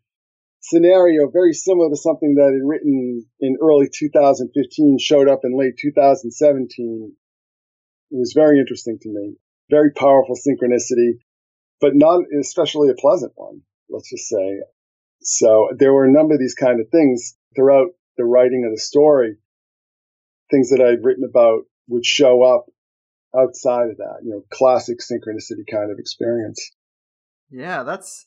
scenario 0.59 1.29
very 1.29 1.53
similar 1.53 1.89
to 1.89 1.95
something 1.95 2.35
that 2.35 2.51
had 2.51 2.67
written 2.67 3.25
in 3.39 3.57
early 3.61 3.87
2015 3.93 4.97
showed 4.99 5.29
up 5.29 5.41
in 5.43 5.57
late 5.57 5.77
2017 5.79 7.13
it 8.09 8.15
was 8.15 8.33
very 8.35 8.59
interesting 8.59 8.97
to 8.99 9.09
me 9.09 9.35
very 9.69 9.91
powerful 9.91 10.35
synchronicity 10.35 11.19
but 11.79 11.91
not 11.93 12.21
especially 12.39 12.89
a 12.89 12.99
pleasant 12.99 13.31
one 13.35 13.61
let's 13.89 14.09
just 14.09 14.27
say 14.27 14.59
so 15.21 15.69
there 15.77 15.93
were 15.93 16.05
a 16.05 16.11
number 16.11 16.33
of 16.33 16.39
these 16.39 16.55
kind 16.55 16.81
of 16.81 16.89
things 16.89 17.37
throughout 17.55 17.89
the 18.17 18.25
writing 18.25 18.65
of 18.65 18.73
the 18.73 18.81
story 18.81 19.37
things 20.49 20.69
that 20.69 20.81
i'd 20.81 21.03
written 21.03 21.23
about 21.23 21.61
would 21.87 22.05
show 22.05 22.43
up 22.43 22.65
outside 23.37 23.89
of 23.89 23.97
that 23.97 24.19
you 24.23 24.31
know 24.31 24.43
classic 24.51 24.97
synchronicity 24.99 25.63
kind 25.69 25.91
of 25.91 25.99
experience 25.99 26.71
yeah 27.51 27.83
that's 27.83 28.25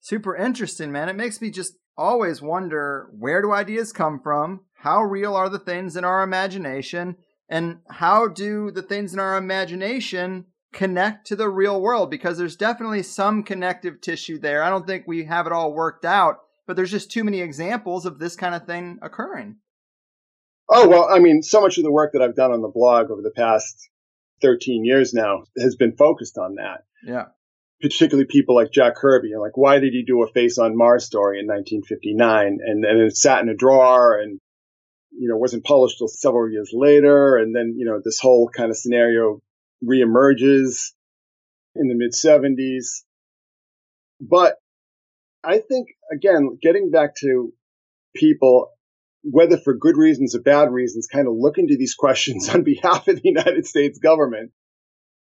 super 0.00 0.36
interesting 0.36 0.92
man 0.92 1.08
it 1.08 1.16
makes 1.16 1.40
me 1.40 1.50
just 1.50 1.74
always 1.96 2.40
wonder 2.40 3.10
where 3.18 3.42
do 3.42 3.52
ideas 3.52 3.92
come 3.92 4.20
from? 4.20 4.60
How 4.74 5.02
real 5.02 5.34
are 5.34 5.48
the 5.48 5.58
things 5.58 5.96
in 5.96 6.04
our 6.04 6.22
imagination? 6.22 7.16
And 7.48 7.78
how 7.88 8.28
do 8.28 8.70
the 8.70 8.82
things 8.82 9.12
in 9.12 9.20
our 9.20 9.36
imagination 9.36 10.46
connect 10.72 11.26
to 11.28 11.36
the 11.36 11.48
real 11.48 11.80
world? 11.80 12.10
Because 12.10 12.38
there's 12.38 12.56
definitely 12.56 13.02
some 13.02 13.42
connective 13.42 14.00
tissue 14.00 14.38
there. 14.38 14.62
I 14.62 14.70
don't 14.70 14.86
think 14.86 15.04
we 15.06 15.24
have 15.24 15.46
it 15.46 15.52
all 15.52 15.74
worked 15.74 16.04
out, 16.04 16.38
but 16.66 16.76
there's 16.76 16.90
just 16.90 17.10
too 17.10 17.24
many 17.24 17.40
examples 17.40 18.06
of 18.06 18.18
this 18.18 18.36
kind 18.36 18.54
of 18.54 18.66
thing 18.66 18.98
occurring. 19.02 19.56
Oh, 20.68 20.88
well, 20.88 21.08
I 21.10 21.18
mean, 21.18 21.42
so 21.42 21.60
much 21.60 21.78
of 21.78 21.84
the 21.84 21.92
work 21.92 22.12
that 22.12 22.22
I've 22.22 22.36
done 22.36 22.52
on 22.52 22.62
the 22.62 22.68
blog 22.68 23.10
over 23.10 23.22
the 23.22 23.30
past 23.30 23.88
13 24.40 24.84
years 24.84 25.12
now 25.12 25.44
has 25.58 25.76
been 25.76 25.96
focused 25.96 26.38
on 26.38 26.56
that. 26.56 26.84
Yeah 27.04 27.26
particularly 27.82 28.26
people 28.26 28.54
like 28.54 28.70
Jack 28.70 28.94
Kirby. 28.94 29.28
You 29.28 29.34
know, 29.34 29.42
like, 29.42 29.56
why 29.56 29.80
did 29.80 29.92
he 29.92 30.04
do 30.04 30.22
a 30.22 30.32
Face 30.32 30.56
on 30.56 30.76
Mars 30.76 31.04
story 31.04 31.40
in 31.40 31.46
1959? 31.46 32.58
And 32.64 32.84
then 32.84 32.96
it 32.96 33.16
sat 33.16 33.42
in 33.42 33.48
a 33.48 33.54
drawer 33.54 34.18
and, 34.18 34.40
you 35.10 35.28
know, 35.28 35.36
wasn't 35.36 35.64
published 35.64 35.98
till 35.98 36.08
several 36.08 36.50
years 36.50 36.70
later. 36.72 37.36
And 37.36 37.54
then, 37.54 37.74
you 37.76 37.84
know, 37.84 38.00
this 38.02 38.20
whole 38.20 38.48
kind 38.48 38.70
of 38.70 38.76
scenario 38.76 39.40
reemerges 39.84 40.92
in 41.74 41.88
the 41.88 41.94
mid 41.94 42.12
70s. 42.12 43.02
But 44.20 44.54
I 45.42 45.58
think, 45.58 45.88
again, 46.10 46.58
getting 46.62 46.90
back 46.92 47.16
to 47.16 47.52
people, 48.14 48.70
whether 49.22 49.56
for 49.56 49.74
good 49.74 49.96
reasons 49.96 50.34
or 50.34 50.40
bad 50.40 50.70
reasons, 50.70 51.06
kind 51.06 51.28
of 51.28 51.34
look 51.36 51.58
into 51.58 51.76
these 51.76 51.94
questions 51.98 52.48
on 52.48 52.62
behalf 52.62 53.08
of 53.08 53.16
the 53.16 53.28
United 53.28 53.66
States 53.66 53.98
government 53.98 54.52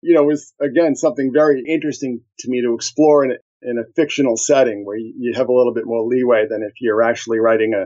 you 0.02 0.16
know, 0.16 0.24
was 0.24 0.54
again 0.60 0.96
something 0.96 1.32
very 1.32 1.64
interesting 1.68 2.22
to 2.40 2.50
me 2.50 2.62
to 2.62 2.74
explore 2.74 3.24
in 3.24 3.32
a, 3.32 3.36
in 3.62 3.78
a 3.78 3.92
fictional 3.96 4.36
setting 4.36 4.84
where 4.84 4.98
you 4.98 5.34
have 5.36 5.48
a 5.48 5.54
little 5.54 5.74
bit 5.74 5.86
more 5.86 6.04
leeway 6.04 6.46
than 6.50 6.64
if 6.64 6.74
you're 6.82 7.04
actually 7.04 7.40
writing 7.40 7.74
a 7.74 7.86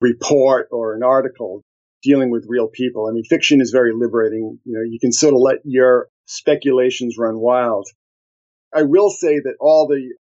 report 0.00 0.68
or 0.70 0.94
an 0.94 1.02
article 1.02 1.62
dealing 2.02 2.30
with 2.30 2.46
real 2.48 2.68
people. 2.68 3.08
I 3.08 3.12
mean, 3.12 3.24
fiction 3.24 3.60
is 3.60 3.70
very 3.70 3.92
liberating. 3.94 4.58
You 4.64 4.74
know, 4.74 4.82
you 4.82 4.98
can 5.00 5.12
sort 5.12 5.34
of 5.34 5.40
let 5.40 5.58
your 5.64 6.08
speculations 6.26 7.16
run 7.18 7.38
wild. 7.38 7.88
I 8.74 8.82
will 8.82 9.10
say 9.10 9.40
that 9.40 9.56
all 9.58 9.88
the 9.88 10.14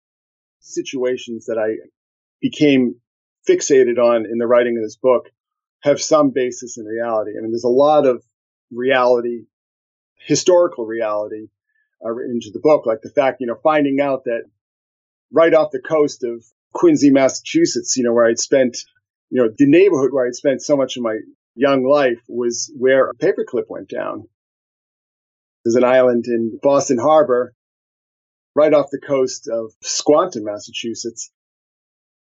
situations 0.60 1.46
that 1.46 1.58
I 1.58 1.88
became 2.42 2.96
fixated 3.48 3.98
on 3.98 4.26
in 4.26 4.38
the 4.38 4.48
writing 4.48 4.78
of 4.78 4.84
this 4.84 4.98
book 4.98 5.30
have 5.82 6.02
some 6.02 6.32
basis 6.32 6.78
in 6.78 6.86
reality. 6.86 7.32
I 7.38 7.42
mean, 7.42 7.52
there's 7.52 7.64
a 7.64 7.70
lot 7.70 8.06
of 8.06 8.24
reality 8.72 9.46
historical 10.28 10.86
reality 10.86 11.48
uh, 12.06 12.12
into 12.30 12.52
the 12.54 12.60
book, 12.60 12.86
like 12.86 13.02
the 13.02 13.10
fact, 13.10 13.38
you 13.40 13.48
know, 13.48 13.58
finding 13.64 14.00
out 14.02 14.26
that 14.26 14.44
right 15.32 15.54
off 15.54 15.72
the 15.72 15.80
coast 15.80 16.24
of 16.24 16.44
Quincy, 16.74 17.12
Massachusetts, 17.12 17.96
you 17.98 18.04
know, 18.04 18.14
where 18.14 18.26
I'd 18.26 18.40
spent, 18.40 18.78
you 19.30 19.42
know, 19.42 19.50
the 19.56 19.68
neighborhood 19.68 20.12
where 20.12 20.28
I'd 20.28 20.36
spent 20.36 20.62
so 20.62 20.76
much 20.76 20.98
of 20.98 21.04
my 21.04 21.18
young 21.56 21.84
life 21.84 22.20
was 22.28 22.72
where 22.78 23.10
a 23.10 23.16
paperclip 23.16 23.66
went 23.70 23.90
down. 23.90 24.28
There's 25.64 25.76
an 25.76 25.84
island 25.84 26.26
in 26.28 26.60
Boston 26.62 26.98
Harbor, 26.98 27.54
right 28.56 28.74
off 28.74 28.88
the 28.92 29.00
coast 29.00 29.48
of 29.48 29.72
Squantum, 29.84 30.44
Massachusetts, 30.44 31.32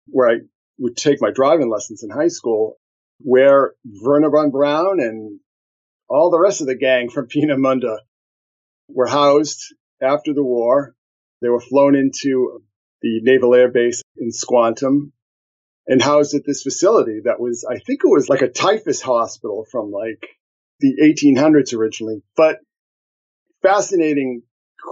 where 0.08 0.30
I 0.30 0.36
would 0.78 0.96
take 0.96 1.22
my 1.22 1.32
driving 1.32 1.70
lessons 1.70 2.04
in 2.04 2.10
high 2.10 2.28
school, 2.28 2.78
where 3.20 3.74
Wernher 4.02 4.30
von 4.30 4.52
Braun 4.52 5.00
and 5.00 5.40
all 6.10 6.30
the 6.30 6.40
rest 6.40 6.62
of 6.62 6.68
the 6.68 6.76
gang 6.76 7.10
from 7.10 7.28
Peenemünde 7.34 7.98
were 8.90 9.08
housed 9.08 9.74
after 10.02 10.34
the 10.34 10.44
war. 10.44 10.96
They 11.42 11.50
were 11.50 11.62
flown 11.62 11.96
into 11.96 12.62
the 13.02 13.22
Naval 13.22 13.56
Air 13.56 13.70
Base 13.70 14.02
in 14.18 14.32
Squantum 14.32 15.12
and 15.88 16.02
housed 16.02 16.34
at 16.34 16.46
this 16.46 16.64
facility 16.64 17.22
that 17.26 17.40
was, 17.40 17.66
I 17.70 17.78
think 17.80 18.02
it 18.04 18.08
was 18.10 18.30
like 18.30 18.42
a 18.42 18.50
typhus 18.50 19.02
hospital 19.02 19.66
from 19.72 19.92
like 19.92 20.28
the 20.80 20.96
1800s 21.02 21.78
originally. 21.78 22.24
But 22.36 22.60
fascinating 23.62 24.44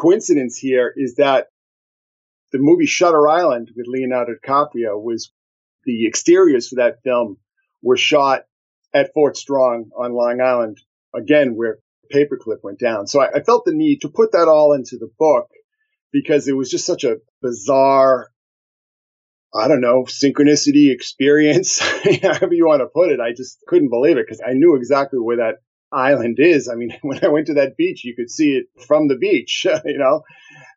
coincidence 0.01 0.57
here 0.57 0.93
is 0.95 1.15
that 1.15 1.47
the 2.51 2.59
movie 2.59 2.85
Shutter 2.85 3.27
Island 3.27 3.71
with 3.75 3.87
Leonardo 3.87 4.33
DiCaprio 4.33 5.01
was 5.01 5.31
the 5.85 6.07
exteriors 6.07 6.69
for 6.69 6.75
that 6.75 7.01
film 7.03 7.37
were 7.81 7.97
shot 7.97 8.43
at 8.93 9.13
Fort 9.13 9.37
Strong 9.37 9.91
on 9.97 10.13
Long 10.13 10.41
Island 10.41 10.79
again 11.13 11.55
where 11.55 11.79
the 12.09 12.17
paperclip 12.17 12.63
went 12.63 12.79
down. 12.79 13.07
So 13.07 13.21
I, 13.21 13.29
I 13.35 13.43
felt 13.43 13.65
the 13.65 13.73
need 13.73 14.01
to 14.01 14.09
put 14.09 14.31
that 14.33 14.47
all 14.47 14.73
into 14.73 14.97
the 14.97 15.09
book 15.19 15.49
because 16.11 16.47
it 16.47 16.55
was 16.55 16.69
just 16.69 16.85
such 16.85 17.03
a 17.03 17.17
bizarre 17.41 18.29
I 19.55 19.67
don't 19.67 19.81
know, 19.81 20.05
synchronicity 20.05 20.91
experience, 20.91 21.77
however 22.23 22.53
you 22.53 22.65
want 22.65 22.81
to 22.81 22.87
put 22.87 23.11
it. 23.11 23.19
I 23.19 23.33
just 23.33 23.59
couldn't 23.67 23.89
believe 23.89 24.17
it 24.17 24.25
because 24.25 24.41
I 24.41 24.53
knew 24.53 24.75
exactly 24.75 25.19
where 25.19 25.37
that 25.37 25.57
island 25.91 26.37
is. 26.39 26.67
I 26.67 26.75
mean, 26.75 26.97
when 27.01 27.23
I 27.23 27.27
went 27.27 27.47
to 27.47 27.55
that 27.55 27.77
beach, 27.77 28.03
you 28.03 28.15
could 28.15 28.31
see 28.31 28.53
it 28.53 28.65
from 28.87 29.07
the 29.07 29.17
beach, 29.17 29.65
you 29.85 29.97
know? 29.97 30.23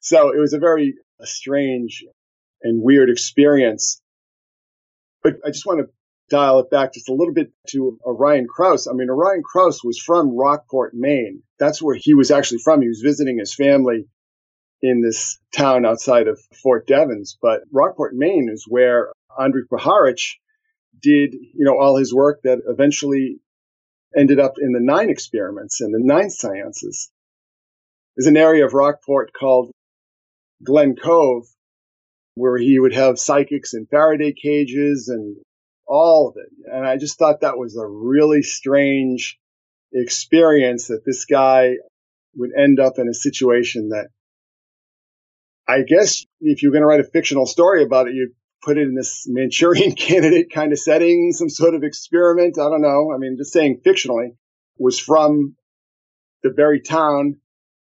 So 0.03 0.31
it 0.31 0.39
was 0.39 0.53
a 0.53 0.59
very 0.59 0.95
strange 1.23 2.05
and 2.63 2.83
weird 2.83 3.09
experience. 3.09 4.01
But 5.27 5.41
I 5.45 5.51
just 5.51 5.67
want 5.67 5.81
to 5.81 5.93
dial 6.31 6.61
it 6.61 6.71
back 6.71 6.95
just 6.95 7.09
a 7.09 7.13
little 7.13 7.35
bit 7.35 7.51
to 7.71 7.99
Orion 8.07 8.47
Krause. 8.49 8.87
I 8.87 8.93
mean, 8.93 9.11
Orion 9.11 9.43
Krause 9.43 9.83
was 9.83 9.99
from 9.99 10.37
Rockport, 10.37 10.95
Maine. 10.95 11.43
That's 11.59 11.83
where 11.83 11.97
he 11.99 12.15
was 12.15 12.31
actually 12.31 12.61
from. 12.63 12.81
He 12.81 12.87
was 12.87 13.01
visiting 13.01 13.37
his 13.37 13.53
family 13.53 14.07
in 14.83 15.03
this 15.03 15.41
town 15.53 15.85
outside 15.85 16.29
of 16.29 16.39
Fort 16.63 16.87
Devens. 16.87 17.37
But 17.43 17.63
Rockport, 17.73 18.15
Maine 18.15 18.49
is 18.53 18.67
where 18.69 19.11
Andrija 19.37 19.67
Puharich 19.69 20.35
did, 21.03 21.35
you 21.35 21.65
know, 21.65 21.77
all 21.77 21.97
his 21.97 22.15
work 22.15 22.43
that 22.45 22.61
eventually 22.69 23.41
ended 24.17 24.39
up 24.39 24.55
in 24.61 24.71
the 24.71 24.81
nine 24.81 25.11
experiments 25.11 25.81
and 25.81 25.93
the 25.93 25.99
nine 26.01 26.31
sciences. 26.31 27.11
There's 28.17 28.29
an 28.29 28.37
area 28.37 28.65
of 28.65 28.75
Rockport 28.75 29.33
called 29.33 29.73
Glen 30.63 30.95
Cove 30.95 31.47
where 32.37 32.59
he 32.59 32.79
would 32.79 32.95
have 32.95 33.19
psychics 33.19 33.75
in 33.75 33.87
Faraday 33.87 34.33
cages 34.33 35.09
and 35.09 35.37
all 35.87 36.29
of 36.29 36.37
it. 36.37 36.53
And 36.71 36.87
I 36.87 36.99
just 36.99 37.19
thought 37.19 37.41
that 37.41 37.59
was 37.59 37.77
a 37.77 37.87
really 37.87 38.43
strange 38.43 39.39
experience 39.93 40.89
that 40.89 41.03
this 41.05 41.25
guy 41.25 41.77
would 42.37 42.51
end 42.57 42.79
up 42.79 42.99
in 42.99 43.09
a 43.09 43.15
situation 43.15 43.89
that 43.89 44.09
I 45.67 45.83
guess 45.83 46.25
if 46.41 46.63
you're 46.63 46.73
going 46.73 46.83
to 46.83 46.87
write 46.87 47.01
a 47.01 47.11
fictional 47.11 47.47
story 47.47 47.83
about 47.83 48.07
it, 48.07 48.15
you'd 48.15 48.35
put 48.63 48.77
it 48.77 48.83
in 48.83 48.95
this 48.95 49.25
Manchurian 49.27 49.93
candidate 49.97 50.53
kind 50.53 50.73
of 50.73 50.79
setting, 50.79 51.33
some 51.33 51.49
sort 51.49 51.75
of 51.75 51.85
experiment. 51.85 52.59
I 52.59 52.69
don't 52.69 52.83
know. 52.83 53.13
I 53.15 53.19
mean, 53.19 53.37
just 53.39 53.53
saying 53.53 53.81
fictionally 53.85 54.37
was 54.79 54.99
from 54.99 55.57
the 56.43 56.53
very 56.55 56.83
town 56.83 57.41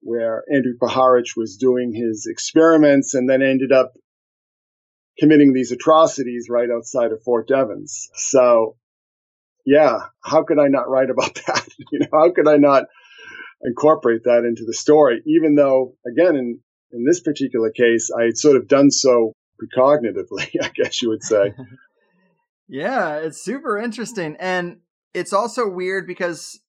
where 0.01 0.43
Andrew 0.53 0.77
Puharich 0.79 1.35
was 1.35 1.57
doing 1.57 1.91
his 1.91 2.27
experiments 2.29 3.15
and 3.15 3.27
then 3.27 3.41
ended 3.41 3.71
up 3.71 3.93
committing 5.19 5.53
these 5.53 5.71
atrocities 5.71 6.47
right 6.49 6.69
outside 6.69 7.11
of 7.11 7.23
Fort 7.23 7.47
Devens. 7.47 8.09
So, 8.15 8.75
yeah, 9.65 9.99
how 10.23 10.43
could 10.43 10.59
I 10.59 10.67
not 10.67 10.89
write 10.89 11.09
about 11.09 11.35
that? 11.47 11.67
you 11.91 11.99
know, 11.99 12.07
how 12.11 12.31
could 12.31 12.47
I 12.47 12.57
not 12.57 12.85
incorporate 13.63 14.23
that 14.25 14.45
into 14.45 14.63
the 14.65 14.73
story? 14.73 15.21
Even 15.25 15.55
though, 15.55 15.95
again, 16.05 16.35
in 16.35 16.59
in 16.91 17.03
this 17.03 17.19
particular 17.19 17.71
case, 17.71 18.09
I 18.17 18.25
had 18.25 18.37
sort 18.37 18.55
of 18.55 18.67
done 18.67 18.89
so 18.89 19.33
precognitively, 19.61 20.49
I 20.61 20.69
guess 20.73 21.01
you 21.01 21.09
would 21.09 21.23
say. 21.23 21.53
yeah, 22.67 23.17
it's 23.17 23.41
super 23.41 23.77
interesting, 23.77 24.37
and 24.39 24.77
it's 25.13 25.33
also 25.33 25.67
weird 25.67 26.07
because 26.07 26.59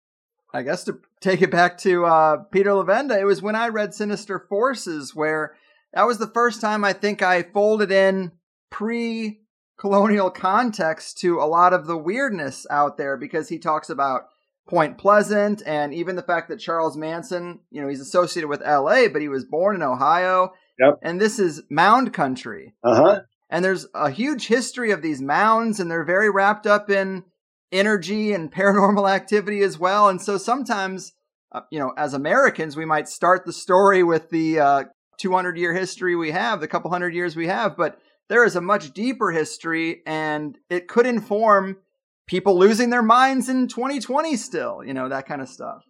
I 0.53 0.62
guess 0.62 0.84
to 0.84 1.01
take 1.20 1.42
it 1.42 1.51
back 1.51 1.78
to 1.78 2.07
uh, 2.07 2.36
Peter 2.51 2.70
Levenda, 2.70 3.20
it 3.20 3.24
was 3.24 3.42
when 3.42 3.57
I 3.57 3.68
read 3.68 3.94
Sinister 3.94 4.47
Forces 4.49 5.14
where 5.14 5.57
that 5.92 6.07
was 6.07 6.18
the 6.18 6.28
first 6.28 6.61
time 6.61 6.84
I 6.84 6.92
think 6.92 7.22
I 7.22 7.42
folded 7.42 7.90
in 7.90 8.32
pre 8.70 9.40
colonial 9.78 10.30
context 10.30 11.18
to 11.18 11.38
a 11.38 11.44
lot 11.44 11.72
of 11.72 11.86
the 11.86 11.96
weirdness 11.96 12.66
out 12.70 12.96
there 12.96 13.16
because 13.16 13.48
he 13.48 13.58
talks 13.58 13.90
about 13.90 14.22
Point 14.68 14.98
Pleasant, 14.98 15.62
and 15.64 15.94
even 15.94 16.16
the 16.16 16.22
fact 16.22 16.48
that 16.48 16.58
Charles 16.58 16.96
Manson, 16.96 17.60
you 17.70 17.80
know, 17.80 17.88
he's 17.88 18.00
associated 18.00 18.48
with 18.48 18.62
L.A., 18.64 19.06
but 19.06 19.22
he 19.22 19.28
was 19.28 19.44
born 19.44 19.76
in 19.76 19.82
Ohio. 19.82 20.52
Yep. 20.80 20.98
And 21.02 21.20
this 21.20 21.38
is 21.38 21.62
mound 21.70 22.12
country. 22.12 22.74
Uh 22.82 22.94
huh. 22.96 23.20
And 23.48 23.64
there's 23.64 23.86
a 23.94 24.10
huge 24.10 24.48
history 24.48 24.90
of 24.90 25.02
these 25.02 25.22
mounds, 25.22 25.78
and 25.78 25.88
they're 25.88 26.04
very 26.04 26.30
wrapped 26.30 26.66
up 26.66 26.90
in 26.90 27.22
energy 27.70 28.32
and 28.32 28.52
paranormal 28.52 29.08
activity 29.08 29.60
as 29.60 29.78
well. 29.78 30.08
And 30.08 30.20
so 30.20 30.36
sometimes, 30.36 31.12
uh, 31.52 31.60
you 31.70 31.78
know, 31.78 31.92
as 31.96 32.12
Americans, 32.12 32.76
we 32.76 32.84
might 32.84 33.08
start 33.08 33.44
the 33.46 33.52
story 33.52 34.02
with 34.02 34.30
the 34.30 34.58
uh, 34.58 34.84
200 35.18 35.56
year 35.56 35.74
history 35.74 36.16
we 36.16 36.32
have, 36.32 36.60
the 36.60 36.68
couple 36.68 36.90
hundred 36.90 37.14
years 37.14 37.36
we 37.36 37.46
have, 37.46 37.76
but 37.76 37.98
there 38.29 38.45
is 38.45 38.57
a 38.57 38.61
much 38.61 38.93
deeper 38.93 39.31
history, 39.31 40.03
and 40.07 40.59
it 40.68 40.89
could 40.89 41.07
inform 41.07 41.79
people 42.27 42.59
losing 42.59 42.91
their 42.91 43.03
minds 43.03 43.49
in 43.49 43.68
2020 43.68 44.37
still, 44.37 44.83
you 44.85 44.95
know, 44.95 45.09
that 45.09 45.27
kind 45.27 45.41
of 45.41 45.49
stuff. 45.49 45.85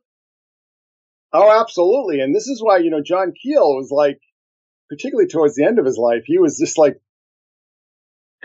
Oh, 1.33 1.61
absolutely. 1.61 2.21
And 2.21 2.35
this 2.35 2.47
is 2.47 2.63
why, 2.63 2.79
you 2.79 2.91
know, 2.91 3.03
John 3.03 3.33
Keel 3.33 3.77
was 3.77 3.91
like, 3.91 4.21
particularly 4.89 5.29
towards 5.29 5.55
the 5.55 5.65
end 5.65 5.79
of 5.79 5.87
his 5.87 5.99
life, 5.99 6.23
he 6.25 6.39
was 6.39 6.59
just 6.59 6.79
like, 6.79 7.01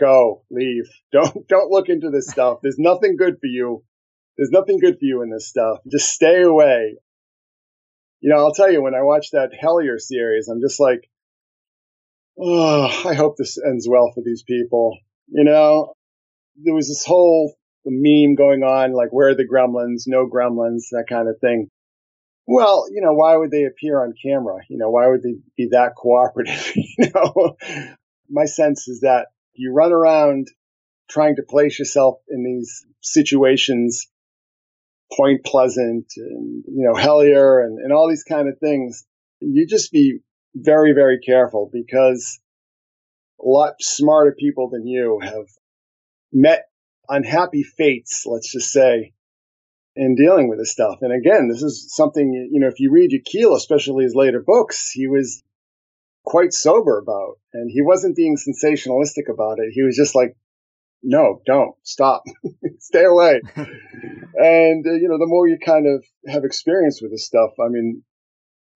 go, 0.00 0.44
leave. 0.50 0.84
Don't, 1.12 1.46
don't 1.46 1.70
look 1.70 1.88
into 1.88 2.08
this 2.10 2.28
stuff. 2.28 2.58
There's 2.62 2.78
nothing 2.78 3.16
good 3.16 3.34
for 3.34 3.46
you. 3.46 3.84
There's 4.36 4.50
nothing 4.50 4.78
good 4.80 4.94
for 4.94 5.04
you 5.04 5.22
in 5.22 5.30
this 5.30 5.48
stuff. 5.48 5.78
Just 5.90 6.08
stay 6.08 6.40
away. 6.40 6.96
You 8.20 8.30
know, 8.30 8.38
I'll 8.38 8.54
tell 8.54 8.72
you, 8.72 8.82
when 8.82 8.94
I 8.94 9.02
watched 9.02 9.32
that 9.32 9.50
Hellier 9.52 10.00
series, 10.00 10.48
I'm 10.48 10.60
just 10.62 10.80
like, 10.80 11.10
oh, 12.38 13.02
I 13.08 13.14
hope 13.14 13.36
this 13.36 13.58
ends 13.58 13.86
well 13.88 14.10
for 14.14 14.22
these 14.24 14.42
people. 14.42 14.98
You 15.28 15.44
know, 15.44 15.94
there 16.56 16.74
was 16.74 16.88
this 16.88 17.04
whole 17.04 17.54
meme 17.84 18.34
going 18.34 18.62
on, 18.62 18.92
like, 18.92 19.10
where 19.10 19.28
are 19.28 19.34
the 19.34 19.48
gremlins? 19.48 20.04
No 20.06 20.28
gremlins, 20.28 20.88
that 20.90 21.06
kind 21.08 21.28
of 21.28 21.38
thing. 21.40 21.68
Well, 22.46 22.86
you 22.92 23.00
know, 23.00 23.12
why 23.12 23.36
would 23.36 23.50
they 23.50 23.64
appear 23.64 24.02
on 24.02 24.14
camera? 24.20 24.58
You 24.68 24.78
know, 24.78 24.90
why 24.90 25.06
would 25.06 25.22
they 25.22 25.36
be 25.56 25.68
that 25.72 25.94
cooperative? 25.96 26.72
you 26.74 27.10
know, 27.14 27.56
my 28.28 28.46
sense 28.46 28.88
is 28.88 29.00
that 29.00 29.28
you 29.54 29.72
run 29.72 29.92
around 29.92 30.48
trying 31.08 31.36
to 31.36 31.42
place 31.42 31.78
yourself 31.78 32.16
in 32.28 32.44
these 32.44 32.84
situations, 33.00 34.08
Point 35.12 35.44
Pleasant 35.44 36.06
and, 36.16 36.64
you 36.66 36.84
know, 36.84 36.94
Hellier 36.94 37.64
and, 37.64 37.78
and 37.78 37.92
all 37.92 38.08
these 38.08 38.24
kind 38.24 38.48
of 38.48 38.58
things. 38.58 39.04
You 39.40 39.66
just 39.66 39.92
be 39.92 40.20
very, 40.54 40.92
very 40.92 41.18
careful 41.18 41.70
because 41.72 42.40
a 43.40 43.48
lot 43.48 43.74
smarter 43.80 44.34
people 44.38 44.70
than 44.70 44.86
you 44.86 45.20
have 45.22 45.46
met 46.32 46.66
unhappy 47.08 47.62
fates, 47.62 48.24
let's 48.26 48.52
just 48.52 48.70
say, 48.70 49.12
in 49.94 50.14
dealing 50.14 50.48
with 50.48 50.58
this 50.58 50.72
stuff. 50.72 50.98
And 51.02 51.12
again, 51.12 51.48
this 51.48 51.62
is 51.62 51.94
something, 51.94 52.32
you 52.50 52.60
know, 52.60 52.68
if 52.68 52.80
you 52.80 52.90
read 52.90 53.10
Keel, 53.24 53.54
especially 53.54 54.04
his 54.04 54.14
later 54.14 54.42
books, 54.44 54.90
he 54.90 55.06
was 55.06 55.42
quite 56.24 56.52
sober 56.52 56.98
about, 56.98 57.38
and 57.52 57.70
he 57.70 57.82
wasn't 57.82 58.16
being 58.16 58.36
sensationalistic 58.36 59.28
about 59.28 59.58
it. 59.58 59.72
He 59.72 59.82
was 59.82 59.96
just 59.96 60.14
like, 60.14 60.36
no, 61.02 61.42
don't 61.44 61.74
stop, 61.82 62.22
stay 62.78 63.04
away. 63.04 63.40
and, 63.56 64.86
uh, 64.86 64.92
you 64.92 65.08
know, 65.08 65.18
the 65.18 65.26
more 65.26 65.48
you 65.48 65.58
kind 65.58 65.86
of 65.86 66.04
have 66.32 66.44
experience 66.44 67.00
with 67.02 67.10
this 67.10 67.26
stuff, 67.26 67.50
I 67.60 67.68
mean, 67.68 68.04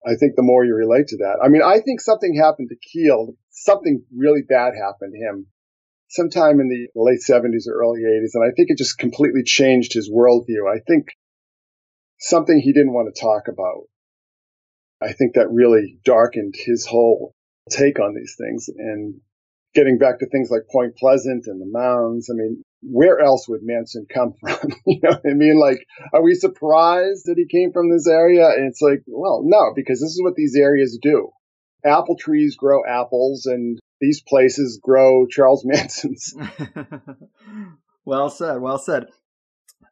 I 0.07 0.15
think 0.15 0.35
the 0.35 0.41
more 0.41 0.63
you 0.63 0.73
relate 0.73 1.07
to 1.07 1.17
that. 1.17 1.39
I 1.43 1.49
mean, 1.49 1.61
I 1.61 1.79
think 1.81 1.99
something 1.99 2.33
happened 2.35 2.69
to 2.69 2.77
Keel. 2.77 3.33
Something 3.49 4.03
really 4.15 4.41
bad 4.47 4.73
happened 4.73 5.13
to 5.13 5.19
him 5.19 5.47
sometime 6.09 6.61
in 6.61 6.69
the 6.69 6.87
late 6.95 7.19
70s 7.27 7.67
or 7.67 7.81
early 7.81 8.01
80s. 8.01 8.31
And 8.33 8.43
I 8.43 8.55
think 8.55 8.69
it 8.69 8.77
just 8.77 8.97
completely 8.97 9.43
changed 9.43 9.93
his 9.93 10.09
worldview. 10.09 10.71
I 10.71 10.79
think 10.87 11.07
something 12.19 12.59
he 12.59 12.71
didn't 12.71 12.93
want 12.93 13.13
to 13.13 13.21
talk 13.21 13.49
about. 13.49 13.83
I 15.01 15.11
think 15.11 15.35
that 15.35 15.51
really 15.51 15.99
darkened 16.05 16.55
his 16.57 16.85
whole 16.85 17.33
take 17.69 17.99
on 17.99 18.15
these 18.15 18.35
things. 18.37 18.69
And 18.69 19.19
getting 19.75 19.97
back 19.97 20.19
to 20.19 20.29
things 20.29 20.49
like 20.49 20.71
Point 20.71 20.95
Pleasant 20.95 21.45
and 21.47 21.61
the 21.61 21.69
mounds, 21.69 22.29
I 22.31 22.35
mean, 22.35 22.63
where 22.81 23.19
else 23.19 23.47
would 23.47 23.61
Manson 23.63 24.05
come 24.13 24.33
from? 24.39 24.71
you 24.85 24.99
know 25.01 25.19
I 25.25 25.33
mean? 25.33 25.59
Like, 25.59 25.85
are 26.13 26.21
we 26.21 26.35
surprised 26.35 27.25
that 27.25 27.37
he 27.37 27.47
came 27.47 27.71
from 27.71 27.91
this 27.91 28.07
area? 28.07 28.47
And 28.47 28.69
it's 28.69 28.81
like, 28.81 29.03
well, 29.07 29.41
no, 29.43 29.73
because 29.75 29.99
this 29.99 30.11
is 30.11 30.21
what 30.21 30.35
these 30.35 30.55
areas 30.55 30.97
do. 31.01 31.29
Apple 31.85 32.15
trees 32.17 32.55
grow 32.55 32.81
apples 32.87 33.45
and 33.45 33.79
these 33.99 34.21
places 34.21 34.79
grow 34.81 35.25
Charles 35.27 35.63
Mansons. 35.65 36.35
well 38.05 38.29
said, 38.29 38.61
well 38.61 38.77
said. 38.77 39.07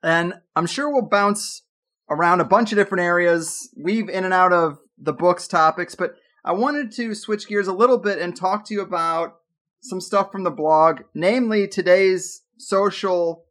And 0.03 0.35
I'm 0.55 0.67
sure 0.67 0.91
we'll 0.91 1.09
bounce 1.09 1.63
around 2.09 2.39
a 2.39 2.45
bunch 2.45 2.71
of 2.71 2.77
different 2.77 3.03
areas, 3.03 3.69
weave 3.75 4.09
in 4.09 4.25
and 4.25 4.33
out 4.33 4.53
of 4.53 4.77
the 4.97 5.13
book's 5.13 5.47
topics, 5.47 5.95
but 5.95 6.15
I 6.43 6.51
wanted 6.51 6.91
to 6.93 7.15
switch 7.15 7.47
gears 7.47 7.67
a 7.67 7.73
little 7.73 7.97
bit 7.97 8.19
and 8.19 8.35
talk 8.35 8.65
to 8.65 8.73
you 8.75 8.81
about 8.81 9.37
some 9.81 9.99
stuff 9.99 10.31
from 10.31 10.43
the 10.43 10.51
blog, 10.51 11.01
namely 11.15 11.67
today's 11.67 12.43
social 12.57 13.45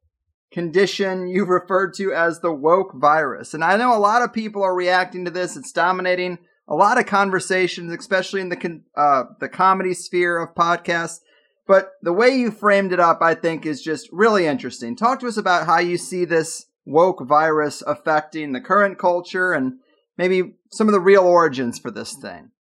condition 0.53 1.27
you've 1.27 1.49
referred 1.61 1.95
to 1.95 2.13
as 2.13 2.41
the 2.41 2.53
woke 2.53 2.93
virus. 2.95 3.55
And 3.55 3.65
I 3.65 3.77
know 3.77 3.97
a 3.97 3.99
lot 3.99 4.23
of 4.23 4.33
people 4.33 4.63
are 4.63 4.75
reacting 4.75 5.25
to 5.25 5.31
this. 5.31 5.57
It's 5.57 5.73
dominating 5.73 6.39
a 6.69 6.75
lot 6.75 6.99
of 6.99 7.07
conversations, 7.07 7.93
especially 7.93 8.41
in 8.41 8.49
the 8.49 8.81
uh, 8.97 9.25
the 9.41 9.49
comedy 9.49 9.95
sphere 9.95 10.39
of 10.39 10.55
podcasts. 10.55 11.21
But 11.67 11.93
the 12.03 12.13
way 12.13 12.29
you 12.29 12.51
framed 12.51 12.93
it 12.93 13.01
up, 13.01 13.21
I 13.23 13.35
think, 13.35 13.65
is 13.65 13.83
just 13.83 14.09
really 14.13 14.47
interesting. 14.47 14.97
Talk 14.97 15.21
to 15.21 15.27
us 15.27 15.37
about 15.37 15.67
how 15.67 15.79
you 15.79 15.97
see 15.97 16.25
this 16.25 16.67
woke 16.85 17.27
virus 17.27 17.83
affecting 17.83 18.53
the 18.53 18.61
current 18.61 18.99
culture 18.99 19.53
and 19.53 19.75
maybe 20.19 20.57
some 20.71 20.89
of 20.89 20.93
the 20.93 21.01
real 21.01 21.23
origins 21.23 21.79
for 21.79 21.91
this 21.91 22.15
thing. 22.15 22.51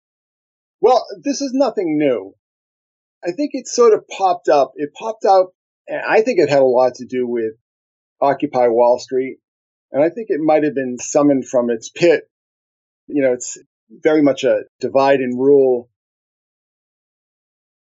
Well, 0.80 1.04
this 1.22 1.40
is 1.40 1.52
nothing 1.52 1.98
new. 1.98 2.34
I 3.22 3.32
think 3.32 3.50
it 3.52 3.66
sort 3.66 3.94
of 3.94 4.06
popped 4.08 4.48
up. 4.48 4.72
It 4.76 4.92
popped 4.94 5.24
out, 5.24 5.54
and 5.86 6.00
I 6.08 6.22
think 6.22 6.38
it 6.38 6.48
had 6.48 6.60
a 6.60 6.64
lot 6.64 6.96
to 6.96 7.06
do 7.06 7.26
with 7.26 7.54
Occupy 8.20 8.68
Wall 8.68 8.98
Street. 8.98 9.38
And 9.92 10.02
I 10.02 10.10
think 10.10 10.28
it 10.30 10.40
might 10.40 10.64
have 10.64 10.74
been 10.74 10.98
summoned 10.98 11.46
from 11.46 11.70
its 11.70 11.88
pit. 11.88 12.28
You 13.06 13.22
know, 13.22 13.32
it's 13.32 13.58
very 13.90 14.22
much 14.22 14.44
a 14.44 14.62
divide 14.80 15.20
and 15.20 15.38
rule 15.38 15.88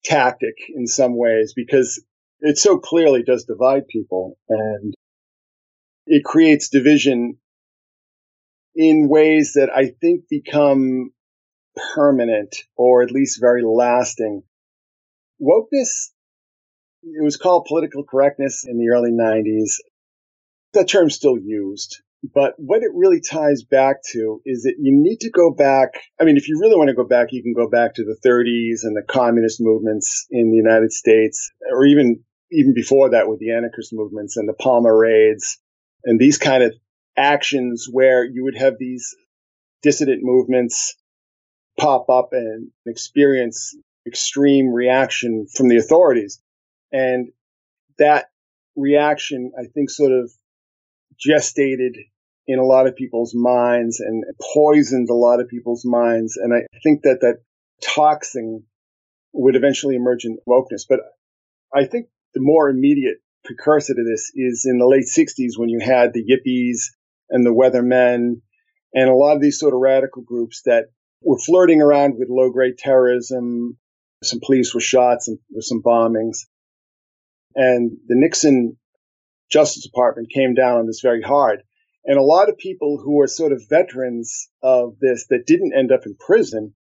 tactic 0.04 0.56
in 0.68 0.86
some 0.86 1.16
ways 1.16 1.52
because 1.54 2.02
it 2.40 2.58
so 2.58 2.78
clearly 2.78 3.22
does 3.22 3.44
divide 3.44 3.88
people 3.88 4.36
and 4.48 4.94
it 6.06 6.24
creates 6.24 6.68
division 6.68 7.38
in 8.74 9.08
ways 9.08 9.54
that 9.54 9.70
I 9.74 9.92
think 10.00 10.28
become 10.28 11.12
permanent 11.94 12.56
or 12.76 13.02
at 13.02 13.10
least 13.10 13.40
very 13.40 13.62
lasting. 13.64 14.42
Wokeness, 15.40 16.10
it 17.14 17.22
was 17.22 17.36
called 17.36 17.66
political 17.66 18.04
correctness 18.04 18.64
in 18.66 18.78
the 18.78 18.88
early 18.88 19.12
90s. 19.12 19.76
That 20.74 20.88
term's 20.88 21.14
still 21.14 21.38
used. 21.38 22.02
But 22.34 22.54
what 22.56 22.82
it 22.82 22.90
really 22.94 23.20
ties 23.20 23.62
back 23.62 24.02
to 24.12 24.40
is 24.44 24.62
that 24.64 24.76
you 24.80 24.92
need 24.92 25.20
to 25.20 25.30
go 25.30 25.52
back. 25.52 25.90
I 26.20 26.24
mean, 26.24 26.36
if 26.36 26.48
you 26.48 26.58
really 26.60 26.76
want 26.76 26.88
to 26.88 26.94
go 26.94 27.06
back, 27.06 27.28
you 27.30 27.42
can 27.42 27.54
go 27.54 27.68
back 27.68 27.94
to 27.94 28.04
the 28.04 28.16
30s 28.26 28.80
and 28.82 28.96
the 28.96 29.02
communist 29.06 29.60
movements 29.60 30.26
in 30.30 30.50
the 30.50 30.56
United 30.56 30.92
States, 30.92 31.52
or 31.70 31.84
even 31.84 32.24
even 32.50 32.74
before 32.74 33.10
that 33.10 33.28
with 33.28 33.40
the 33.40 33.52
anarchist 33.52 33.92
movements 33.92 34.36
and 34.36 34.48
the 34.48 34.54
Palmer 34.54 34.96
raids 34.96 35.58
and 36.04 36.18
these 36.18 36.38
kind 36.38 36.62
of 36.62 36.72
actions 37.16 37.88
where 37.90 38.24
you 38.24 38.44
would 38.44 38.56
have 38.56 38.74
these 38.78 39.16
dissident 39.82 40.20
movements 40.22 40.94
pop 41.78 42.08
up 42.08 42.28
and 42.32 42.68
experience 42.86 43.76
extreme 44.06 44.68
reaction 44.68 45.46
from 45.52 45.68
the 45.68 45.76
authorities. 45.76 46.40
And 46.96 47.28
that 47.98 48.26
reaction, 48.74 49.52
I 49.58 49.66
think, 49.66 49.90
sort 49.90 50.12
of 50.12 50.32
gestated 51.18 51.96
in 52.46 52.58
a 52.58 52.64
lot 52.64 52.86
of 52.86 52.96
people's 52.96 53.34
minds 53.34 54.00
and 54.00 54.24
poisoned 54.54 55.10
a 55.10 55.14
lot 55.14 55.40
of 55.40 55.48
people's 55.48 55.84
minds. 55.84 56.38
And 56.38 56.54
I 56.54 56.66
think 56.82 57.02
that 57.02 57.20
that 57.20 57.42
toxin 57.82 58.64
would 59.34 59.56
eventually 59.56 59.96
emerge 59.96 60.24
in 60.24 60.38
wokeness. 60.48 60.84
But 60.88 61.00
I 61.74 61.84
think 61.84 62.06
the 62.32 62.40
more 62.40 62.70
immediate 62.70 63.18
precursor 63.44 63.94
to 63.94 64.02
this 64.02 64.32
is 64.34 64.64
in 64.64 64.78
the 64.78 64.86
late 64.86 65.04
60s 65.04 65.58
when 65.58 65.68
you 65.68 65.80
had 65.80 66.14
the 66.14 66.24
yippies 66.24 66.92
and 67.28 67.44
the 67.44 67.52
weathermen 67.52 68.40
and 68.94 69.10
a 69.10 69.14
lot 69.14 69.36
of 69.36 69.42
these 69.42 69.58
sort 69.58 69.74
of 69.74 69.80
radical 69.80 70.22
groups 70.22 70.62
that 70.64 70.86
were 71.20 71.38
flirting 71.38 71.82
around 71.82 72.14
with 72.16 72.30
low 72.30 72.50
grade 72.50 72.78
terrorism. 72.78 73.76
Some 74.22 74.40
police 74.42 74.72
were 74.72 74.80
shot, 74.80 75.22
some, 75.22 75.38
some 75.60 75.82
bombings. 75.82 76.46
And 77.56 77.92
the 78.06 78.14
Nixon 78.14 78.76
Justice 79.50 79.82
Department 79.84 80.30
came 80.32 80.54
down 80.54 80.78
on 80.78 80.86
this 80.86 81.00
very 81.02 81.22
hard. 81.22 81.62
And 82.04 82.18
a 82.18 82.22
lot 82.22 82.48
of 82.48 82.58
people 82.58 83.00
who 83.02 83.16
were 83.16 83.26
sort 83.26 83.52
of 83.52 83.62
veterans 83.68 84.48
of 84.62 84.98
this 85.00 85.26
that 85.30 85.46
didn't 85.46 85.72
end 85.76 85.90
up 85.90 86.06
in 86.06 86.14
prison 86.14 86.74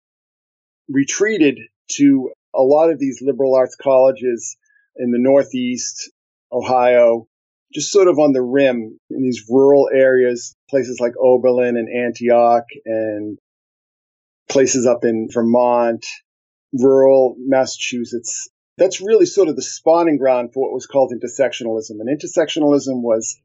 retreated 0.89 1.59
to 1.91 2.31
a 2.53 2.61
lot 2.61 2.89
of 2.89 2.99
these 2.99 3.21
liberal 3.21 3.55
arts 3.55 3.75
colleges 3.75 4.57
in 4.97 5.11
the 5.11 5.19
Northeast, 5.19 6.11
Ohio, 6.51 7.27
just 7.73 7.91
sort 7.91 8.07
of 8.07 8.19
on 8.19 8.33
the 8.33 8.41
rim 8.41 8.99
in 9.09 9.23
these 9.23 9.45
rural 9.49 9.89
areas, 9.93 10.55
places 10.69 10.99
like 10.99 11.13
Oberlin 11.17 11.77
and 11.77 11.89
Antioch 11.89 12.65
and 12.85 13.39
places 14.49 14.85
up 14.85 15.03
in 15.03 15.29
Vermont, 15.31 16.05
rural 16.73 17.35
Massachusetts. 17.39 18.49
That's 18.77 19.01
really 19.01 19.25
sort 19.25 19.49
of 19.49 19.55
the 19.55 19.61
spawning 19.61 20.17
ground 20.17 20.51
for 20.53 20.63
what 20.63 20.73
was 20.73 20.87
called 20.87 21.13
intersectionalism. 21.13 21.99
And 21.99 22.09
intersectionalism 22.09 23.01
was, 23.01 23.39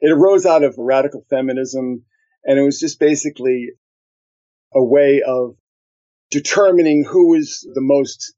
it 0.00 0.12
arose 0.12 0.46
out 0.46 0.62
of 0.62 0.76
radical 0.78 1.24
feminism. 1.28 2.04
And 2.44 2.58
it 2.58 2.62
was 2.62 2.78
just 2.78 3.00
basically 3.00 3.70
a 4.72 4.82
way 4.82 5.22
of 5.26 5.56
determining 6.30 7.04
who 7.04 7.34
is 7.34 7.66
the 7.74 7.80
most 7.80 8.34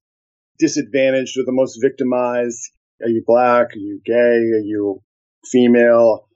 disadvantaged 0.59 1.39
or 1.39 1.45
the 1.45 1.53
most 1.53 1.79
victimized. 1.81 2.71
Are 3.03 3.09
you 3.09 3.23
black? 3.27 3.75
Are 3.75 3.79
you 3.79 4.01
gay? 4.05 4.13
Are 4.15 4.65
you 4.65 5.03
female? 5.45 6.29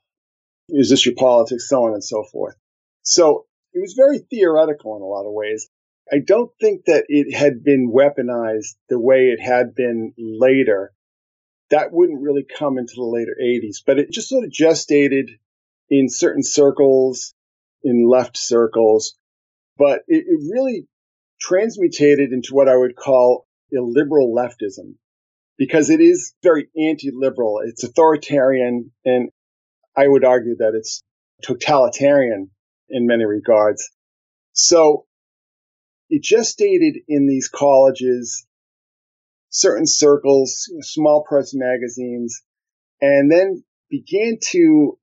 Is 0.69 0.91
this 0.91 1.07
your 1.07 1.15
politics? 1.15 1.69
So 1.69 1.85
on 1.85 1.95
and 1.95 2.05
so 2.05 2.25
forth. 2.33 2.57
So 3.03 3.47
it 3.73 3.81
was 3.81 3.95
very 3.95 4.19
theoretical 4.19 4.97
in 4.97 5.03
a 5.03 5.07
lot 5.07 5.27
of 5.27 5.33
ways. 5.33 5.69
I 6.13 6.19
don't 6.25 6.51
think 6.61 6.85
that 6.87 7.07
it 7.09 7.35
had 7.35 7.65
been 7.65 7.91
weaponized 7.91 8.77
the 8.89 9.01
way 9.01 9.29
it 9.29 9.41
had 9.41 9.75
been 9.75 10.13
later. 10.19 10.93
That 11.71 11.93
wouldn't 11.93 12.23
really 12.23 12.45
come 12.45 12.79
into 12.79 12.95
the 12.97 13.05
later 13.05 13.35
80s, 13.43 13.83
but 13.85 13.99
it 13.99 14.11
just 14.11 14.29
sort 14.29 14.45
of 14.45 14.51
gestated 14.51 15.31
in 15.89 16.09
certain 16.09 16.43
circles, 16.43 17.35
in 17.83 18.09
left 18.09 18.37
circles, 18.37 19.15
but 19.77 20.01
it, 20.07 20.25
it 20.27 20.53
really 20.53 20.87
transmutated 21.41 22.33
into 22.33 22.55
what 22.55 22.69
I 22.69 22.77
would 22.77 22.97
call 22.97 23.47
illiberal 23.71 24.35
leftism 24.35 24.95
because 25.57 25.91
it 25.91 26.01
is 26.01 26.35
very 26.43 26.69
anti-liberal. 26.77 27.61
It's 27.65 27.85
authoritarian 27.85 28.93
and 29.05 29.31
I 29.97 30.09
would 30.09 30.25
argue 30.25 30.57
that 30.59 30.75
it's 30.75 31.03
totalitarian 31.43 32.51
in 32.89 33.07
many 33.07 33.25
regards. 33.25 33.91
So 34.53 35.07
it 36.15 36.23
gestated 36.23 37.03
in 37.09 37.27
these 37.27 37.49
colleges, 37.49 38.47
certain 39.51 39.85
circles, 39.85 40.71
small 40.83 41.25
press 41.29 41.53
magazines, 41.55 42.41
and 43.01 43.33
then 43.33 43.65
began 43.91 44.39
to 44.53 44.97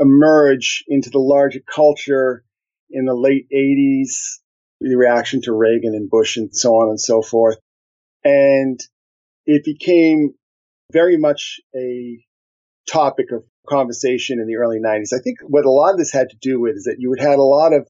emerge 0.00 0.82
into 0.88 1.10
the 1.10 1.20
larger 1.20 1.60
culture 1.60 2.44
in 2.90 3.04
the 3.04 3.14
late 3.14 3.46
80s, 3.54 4.40
the 4.80 4.96
reaction 4.96 5.42
to 5.42 5.52
Reagan 5.52 5.94
and 5.94 6.10
Bush 6.10 6.36
and 6.36 6.50
so 6.52 6.70
on 6.74 6.88
and 6.88 7.00
so 7.00 7.22
forth. 7.22 7.58
And 8.24 8.80
it 9.46 9.62
became 9.64 10.34
very 10.92 11.18
much 11.18 11.60
a 11.76 12.18
topic 12.90 13.30
of 13.30 13.44
conversation 13.68 14.40
in 14.40 14.48
the 14.48 14.56
early 14.56 14.80
90s. 14.80 15.12
I 15.16 15.22
think 15.22 15.38
what 15.42 15.66
a 15.66 15.70
lot 15.70 15.92
of 15.92 15.98
this 15.98 16.12
had 16.12 16.30
to 16.30 16.36
do 16.40 16.60
with 16.60 16.74
is 16.74 16.84
that 16.84 16.96
you 16.98 17.14
had 17.16 17.38
a 17.38 17.42
lot 17.42 17.72
of 17.72 17.86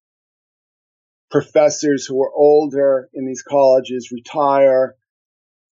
professors 1.31 2.07
who 2.07 2.17
were 2.17 2.33
older 2.35 3.09
in 3.13 3.27
these 3.27 3.43
colleges 3.43 4.11
retire 4.13 4.97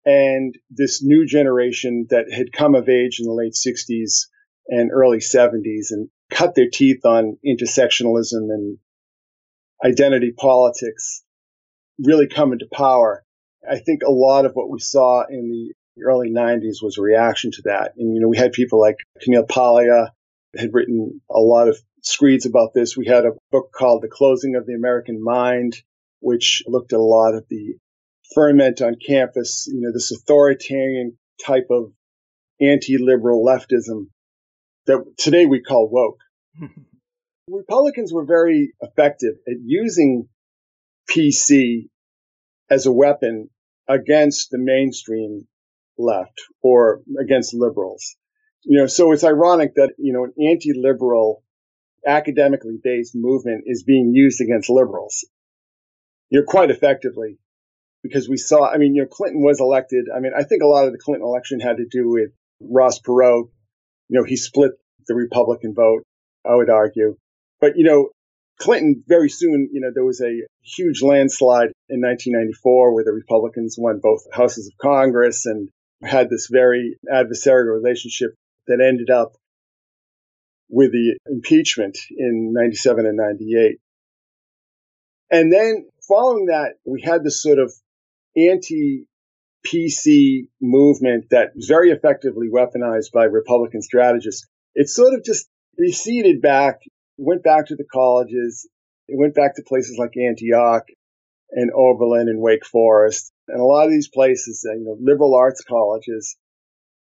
and 0.05 0.57
this 0.71 1.03
new 1.03 1.27
generation 1.27 2.07
that 2.11 2.33
had 2.33 2.53
come 2.53 2.75
of 2.75 2.89
age 2.89 3.19
in 3.19 3.27
the 3.27 3.33
late 3.33 3.55
60s 3.55 4.27
and 4.69 4.91
early 4.93 5.19
70s 5.19 5.91
and 5.91 6.09
cut 6.31 6.55
their 6.55 6.69
teeth 6.73 7.05
on 7.05 7.39
intersectionalism 7.45 8.51
and 8.51 8.79
identity 9.85 10.33
politics 10.37 11.23
really 11.99 12.29
come 12.29 12.53
into 12.53 12.67
power. 12.73 13.25
I 13.69 13.79
think 13.79 14.03
a 14.03 14.11
lot 14.11 14.45
of 14.45 14.53
what 14.55 14.71
we 14.71 14.79
saw 14.79 15.25
in 15.29 15.51
the 15.51 15.75
early 16.05 16.31
90s 16.31 16.83
was 16.83 16.99
a 16.99 17.03
reaction 17.03 17.51
to 17.53 17.63
that. 17.65 17.93
And, 17.97 18.15
you 18.15 18.21
know, 18.21 18.29
we 18.29 18.37
had 18.37 18.53
people 18.53 18.81
like 18.81 18.97
Camille 19.23 19.47
Paglia 19.47 20.13
had 20.57 20.73
written 20.73 21.21
a 21.31 21.41
lot 21.41 21.69
of 21.69 21.79
screeds 22.07 22.47
about 22.47 22.73
this. 22.73 22.97
We 22.97 23.07
had 23.07 23.25
a 23.25 23.33
book 23.51 23.73
called 23.73 24.03
The 24.03 24.09
Closing 24.09 24.55
of 24.55 24.67
the 24.67 24.75
American 24.75 25.23
Mind, 25.23 25.77
which 26.21 26.63
looked 26.67 26.93
at 26.93 26.99
a 26.99 27.03
lot 27.03 27.35
of 27.35 27.45
the 27.51 27.77
ferment 28.35 28.81
on 28.81 28.97
campus, 29.05 29.69
you 29.71 29.81
know, 29.81 29.93
this 29.93 30.13
authoritarian 30.13 31.19
type 31.45 31.67
of 31.71 31.93
anti-liberal 32.61 33.45
leftism 33.45 34.07
that 34.87 35.05
today 35.19 35.47
we 35.47 35.61
call 35.61 35.89
woke. 35.91 36.21
Republicans 37.49 38.13
were 38.13 38.25
very 38.25 38.73
effective 38.81 39.35
at 39.47 39.57
using 39.65 40.29
PC 41.11 41.89
as 42.71 42.87
a 42.87 42.93
weapon 42.93 43.51
against 43.89 44.51
the 44.51 44.59
mainstream 44.59 45.47
left 45.99 46.41
or 46.63 47.03
against 47.21 47.55
liberals. 47.55 48.17
You 48.63 48.81
know, 48.81 48.87
so 48.87 49.13
it's 49.13 49.23
ironic 49.23 49.75
that, 49.77 49.93
you 49.99 50.13
know, 50.13 50.25
an 50.25 50.33
anti-liberal 50.41 51.43
academically 52.07 52.79
based 52.83 53.15
movement 53.15 53.65
is 53.67 53.83
being 53.83 54.13
used 54.15 54.41
against 54.41 54.71
liberals. 54.71 55.25
You're 56.31 56.45
quite 56.45 56.71
effectively 56.71 57.39
because 58.03 58.29
we 58.29 58.37
saw, 58.37 58.69
I 58.69 58.79
mean, 58.79 58.95
you 58.95 59.03
know, 59.03 59.09
Clinton 59.09 59.43
was 59.43 59.61
elected. 59.61 60.07
I 60.15 60.21
mean, 60.21 60.33
I 60.37 60.45
think 60.45 60.63
a 60.63 60.67
lot 60.67 60.87
of 60.87 60.93
the 60.93 60.99
Clinton 60.99 61.27
election 61.27 61.61
had 61.61 61.79
to 61.79 61.87
do 61.91 62.11
with 62.11 62.31
Ross 62.61 63.01
Perot. 63.01 63.49
You 64.09 64.21
know, 64.21 64.25
he 64.25 64.37
split 64.37 64.73
the 65.09 65.15
Republican 65.15 65.75
vote, 65.75 66.03
I 66.45 66.55
would 66.55 66.71
argue. 66.71 67.17
But, 67.61 67.73
you 67.77 67.85
know, 67.85 68.11
Clinton 68.59 69.03
very 69.07 69.29
soon, 69.29 69.69
you 69.73 69.81
know, 69.81 69.91
there 69.95 70.05
was 70.05 70.21
a 70.21 70.43
huge 70.63 71.03
landslide 71.03 71.73
in 71.89 72.01
1994 72.01 72.95
where 72.95 73.05
the 73.05 73.13
Republicans 73.13 73.77
won 73.79 74.01
both 74.03 74.23
houses 74.33 74.69
of 74.69 74.79
Congress 74.79 75.47
and 75.47 75.69
had 76.03 76.31
this 76.31 76.49
very 76.51 76.97
adversarial 77.13 77.75
relationship 77.75 78.35
that 78.67 78.81
ended 78.81 79.11
up 79.11 79.33
with 80.69 80.93
the 80.93 81.19
impeachment 81.27 81.97
in 82.17 82.53
97 82.53 83.07
and 83.07 83.17
98. 83.17 83.79
And 85.31 85.53
then 85.53 85.89
following 86.07 86.47
that, 86.47 86.75
we 86.85 87.03
had 87.03 87.25
this 87.25 87.43
sort 87.43 87.59
of 87.59 87.73
anti 88.37 89.07
PC 89.67 90.49
movement 90.61 91.27
that 91.31 91.57
was 91.57 91.67
very 91.67 91.91
effectively 91.91 92.49
weaponized 92.53 93.11
by 93.13 93.25
Republican 93.25 93.83
strategists. 93.83 94.47
It 94.75 94.89
sort 94.89 95.15
of 95.15 95.25
just 95.25 95.49
receded 95.77 96.41
back 96.41 96.83
went 97.19 97.43
back 97.43 97.67
to 97.67 97.77
the 97.77 97.85
colleges. 97.85 98.69
It 99.09 99.19
went 99.19 99.35
back 99.35 99.57
to 99.57 99.63
places 99.63 99.97
like 99.99 100.17
Antioch 100.17 100.85
and 101.51 101.71
Oberlin 101.73 102.29
and 102.29 102.41
Wake 102.41 102.67
Forest 102.67 103.33
and 103.49 103.61
a 103.61 103.65
lot 103.65 103.87
of 103.87 103.91
these 103.91 104.09
places, 104.09 104.65
you 104.65 104.85
know, 104.85 104.97
liberal 105.01 105.35
arts 105.35 105.63
colleges. 105.63 106.37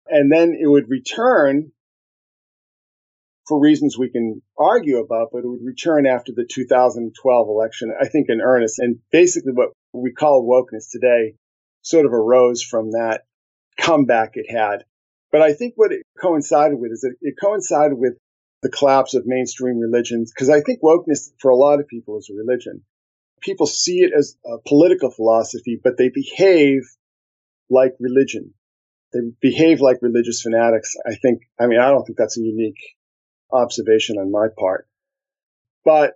And 0.09 0.32
then 0.32 0.57
it 0.59 0.66
would 0.66 0.88
return 0.88 1.72
for 3.49 3.61
reasons 3.61 3.99
we 3.99 4.11
can 4.11 4.40
argue 4.57 4.99
about, 4.99 5.28
but 5.32 5.38
it 5.38 5.49
would 5.49 5.64
return 5.64 6.07
after 6.07 6.32
the 6.34 6.47
2012 6.49 7.49
election, 7.49 7.93
I 8.01 8.09
think 8.09 8.26
in 8.28 8.40
earnest. 8.40 8.78
And 8.78 8.99
basically 9.11 9.53
what 9.53 9.70
we 9.93 10.12
call 10.12 10.47
wokeness 10.47 10.90
today 10.90 11.34
sort 11.82 12.07
of 12.07 12.12
arose 12.12 12.62
from 12.62 12.93
that 12.93 13.22
comeback 13.78 14.32
it 14.34 14.47
had. 14.49 14.84
But 15.32 15.43
I 15.43 15.55
think 15.55 15.74
what 15.76 15.93
it 15.93 16.03
coincided 16.20 16.78
with 16.78 16.93
is 16.93 17.05
it 17.20 17.34
coincided 17.43 17.99
with 17.99 18.14
the 18.62 18.70
collapse 18.70 19.14
of 19.14 19.24
mainstream 19.26 19.78
religions, 19.78 20.30
because 20.32 20.49
I 20.49 20.61
think 20.61 20.80
wokeness 20.82 21.32
for 21.40 21.51
a 21.51 21.57
lot 21.57 21.80
of 21.80 21.88
people 21.88 22.18
is 22.18 22.30
a 22.30 22.36
religion. 22.36 22.84
People 23.40 23.66
see 23.66 24.03
it 24.03 24.12
as 24.16 24.36
a 24.47 24.59
political 24.64 25.11
philosophy, 25.11 25.80
but 25.82 25.97
they 25.99 26.11
behave 26.11 26.82
like 27.68 27.95
religion. 27.99 28.55
They 29.12 29.18
behave 29.40 29.80
like 29.80 29.99
religious 30.01 30.43
fanatics. 30.43 30.95
I 31.05 31.16
think, 31.16 31.40
I 31.59 31.66
mean, 31.66 31.80
I 31.80 31.88
don't 31.88 32.05
think 32.05 32.18
that's 32.18 32.38
a 32.38 32.43
unique 32.43 32.78
observation 33.53 34.16
on 34.18 34.30
my 34.30 34.48
part. 34.59 34.86
But 35.84 36.14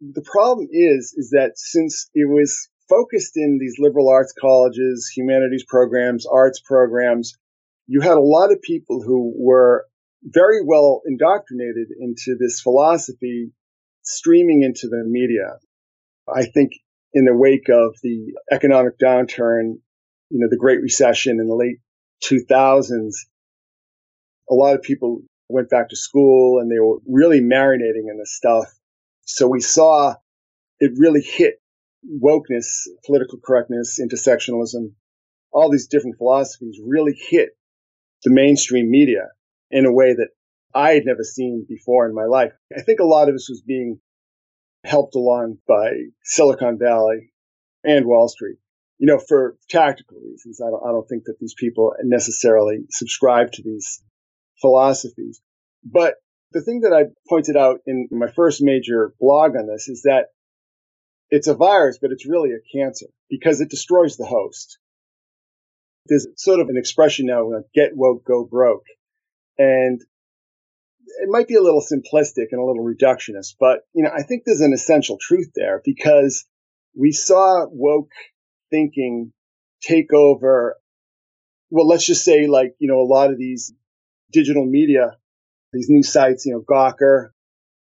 the 0.00 0.22
problem 0.22 0.68
is, 0.70 1.14
is 1.16 1.30
that 1.30 1.52
since 1.56 2.10
it 2.14 2.28
was 2.28 2.68
focused 2.88 3.36
in 3.36 3.58
these 3.58 3.76
liberal 3.78 4.08
arts 4.08 4.34
colleges, 4.38 5.10
humanities 5.14 5.64
programs, 5.66 6.26
arts 6.26 6.60
programs, 6.60 7.36
you 7.86 8.00
had 8.00 8.16
a 8.16 8.20
lot 8.20 8.52
of 8.52 8.62
people 8.62 9.02
who 9.02 9.32
were 9.36 9.86
very 10.22 10.60
well 10.64 11.02
indoctrinated 11.06 11.88
into 11.98 12.36
this 12.38 12.60
philosophy 12.60 13.52
streaming 14.02 14.62
into 14.62 14.88
the 14.88 15.02
media. 15.06 15.58
I 16.32 16.44
think 16.46 16.72
in 17.12 17.24
the 17.24 17.36
wake 17.36 17.68
of 17.68 17.96
the 18.02 18.32
economic 18.50 18.98
downturn, 18.98 19.78
you 20.30 20.40
know, 20.40 20.48
the 20.50 20.58
Great 20.58 20.80
Recession 20.80 21.38
in 21.40 21.46
the 21.46 21.54
late 21.54 21.78
2000s, 22.24 23.12
a 24.50 24.54
lot 24.54 24.74
of 24.74 24.82
people 24.82 25.22
went 25.48 25.70
back 25.70 25.90
to 25.90 25.96
school 25.96 26.60
and 26.60 26.70
they 26.70 26.78
were 26.78 26.98
really 27.06 27.40
marinating 27.40 28.10
in 28.10 28.18
this 28.18 28.34
stuff. 28.34 28.66
So 29.22 29.48
we 29.48 29.60
saw 29.60 30.14
it 30.80 30.92
really 30.96 31.22
hit 31.22 31.60
wokeness, 32.22 32.86
political 33.06 33.38
correctness, 33.44 33.98
intersectionalism, 34.00 34.92
all 35.52 35.70
these 35.70 35.86
different 35.86 36.18
philosophies 36.18 36.80
really 36.84 37.14
hit 37.16 37.50
the 38.24 38.32
mainstream 38.32 38.90
media 38.90 39.28
in 39.70 39.86
a 39.86 39.92
way 39.92 40.12
that 40.12 40.28
I 40.74 40.94
had 40.94 41.06
never 41.06 41.22
seen 41.22 41.64
before 41.68 42.06
in 42.08 42.14
my 42.14 42.24
life. 42.24 42.52
I 42.76 42.82
think 42.82 42.98
a 42.98 43.04
lot 43.04 43.28
of 43.28 43.34
this 43.34 43.46
was 43.48 43.62
being 43.62 44.00
helped 44.82 45.14
along 45.14 45.58
by 45.68 45.90
Silicon 46.24 46.78
Valley 46.78 47.30
and 47.84 48.06
Wall 48.06 48.28
Street. 48.28 48.56
You 48.98 49.06
know, 49.06 49.18
for 49.18 49.56
tactical 49.70 50.18
reasons, 50.18 50.60
I 50.60 50.70
don't, 50.70 50.82
I 50.84 50.90
don't 50.90 51.08
think 51.08 51.24
that 51.24 51.38
these 51.40 51.54
people 51.54 51.94
necessarily 52.02 52.80
subscribe 52.90 53.52
to 53.52 53.62
these 53.62 54.02
philosophies. 54.64 55.42
But 55.84 56.14
the 56.52 56.62
thing 56.62 56.80
that 56.80 56.94
I 56.94 57.12
pointed 57.28 57.54
out 57.54 57.80
in 57.86 58.08
my 58.10 58.28
first 58.28 58.62
major 58.62 59.12
blog 59.20 59.56
on 59.56 59.66
this 59.66 59.88
is 59.88 60.02
that 60.04 60.28
it's 61.28 61.48
a 61.48 61.54
virus, 61.54 61.98
but 62.00 62.12
it's 62.12 62.26
really 62.26 62.52
a 62.52 62.78
cancer 62.78 63.06
because 63.28 63.60
it 63.60 63.68
destroys 63.68 64.16
the 64.16 64.24
host. 64.24 64.78
There's 66.06 66.26
sort 66.36 66.60
of 66.60 66.70
an 66.70 66.78
expression 66.78 67.26
now, 67.26 67.50
get 67.74 67.94
woke, 67.94 68.24
go 68.24 68.46
broke. 68.50 68.86
And 69.58 70.00
it 70.00 71.28
might 71.28 71.48
be 71.48 71.56
a 71.56 71.62
little 71.62 71.82
simplistic 71.82 72.46
and 72.52 72.60
a 72.60 72.64
little 72.64 72.84
reductionist, 72.84 73.56
but 73.60 73.80
you 73.92 74.02
know, 74.02 74.10
I 74.16 74.22
think 74.22 74.44
there's 74.46 74.62
an 74.62 74.72
essential 74.72 75.18
truth 75.20 75.50
there 75.54 75.82
because 75.84 76.46
we 76.98 77.12
saw 77.12 77.66
woke 77.70 78.12
thinking 78.70 79.32
take 79.82 80.14
over. 80.14 80.76
Well, 81.68 81.86
let's 81.86 82.06
just 82.06 82.24
say 82.24 82.46
like, 82.46 82.74
you 82.78 82.88
know, 82.88 83.00
a 83.00 83.12
lot 83.12 83.30
of 83.30 83.38
these 83.38 83.74
digital 84.34 84.66
media, 84.66 85.16
these 85.72 85.86
new 85.88 86.02
sites, 86.02 86.44
you 86.44 86.52
know, 86.52 86.60
Gawker, 86.60 87.30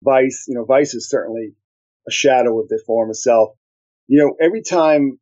Vice, 0.02 0.46
you 0.48 0.54
know, 0.54 0.64
Vice 0.64 0.94
is 0.94 1.10
certainly 1.10 1.54
a 2.08 2.12
shadow 2.12 2.60
of 2.60 2.68
their 2.68 2.78
former 2.86 3.14
self. 3.14 3.50
You 4.06 4.20
know, 4.20 4.36
every 4.40 4.62
time 4.62 5.18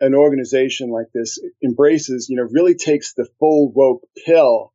an 0.00 0.14
organization 0.14 0.90
like 0.90 1.08
this 1.12 1.38
embraces, 1.62 2.28
you 2.28 2.36
know, 2.36 2.48
really 2.50 2.74
takes 2.74 3.14
the 3.14 3.26
full 3.38 3.72
woke 3.72 4.02
pill, 4.24 4.72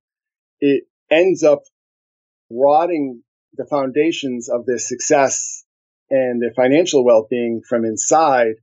it 0.60 0.84
ends 1.10 1.44
up 1.44 1.64
rotting 2.50 3.24
the 3.54 3.66
foundations 3.66 4.50
of 4.50 4.66
their 4.66 4.78
success 4.78 5.64
and 6.10 6.42
their 6.42 6.54
financial 6.54 7.04
well-being 7.04 7.62
from 7.68 7.86
inside. 7.86 8.56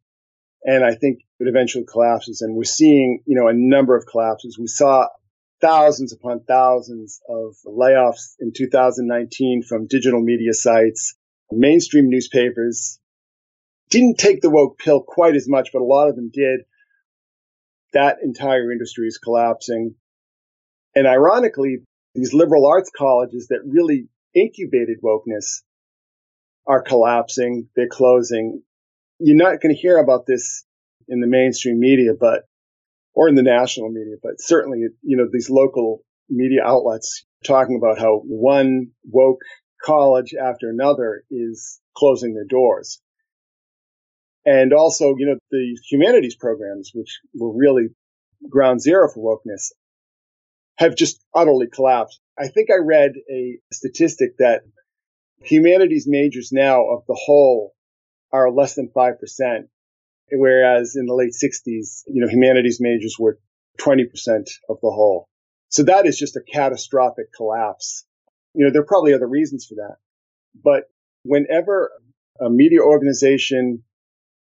And 0.62 0.84
I 0.84 0.94
think 0.94 1.20
it 1.40 1.48
eventually 1.48 1.84
collapses. 1.84 2.40
And 2.40 2.54
we're 2.54 2.64
seeing, 2.64 3.22
you 3.26 3.38
know, 3.38 3.48
a 3.48 3.54
number 3.54 3.96
of 3.96 4.06
collapses. 4.06 4.58
We 4.58 4.66
saw 4.66 5.08
thousands 5.64 6.12
upon 6.12 6.40
thousands 6.40 7.22
of 7.26 7.56
layoffs 7.66 8.34
in 8.38 8.52
2019 8.54 9.62
from 9.62 9.86
digital 9.86 10.20
media 10.20 10.52
sites, 10.52 11.14
mainstream 11.50 12.10
newspapers. 12.10 12.98
Didn't 13.88 14.18
take 14.18 14.42
the 14.42 14.50
woke 14.50 14.78
pill 14.78 15.00
quite 15.00 15.36
as 15.36 15.48
much, 15.48 15.70
but 15.72 15.80
a 15.80 15.84
lot 15.84 16.10
of 16.10 16.16
them 16.16 16.30
did. 16.30 16.60
That 17.94 18.18
entire 18.22 18.72
industry 18.72 19.06
is 19.06 19.16
collapsing. 19.16 19.94
And 20.94 21.06
ironically, 21.06 21.78
these 22.14 22.34
liberal 22.34 22.66
arts 22.66 22.90
colleges 22.94 23.48
that 23.48 23.60
really 23.64 24.08
incubated 24.34 24.98
wokeness 25.02 25.62
are 26.66 26.82
collapsing. 26.82 27.68
They're 27.74 27.88
closing. 27.88 28.62
You're 29.18 29.36
not 29.36 29.62
going 29.62 29.74
to 29.74 29.80
hear 29.80 29.96
about 29.96 30.26
this 30.26 30.64
in 31.08 31.20
the 31.20 31.26
mainstream 31.26 31.78
media, 31.80 32.10
but, 32.18 32.42
or 33.14 33.28
in 33.28 33.34
the 33.34 33.42
national 33.42 33.90
media, 33.90 34.16
but 34.22 34.40
certainly, 34.40 34.78
you 35.02 35.16
know, 35.16 35.28
these 35.32 35.48
local 35.48 36.02
media 36.28 36.60
outlets 36.64 37.24
talking 37.44 37.76
about 37.76 37.98
how 37.98 38.20
one 38.24 38.88
woke 39.04 39.40
college 39.84 40.34
after 40.34 40.68
another 40.68 41.24
is 41.30 41.80
closing 41.96 42.34
their 42.34 42.46
doors. 42.46 43.00
And 44.44 44.72
also, 44.72 45.14
you 45.16 45.26
know, 45.26 45.38
the 45.50 45.78
humanities 45.88 46.36
programs, 46.36 46.90
which 46.94 47.20
were 47.34 47.56
really 47.56 47.88
ground 48.50 48.80
zero 48.82 49.08
for 49.08 49.38
wokeness, 49.38 49.72
have 50.76 50.96
just 50.96 51.24
utterly 51.34 51.68
collapsed. 51.68 52.20
I 52.38 52.48
think 52.48 52.68
I 52.70 52.84
read 52.84 53.12
a 53.30 53.58
statistic 53.72 54.38
that 54.38 54.62
humanities 55.42 56.06
majors 56.08 56.50
now 56.52 56.90
of 56.90 57.04
the 57.06 57.18
whole 57.18 57.74
are 58.32 58.50
less 58.50 58.74
than 58.74 58.88
5%, 58.88 59.14
whereas 60.30 60.96
in 60.96 61.06
the 61.06 61.14
late 61.14 61.32
60s, 61.32 62.02
you 62.06 62.20
know, 62.20 62.28
humanities 62.28 62.80
majors 62.80 63.16
were 63.18 63.38
20% 63.80 64.04
of 64.68 64.78
the 64.80 64.90
whole. 64.90 65.28
So 65.68 65.82
that 65.84 66.06
is 66.06 66.18
just 66.18 66.36
a 66.36 66.40
catastrophic 66.40 67.26
collapse. 67.36 68.04
You 68.54 68.64
know, 68.64 68.72
there 68.72 68.82
are 68.82 68.86
probably 68.86 69.14
other 69.14 69.28
reasons 69.28 69.66
for 69.66 69.74
that. 69.76 69.96
But 70.62 70.84
whenever 71.24 71.90
a 72.40 72.48
media 72.48 72.80
organization 72.80 73.82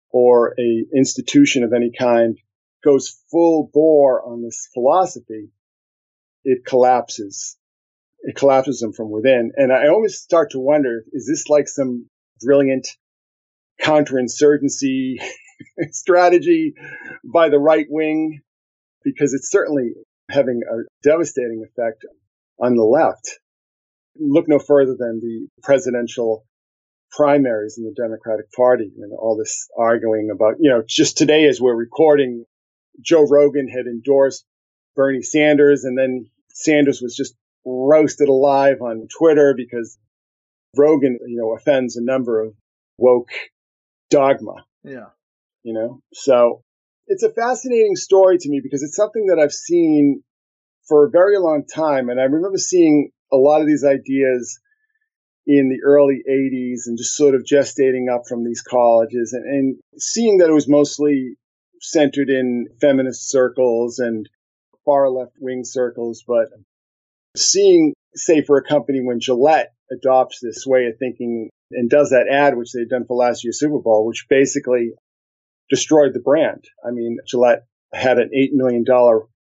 or 0.09 0.55
a 0.57 0.85
institution 0.95 1.63
of 1.63 1.73
any 1.73 1.91
kind 1.97 2.37
goes 2.83 3.21
full 3.29 3.69
bore 3.73 4.25
on 4.25 4.41
this 4.41 4.69
philosophy, 4.73 5.49
it 6.43 6.65
collapses. 6.65 7.57
It 8.21 8.35
collapses 8.35 8.79
them 8.79 8.93
from 8.93 9.11
within. 9.11 9.51
And 9.57 9.71
I 9.71 9.89
always 9.89 10.17
start 10.17 10.51
to 10.51 10.59
wonder, 10.59 11.03
is 11.11 11.27
this 11.27 11.49
like 11.49 11.67
some 11.67 12.09
brilliant 12.41 12.87
counterinsurgency 13.81 15.17
strategy 15.91 16.73
by 17.23 17.49
the 17.49 17.59
right 17.59 17.87
wing? 17.89 18.41
Because 19.03 19.33
it's 19.33 19.49
certainly 19.49 19.91
having 20.29 20.61
a 20.69 20.83
devastating 21.03 21.63
effect 21.65 22.05
on 22.59 22.75
the 22.75 22.83
left. 22.83 23.39
Look 24.19 24.47
no 24.47 24.59
further 24.59 24.95
than 24.97 25.19
the 25.19 25.47
presidential 25.61 26.45
primaries 27.11 27.77
in 27.77 27.85
the 27.85 27.93
Democratic 27.95 28.51
Party 28.51 28.91
and 28.99 29.11
all 29.17 29.37
this 29.37 29.67
arguing 29.77 30.29
about, 30.33 30.55
you 30.59 30.69
know, 30.69 30.83
just 30.87 31.17
today 31.17 31.45
as 31.45 31.61
we're 31.61 31.75
recording, 31.75 32.45
Joe 33.01 33.25
Rogan 33.25 33.67
had 33.67 33.85
endorsed 33.85 34.45
Bernie 34.95 35.21
Sanders 35.21 35.83
and 35.83 35.97
then 35.97 36.25
Sanders 36.49 37.01
was 37.01 37.15
just 37.15 37.35
roasted 37.65 38.27
alive 38.27 38.81
on 38.81 39.07
Twitter 39.15 39.53
because 39.55 39.97
Rogan, 40.75 41.19
you 41.27 41.37
know, 41.37 41.55
offends 41.55 41.95
a 41.95 42.03
number 42.03 42.41
of 42.41 42.53
woke 42.97 43.31
dogma. 44.09 44.65
Yeah. 44.83 45.07
You 45.63 45.73
know, 45.73 46.01
so 46.13 46.61
it's 47.07 47.23
a 47.23 47.31
fascinating 47.31 47.95
story 47.95 48.37
to 48.37 48.49
me 48.49 48.61
because 48.61 48.83
it's 48.83 48.95
something 48.95 49.27
that 49.27 49.39
I've 49.39 49.53
seen 49.53 50.23
for 50.87 51.05
a 51.05 51.09
very 51.09 51.37
long 51.37 51.63
time. 51.65 52.09
And 52.09 52.19
I 52.19 52.23
remember 52.23 52.57
seeing 52.57 53.11
a 53.31 53.37
lot 53.37 53.61
of 53.61 53.67
these 53.67 53.83
ideas 53.83 54.59
in 55.45 55.69
the 55.69 55.81
early 55.85 56.21
80s 56.29 56.87
and 56.87 56.97
just 56.97 57.15
sort 57.15 57.35
of 57.35 57.43
gestating 57.43 58.13
up 58.13 58.23
from 58.27 58.43
these 58.43 58.61
colleges 58.61 59.33
and, 59.33 59.45
and 59.45 59.77
seeing 59.97 60.37
that 60.37 60.49
it 60.49 60.53
was 60.53 60.67
mostly 60.67 61.37
centered 61.79 62.29
in 62.29 62.67
feminist 62.81 63.29
circles 63.29 63.99
and 63.99 64.27
far 64.83 65.09
left 65.09 65.33
wing 65.39 65.63
circles, 65.63 66.23
but 66.27 66.47
seeing, 67.35 67.93
say, 68.15 68.41
for 68.41 68.57
a 68.57 68.63
company 68.63 68.99
when 69.01 69.19
Gillette 69.19 69.73
adopts 69.91 70.39
this 70.41 70.65
way 70.65 70.87
of 70.87 70.97
thinking 70.97 71.49
and 71.71 71.89
does 71.89 72.09
that 72.09 72.27
ad, 72.29 72.57
which 72.57 72.71
they've 72.73 72.89
done 72.89 73.05
for 73.05 73.15
last 73.15 73.43
year's 73.43 73.59
Super 73.59 73.79
Bowl, 73.79 74.05
which 74.05 74.25
basically 74.29 74.91
destroyed 75.69 76.13
the 76.13 76.19
brand. 76.19 76.65
I 76.85 76.91
mean, 76.91 77.17
Gillette 77.27 77.65
had 77.93 78.17
an 78.17 78.29
$8 78.35 78.49
million, 78.53 78.85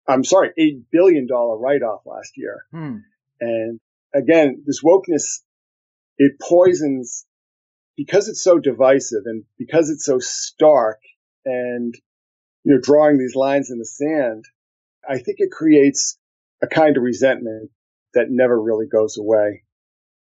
I'm 0.08 0.24
sorry, 0.24 0.52
$8 0.60 0.84
billion 0.92 1.28
write 1.28 1.84
off 1.84 2.02
last 2.06 2.34
year. 2.36 2.66
Hmm. 2.72 2.98
And 3.40 3.80
again, 4.14 4.64
this 4.66 4.82
wokeness, 4.84 5.42
it 6.18 6.40
poisons 6.42 7.26
because 7.98 8.28
it's 8.28 8.44
so 8.44 8.60
divisive 8.60 9.24
and 9.26 9.44
because 9.58 9.90
it's 9.90 10.06
so 10.06 10.20
stark 10.20 11.00
and, 11.46 11.94
you 12.64 12.74
know, 12.74 12.80
drawing 12.82 13.18
these 13.18 13.36
lines 13.36 13.72
in 13.72 13.80
the 13.80 13.86
sand, 13.86 14.46
I 15.08 15.18
think 15.18 15.38
it 15.40 15.52
creates 15.52 16.18
a 16.62 16.68
kind 16.68 16.98
of 16.98 17.04
resentment 17.04 17.72
that 18.14 18.28
never 18.30 18.60
really 18.60 18.88
goes 18.88 19.18
away. 19.18 19.64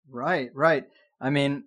Right, 0.09 0.51
right. 0.53 0.85
I 1.19 1.29
mean, 1.29 1.63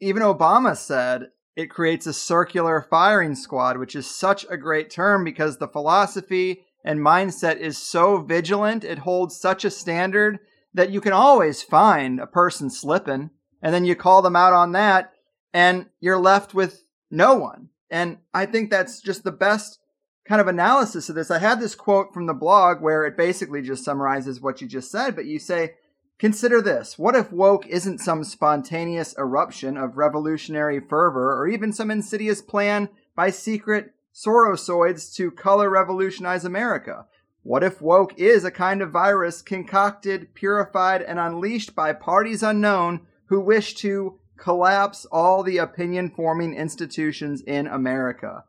even 0.00 0.22
Obama 0.22 0.76
said 0.76 1.28
it 1.60 1.68
creates 1.68 2.06
a 2.06 2.12
circular 2.14 2.80
firing 2.88 3.34
squad, 3.34 3.76
which 3.76 3.94
is 3.94 4.10
such 4.10 4.46
a 4.48 4.56
great 4.56 4.88
term 4.88 5.24
because 5.24 5.58
the 5.58 5.68
philosophy 5.68 6.64
and 6.82 6.98
mindset 6.98 7.58
is 7.58 7.76
so 7.76 8.18
vigilant. 8.22 8.82
It 8.82 9.00
holds 9.00 9.38
such 9.38 9.66
a 9.66 9.70
standard 9.70 10.38
that 10.72 10.90
you 10.90 11.02
can 11.02 11.12
always 11.12 11.62
find 11.62 12.18
a 12.18 12.26
person 12.26 12.70
slipping 12.70 13.28
and 13.60 13.74
then 13.74 13.84
you 13.84 13.94
call 13.94 14.22
them 14.22 14.36
out 14.36 14.54
on 14.54 14.72
that 14.72 15.12
and 15.52 15.86
you're 16.00 16.18
left 16.18 16.54
with 16.54 16.84
no 17.10 17.34
one. 17.34 17.68
And 17.90 18.18
I 18.32 18.46
think 18.46 18.70
that's 18.70 19.02
just 19.02 19.22
the 19.22 19.32
best 19.32 19.80
kind 20.26 20.40
of 20.40 20.48
analysis 20.48 21.10
of 21.10 21.14
this. 21.14 21.30
I 21.30 21.40
had 21.40 21.60
this 21.60 21.74
quote 21.74 22.14
from 22.14 22.24
the 22.24 22.32
blog 22.32 22.80
where 22.80 23.04
it 23.04 23.18
basically 23.18 23.60
just 23.60 23.84
summarizes 23.84 24.40
what 24.40 24.62
you 24.62 24.66
just 24.66 24.90
said, 24.90 25.14
but 25.14 25.26
you 25.26 25.38
say, 25.38 25.74
Consider 26.20 26.60
this. 26.60 26.98
What 26.98 27.16
if 27.16 27.32
woke 27.32 27.66
isn't 27.66 28.00
some 28.00 28.24
spontaneous 28.24 29.14
eruption 29.16 29.78
of 29.78 29.96
revolutionary 29.96 30.78
fervor 30.78 31.34
or 31.34 31.48
even 31.48 31.72
some 31.72 31.90
insidious 31.90 32.42
plan 32.42 32.90
by 33.16 33.30
secret 33.30 33.94
Sorosoids 34.14 35.14
to 35.14 35.30
color 35.30 35.70
revolutionize 35.70 36.44
America? 36.44 37.06
What 37.42 37.64
if 37.64 37.80
woke 37.80 38.12
is 38.18 38.44
a 38.44 38.50
kind 38.50 38.82
of 38.82 38.90
virus 38.90 39.40
concocted, 39.40 40.34
purified, 40.34 41.00
and 41.00 41.18
unleashed 41.18 41.74
by 41.74 41.94
parties 41.94 42.42
unknown 42.42 43.06
who 43.30 43.40
wish 43.40 43.74
to 43.76 44.18
collapse 44.36 45.06
all 45.06 45.42
the 45.42 45.56
opinion 45.56 46.10
forming 46.10 46.52
institutions 46.52 47.40
in 47.40 47.66
America? 47.66 48.44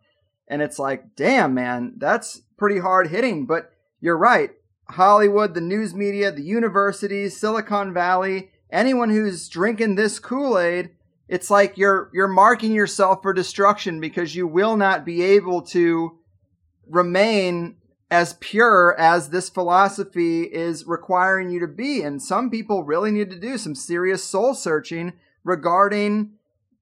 And 0.45 0.61
it's 0.61 0.77
like, 0.77 1.15
damn, 1.15 1.53
man, 1.53 1.93
that's 1.95 2.41
pretty 2.57 2.79
hard 2.79 3.07
hitting. 3.07 3.45
But 3.45 3.71
you're 4.01 4.17
right. 4.17 4.51
Hollywood, 4.91 5.53
the 5.53 5.61
news 5.61 5.93
media, 5.93 6.31
the 6.31 6.43
universities, 6.43 7.37
Silicon 7.37 7.93
Valley, 7.93 8.51
anyone 8.69 9.09
who's 9.09 9.49
drinking 9.49 9.95
this 9.95 10.19
Kool-Aid, 10.19 10.91
it's 11.27 11.49
like 11.49 11.77
you're 11.77 12.09
you're 12.13 12.27
marking 12.27 12.73
yourself 12.73 13.21
for 13.21 13.33
destruction 13.33 14.01
because 14.01 14.35
you 14.35 14.45
will 14.45 14.75
not 14.75 15.05
be 15.05 15.21
able 15.21 15.61
to 15.63 16.19
remain 16.89 17.77
as 18.11 18.33
pure 18.41 18.93
as 18.99 19.29
this 19.29 19.49
philosophy 19.49 20.43
is 20.43 20.85
requiring 20.85 21.49
you 21.49 21.61
to 21.61 21.67
be. 21.67 22.01
And 22.01 22.21
some 22.21 22.49
people 22.49 22.83
really 22.83 23.11
need 23.11 23.29
to 23.29 23.39
do 23.39 23.57
some 23.57 23.73
serious 23.73 24.21
soul 24.21 24.53
searching 24.53 25.13
regarding 25.45 26.33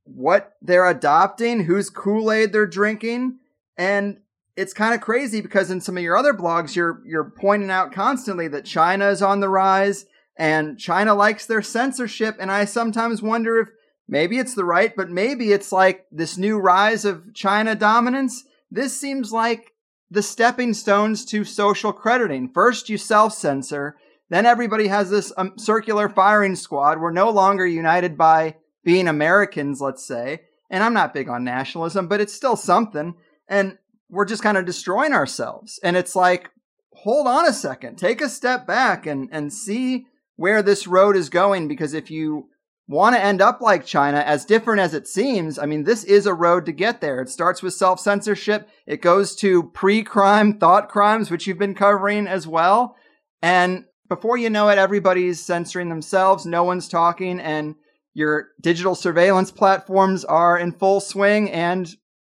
what 0.06 0.56
they're 0.60 0.90
adopting, 0.90 1.66
whose 1.66 1.92
Kool 1.92 2.32
Aid 2.32 2.52
they're 2.52 2.66
drinking. 2.66 3.38
And 3.78 4.18
it's 4.60 4.74
kind 4.74 4.94
of 4.94 5.00
crazy 5.00 5.40
because 5.40 5.72
in 5.72 5.80
some 5.80 5.96
of 5.96 6.04
your 6.04 6.18
other 6.18 6.34
blogs, 6.34 6.76
you're, 6.76 7.02
you're 7.06 7.32
pointing 7.40 7.72
out 7.72 7.94
constantly 7.94 8.50
that 8.50 8.66
China 8.66 9.08
is 9.08 9.22
on 9.22 9.40
the 9.40 9.48
rise 9.48 10.06
and 10.36 10.78
China 10.78 11.16
likes 11.16 11.46
their 11.46 11.62
censorship. 11.62 12.36
And 12.40 12.52
I 12.52 12.66
sometimes 12.66 13.22
wonder 13.22 13.60
if 13.60 13.70
maybe 14.08 14.38
it's 14.38 14.56
the 14.56 14.66
right, 14.66 14.94
but 14.94 15.10
maybe 15.10 15.54
it's 15.54 15.72
like 15.72 16.06
this 16.12 16.38
new 16.38 16.60
rise 16.60 17.06
of 17.06 17.34
China 17.34 17.74
dominance. 17.74 18.44
This 18.70 19.00
seems 19.00 19.32
like 19.32 19.72
the 20.12 20.22
stepping 20.22 20.74
stones 20.74 21.24
to 21.26 21.46
social 21.46 21.94
crediting. 21.94 22.50
First, 22.54 22.90
you 22.90 22.98
self 22.98 23.34
censor. 23.34 23.96
Then 24.30 24.46
everybody 24.46 24.88
has 24.88 25.10
this 25.10 25.32
um, 25.38 25.54
circular 25.58 26.10
firing 26.10 26.56
squad. 26.56 27.00
We're 27.00 27.12
no 27.12 27.30
longer 27.30 27.66
united 27.66 28.18
by 28.18 28.58
being 28.84 29.08
Americans, 29.08 29.80
let's 29.80 30.06
say. 30.06 30.42
And 30.70 30.84
I'm 30.84 30.94
not 30.94 31.14
big 31.14 31.30
on 31.30 31.46
nationalism, 31.46 32.08
but 32.08 32.20
it's 32.20 32.34
still 32.34 32.58
something. 32.58 33.16
And 33.48 33.78
we're 34.10 34.26
just 34.26 34.44
kind 34.44 34.58
of 34.58 34.66
destroying 34.66 35.14
ourselves. 35.14 35.80
And 35.84 35.96
it's 35.96 36.16
like, 36.16 36.50
hold 36.94 37.28
on 37.28 37.48
a 37.48 37.54
second, 37.54 37.98
take 37.98 38.22
a 38.22 38.30
step 38.30 38.68
back 38.68 39.06
and, 39.06 39.30
and 39.32 39.54
see 39.54 40.08
where 40.36 40.62
this 40.62 40.88
road 40.88 41.16
is 41.16 41.30
going. 41.30 41.68
Because 41.68 41.94
if 41.94 42.10
you 42.12 42.50
want 42.88 43.16
to 43.16 43.24
end 43.24 43.42
up 43.42 43.62
like 43.62 43.86
China, 43.86 44.18
as 44.18 44.46
different 44.46 44.82
as 44.82 44.94
it 44.94 45.08
seems, 45.08 45.60
I 45.60 45.66
mean, 45.66 45.84
this 45.84 46.04
is 46.04 46.26
a 46.26 46.34
road 46.34 46.66
to 46.66 46.72
get 46.72 47.02
there. 47.02 47.22
It 47.22 47.30
starts 47.30 47.62
with 47.62 47.74
self 47.74 48.00
censorship, 48.00 48.68
it 48.88 49.02
goes 49.02 49.36
to 49.38 49.64
pre 49.64 50.04
crime 50.04 50.58
thought 50.58 50.90
crimes, 50.90 51.30
which 51.30 51.46
you've 51.46 51.60
been 51.60 51.76
covering 51.76 52.28
as 52.28 52.48
well. 52.48 52.96
And 53.42 53.86
before 54.10 54.38
you 54.38 54.50
know 54.50 54.70
it, 54.70 54.80
everybody's 54.80 55.40
censoring 55.40 55.90
themselves, 55.90 56.46
no 56.46 56.64
one's 56.64 56.88
talking, 56.88 57.40
and 57.40 57.76
your 58.16 58.50
digital 58.60 58.96
surveillance 58.96 59.52
platforms 59.52 60.26
are 60.26 60.58
in 60.58 60.72
full 60.72 61.00
swing, 61.00 61.52
and 61.52 61.88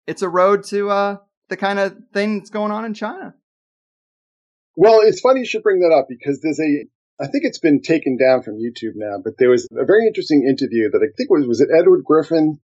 it's 0.07 0.22
a 0.22 0.29
road 0.29 0.64
to 0.64 0.91
uh, 0.91 1.16
the 1.49 1.57
kind 1.57 1.78
of 1.78 1.96
thing 2.12 2.38
that's 2.38 2.51
going 2.51 2.72
on 2.72 2.84
in 2.84 2.94
China. 2.94 3.34
Well, 4.76 5.01
it's 5.03 5.20
funny 5.20 5.40
you 5.40 5.46
should 5.46 5.62
bring 5.62 5.80
that 5.80 5.92
up 5.92 6.07
because 6.09 6.40
there's 6.40 6.61
a 6.61 6.86
I 7.20 7.26
think 7.26 7.44
it's 7.44 7.59
been 7.59 7.82
taken 7.82 8.16
down 8.16 8.42
from 8.42 8.59
YouTube 8.59 8.92
now, 8.94 9.16
but 9.22 9.34
there 9.38 9.51
was 9.51 9.66
a 9.72 9.84
very 9.84 10.07
interesting 10.07 10.46
interview 10.49 10.90
that 10.90 11.03
I 11.03 11.11
think 11.16 11.30
was, 11.30 11.46
was 11.49 11.61
it 11.61 11.68
Edward 11.76 12.05
Griffin? 12.05 12.61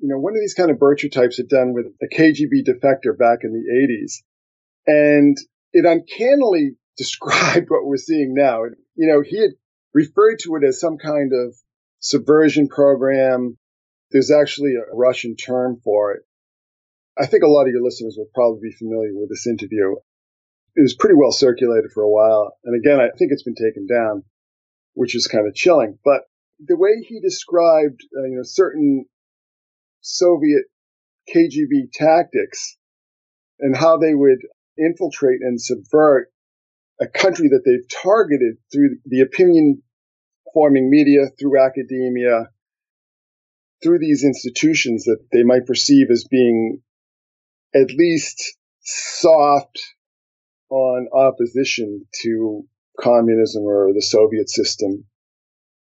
You 0.00 0.08
know, 0.08 0.18
one 0.18 0.32
of 0.32 0.40
these 0.40 0.54
kind 0.54 0.70
of 0.70 0.78
Bircher 0.78 1.10
types 1.12 1.36
had 1.36 1.48
done 1.48 1.74
with 1.74 1.86
a 2.02 2.08
KGB 2.12 2.66
defector 2.66 3.16
back 3.16 3.40
in 3.44 3.52
the 3.52 3.70
80s. 3.70 4.22
And 4.86 5.36
it 5.72 5.84
uncannily 5.84 6.72
described 6.96 7.70
what 7.70 7.86
we're 7.86 7.96
seeing 7.96 8.34
now. 8.34 8.64
You 8.96 9.08
know, 9.08 9.22
he 9.24 9.40
had 9.40 9.50
referred 9.92 10.40
to 10.40 10.56
it 10.56 10.64
as 10.66 10.80
some 10.80 10.98
kind 10.98 11.32
of 11.32 11.54
subversion 12.00 12.68
program. 12.68 13.56
There's 14.10 14.32
actually 14.32 14.74
a 14.74 14.94
Russian 14.94 15.36
term 15.36 15.80
for 15.84 16.14
it. 16.14 16.22
I 17.18 17.26
think 17.26 17.44
a 17.44 17.48
lot 17.48 17.62
of 17.62 17.72
your 17.72 17.82
listeners 17.82 18.16
will 18.18 18.30
probably 18.34 18.68
be 18.68 18.76
familiar 18.76 19.10
with 19.14 19.28
this 19.28 19.46
interview 19.46 19.94
it 20.76 20.82
was 20.82 20.94
pretty 20.94 21.14
well 21.14 21.32
circulated 21.32 21.90
for 21.92 22.02
a 22.02 22.10
while. 22.10 22.56
And 22.64 22.78
again, 22.78 23.00
I 23.00 23.16
think 23.16 23.30
it's 23.30 23.44
been 23.44 23.54
taken 23.54 23.86
down, 23.86 24.24
which 24.94 25.14
is 25.14 25.26
kind 25.26 25.46
of 25.46 25.54
chilling. 25.54 25.98
But 26.04 26.22
the 26.58 26.76
way 26.76 27.02
he 27.06 27.20
described, 27.20 28.00
uh, 28.16 28.24
you 28.24 28.36
know, 28.36 28.42
certain 28.42 29.06
Soviet 30.00 30.64
KGB 31.34 31.92
tactics 31.92 32.76
and 33.60 33.76
how 33.76 33.98
they 33.98 34.14
would 34.14 34.38
infiltrate 34.76 35.40
and 35.42 35.60
subvert 35.60 36.30
a 37.00 37.06
country 37.06 37.48
that 37.48 37.62
they've 37.64 38.02
targeted 38.02 38.56
through 38.72 38.98
the 39.06 39.20
opinion 39.20 39.82
forming 40.52 40.90
media, 40.90 41.26
through 41.38 41.60
academia, 41.60 42.48
through 43.82 43.98
these 43.98 44.24
institutions 44.24 45.04
that 45.04 45.18
they 45.32 45.42
might 45.42 45.66
perceive 45.66 46.10
as 46.10 46.26
being 46.28 46.82
at 47.74 47.90
least 47.90 48.56
soft 48.80 49.80
on 50.70 51.08
opposition 51.12 52.06
to 52.22 52.64
communism 53.00 53.64
or 53.64 53.92
the 53.92 54.02
Soviet 54.02 54.48
system. 54.48 55.04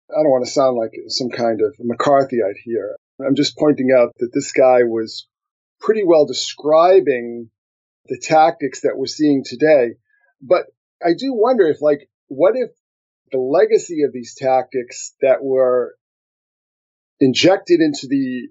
I 0.10 0.22
don't 0.22 0.32
want 0.32 0.46
to 0.46 0.52
sound 0.52 0.78
like 0.78 0.92
some 1.08 1.30
kind 1.30 1.62
of 1.62 1.76
McCarthyite 1.80 2.58
here. 2.64 2.96
I'm 3.26 3.36
just 3.36 3.58
pointing 3.58 3.90
out 3.96 4.14
that 4.20 4.32
this 4.34 4.52
guy 4.52 4.84
was 4.84 5.28
pretty 5.80 6.04
well 6.06 6.26
describing 6.26 7.50
the 8.08 8.20
tactics 8.20 8.82
that 8.82 8.98
we're 8.98 9.06
seeing 9.06 9.44
today. 9.46 9.96
But 10.42 10.66
I 11.04 11.14
do 11.18 11.34
wonder 11.34 11.68
if, 11.68 11.82
like, 11.82 12.10
what 12.28 12.56
if 12.56 12.70
the 13.32 13.40
legacy 13.40 14.04
of 14.04 14.14
these 14.14 14.36
tactics 14.36 15.16
that 15.22 15.44
were 15.44 15.96
injected 17.20 17.80
into 17.80 18.08
the 18.08 18.50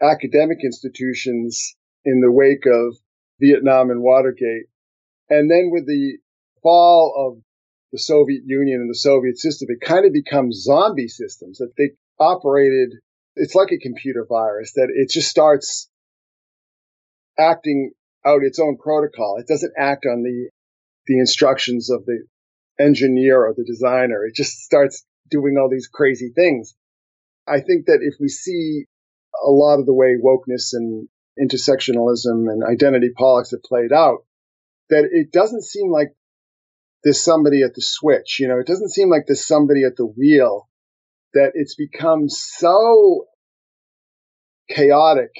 academic 0.00 0.58
institutions 0.64 1.76
in 2.04 2.20
the 2.20 2.32
wake 2.32 2.66
of 2.66 2.96
Vietnam 3.40 3.90
and 3.90 4.02
Watergate 4.02 4.66
and 5.32 5.50
then 5.50 5.70
with 5.72 5.86
the 5.86 6.18
fall 6.62 7.14
of 7.16 7.42
the 7.90 7.98
Soviet 7.98 8.42
Union 8.44 8.82
and 8.82 8.90
the 8.90 8.98
Soviet 8.98 9.38
system, 9.38 9.68
it 9.70 9.80
kind 9.80 10.04
of 10.04 10.12
becomes 10.12 10.62
zombie 10.62 11.08
systems 11.08 11.58
that 11.58 11.72
they 11.78 11.92
operated. 12.18 12.98
It's 13.34 13.54
like 13.54 13.72
a 13.72 13.78
computer 13.78 14.26
virus 14.28 14.74
that 14.74 14.88
it 14.94 15.08
just 15.10 15.30
starts 15.30 15.88
acting 17.38 17.92
out 18.26 18.42
its 18.42 18.58
own 18.58 18.76
protocol. 18.76 19.38
It 19.38 19.46
doesn't 19.46 19.72
act 19.78 20.04
on 20.04 20.22
the, 20.22 20.50
the 21.06 21.18
instructions 21.18 21.88
of 21.88 22.04
the 22.04 22.24
engineer 22.78 23.46
or 23.46 23.54
the 23.56 23.64
designer. 23.64 24.26
It 24.26 24.34
just 24.34 24.58
starts 24.58 25.02
doing 25.30 25.56
all 25.58 25.70
these 25.70 25.88
crazy 25.88 26.30
things. 26.34 26.74
I 27.48 27.60
think 27.60 27.86
that 27.86 28.00
if 28.02 28.16
we 28.20 28.28
see 28.28 28.84
a 29.42 29.50
lot 29.50 29.80
of 29.80 29.86
the 29.86 29.94
way 29.94 30.14
wokeness 30.22 30.74
and 30.74 31.08
intersectionalism 31.40 32.50
and 32.50 32.62
identity 32.64 33.10
politics 33.16 33.50
have 33.52 33.62
played 33.62 33.92
out, 33.92 34.24
that 34.90 35.08
it 35.10 35.32
doesn't 35.32 35.64
seem 35.64 35.90
like 35.90 36.08
there's 37.04 37.22
somebody 37.22 37.62
at 37.62 37.74
the 37.74 37.82
switch. 37.82 38.38
You 38.40 38.48
know, 38.48 38.58
it 38.58 38.66
doesn't 38.66 38.90
seem 38.90 39.10
like 39.10 39.24
there's 39.26 39.46
somebody 39.46 39.84
at 39.84 39.96
the 39.96 40.06
wheel 40.06 40.68
that 41.34 41.52
it's 41.54 41.74
become 41.74 42.28
so 42.28 43.26
chaotic 44.68 45.32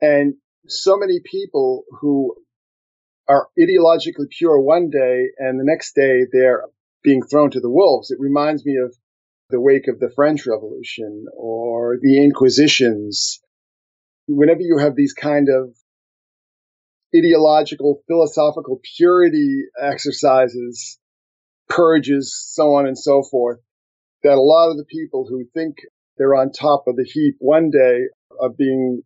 and 0.00 0.34
so 0.66 0.96
many 0.96 1.20
people 1.24 1.84
who 2.00 2.34
are 3.28 3.48
ideologically 3.58 4.28
pure 4.30 4.60
one 4.60 4.90
day 4.90 5.26
and 5.38 5.58
the 5.58 5.64
next 5.64 5.94
day 5.94 6.22
they're 6.32 6.64
being 7.02 7.22
thrown 7.22 7.50
to 7.50 7.60
the 7.60 7.70
wolves. 7.70 8.10
It 8.10 8.18
reminds 8.20 8.64
me 8.64 8.76
of 8.76 8.94
the 9.50 9.60
wake 9.60 9.88
of 9.88 9.98
the 9.98 10.10
French 10.14 10.46
Revolution 10.46 11.26
or 11.36 11.96
the 12.00 12.22
Inquisitions. 12.22 13.40
Whenever 14.28 14.60
you 14.60 14.78
have 14.78 14.94
these 14.94 15.14
kind 15.14 15.48
of 15.48 15.74
ideological, 17.16 18.02
philosophical 18.06 18.80
purity 18.96 19.62
exercises, 19.80 20.98
purges, 21.68 22.36
so 22.52 22.74
on 22.74 22.86
and 22.86 22.98
so 22.98 23.22
forth, 23.22 23.58
that 24.22 24.34
a 24.34 24.40
lot 24.40 24.70
of 24.70 24.76
the 24.76 24.84
people 24.84 25.26
who 25.28 25.44
think 25.54 25.76
they're 26.16 26.34
on 26.34 26.52
top 26.52 26.84
of 26.86 26.96
the 26.96 27.04
heap 27.04 27.36
one 27.38 27.70
day 27.70 28.00
are 28.40 28.50
being, 28.50 29.02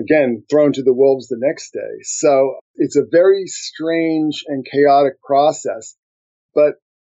again, 0.00 0.44
thrown 0.48 0.72
to 0.72 0.82
the 0.82 0.94
wolves 0.94 1.28
the 1.28 1.38
next 1.38 1.72
day. 1.72 2.02
So 2.02 2.56
it's 2.76 2.96
a 2.96 3.06
very 3.10 3.46
strange 3.46 4.44
and 4.46 4.64
chaotic 4.64 5.20
process. 5.22 5.96
But 6.54 6.74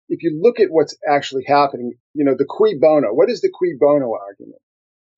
if 0.10 0.24
you 0.24 0.40
look 0.42 0.60
at 0.60 0.72
what's 0.72 0.98
actually 1.08 1.44
happening, 1.48 1.94
you 2.14 2.26
know, 2.26 2.36
the 2.38 2.46
cui 2.46 2.78
bono, 2.80 3.14
what 3.14 3.30
is 3.30 3.42
the 3.42 3.52
cui 3.58 3.76
bono 3.80 4.12
argument? 4.14 4.62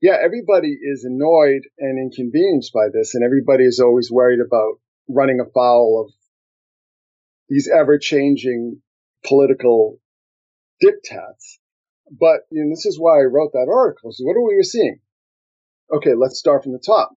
Yeah, 0.01 0.17
everybody 0.21 0.75
is 0.81 1.05
annoyed 1.05 1.61
and 1.77 1.99
inconvenienced 1.99 2.73
by 2.73 2.87
this, 2.91 3.13
and 3.13 3.23
everybody 3.23 3.65
is 3.65 3.79
always 3.79 4.09
worried 4.11 4.39
about 4.45 4.79
running 5.07 5.39
afoul 5.39 6.05
of 6.05 6.13
these 7.49 7.69
ever 7.69 7.99
changing 7.99 8.81
political 9.25 9.99
diktats. 10.83 11.59
But 12.09 12.41
this 12.49 12.85
is 12.85 12.99
why 12.99 13.19
I 13.19 13.25
wrote 13.25 13.51
that 13.53 13.71
article. 13.71 14.11
So 14.11 14.23
what 14.25 14.35
are 14.35 14.41
we 14.43 14.63
seeing? 14.63 14.99
Okay, 15.93 16.13
let's 16.17 16.39
start 16.39 16.63
from 16.63 16.73
the 16.73 16.83
top. 16.83 17.11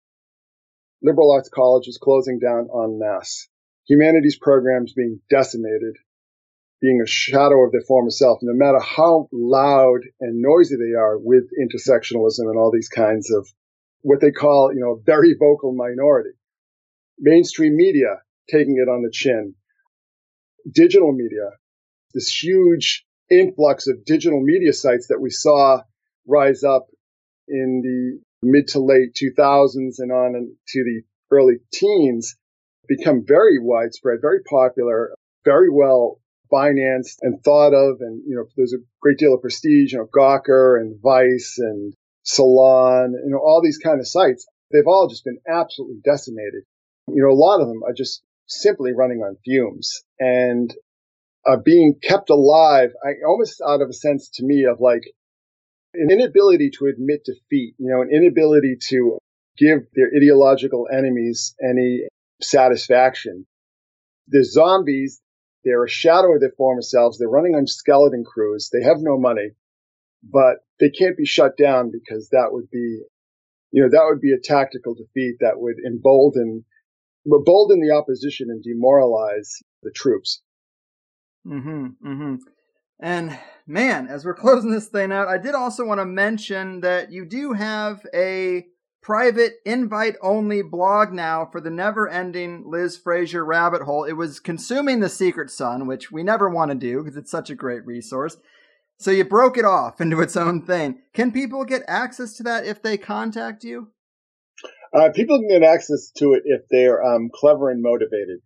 Liberal 1.02 1.32
arts 1.32 1.48
colleges 1.48 1.98
closing 2.00 2.38
down 2.38 2.68
en 2.72 2.98
masse. 2.98 3.48
Humanities 3.88 4.38
programs 4.38 4.92
being 4.92 5.20
decimated 5.30 5.96
being 6.80 7.00
a 7.02 7.08
shadow 7.08 7.64
of 7.64 7.72
their 7.72 7.84
former 7.86 8.10
self, 8.10 8.38
no 8.42 8.52
matter 8.54 8.78
how 8.80 9.28
loud 9.32 10.00
and 10.20 10.42
noisy 10.42 10.76
they 10.76 10.94
are 10.98 11.18
with 11.18 11.44
intersectionalism 11.58 12.50
and 12.50 12.58
all 12.58 12.70
these 12.72 12.88
kinds 12.88 13.30
of 13.32 13.48
what 14.02 14.20
they 14.20 14.30
call, 14.30 14.70
you 14.74 14.80
know, 14.80 15.00
very 15.04 15.34
vocal 15.38 15.74
minority. 15.74 16.36
Mainstream 17.18 17.76
media 17.76 18.20
taking 18.50 18.76
it 18.76 18.88
on 18.90 19.02
the 19.02 19.10
chin. 19.10 19.54
Digital 20.70 21.12
media, 21.12 21.50
this 22.12 22.28
huge 22.28 23.06
influx 23.30 23.86
of 23.86 24.04
digital 24.04 24.40
media 24.40 24.72
sites 24.72 25.06
that 25.08 25.20
we 25.20 25.30
saw 25.30 25.80
rise 26.26 26.64
up 26.64 26.86
in 27.48 27.80
the 27.82 28.20
mid 28.42 28.68
to 28.68 28.80
late 28.80 29.14
2000s 29.14 29.94
and 29.98 30.12
on 30.12 30.34
into 30.36 30.84
the 30.84 31.02
early 31.30 31.56
teens 31.72 32.36
become 32.86 33.24
very 33.26 33.58
widespread, 33.58 34.18
very 34.20 34.42
popular, 34.42 35.14
very 35.44 35.70
well 35.70 36.20
financed 36.50 37.20
and 37.22 37.42
thought 37.42 37.74
of. 37.74 38.00
And, 38.00 38.22
you 38.26 38.36
know, 38.36 38.44
there's 38.56 38.74
a 38.74 38.84
great 39.00 39.18
deal 39.18 39.34
of 39.34 39.42
prestige, 39.42 39.92
you 39.92 39.98
know, 39.98 40.06
Gawker 40.06 40.80
and 40.80 41.00
Vice 41.02 41.56
and 41.58 41.94
Salon, 42.22 43.14
you 43.24 43.30
know, 43.30 43.38
all 43.38 43.60
these 43.62 43.78
kind 43.78 44.00
of 44.00 44.08
sites. 44.08 44.46
They've 44.70 44.86
all 44.86 45.08
just 45.08 45.24
been 45.24 45.38
absolutely 45.48 46.00
decimated. 46.04 46.64
You 47.08 47.22
know, 47.22 47.32
a 47.32 47.36
lot 47.36 47.60
of 47.60 47.68
them 47.68 47.82
are 47.84 47.92
just 47.92 48.22
simply 48.46 48.92
running 48.92 49.18
on 49.18 49.36
fumes 49.44 50.02
and 50.18 50.74
are 51.46 51.60
being 51.60 51.94
kept 52.02 52.30
alive. 52.30 52.90
I 53.04 53.26
almost 53.26 53.60
out 53.66 53.82
of 53.82 53.88
a 53.88 53.92
sense 53.92 54.30
to 54.34 54.44
me 54.44 54.64
of 54.64 54.80
like 54.80 55.02
an 55.94 56.10
inability 56.10 56.70
to 56.78 56.86
admit 56.86 57.24
defeat, 57.24 57.74
you 57.78 57.90
know, 57.90 58.02
an 58.02 58.10
inability 58.12 58.76
to 58.88 59.18
give 59.56 59.80
their 59.94 60.10
ideological 60.16 60.88
enemies 60.92 61.54
any 61.62 62.08
satisfaction. 62.40 63.46
The 64.28 64.44
zombies, 64.44 65.20
they're 65.64 65.84
a 65.84 65.88
shadow 65.88 66.34
of 66.34 66.40
their 66.40 66.52
former 66.56 66.82
selves. 66.82 67.18
They're 67.18 67.28
running 67.28 67.54
on 67.54 67.66
skeleton 67.66 68.24
crews. 68.24 68.70
They 68.72 68.82
have 68.82 68.98
no 69.00 69.18
money, 69.18 69.50
but 70.22 70.58
they 70.80 70.90
can't 70.90 71.16
be 71.16 71.24
shut 71.24 71.56
down 71.56 71.90
because 71.90 72.28
that 72.30 72.48
would 72.50 72.70
be, 72.70 73.00
you 73.70 73.82
know, 73.82 73.88
that 73.88 74.06
would 74.08 74.20
be 74.20 74.32
a 74.32 74.40
tactical 74.40 74.94
defeat 74.94 75.36
that 75.40 75.54
would 75.60 75.76
embolden, 75.86 76.64
embolden 77.26 77.80
the 77.80 77.94
opposition 77.94 78.48
and 78.50 78.62
demoralize 78.62 79.62
the 79.82 79.90
troops. 79.90 80.42
Mm-hmm. 81.46 81.86
Mm-hmm. 82.06 82.34
And 83.00 83.38
man, 83.66 84.08
as 84.08 84.24
we're 84.24 84.34
closing 84.44 84.70
this 84.70 84.88
thing 84.88 85.12
out, 85.12 85.28
I 85.28 85.38
did 85.38 85.54
also 85.54 85.84
want 85.84 86.00
to 86.00 86.06
mention 86.06 86.80
that 86.80 87.10
you 87.10 87.24
do 87.24 87.52
have 87.52 88.06
a 88.14 88.66
private 89.04 89.56
invite 89.66 90.16
only 90.22 90.62
blog 90.62 91.12
now 91.12 91.44
for 91.44 91.60
the 91.60 91.70
never 91.70 92.08
ending 92.08 92.64
Liz 92.66 92.96
Fraser 92.96 93.44
rabbit 93.44 93.82
hole. 93.82 94.04
It 94.04 94.14
was 94.14 94.40
consuming 94.40 95.00
the 95.00 95.10
Secret 95.10 95.50
Sun, 95.50 95.86
which 95.86 96.10
we 96.10 96.22
never 96.22 96.48
want 96.48 96.70
to 96.70 96.74
do 96.74 97.02
because 97.02 97.16
it's 97.16 97.30
such 97.30 97.50
a 97.50 97.54
great 97.54 97.84
resource. 97.84 98.38
So 98.98 99.10
you 99.10 99.24
broke 99.24 99.58
it 99.58 99.66
off 99.66 100.00
into 100.00 100.22
its 100.22 100.36
own 100.36 100.62
thing. 100.62 101.02
Can 101.12 101.30
people 101.32 101.64
get 101.66 101.82
access 101.86 102.32
to 102.38 102.42
that 102.44 102.64
if 102.64 102.82
they 102.82 102.96
contact 102.96 103.62
you? 103.62 103.88
Uh, 104.92 105.10
people 105.14 105.38
can 105.38 105.48
get 105.48 105.62
access 105.62 106.10
to 106.16 106.32
it 106.32 106.42
if 106.46 106.62
they're 106.70 107.04
um, 107.04 107.28
clever 107.32 107.70
and 107.70 107.82
motivated. 107.82 108.40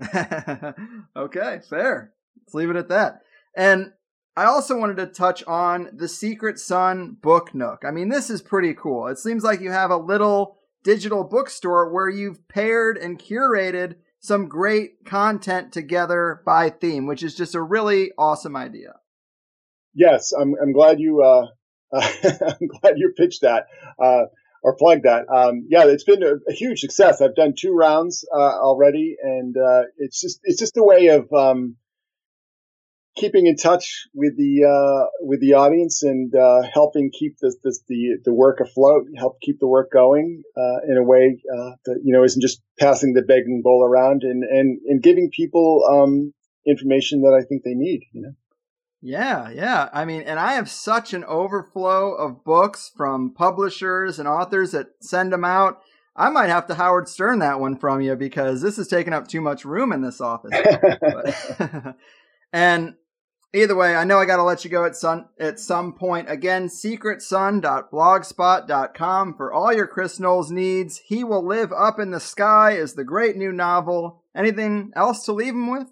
okay, 1.16 1.60
fair. 1.70 2.12
Let's 2.44 2.54
leave 2.54 2.68
it 2.68 2.76
at 2.76 2.88
that. 2.90 3.20
And 3.56 3.92
I 4.36 4.46
also 4.46 4.76
wanted 4.76 4.96
to 4.96 5.06
touch 5.06 5.44
on 5.44 5.90
the 5.92 6.08
Secret 6.08 6.58
Sun 6.58 7.18
Book 7.22 7.54
Nook. 7.54 7.84
I 7.86 7.92
mean, 7.92 8.08
this 8.08 8.30
is 8.30 8.42
pretty 8.42 8.74
cool. 8.74 9.06
It 9.06 9.18
seems 9.18 9.44
like 9.44 9.60
you 9.60 9.70
have 9.70 9.92
a 9.92 9.96
little 9.96 10.58
digital 10.82 11.22
bookstore 11.22 11.92
where 11.92 12.08
you've 12.08 12.48
paired 12.48 12.98
and 12.98 13.18
curated 13.18 13.94
some 14.18 14.48
great 14.48 15.04
content 15.04 15.72
together 15.72 16.42
by 16.44 16.70
theme, 16.70 17.06
which 17.06 17.22
is 17.22 17.36
just 17.36 17.54
a 17.54 17.62
really 17.62 18.10
awesome 18.18 18.56
idea. 18.56 18.94
Yes, 19.94 20.32
I'm, 20.32 20.54
I'm 20.60 20.72
glad 20.72 20.98
you 20.98 21.22
uh, 21.22 21.46
I'm 21.94 22.66
glad 22.66 22.94
you 22.96 23.12
pitched 23.16 23.42
that 23.42 23.66
uh, 24.02 24.24
or 24.62 24.76
plugged 24.76 25.04
that. 25.04 25.26
Um, 25.32 25.66
yeah, 25.68 25.84
it's 25.84 26.04
been 26.04 26.22
a, 26.24 26.34
a, 26.48 26.52
huge 26.52 26.80
success. 26.80 27.20
I've 27.20 27.36
done 27.36 27.54
two 27.56 27.72
rounds 27.72 28.26
uh, 28.34 28.58
already, 28.58 29.16
and 29.22 29.54
uh, 29.56 29.82
it's 29.98 30.20
just 30.20 30.40
it's 30.42 30.58
just 30.58 30.76
a 30.76 30.82
way 30.82 31.08
of 31.08 31.32
um, 31.32 31.76
keeping 33.16 33.46
in 33.46 33.56
touch 33.56 34.06
with 34.14 34.36
the 34.36 34.64
uh, 34.64 35.06
with 35.20 35.40
the 35.40 35.54
audience 35.54 36.02
and 36.02 36.34
uh, 36.34 36.62
helping 36.72 37.10
keep 37.16 37.36
this, 37.40 37.56
this, 37.62 37.82
the 37.88 38.18
the 38.24 38.34
work 38.34 38.60
afloat, 38.60 39.06
help 39.16 39.40
keep 39.40 39.58
the 39.60 39.68
work 39.68 39.90
going 39.92 40.42
uh, 40.56 40.80
in 40.88 40.96
a 40.96 41.02
way 41.02 41.40
uh, 41.52 41.70
that 41.84 42.00
you 42.04 42.12
know 42.12 42.24
isn't 42.24 42.42
just 42.42 42.62
passing 42.78 43.12
the 43.12 43.22
begging 43.22 43.62
bowl 43.62 43.84
around 43.84 44.22
and 44.22 44.42
and 44.42 44.78
and 44.86 45.02
giving 45.02 45.30
people 45.30 45.82
um, 45.90 46.32
information 46.66 47.22
that 47.22 47.38
I 47.38 47.44
think 47.46 47.62
they 47.64 47.74
need. 47.74 48.02
You 48.12 48.22
know. 48.22 48.32
Yeah, 49.06 49.50
yeah. 49.50 49.90
I 49.92 50.06
mean, 50.06 50.22
and 50.22 50.40
I 50.40 50.54
have 50.54 50.70
such 50.70 51.12
an 51.12 51.24
overflow 51.24 52.14
of 52.14 52.42
books 52.42 52.90
from 52.96 53.34
publishers 53.34 54.18
and 54.18 54.26
authors 54.26 54.72
that 54.72 54.86
send 55.02 55.32
them 55.32 55.44
out. 55.44 55.82
I 56.16 56.30
might 56.30 56.48
have 56.48 56.68
to 56.68 56.74
Howard 56.74 57.08
Stern 57.08 57.40
that 57.40 57.60
one 57.60 57.76
from 57.76 58.00
you 58.00 58.14
because 58.16 58.62
this 58.62 58.78
is 58.78 58.88
taking 58.88 59.12
up 59.12 59.28
too 59.28 59.40
much 59.42 59.64
room 59.64 59.92
in 59.92 60.00
this 60.00 60.22
office. 60.22 60.52
and 62.52 62.94
Either 63.54 63.74
way, 63.76 63.94
I 63.94 64.02
know 64.02 64.18
I 64.18 64.26
got 64.26 64.38
to 64.38 64.42
let 64.42 64.64
you 64.64 64.70
go 64.70 64.84
at 64.84 64.96
some 64.96 65.26
at 65.38 65.60
some 65.60 65.92
point. 65.92 66.28
Again, 66.28 66.66
secretsun.blogspot.com 66.66 69.34
for 69.36 69.52
all 69.52 69.72
your 69.72 69.86
Chris 69.86 70.18
Knowles 70.18 70.50
needs. 70.50 71.00
He 71.06 71.22
will 71.22 71.46
live 71.46 71.72
up 71.72 72.00
in 72.00 72.10
the 72.10 72.18
sky 72.18 72.72
is 72.72 72.94
the 72.94 73.04
great 73.04 73.36
new 73.36 73.52
novel. 73.52 74.24
Anything 74.34 74.90
else 74.96 75.24
to 75.26 75.32
leave 75.32 75.54
him 75.54 75.70
with? 75.70 75.86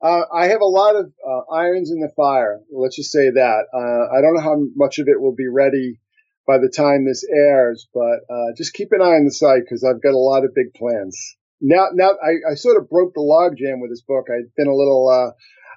Uh, 0.00 0.22
I 0.32 0.46
have 0.46 0.60
a 0.60 0.64
lot 0.64 0.94
of 0.94 1.12
uh, 1.28 1.40
irons 1.52 1.90
in 1.90 1.98
the 1.98 2.12
fire. 2.16 2.60
Let's 2.72 2.94
just 2.94 3.10
say 3.10 3.30
that. 3.30 3.64
Uh, 3.74 4.06
I 4.16 4.20
don't 4.20 4.34
know 4.34 4.40
how 4.40 4.62
much 4.76 5.00
of 5.00 5.08
it 5.08 5.20
will 5.20 5.34
be 5.34 5.48
ready 5.48 5.98
by 6.46 6.58
the 6.58 6.68
time 6.68 7.04
this 7.04 7.24
airs, 7.28 7.88
but 7.92 8.20
uh, 8.30 8.52
just 8.56 8.74
keep 8.74 8.92
an 8.92 9.02
eye 9.02 9.16
on 9.16 9.24
the 9.24 9.32
site 9.32 9.64
because 9.64 9.82
I've 9.82 10.00
got 10.00 10.14
a 10.14 10.18
lot 10.18 10.44
of 10.44 10.54
big 10.54 10.74
plans. 10.74 11.36
Now, 11.60 11.88
now 11.92 12.12
I, 12.22 12.52
I 12.52 12.54
sort 12.54 12.76
of 12.76 12.88
broke 12.88 13.14
the 13.14 13.20
logjam 13.20 13.80
with 13.80 13.90
this 13.90 14.02
book. 14.02 14.28
I've 14.30 14.54
been 14.56 14.68
a 14.68 14.74
little 14.74 15.08
uh, 15.08 15.32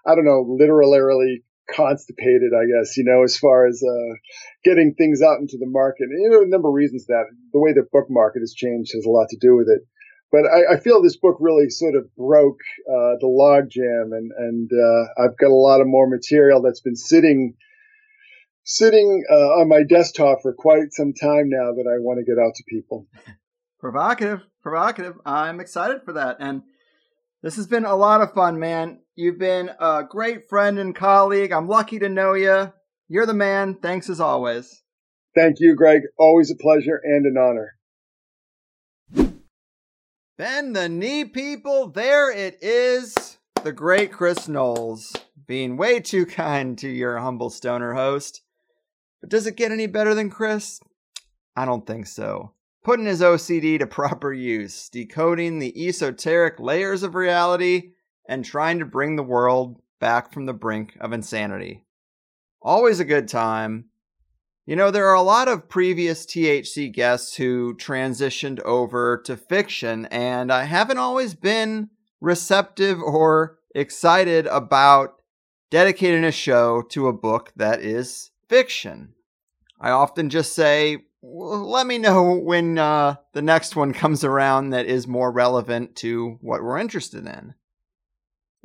I 0.06 0.15
don't 0.15 0.26
know, 0.26 0.45
literally 0.48 1.44
constipated, 1.73 2.52
I 2.53 2.65
guess, 2.65 2.95
you 2.98 3.03
know, 3.03 3.23
as 3.23 3.38
far 3.38 3.65
as 3.68 3.82
uh, 3.84 4.14
getting 4.64 4.94
things 4.94 5.22
out 5.22 5.40
into 5.40 5.57
the 5.57 5.68
market. 5.68 6.07
You 6.11 6.30
know, 6.30 6.44
a 6.44 6.48
number 6.48 6.69
of 6.69 6.76
reasons 6.76 7.07
that 7.07 7.26
the 7.53 7.60
way 7.60 7.73
the 7.73 7.88
book 7.91 8.06
market 8.10 8.41
has 8.41 8.53
changed 8.53 8.91
has 8.94 9.06
a 9.06 9.10
lot 9.10 9.27
to 9.30 9.38
do 9.40 9.56
with 9.56 9.68
it. 9.68 9.82
But 10.32 10.45
I, 10.45 10.76
I 10.76 10.80
feel 10.80 11.02
this 11.02 11.18
book 11.18 11.38
really 11.40 11.69
sort 11.69 11.95
of 11.95 12.14
broke 12.15 12.60
uh, 12.90 13.15
the 13.22 13.27
logjam, 13.27 14.15
and 14.15 14.32
and 14.38 14.69
uh, 14.72 15.23
I've 15.23 15.38
got 15.38 15.52
a 15.52 15.56
lot 15.56 15.82
of 15.82 15.88
more 15.88 16.10
material 16.10 16.61
that's 16.61 16.82
been 16.82 16.95
sitting 16.95 17.56
sitting 18.64 19.23
uh, 19.32 19.61
on 19.61 19.69
my 19.69 19.84
desktop 19.84 20.40
for 20.41 20.53
quite 20.53 20.91
some 20.91 21.14
time 21.14 21.48
now 21.48 21.72
that 21.73 21.86
I 21.88 21.99
want 21.99 22.19
to 22.19 22.26
get 22.26 22.41
out 22.41 22.56
to 22.56 22.64
people. 22.68 23.07
Provocative, 23.80 24.41
provocative. 24.64 25.15
I'm 25.26 25.60
excited 25.60 26.02
for 26.03 26.14
that, 26.14 26.38
and 26.40 26.64
this 27.44 27.56
has 27.57 27.68
been 27.68 27.86
a 27.86 27.95
lot 27.95 28.22
of 28.22 28.34
fun, 28.34 28.60
man. 28.60 28.99
You've 29.18 29.40
been 29.40 29.72
a 29.80 30.04
great 30.04 30.50
friend 30.50 30.78
and 30.78 30.94
colleague. 30.94 31.54
I'm 31.54 31.70
lucky 31.70 32.00
to 32.00 32.10
know 32.10 32.34
you. 32.34 32.74
You're 33.08 33.26
the 33.26 33.34
man. 33.34 33.76
Thanks 33.76 34.10
as 34.10 34.20
always. 34.20 34.84
Thank 35.34 35.62
you, 35.62 35.74
Greg. 35.74 36.02
Always 36.18 36.52
a 36.52 36.56
pleasure 36.56 37.00
and 37.02 37.26
an 37.26 37.38
honor. 37.38 37.78
Bend 40.38 40.76
the 40.76 40.90
knee, 40.90 41.24
people. 41.24 41.88
There 41.88 42.30
it 42.30 42.58
is. 42.62 43.38
The 43.64 43.72
great 43.72 44.12
Chris 44.12 44.50
Knowles 44.50 45.16
being 45.48 45.78
way 45.78 46.02
too 46.02 46.26
kind 46.26 46.78
to 46.80 46.90
your 46.90 47.18
humble 47.20 47.50
stoner 47.50 47.94
host. 47.94 48.42
But 49.22 49.30
does 49.30 49.48
it 49.48 49.56
get 49.56 49.72
any 49.72 49.88
better 49.88 50.14
than 50.14 50.30
Chris? 50.30 50.82
I 51.56 51.64
don't 51.64 51.88
think 51.88 52.08
so. 52.08 52.52
Putting 52.84 53.06
his 53.06 53.22
OCD 53.22 53.80
to 53.80 53.88
proper 53.88 54.34
use, 54.34 54.90
decoding 54.90 55.60
the 55.60 55.88
esoteric 55.88 56.60
layers 56.60 57.02
of 57.02 57.16
reality 57.16 57.92
and 58.28 58.44
trying 58.44 58.80
to 58.80 58.86
bring 58.86 59.16
the 59.16 59.24
world 59.24 59.82
back 60.00 60.34
from 60.34 60.46
the 60.46 60.54
brink 60.54 60.98
of 61.00 61.14
insanity. 61.14 61.84
Always 62.62 63.00
a 63.00 63.06
good 63.06 63.28
time. 63.28 63.86
You 64.66 64.76
know, 64.76 64.90
there 64.90 65.08
are 65.08 65.16
a 65.16 65.22
lot 65.22 65.48
of 65.48 65.70
previous 65.70 66.26
THC 66.26 66.92
guests 66.92 67.36
who 67.36 67.76
transitioned 67.76 68.60
over 68.62 69.22
to 69.26 69.38
fiction, 69.38 70.08
and 70.08 70.52
I 70.52 70.64
haven't 70.64 70.98
always 70.98 71.36
been 71.36 71.92
receptive 72.20 73.00
or 73.00 73.60
excited 73.76 74.48
about 74.48 75.22
dedicating 75.70 76.24
a 76.24 76.32
show 76.32 76.82
to 76.82 77.08
a 77.08 77.14
book 77.14 77.52
that 77.56 77.82
is 77.82 78.32
fiction. 78.50 79.14
I 79.80 79.92
often 79.92 80.32
just 80.32 80.54
say, 80.54 80.98
let 81.22 81.86
me 81.86 82.00
know 82.00 82.34
when 82.34 82.80
uh, 82.80 83.16
the 83.34 83.42
next 83.44 83.76
one 83.76 83.94
comes 83.94 84.24
around 84.24 84.72
that 84.72 84.88
is 84.88 85.08
more 85.08 85.32
relevant 85.32 85.96
to 85.98 86.40
what 86.42 86.64
we're 86.64 86.80
interested 86.80 87.28
in 87.28 87.54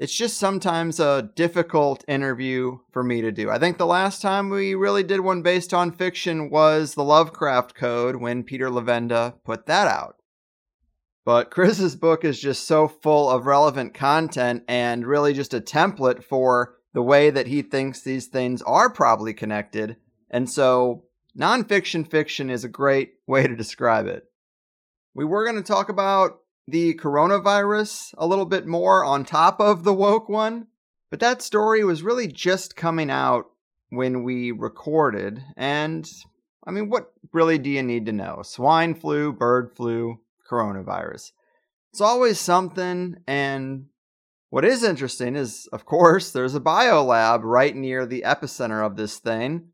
it's 0.01 0.15
just 0.15 0.39
sometimes 0.39 0.99
a 0.99 1.31
difficult 1.37 2.03
interview 2.09 2.79
for 2.91 3.05
me 3.05 3.21
to 3.21 3.31
do. 3.31 3.51
I 3.51 3.59
think 3.59 3.77
the 3.77 3.85
last 3.85 4.23
time 4.23 4.49
we 4.49 4.75
really 4.75 5.03
did 5.03 5.21
one 5.21 5.43
based 5.43 5.75
on 5.75 5.93
fiction 5.93 6.49
was 6.49 6.95
the 6.95 7.05
Lovecraft 7.05 7.75
Code 7.75 8.17
when 8.17 8.43
Peter 8.43 8.71
Levenda 8.71 9.35
put 9.45 9.67
that 9.67 9.87
out. 9.87 10.17
But 11.27 11.51
Chris's 11.51 11.97
book 11.97 12.25
is 12.25 12.41
just 12.41 12.67
so 12.67 12.89
full 12.89 13.29
of 13.29 13.45
relevant 13.45 13.93
content 13.93 14.65
and 14.67 15.07
really 15.07 15.35
just 15.35 15.53
a 15.53 15.61
template 15.61 16.25
for 16.25 16.79
the 16.95 17.03
way 17.03 17.29
that 17.29 17.47
he 17.47 17.61
thinks 17.61 18.01
these 18.01 18.27
things 18.27 18.63
are 18.63 18.89
probably 18.89 19.35
connected. 19.35 19.97
And 20.31 20.49
so, 20.49 21.05
nonfiction 21.39 22.11
fiction 22.11 22.49
is 22.49 22.65
a 22.65 22.69
great 22.69 23.13
way 23.27 23.47
to 23.47 23.55
describe 23.55 24.07
it. 24.07 24.25
We 25.15 25.27
were 25.27 25.45
going 25.45 25.63
to 25.63 25.63
talk 25.63 25.91
about 25.91 26.39
the 26.71 26.95
coronavirus 26.95 28.15
a 28.19 28.27
little 28.27 28.47
bit 28.47 28.67
more 28.67 29.05
on 29.05 29.25
top 29.25 29.61
of 29.61 29.85
the 29.85 29.95
woke 29.95 30.29
one. 30.29 30.67
But 31.11 31.21
that 31.21 31.43
story 31.43 31.85
was 31.85 32.03
really 32.03 32.29
just 32.29 32.77
coming 32.77 33.11
out 33.11 33.47
when 33.89 34.23
we 34.23 34.53
recorded. 34.53 35.43
And 35.57 36.09
I 36.65 36.71
mean, 36.71 36.89
what 36.89 37.13
really 37.33 37.59
do 37.59 37.69
you 37.69 37.83
need 37.83 38.07
to 38.07 38.13
know? 38.13 38.43
Swine 38.43 38.95
flu, 38.95 39.33
bird 39.33 39.73
flu, 39.75 40.21
coronavirus. 40.49 41.33
It's 41.93 42.01
always 42.01 42.39
something, 42.39 43.17
and 43.27 43.87
what 44.51 44.65
is 44.65 44.85
interesting 44.85 45.35
is, 45.35 45.69
of 45.73 45.85
course, 45.85 46.31
there's 46.31 46.55
a 46.55 46.61
biolab 46.61 47.41
right 47.43 47.75
near 47.75 48.07
the 48.07 48.23
epicenter 48.25 48.87
of 48.87 48.97
this 48.97 49.19
thing, 49.19 49.71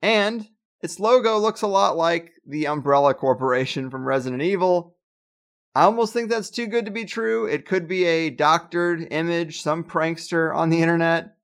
and 0.00 0.48
its 0.80 0.98
logo 0.98 1.38
looks 1.38 1.60
a 1.60 1.66
lot 1.66 1.98
like 1.98 2.32
the 2.46 2.66
Umbrella 2.66 3.12
Corporation 3.12 3.90
from 3.90 4.06
Resident 4.06 4.40
Evil. 4.40 4.96
I 5.74 5.82
almost 5.82 6.12
think 6.12 6.28
that's 6.28 6.50
too 6.50 6.66
good 6.66 6.86
to 6.86 6.90
be 6.90 7.04
true. 7.04 7.46
It 7.46 7.66
could 7.66 7.86
be 7.86 8.04
a 8.04 8.30
doctored 8.30 9.06
image, 9.10 9.62
some 9.62 9.84
prankster 9.84 10.54
on 10.54 10.70
the 10.70 10.82
internet. 10.82 11.36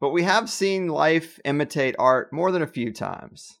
But 0.00 0.10
we 0.10 0.22
have 0.22 0.48
seen 0.48 0.88
life 0.88 1.40
imitate 1.44 1.96
art 1.98 2.32
more 2.32 2.52
than 2.52 2.62
a 2.62 2.68
few 2.68 2.92
times. 2.92 3.58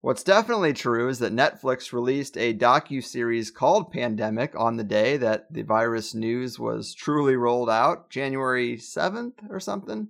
What's 0.00 0.22
definitely 0.22 0.74
true 0.74 1.08
is 1.08 1.18
that 1.18 1.34
Netflix 1.34 1.92
released 1.92 2.36
a 2.36 2.54
docu-series 2.54 3.50
called 3.50 3.90
Pandemic 3.90 4.54
on 4.56 4.76
the 4.76 4.84
day 4.84 5.16
that 5.16 5.52
the 5.52 5.62
virus 5.62 6.14
news 6.14 6.58
was 6.58 6.94
truly 6.94 7.34
rolled 7.34 7.68
out, 7.68 8.08
January 8.10 8.76
7th 8.76 9.50
or 9.50 9.58
something. 9.58 10.08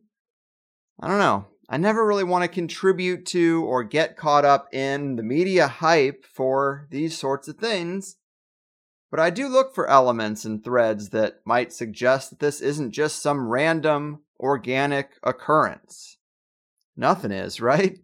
I 1.00 1.08
don't 1.08 1.18
know. 1.18 1.46
I 1.70 1.76
never 1.76 2.06
really 2.06 2.24
want 2.24 2.42
to 2.44 2.48
contribute 2.48 3.24
to 3.26 3.64
or 3.64 3.82
get 3.84 4.16
caught 4.16 4.44
up 4.44 4.74
in 4.74 5.16
the 5.16 5.22
media 5.22 5.68
hype 5.68 6.24
for 6.24 6.86
these 6.90 7.16
sorts 7.16 7.46
of 7.48 7.56
things. 7.56 8.16
But 9.10 9.20
I 9.20 9.30
do 9.30 9.48
look 9.48 9.74
for 9.74 9.88
elements 9.88 10.44
and 10.44 10.62
threads 10.62 11.10
that 11.10 11.40
might 11.44 11.72
suggest 11.72 12.30
that 12.30 12.40
this 12.40 12.60
isn't 12.60 12.92
just 12.92 13.22
some 13.22 13.48
random, 13.48 14.20
organic 14.38 15.12
occurrence. 15.22 16.18
Nothing 16.96 17.32
is, 17.32 17.60
right? 17.60 17.98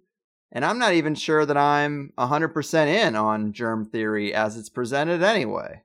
And 0.50 0.64
I'm 0.64 0.78
not 0.78 0.94
even 0.94 1.14
sure 1.14 1.44
that 1.44 1.56
I'm 1.56 2.12
100% 2.16 2.86
in 2.86 3.16
on 3.16 3.52
germ 3.52 3.84
theory 3.84 4.32
as 4.32 4.56
it's 4.56 4.68
presented 4.68 5.22
anyway. 5.22 5.82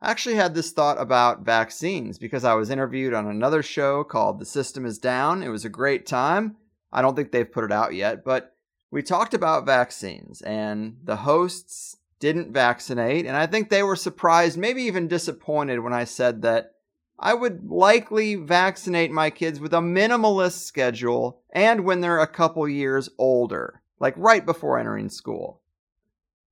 I 0.00 0.10
actually 0.10 0.36
had 0.36 0.54
this 0.54 0.72
thought 0.72 1.00
about 1.00 1.44
vaccines 1.44 2.18
because 2.18 2.44
I 2.44 2.54
was 2.54 2.70
interviewed 2.70 3.14
on 3.14 3.26
another 3.26 3.62
show 3.62 4.02
called 4.02 4.38
The 4.38 4.44
System 4.44 4.86
is 4.86 4.98
Down. 4.98 5.42
It 5.42 5.48
was 5.48 5.64
a 5.64 5.68
great 5.68 6.06
time. 6.06 6.56
I 6.92 7.02
don't 7.02 7.14
think 7.16 7.32
they've 7.32 7.50
put 7.50 7.64
it 7.64 7.72
out 7.72 7.94
yet, 7.94 8.24
but 8.24 8.56
we 8.90 9.02
talked 9.02 9.32
about 9.32 9.64
vaccines, 9.64 10.42
and 10.42 10.98
the 11.02 11.16
hosts 11.16 11.96
didn't 12.22 12.52
vaccinate, 12.52 13.26
and 13.26 13.36
I 13.36 13.48
think 13.48 13.68
they 13.68 13.82
were 13.82 13.96
surprised, 13.96 14.56
maybe 14.56 14.82
even 14.84 15.08
disappointed 15.08 15.80
when 15.80 15.92
I 15.92 16.04
said 16.04 16.42
that 16.42 16.76
I 17.18 17.34
would 17.34 17.68
likely 17.68 18.36
vaccinate 18.36 19.10
my 19.10 19.28
kids 19.28 19.58
with 19.58 19.74
a 19.74 19.78
minimalist 19.78 20.64
schedule 20.64 21.40
and 21.52 21.84
when 21.84 22.00
they're 22.00 22.20
a 22.20 22.28
couple 22.28 22.68
years 22.68 23.08
older, 23.18 23.82
like 23.98 24.14
right 24.16 24.46
before 24.46 24.78
entering 24.78 25.08
school. 25.08 25.62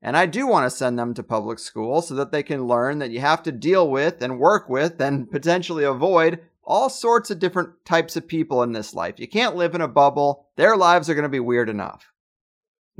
And 0.03 0.17
I 0.17 0.27
do 0.27 0.45
want 0.49 0.67
to 0.69 0.77
send 0.77 0.99
them 0.99 1.15
to 1.15 1.23
public 1.23 1.61
school 1.61 2.03
so 2.03 2.17
that 2.17 2.33
they 2.33 2.43
can 2.43 2.67
learn 2.67 2.99
that 2.99 3.13
you 3.13 3.21
have 3.21 3.45
to 3.45 3.53
deal 3.53 3.89
with 3.89 4.23
and 4.23 4.41
work 4.41 4.69
with 4.69 5.01
and 5.01 5.31
potentially 5.31 5.85
avoid 5.85 6.41
all 6.65 6.91
sorts 6.91 7.31
of 7.31 7.39
different 7.39 7.85
types 7.85 8.17
of 8.17 8.27
people 8.27 8.65
in 8.65 8.73
this 8.73 8.93
life. 8.93 9.21
You 9.21 9.29
can't 9.29 9.55
live 9.55 9.77
in 9.77 9.81
a 9.81 9.87
bubble. 9.89 10.49
Their 10.57 10.77
lives 10.77 11.09
are 11.09 11.15
going 11.15 11.23
to 11.23 11.29
be 11.29 11.39
weird 11.39 11.69
enough. 11.69 12.13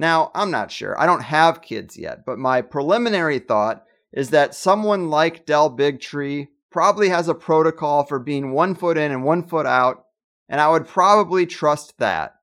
Now, 0.01 0.31
I'm 0.35 0.51
not 0.51 0.71
sure. 0.71 0.99
I 0.99 1.05
don't 1.05 1.25
have 1.25 1.61
kids 1.61 1.95
yet, 1.95 2.25
but 2.25 2.39
my 2.39 2.63
preliminary 2.63 3.39
thought 3.39 3.85
is 4.15 4.31
that 4.31 4.55
someone 4.55 5.11
like 5.11 5.45
Del 5.45 5.77
Bigtree 5.77 6.49
probably 6.71 7.11
has 7.11 7.29
a 7.29 7.35
protocol 7.35 8.05
for 8.05 8.19
being 8.19 8.53
one 8.53 8.75
foot 8.75 8.97
in 8.97 9.13
and 9.13 9.25
one 9.25 9.47
foot 9.47 9.67
out, 9.67 10.07
and 10.49 10.59
I 10.59 10.71
would 10.71 10.89
probably 10.89 11.45
trust 11.45 11.99
that. 11.99 12.37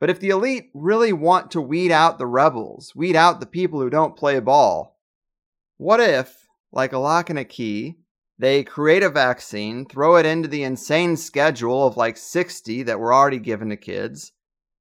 But 0.00 0.10
if 0.10 0.20
the 0.20 0.28
elite 0.28 0.68
really 0.74 1.14
want 1.14 1.50
to 1.52 1.62
weed 1.62 1.92
out 1.92 2.18
the 2.18 2.26
rebels, 2.26 2.92
weed 2.94 3.16
out 3.16 3.40
the 3.40 3.46
people 3.46 3.80
who 3.80 3.88
don't 3.88 4.14
play 4.14 4.38
ball, 4.38 5.00
what 5.78 5.98
if, 5.98 6.46
like 6.72 6.92
a 6.92 6.98
lock 6.98 7.30
and 7.30 7.38
a 7.38 7.46
key, 7.46 7.96
they 8.38 8.62
create 8.62 9.02
a 9.02 9.08
vaccine, 9.08 9.86
throw 9.86 10.16
it 10.16 10.26
into 10.26 10.46
the 10.46 10.62
insane 10.62 11.16
schedule 11.16 11.86
of 11.86 11.96
like 11.96 12.18
60 12.18 12.82
that 12.82 13.00
were 13.00 13.14
already 13.14 13.38
given 13.38 13.70
to 13.70 13.78
kids, 13.78 14.32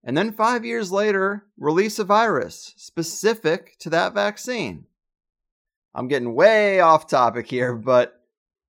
and 0.06 0.18
then 0.18 0.32
five 0.32 0.64
years 0.64 0.91
later, 0.91 1.45
release 1.57 1.99
a 1.99 2.06
virus 2.06 2.73
specific 2.77 3.76
to 3.80 3.90
that 3.90 4.14
vaccine. 4.14 4.86
I'm 5.94 6.07
getting 6.07 6.36
way 6.36 6.80
off 6.80 7.07
topic 7.07 7.48
here, 7.48 7.76
but 7.76 8.22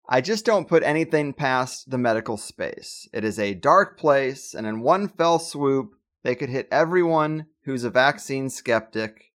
I 0.07 0.21
just 0.21 0.45
don't 0.45 0.67
put 0.67 0.83
anything 0.83 1.33
past 1.33 1.89
the 1.89 1.97
medical 1.97 2.37
space. 2.37 3.09
It 3.11 3.25
is 3.25 3.39
a 3.39 3.53
dark 3.53 3.97
place, 3.97 4.53
and 4.53 4.65
in 4.65 4.81
one 4.81 5.09
fell 5.09 5.39
swoop, 5.39 5.95
they 6.23 6.35
could 6.35 6.49
hit 6.49 6.69
everyone 6.71 7.47
who's 7.63 7.83
a 7.83 7.89
vaccine 7.89 8.49
skeptic 8.49 9.33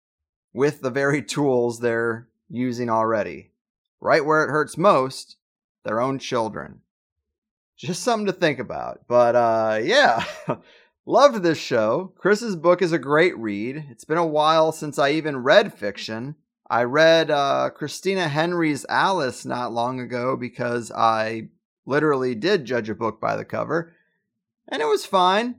with 0.53 0.81
the 0.81 0.91
very 0.91 1.23
tools 1.23 1.79
they're 1.79 2.27
using 2.49 2.89
already 2.89 3.51
right 4.05 4.23
where 4.23 4.43
it 4.43 4.51
hurts 4.51 4.77
most, 4.77 5.37
their 5.83 5.99
own 5.99 6.19
children. 6.19 6.81
Just 7.75 8.03
something 8.03 8.27
to 8.27 8.33
think 8.33 8.59
about. 8.59 9.01
But 9.07 9.35
uh, 9.35 9.79
yeah, 9.83 10.23
loved 11.05 11.43
this 11.43 11.57
show. 11.57 12.13
Chris's 12.17 12.55
book 12.55 12.81
is 12.81 12.91
a 12.91 12.99
great 12.99 13.37
read. 13.37 13.85
It's 13.89 14.05
been 14.05 14.17
a 14.17 14.25
while 14.25 14.71
since 14.71 14.97
I 14.97 15.11
even 15.11 15.37
read 15.37 15.73
fiction. 15.73 16.35
I 16.69 16.83
read 16.83 17.29
uh, 17.29 17.69
Christina 17.69 18.27
Henry's 18.27 18.85
Alice 18.89 19.45
not 19.45 19.71
long 19.71 19.99
ago 19.99 20.35
because 20.35 20.91
I 20.91 21.49
literally 21.85 22.33
did 22.33 22.65
judge 22.65 22.89
a 22.89 22.95
book 22.95 23.21
by 23.21 23.35
the 23.35 23.45
cover, 23.45 23.93
and 24.67 24.81
it 24.81 24.87
was 24.87 25.05
fine. 25.05 25.55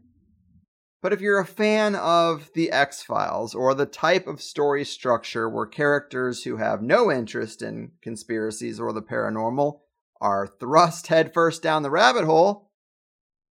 But 1.00 1.12
if 1.12 1.20
you're 1.20 1.38
a 1.38 1.46
fan 1.46 1.94
of 1.94 2.50
The 2.54 2.72
X 2.72 3.04
Files 3.04 3.54
or 3.54 3.74
the 3.74 3.86
type 3.86 4.26
of 4.26 4.42
story 4.42 4.84
structure 4.84 5.48
where 5.48 5.66
characters 5.66 6.42
who 6.42 6.56
have 6.56 6.82
no 6.82 7.12
interest 7.12 7.62
in 7.62 7.92
conspiracies 8.02 8.80
or 8.80 8.92
the 8.92 9.02
paranormal 9.02 9.78
are 10.20 10.48
thrust 10.48 11.06
headfirst 11.08 11.62
down 11.62 11.84
the 11.84 11.90
rabbit 11.90 12.24
hole, 12.24 12.65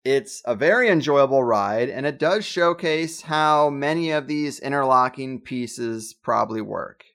it's 0.04 0.42
a 0.46 0.56
very 0.56 0.90
enjoyable 0.90 1.44
ride 1.44 1.90
and 1.90 2.06
it 2.06 2.20
does 2.20 2.46
showcase 2.46 3.22
how 3.22 3.70
many 3.70 4.12
of 4.12 4.28
these 4.28 4.60
interlocking 4.60 5.40
pieces 5.40 6.14
probably 6.14 6.62
work. 6.62 7.06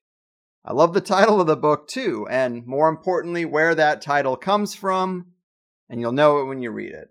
I 0.65 0.73
love 0.73 0.94
the 0.94 1.01
title 1.01 1.40
of 1.40 1.47
the 1.47 1.56
book 1.56 1.89
too, 1.89 2.27
and 2.31 2.66
more 2.66 2.89
importantly, 2.89 3.44
where 3.44 3.74
that 3.74 4.02
title 4.02 4.36
comes 4.36 4.74
from, 4.74 5.28
and 5.89 5.98
you'll 6.01 6.12
know 6.12 6.40
it 6.40 6.44
when 6.44 6.60
you 6.60 6.70
read 6.70 6.93
it. 6.93 7.10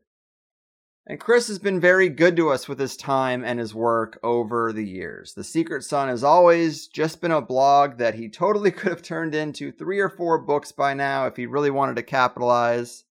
And 1.08 1.20
Chris 1.20 1.48
has 1.48 1.58
been 1.58 1.80
very 1.80 2.10
good 2.10 2.36
to 2.36 2.50
us 2.50 2.68
with 2.68 2.80
his 2.80 2.98
time 2.98 3.44
and 3.46 3.60
his 3.60 3.74
work 3.74 4.20
over 4.22 4.74
the 4.74 4.86
years. 4.86 5.34
The 5.34 5.44
Secret 5.44 5.84
Sun 5.84 6.10
has 6.10 6.24
always 6.24 6.86
just 6.88 7.22
been 7.22 7.32
a 7.32 7.42
blog 7.42 7.98
that 7.98 8.16
he 8.16 8.30
totally 8.30 8.72
could 8.72 8.92
have 8.92 9.02
turned 9.02 9.34
into 9.34 9.72
three 9.72 10.00
or 10.00 10.10
four 10.10 10.38
books 10.38 10.72
by 10.72 10.94
now 10.94 11.26
if 11.26 11.38
he 11.38 11.46
really 11.46 11.72
wanted 11.72 11.96
to 11.96 12.04
capitalize. 12.04 13.06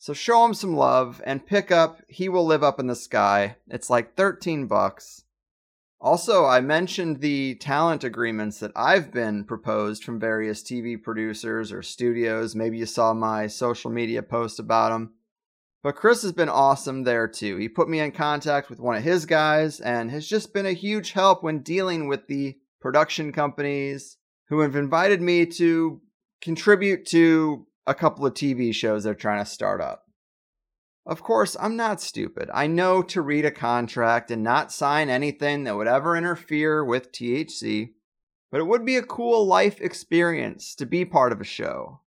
So 0.00 0.12
show 0.12 0.44
him 0.44 0.54
some 0.54 0.76
love 0.76 1.20
and 1.24 1.44
pick 1.44 1.72
up 1.72 2.02
He 2.08 2.28
Will 2.28 2.46
Live 2.46 2.62
Up 2.62 2.78
in 2.78 2.86
the 2.86 2.94
Sky. 2.94 3.56
It's 3.68 3.90
like 3.90 4.14
13 4.14 4.66
bucks. 4.66 5.24
Also, 6.00 6.44
I 6.44 6.60
mentioned 6.60 7.20
the 7.20 7.56
talent 7.56 8.04
agreements 8.04 8.60
that 8.60 8.70
I've 8.76 9.10
been 9.12 9.42
proposed 9.42 10.04
from 10.04 10.20
various 10.20 10.62
TV 10.62 11.02
producers 11.02 11.72
or 11.72 11.82
studios. 11.82 12.54
Maybe 12.54 12.78
you 12.78 12.86
saw 12.86 13.12
my 13.12 13.48
social 13.48 13.90
media 13.90 14.22
post 14.22 14.60
about 14.60 14.90
them. 14.90 15.14
But 15.82 15.96
Chris 15.96 16.22
has 16.22 16.32
been 16.32 16.48
awesome 16.48 17.02
there 17.02 17.26
too. 17.26 17.56
He 17.56 17.68
put 17.68 17.88
me 17.88 17.98
in 17.98 18.12
contact 18.12 18.70
with 18.70 18.78
one 18.78 18.96
of 18.96 19.02
his 19.02 19.26
guys 19.26 19.80
and 19.80 20.12
has 20.12 20.28
just 20.28 20.54
been 20.54 20.66
a 20.66 20.72
huge 20.72 21.12
help 21.12 21.42
when 21.42 21.58
dealing 21.60 22.06
with 22.06 22.28
the 22.28 22.56
production 22.80 23.32
companies 23.32 24.16
who 24.48 24.60
have 24.60 24.76
invited 24.76 25.20
me 25.20 25.46
to 25.46 26.00
contribute 26.40 27.04
to 27.06 27.66
a 27.88 27.94
couple 27.94 28.26
of 28.26 28.34
TV 28.34 28.74
shows 28.74 29.02
they're 29.02 29.14
trying 29.14 29.42
to 29.42 29.50
start 29.50 29.80
up. 29.80 30.04
Of 31.06 31.22
course, 31.22 31.56
I'm 31.58 31.74
not 31.74 32.02
stupid. 32.02 32.50
I 32.52 32.66
know 32.66 33.00
to 33.02 33.22
read 33.22 33.46
a 33.46 33.50
contract 33.50 34.30
and 34.30 34.42
not 34.42 34.70
sign 34.70 35.08
anything 35.08 35.64
that 35.64 35.74
would 35.74 35.88
ever 35.88 36.14
interfere 36.14 36.84
with 36.84 37.12
THC, 37.12 37.92
but 38.52 38.60
it 38.60 38.66
would 38.66 38.84
be 38.84 38.96
a 38.96 39.02
cool 39.02 39.46
life 39.46 39.80
experience 39.80 40.74
to 40.74 40.84
be 40.84 41.06
part 41.06 41.32
of 41.32 41.40
a 41.40 41.44
show. 41.44 42.02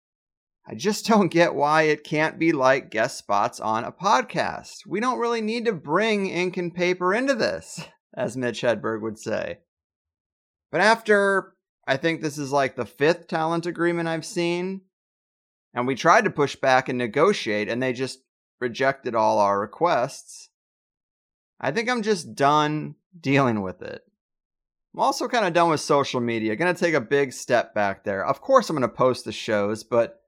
I 0.64 0.76
just 0.76 1.04
don't 1.08 1.32
get 1.32 1.56
why 1.56 1.82
it 1.82 2.04
can't 2.04 2.38
be 2.38 2.52
like 2.52 2.92
guest 2.92 3.18
spots 3.18 3.58
on 3.58 3.82
a 3.82 3.90
podcast. 3.90 4.86
We 4.86 5.00
don't 5.00 5.18
really 5.18 5.40
need 5.40 5.64
to 5.64 5.72
bring 5.72 6.28
ink 6.28 6.56
and 6.56 6.72
paper 6.72 7.12
into 7.12 7.34
this, 7.34 7.84
as 8.16 8.36
Mitch 8.36 8.62
Hedberg 8.62 9.02
would 9.02 9.18
say. 9.18 9.58
But 10.70 10.80
after, 10.80 11.54
I 11.88 11.96
think 11.96 12.20
this 12.20 12.38
is 12.38 12.52
like 12.52 12.76
the 12.76 12.86
fifth 12.86 13.26
talent 13.26 13.66
agreement 13.66 14.08
I've 14.08 14.24
seen, 14.24 14.82
and 15.74 15.86
we 15.86 15.94
tried 15.94 16.24
to 16.24 16.30
push 16.30 16.56
back 16.56 16.88
and 16.88 16.98
negotiate, 16.98 17.68
and 17.68 17.82
they 17.82 17.92
just 17.92 18.20
rejected 18.60 19.14
all 19.14 19.38
our 19.38 19.60
requests. 19.60 20.48
I 21.60 21.70
think 21.70 21.88
I'm 21.88 22.02
just 22.02 22.34
done 22.34 22.96
dealing 23.18 23.62
with 23.62 23.82
it. 23.82 24.02
I'm 24.94 25.00
also 25.00 25.28
kind 25.28 25.46
of 25.46 25.52
done 25.52 25.70
with 25.70 25.80
social 25.80 26.20
media. 26.20 26.56
Gonna 26.56 26.74
take 26.74 26.94
a 26.94 27.00
big 27.00 27.32
step 27.32 27.74
back 27.74 28.04
there. 28.04 28.24
Of 28.24 28.40
course, 28.40 28.68
I'm 28.68 28.76
gonna 28.76 28.88
post 28.88 29.24
the 29.24 29.32
shows, 29.32 29.82
but 29.84 30.22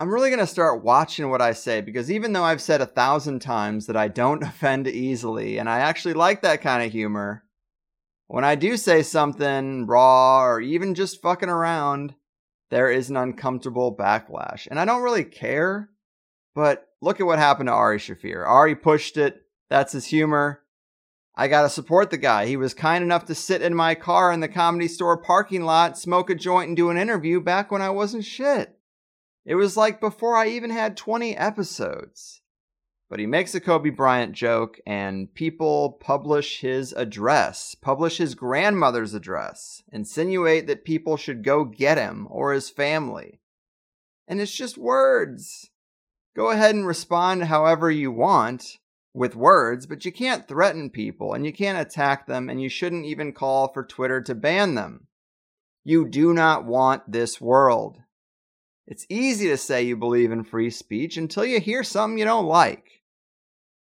I'm 0.00 0.14
really 0.14 0.30
going 0.30 0.38
to 0.38 0.46
start 0.46 0.84
watching 0.84 1.28
what 1.28 1.42
I 1.42 1.52
say 1.52 1.80
because 1.80 2.08
even 2.08 2.32
though 2.32 2.44
I've 2.44 2.62
said 2.62 2.80
a 2.80 2.86
thousand 2.86 3.40
times 3.40 3.86
that 3.86 3.96
I 3.96 4.06
don't 4.06 4.42
offend 4.44 4.86
easily 4.86 5.58
and 5.58 5.68
I 5.68 5.80
actually 5.80 6.14
like 6.14 6.42
that 6.42 6.62
kind 6.62 6.84
of 6.84 6.92
humor, 6.92 7.42
when 8.28 8.44
I 8.44 8.54
do 8.54 8.76
say 8.76 9.02
something 9.02 9.86
raw 9.86 10.44
or 10.44 10.60
even 10.60 10.94
just 10.94 11.20
fucking 11.20 11.48
around, 11.48 12.14
there 12.70 12.90
is 12.90 13.10
an 13.10 13.16
uncomfortable 13.16 13.94
backlash. 13.94 14.66
And 14.70 14.78
I 14.78 14.84
don't 14.84 15.02
really 15.02 15.24
care, 15.24 15.90
but 16.54 16.88
look 17.00 17.20
at 17.20 17.26
what 17.26 17.38
happened 17.38 17.68
to 17.68 17.72
Ari 17.72 17.98
Shaffir. 17.98 18.46
Ari 18.46 18.74
pushed 18.76 19.16
it. 19.16 19.42
That's 19.70 19.92
his 19.92 20.06
humor. 20.06 20.62
I 21.34 21.46
gotta 21.46 21.68
support 21.68 22.10
the 22.10 22.16
guy. 22.16 22.46
He 22.46 22.56
was 22.56 22.74
kind 22.74 23.04
enough 23.04 23.26
to 23.26 23.34
sit 23.34 23.62
in 23.62 23.74
my 23.74 23.94
car 23.94 24.32
in 24.32 24.40
the 24.40 24.48
comedy 24.48 24.88
store 24.88 25.16
parking 25.16 25.62
lot, 25.62 25.96
smoke 25.96 26.30
a 26.30 26.34
joint, 26.34 26.68
and 26.68 26.76
do 26.76 26.90
an 26.90 26.98
interview 26.98 27.40
back 27.40 27.70
when 27.70 27.80
I 27.80 27.90
wasn't 27.90 28.24
shit. 28.24 28.76
It 29.44 29.54
was 29.54 29.76
like 29.76 30.00
before 30.00 30.36
I 30.36 30.48
even 30.48 30.70
had 30.70 30.96
20 30.96 31.36
episodes. 31.36 32.42
But 33.08 33.20
he 33.20 33.26
makes 33.26 33.54
a 33.54 33.60
Kobe 33.60 33.88
Bryant 33.88 34.32
joke, 34.34 34.80
and 34.86 35.32
people 35.32 35.92
publish 35.92 36.60
his 36.60 36.92
address, 36.92 37.74
publish 37.74 38.18
his 38.18 38.34
grandmother's 38.34 39.14
address, 39.14 39.82
insinuate 39.90 40.66
that 40.66 40.84
people 40.84 41.16
should 41.16 41.42
go 41.42 41.64
get 41.64 41.96
him 41.96 42.26
or 42.30 42.52
his 42.52 42.68
family. 42.68 43.40
And 44.26 44.40
it's 44.40 44.54
just 44.54 44.76
words. 44.76 45.70
Go 46.36 46.50
ahead 46.50 46.74
and 46.74 46.86
respond 46.86 47.44
however 47.44 47.90
you 47.90 48.12
want 48.12 48.76
with 49.14 49.34
words, 49.34 49.86
but 49.86 50.04
you 50.04 50.12
can't 50.12 50.46
threaten 50.46 50.90
people 50.90 51.32
and 51.32 51.46
you 51.46 51.52
can't 51.52 51.78
attack 51.78 52.26
them 52.26 52.48
and 52.48 52.60
you 52.60 52.68
shouldn't 52.68 53.06
even 53.06 53.32
call 53.32 53.72
for 53.72 53.82
Twitter 53.82 54.20
to 54.20 54.34
ban 54.34 54.74
them. 54.74 55.06
You 55.82 56.06
do 56.06 56.34
not 56.34 56.66
want 56.66 57.10
this 57.10 57.40
world. 57.40 57.96
It's 58.86 59.06
easy 59.08 59.48
to 59.48 59.56
say 59.56 59.82
you 59.82 59.96
believe 59.96 60.30
in 60.30 60.44
free 60.44 60.70
speech 60.70 61.16
until 61.16 61.44
you 61.44 61.60
hear 61.60 61.82
something 61.82 62.18
you 62.18 62.24
don't 62.24 62.46
like. 62.46 62.87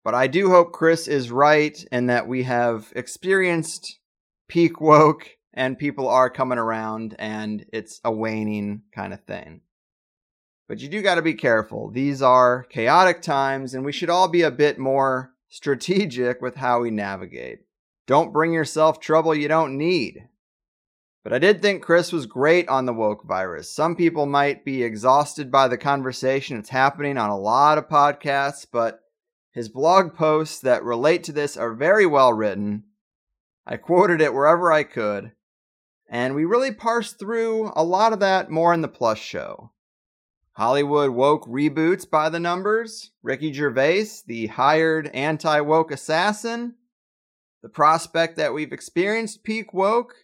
But 0.04 0.14
I 0.14 0.26
do 0.26 0.50
hope 0.50 0.72
Chris 0.72 1.06
is 1.06 1.30
right 1.30 1.84
and 1.92 2.10
that 2.10 2.26
we 2.26 2.42
have 2.42 2.92
experienced 2.96 3.98
peak 4.48 4.80
woke 4.80 5.30
and 5.54 5.78
people 5.78 6.08
are 6.08 6.30
coming 6.30 6.58
around 6.58 7.14
and 7.18 7.64
it's 7.72 8.00
a 8.04 8.10
waning 8.10 8.82
kind 8.92 9.12
of 9.12 9.22
thing. 9.24 9.60
But 10.68 10.80
you 10.80 10.88
do 10.88 11.02
got 11.02 11.16
to 11.16 11.22
be 11.22 11.34
careful. 11.34 11.90
These 11.90 12.22
are 12.22 12.64
chaotic 12.70 13.20
times, 13.20 13.74
and 13.74 13.84
we 13.84 13.92
should 13.92 14.08
all 14.08 14.28
be 14.28 14.40
a 14.40 14.50
bit 14.50 14.78
more 14.78 15.34
strategic 15.50 16.40
with 16.40 16.56
how 16.56 16.80
we 16.80 16.90
navigate. 16.90 17.66
Don't 18.06 18.32
bring 18.32 18.54
yourself 18.54 18.98
trouble 18.98 19.34
you 19.34 19.48
don't 19.48 19.76
need. 19.76 20.28
But 21.22 21.34
I 21.34 21.38
did 21.38 21.60
think 21.60 21.82
Chris 21.82 22.10
was 22.10 22.24
great 22.26 22.68
on 22.68 22.86
the 22.86 22.94
woke 22.94 23.24
virus. 23.24 23.70
Some 23.70 23.94
people 23.94 24.24
might 24.24 24.64
be 24.64 24.82
exhausted 24.82 25.52
by 25.52 25.68
the 25.68 25.76
conversation. 25.76 26.58
It's 26.58 26.70
happening 26.70 27.18
on 27.18 27.28
a 27.28 27.38
lot 27.38 27.76
of 27.76 27.88
podcasts, 27.88 28.66
but 28.70 29.01
his 29.52 29.68
blog 29.68 30.14
posts 30.14 30.60
that 30.60 30.82
relate 30.82 31.22
to 31.24 31.32
this 31.32 31.56
are 31.56 31.74
very 31.74 32.06
well 32.06 32.32
written. 32.32 32.84
I 33.66 33.76
quoted 33.76 34.20
it 34.20 34.34
wherever 34.34 34.72
I 34.72 34.82
could. 34.82 35.32
And 36.08 36.34
we 36.34 36.44
really 36.44 36.72
parsed 36.72 37.18
through 37.18 37.70
a 37.76 37.84
lot 37.84 38.12
of 38.12 38.20
that 38.20 38.50
more 38.50 38.74
in 38.74 38.80
the 38.80 38.88
Plus 38.88 39.18
show. 39.18 39.70
Hollywood 40.52 41.10
woke 41.10 41.46
reboots 41.46 42.08
by 42.08 42.28
the 42.28 42.40
numbers, 42.40 43.12
Ricky 43.22 43.52
Gervais, 43.52 44.06
the 44.26 44.48
hired 44.48 45.08
anti 45.08 45.60
woke 45.60 45.90
assassin, 45.90 46.74
the 47.62 47.70
prospect 47.70 48.36
that 48.36 48.52
we've 48.52 48.72
experienced 48.72 49.44
peak 49.44 49.72
woke, 49.72 50.14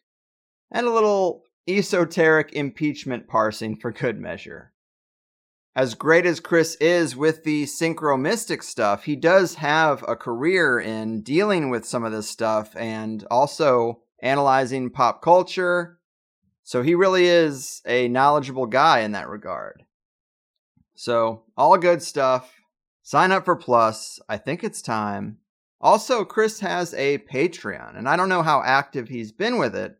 and 0.70 0.86
a 0.86 0.92
little 0.92 1.44
esoteric 1.66 2.52
impeachment 2.52 3.26
parsing 3.28 3.76
for 3.76 3.92
good 3.92 4.18
measure. 4.18 4.72
As 5.78 5.94
great 5.94 6.26
as 6.26 6.40
Chris 6.40 6.74
is 6.80 7.14
with 7.14 7.44
the 7.44 7.62
synchromystic 7.62 8.64
stuff, 8.64 9.04
he 9.04 9.14
does 9.14 9.54
have 9.54 10.04
a 10.08 10.16
career 10.16 10.80
in 10.80 11.22
dealing 11.22 11.70
with 11.70 11.86
some 11.86 12.02
of 12.02 12.10
this 12.10 12.28
stuff 12.28 12.74
and 12.74 13.24
also 13.30 14.00
analyzing 14.20 14.90
pop 14.90 15.22
culture. 15.22 16.00
So 16.64 16.82
he 16.82 16.96
really 16.96 17.26
is 17.28 17.80
a 17.86 18.08
knowledgeable 18.08 18.66
guy 18.66 19.02
in 19.02 19.12
that 19.12 19.28
regard. 19.28 19.84
So, 20.96 21.44
all 21.56 21.78
good 21.78 22.02
stuff. 22.02 22.56
Sign 23.04 23.30
up 23.30 23.44
for 23.44 23.54
Plus. 23.54 24.18
I 24.28 24.36
think 24.36 24.64
it's 24.64 24.82
time. 24.82 25.38
Also, 25.80 26.24
Chris 26.24 26.58
has 26.58 26.92
a 26.94 27.18
Patreon, 27.18 27.96
and 27.96 28.08
I 28.08 28.16
don't 28.16 28.28
know 28.28 28.42
how 28.42 28.64
active 28.64 29.08
he's 29.08 29.30
been 29.30 29.58
with 29.58 29.76
it, 29.76 29.96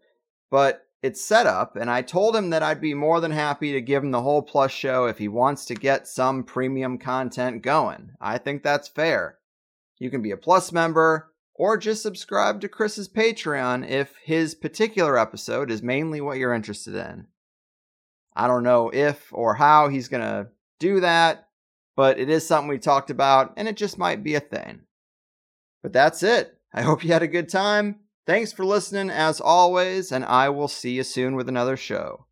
but 0.50 0.87
it's 1.02 1.24
set 1.24 1.46
up, 1.46 1.76
and 1.76 1.90
I 1.90 2.02
told 2.02 2.34
him 2.34 2.50
that 2.50 2.62
I'd 2.62 2.80
be 2.80 2.94
more 2.94 3.20
than 3.20 3.30
happy 3.30 3.72
to 3.72 3.80
give 3.80 4.02
him 4.02 4.10
the 4.10 4.22
whole 4.22 4.42
Plus 4.42 4.72
show 4.72 5.06
if 5.06 5.18
he 5.18 5.28
wants 5.28 5.64
to 5.66 5.74
get 5.74 6.08
some 6.08 6.42
premium 6.42 6.98
content 6.98 7.62
going. 7.62 8.12
I 8.20 8.38
think 8.38 8.62
that's 8.62 8.88
fair. 8.88 9.38
You 9.98 10.10
can 10.10 10.22
be 10.22 10.32
a 10.32 10.36
Plus 10.36 10.72
member, 10.72 11.32
or 11.54 11.76
just 11.76 12.02
subscribe 12.02 12.60
to 12.60 12.68
Chris's 12.68 13.08
Patreon 13.08 13.88
if 13.88 14.14
his 14.24 14.54
particular 14.54 15.18
episode 15.18 15.70
is 15.70 15.82
mainly 15.82 16.20
what 16.20 16.38
you're 16.38 16.54
interested 16.54 16.94
in. 16.94 17.26
I 18.34 18.46
don't 18.46 18.62
know 18.62 18.90
if 18.92 19.32
or 19.32 19.54
how 19.54 19.88
he's 19.88 20.08
going 20.08 20.22
to 20.22 20.48
do 20.78 21.00
that, 21.00 21.48
but 21.96 22.18
it 22.18 22.28
is 22.28 22.46
something 22.46 22.68
we 22.68 22.78
talked 22.78 23.10
about, 23.10 23.54
and 23.56 23.66
it 23.66 23.76
just 23.76 23.98
might 23.98 24.22
be 24.22 24.36
a 24.36 24.40
thing. 24.40 24.82
But 25.82 25.92
that's 25.92 26.22
it. 26.22 26.56
I 26.72 26.82
hope 26.82 27.02
you 27.02 27.12
had 27.12 27.22
a 27.22 27.28
good 27.28 27.48
time. 27.48 28.00
Thanks 28.28 28.52
for 28.52 28.66
listening 28.66 29.08
as 29.08 29.40
always, 29.40 30.12
and 30.12 30.22
I 30.22 30.50
will 30.50 30.68
see 30.68 30.90
you 30.90 31.02
soon 31.02 31.34
with 31.34 31.48
another 31.48 31.78
show. 31.78 32.26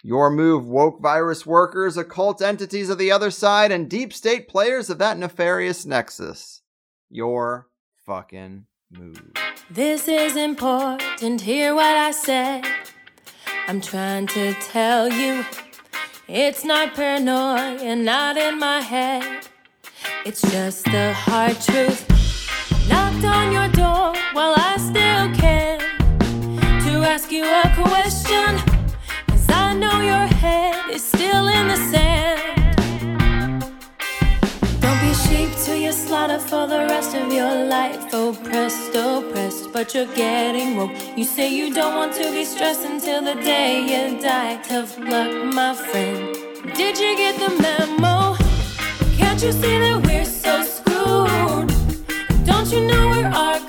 Your 0.00 0.30
move, 0.30 0.68
woke 0.68 1.02
virus 1.02 1.44
workers, 1.44 1.96
occult 1.96 2.40
entities 2.40 2.88
of 2.88 2.96
the 2.96 3.10
other 3.10 3.32
side, 3.32 3.72
and 3.72 3.90
deep 3.90 4.12
state 4.12 4.46
players 4.46 4.88
of 4.88 4.98
that 4.98 5.18
nefarious 5.18 5.84
nexus. 5.84 6.62
Your 7.10 7.66
fucking 8.06 8.66
move. 8.88 9.32
This 9.68 10.06
is 10.06 10.36
important, 10.36 11.40
hear 11.40 11.74
what 11.74 11.96
I 11.96 12.12
said. 12.12 12.64
I'm 13.66 13.80
trying 13.80 14.28
to 14.28 14.54
tell 14.54 15.12
you 15.12 15.44
it's 16.28 16.64
not 16.64 16.94
paranoia 16.94 17.96
not 17.96 18.36
in 18.36 18.60
my 18.60 18.80
head. 18.80 19.48
It's 20.24 20.42
just 20.52 20.84
the 20.84 21.12
hard 21.14 21.60
truth. 21.60 22.08
Knocked 22.88 23.24
on 23.24 23.50
your 23.50 23.68
door 23.70 24.14
while 24.34 24.54
I 24.56 24.72
to 24.76 25.01
ask 27.04 27.32
you 27.32 27.44
a 27.44 27.62
question. 27.74 28.58
Cause 29.28 29.46
I 29.48 29.74
know 29.74 30.00
your 30.00 30.26
head 30.42 30.90
is 30.90 31.02
still 31.02 31.48
in 31.48 31.68
the 31.68 31.76
sand. 31.90 32.40
Don't 34.80 35.00
be 35.00 35.12
sheep 35.24 35.50
to 35.66 35.78
your 35.78 35.92
slaughter 35.92 36.38
for 36.38 36.66
the 36.66 36.80
rest 36.92 37.14
of 37.14 37.32
your 37.32 37.54
life. 37.66 38.12
Oppressed, 38.12 38.94
oppressed, 38.94 39.72
but 39.72 39.94
you're 39.94 40.14
getting 40.14 40.76
woke. 40.76 40.92
You 41.16 41.24
say 41.24 41.52
you 41.54 41.72
don't 41.74 41.96
want 41.96 42.12
to 42.14 42.30
be 42.30 42.44
stressed 42.44 42.84
until 42.84 43.22
the 43.22 43.34
day 43.34 43.80
you 43.90 44.20
die. 44.20 44.60
Tough 44.62 44.98
luck, 44.98 45.30
my 45.54 45.74
friend. 45.74 46.36
Did 46.76 46.98
you 46.98 47.16
get 47.16 47.34
the 47.38 47.50
memo? 47.62 48.36
Can't 49.18 49.42
you 49.42 49.52
see 49.52 49.78
that 49.84 49.98
we're 50.06 50.24
so 50.24 50.62
screwed? 50.62 51.68
Don't 52.46 52.70
you 52.72 52.86
know 52.86 53.08
we're 53.08 53.26
our 53.26 53.60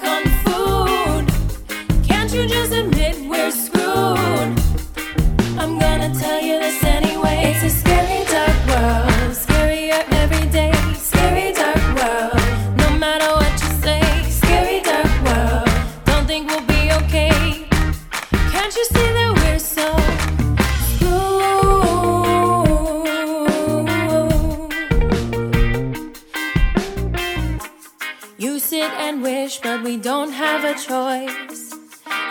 and 29.13 29.21
wish, 29.21 29.59
but 29.59 29.83
we 29.83 29.97
don't 29.97 30.31
have 30.31 30.63
a 30.63 30.73
choice. 30.73 31.73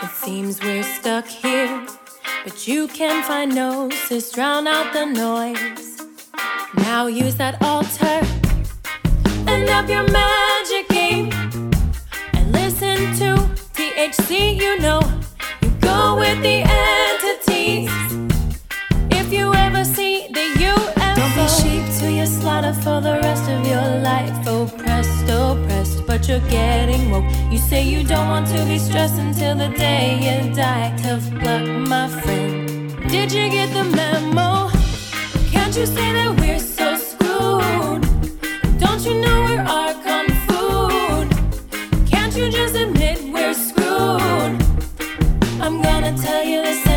It 0.03 0.09
seems 0.23 0.61
we're 0.61 0.83
stuck 0.83 1.25
here, 1.27 1.52
but 2.43 2.67
you 2.67 2.87
can 2.89 3.23
find 3.23 3.55
gnosis, 3.55 4.31
drown 4.31 4.67
out 4.67 4.91
the 4.91 5.05
noise. 5.05 6.01
Now 6.75 7.07
use 7.07 7.35
that 7.35 7.61
altar 7.61 8.19
and 9.47 9.69
up 9.69 9.87
your 9.87 10.03
magic 10.11 10.89
game 10.89 11.31
and 12.33 12.51
listen 12.51 12.97
to 13.19 13.35
THC. 13.73 14.57
You 14.57 14.79
know, 14.79 15.01
you 15.61 15.69
go 15.79 16.17
with 16.17 16.41
the 16.41 16.63
entities. 16.67 17.91
If 19.11 19.31
you 19.31 19.53
ever 19.53 19.85
see 19.85 20.27
the 20.27 20.45
UFO, 20.67 21.15
don't 21.15 21.35
be 21.35 21.47
sheep 21.47 21.99
to 21.99 22.11
your 22.11 22.25
slaughter 22.25 22.73
for 22.73 22.99
the 22.99 23.19
rest 23.21 23.49
of 23.49 23.65
your 23.65 23.87
life. 24.01 24.35
Oppressed, 24.47 24.92
oppressed, 25.53 26.05
but 26.05 26.27
you're 26.27 26.47
getting 26.49 27.11
woke. 27.11 27.25
You 27.51 27.57
say 27.57 27.81
you 27.83 28.03
don't 28.03 28.27
want 28.27 28.47
to 28.47 28.65
be 28.65 28.77
stressed 28.77 29.19
until 29.19 29.55
the 29.55 29.69
day 29.69 30.05
you 30.25 30.53
die. 30.53 30.95
Tough 30.97 31.25
luck, 31.45 31.65
my 31.93 32.07
friend. 32.21 32.67
Did 33.09 33.31
you 33.31 33.49
get 33.49 33.69
the 33.73 33.83
memo? 33.83 34.69
Can't 35.51 35.75
you 35.75 35.85
say 35.85 36.09
that 36.17 36.31
we're 36.39 36.59
so 36.59 36.87
screwed? 37.09 38.03
Don't 38.79 39.01
you 39.07 39.15
know 39.23 39.37
we're 39.47 39.65
our 39.77 39.93
food? 40.47 41.27
Can't 42.11 42.35
you 42.35 42.49
just 42.51 42.75
admit 42.75 43.17
we're 43.33 43.53
screwed? 43.53 44.55
I'm 45.63 45.81
gonna 45.81 46.13
tell 46.17 46.43
you 46.43 46.61
this 46.63 46.77
anyway. 46.87 46.92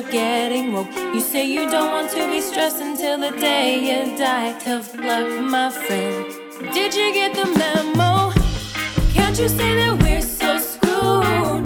You're 0.00 0.10
getting 0.10 0.72
woke. 0.72 0.94
You 0.94 1.20
say 1.20 1.46
you 1.46 1.70
don't 1.70 1.90
want 1.90 2.10
to 2.12 2.30
be 2.30 2.40
stressed 2.40 2.80
until 2.80 3.18
the 3.18 3.36
day 3.38 3.78
you 3.78 4.16
die. 4.16 4.58
Tough 4.58 4.94
luck, 4.94 5.28
my 5.42 5.70
friend. 5.70 6.26
Did 6.72 6.94
you 6.94 7.12
get 7.12 7.34
the 7.34 7.46
memo? 7.58 8.32
Can't 9.12 9.38
you 9.38 9.48
say 9.48 9.74
that 9.74 10.02
we're 10.02 10.22
so 10.22 10.58
screwed? 10.58 11.64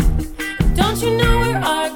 Don't 0.75 1.01
you 1.03 1.17
know 1.17 1.39
we're 1.41 1.59
our 1.59 1.91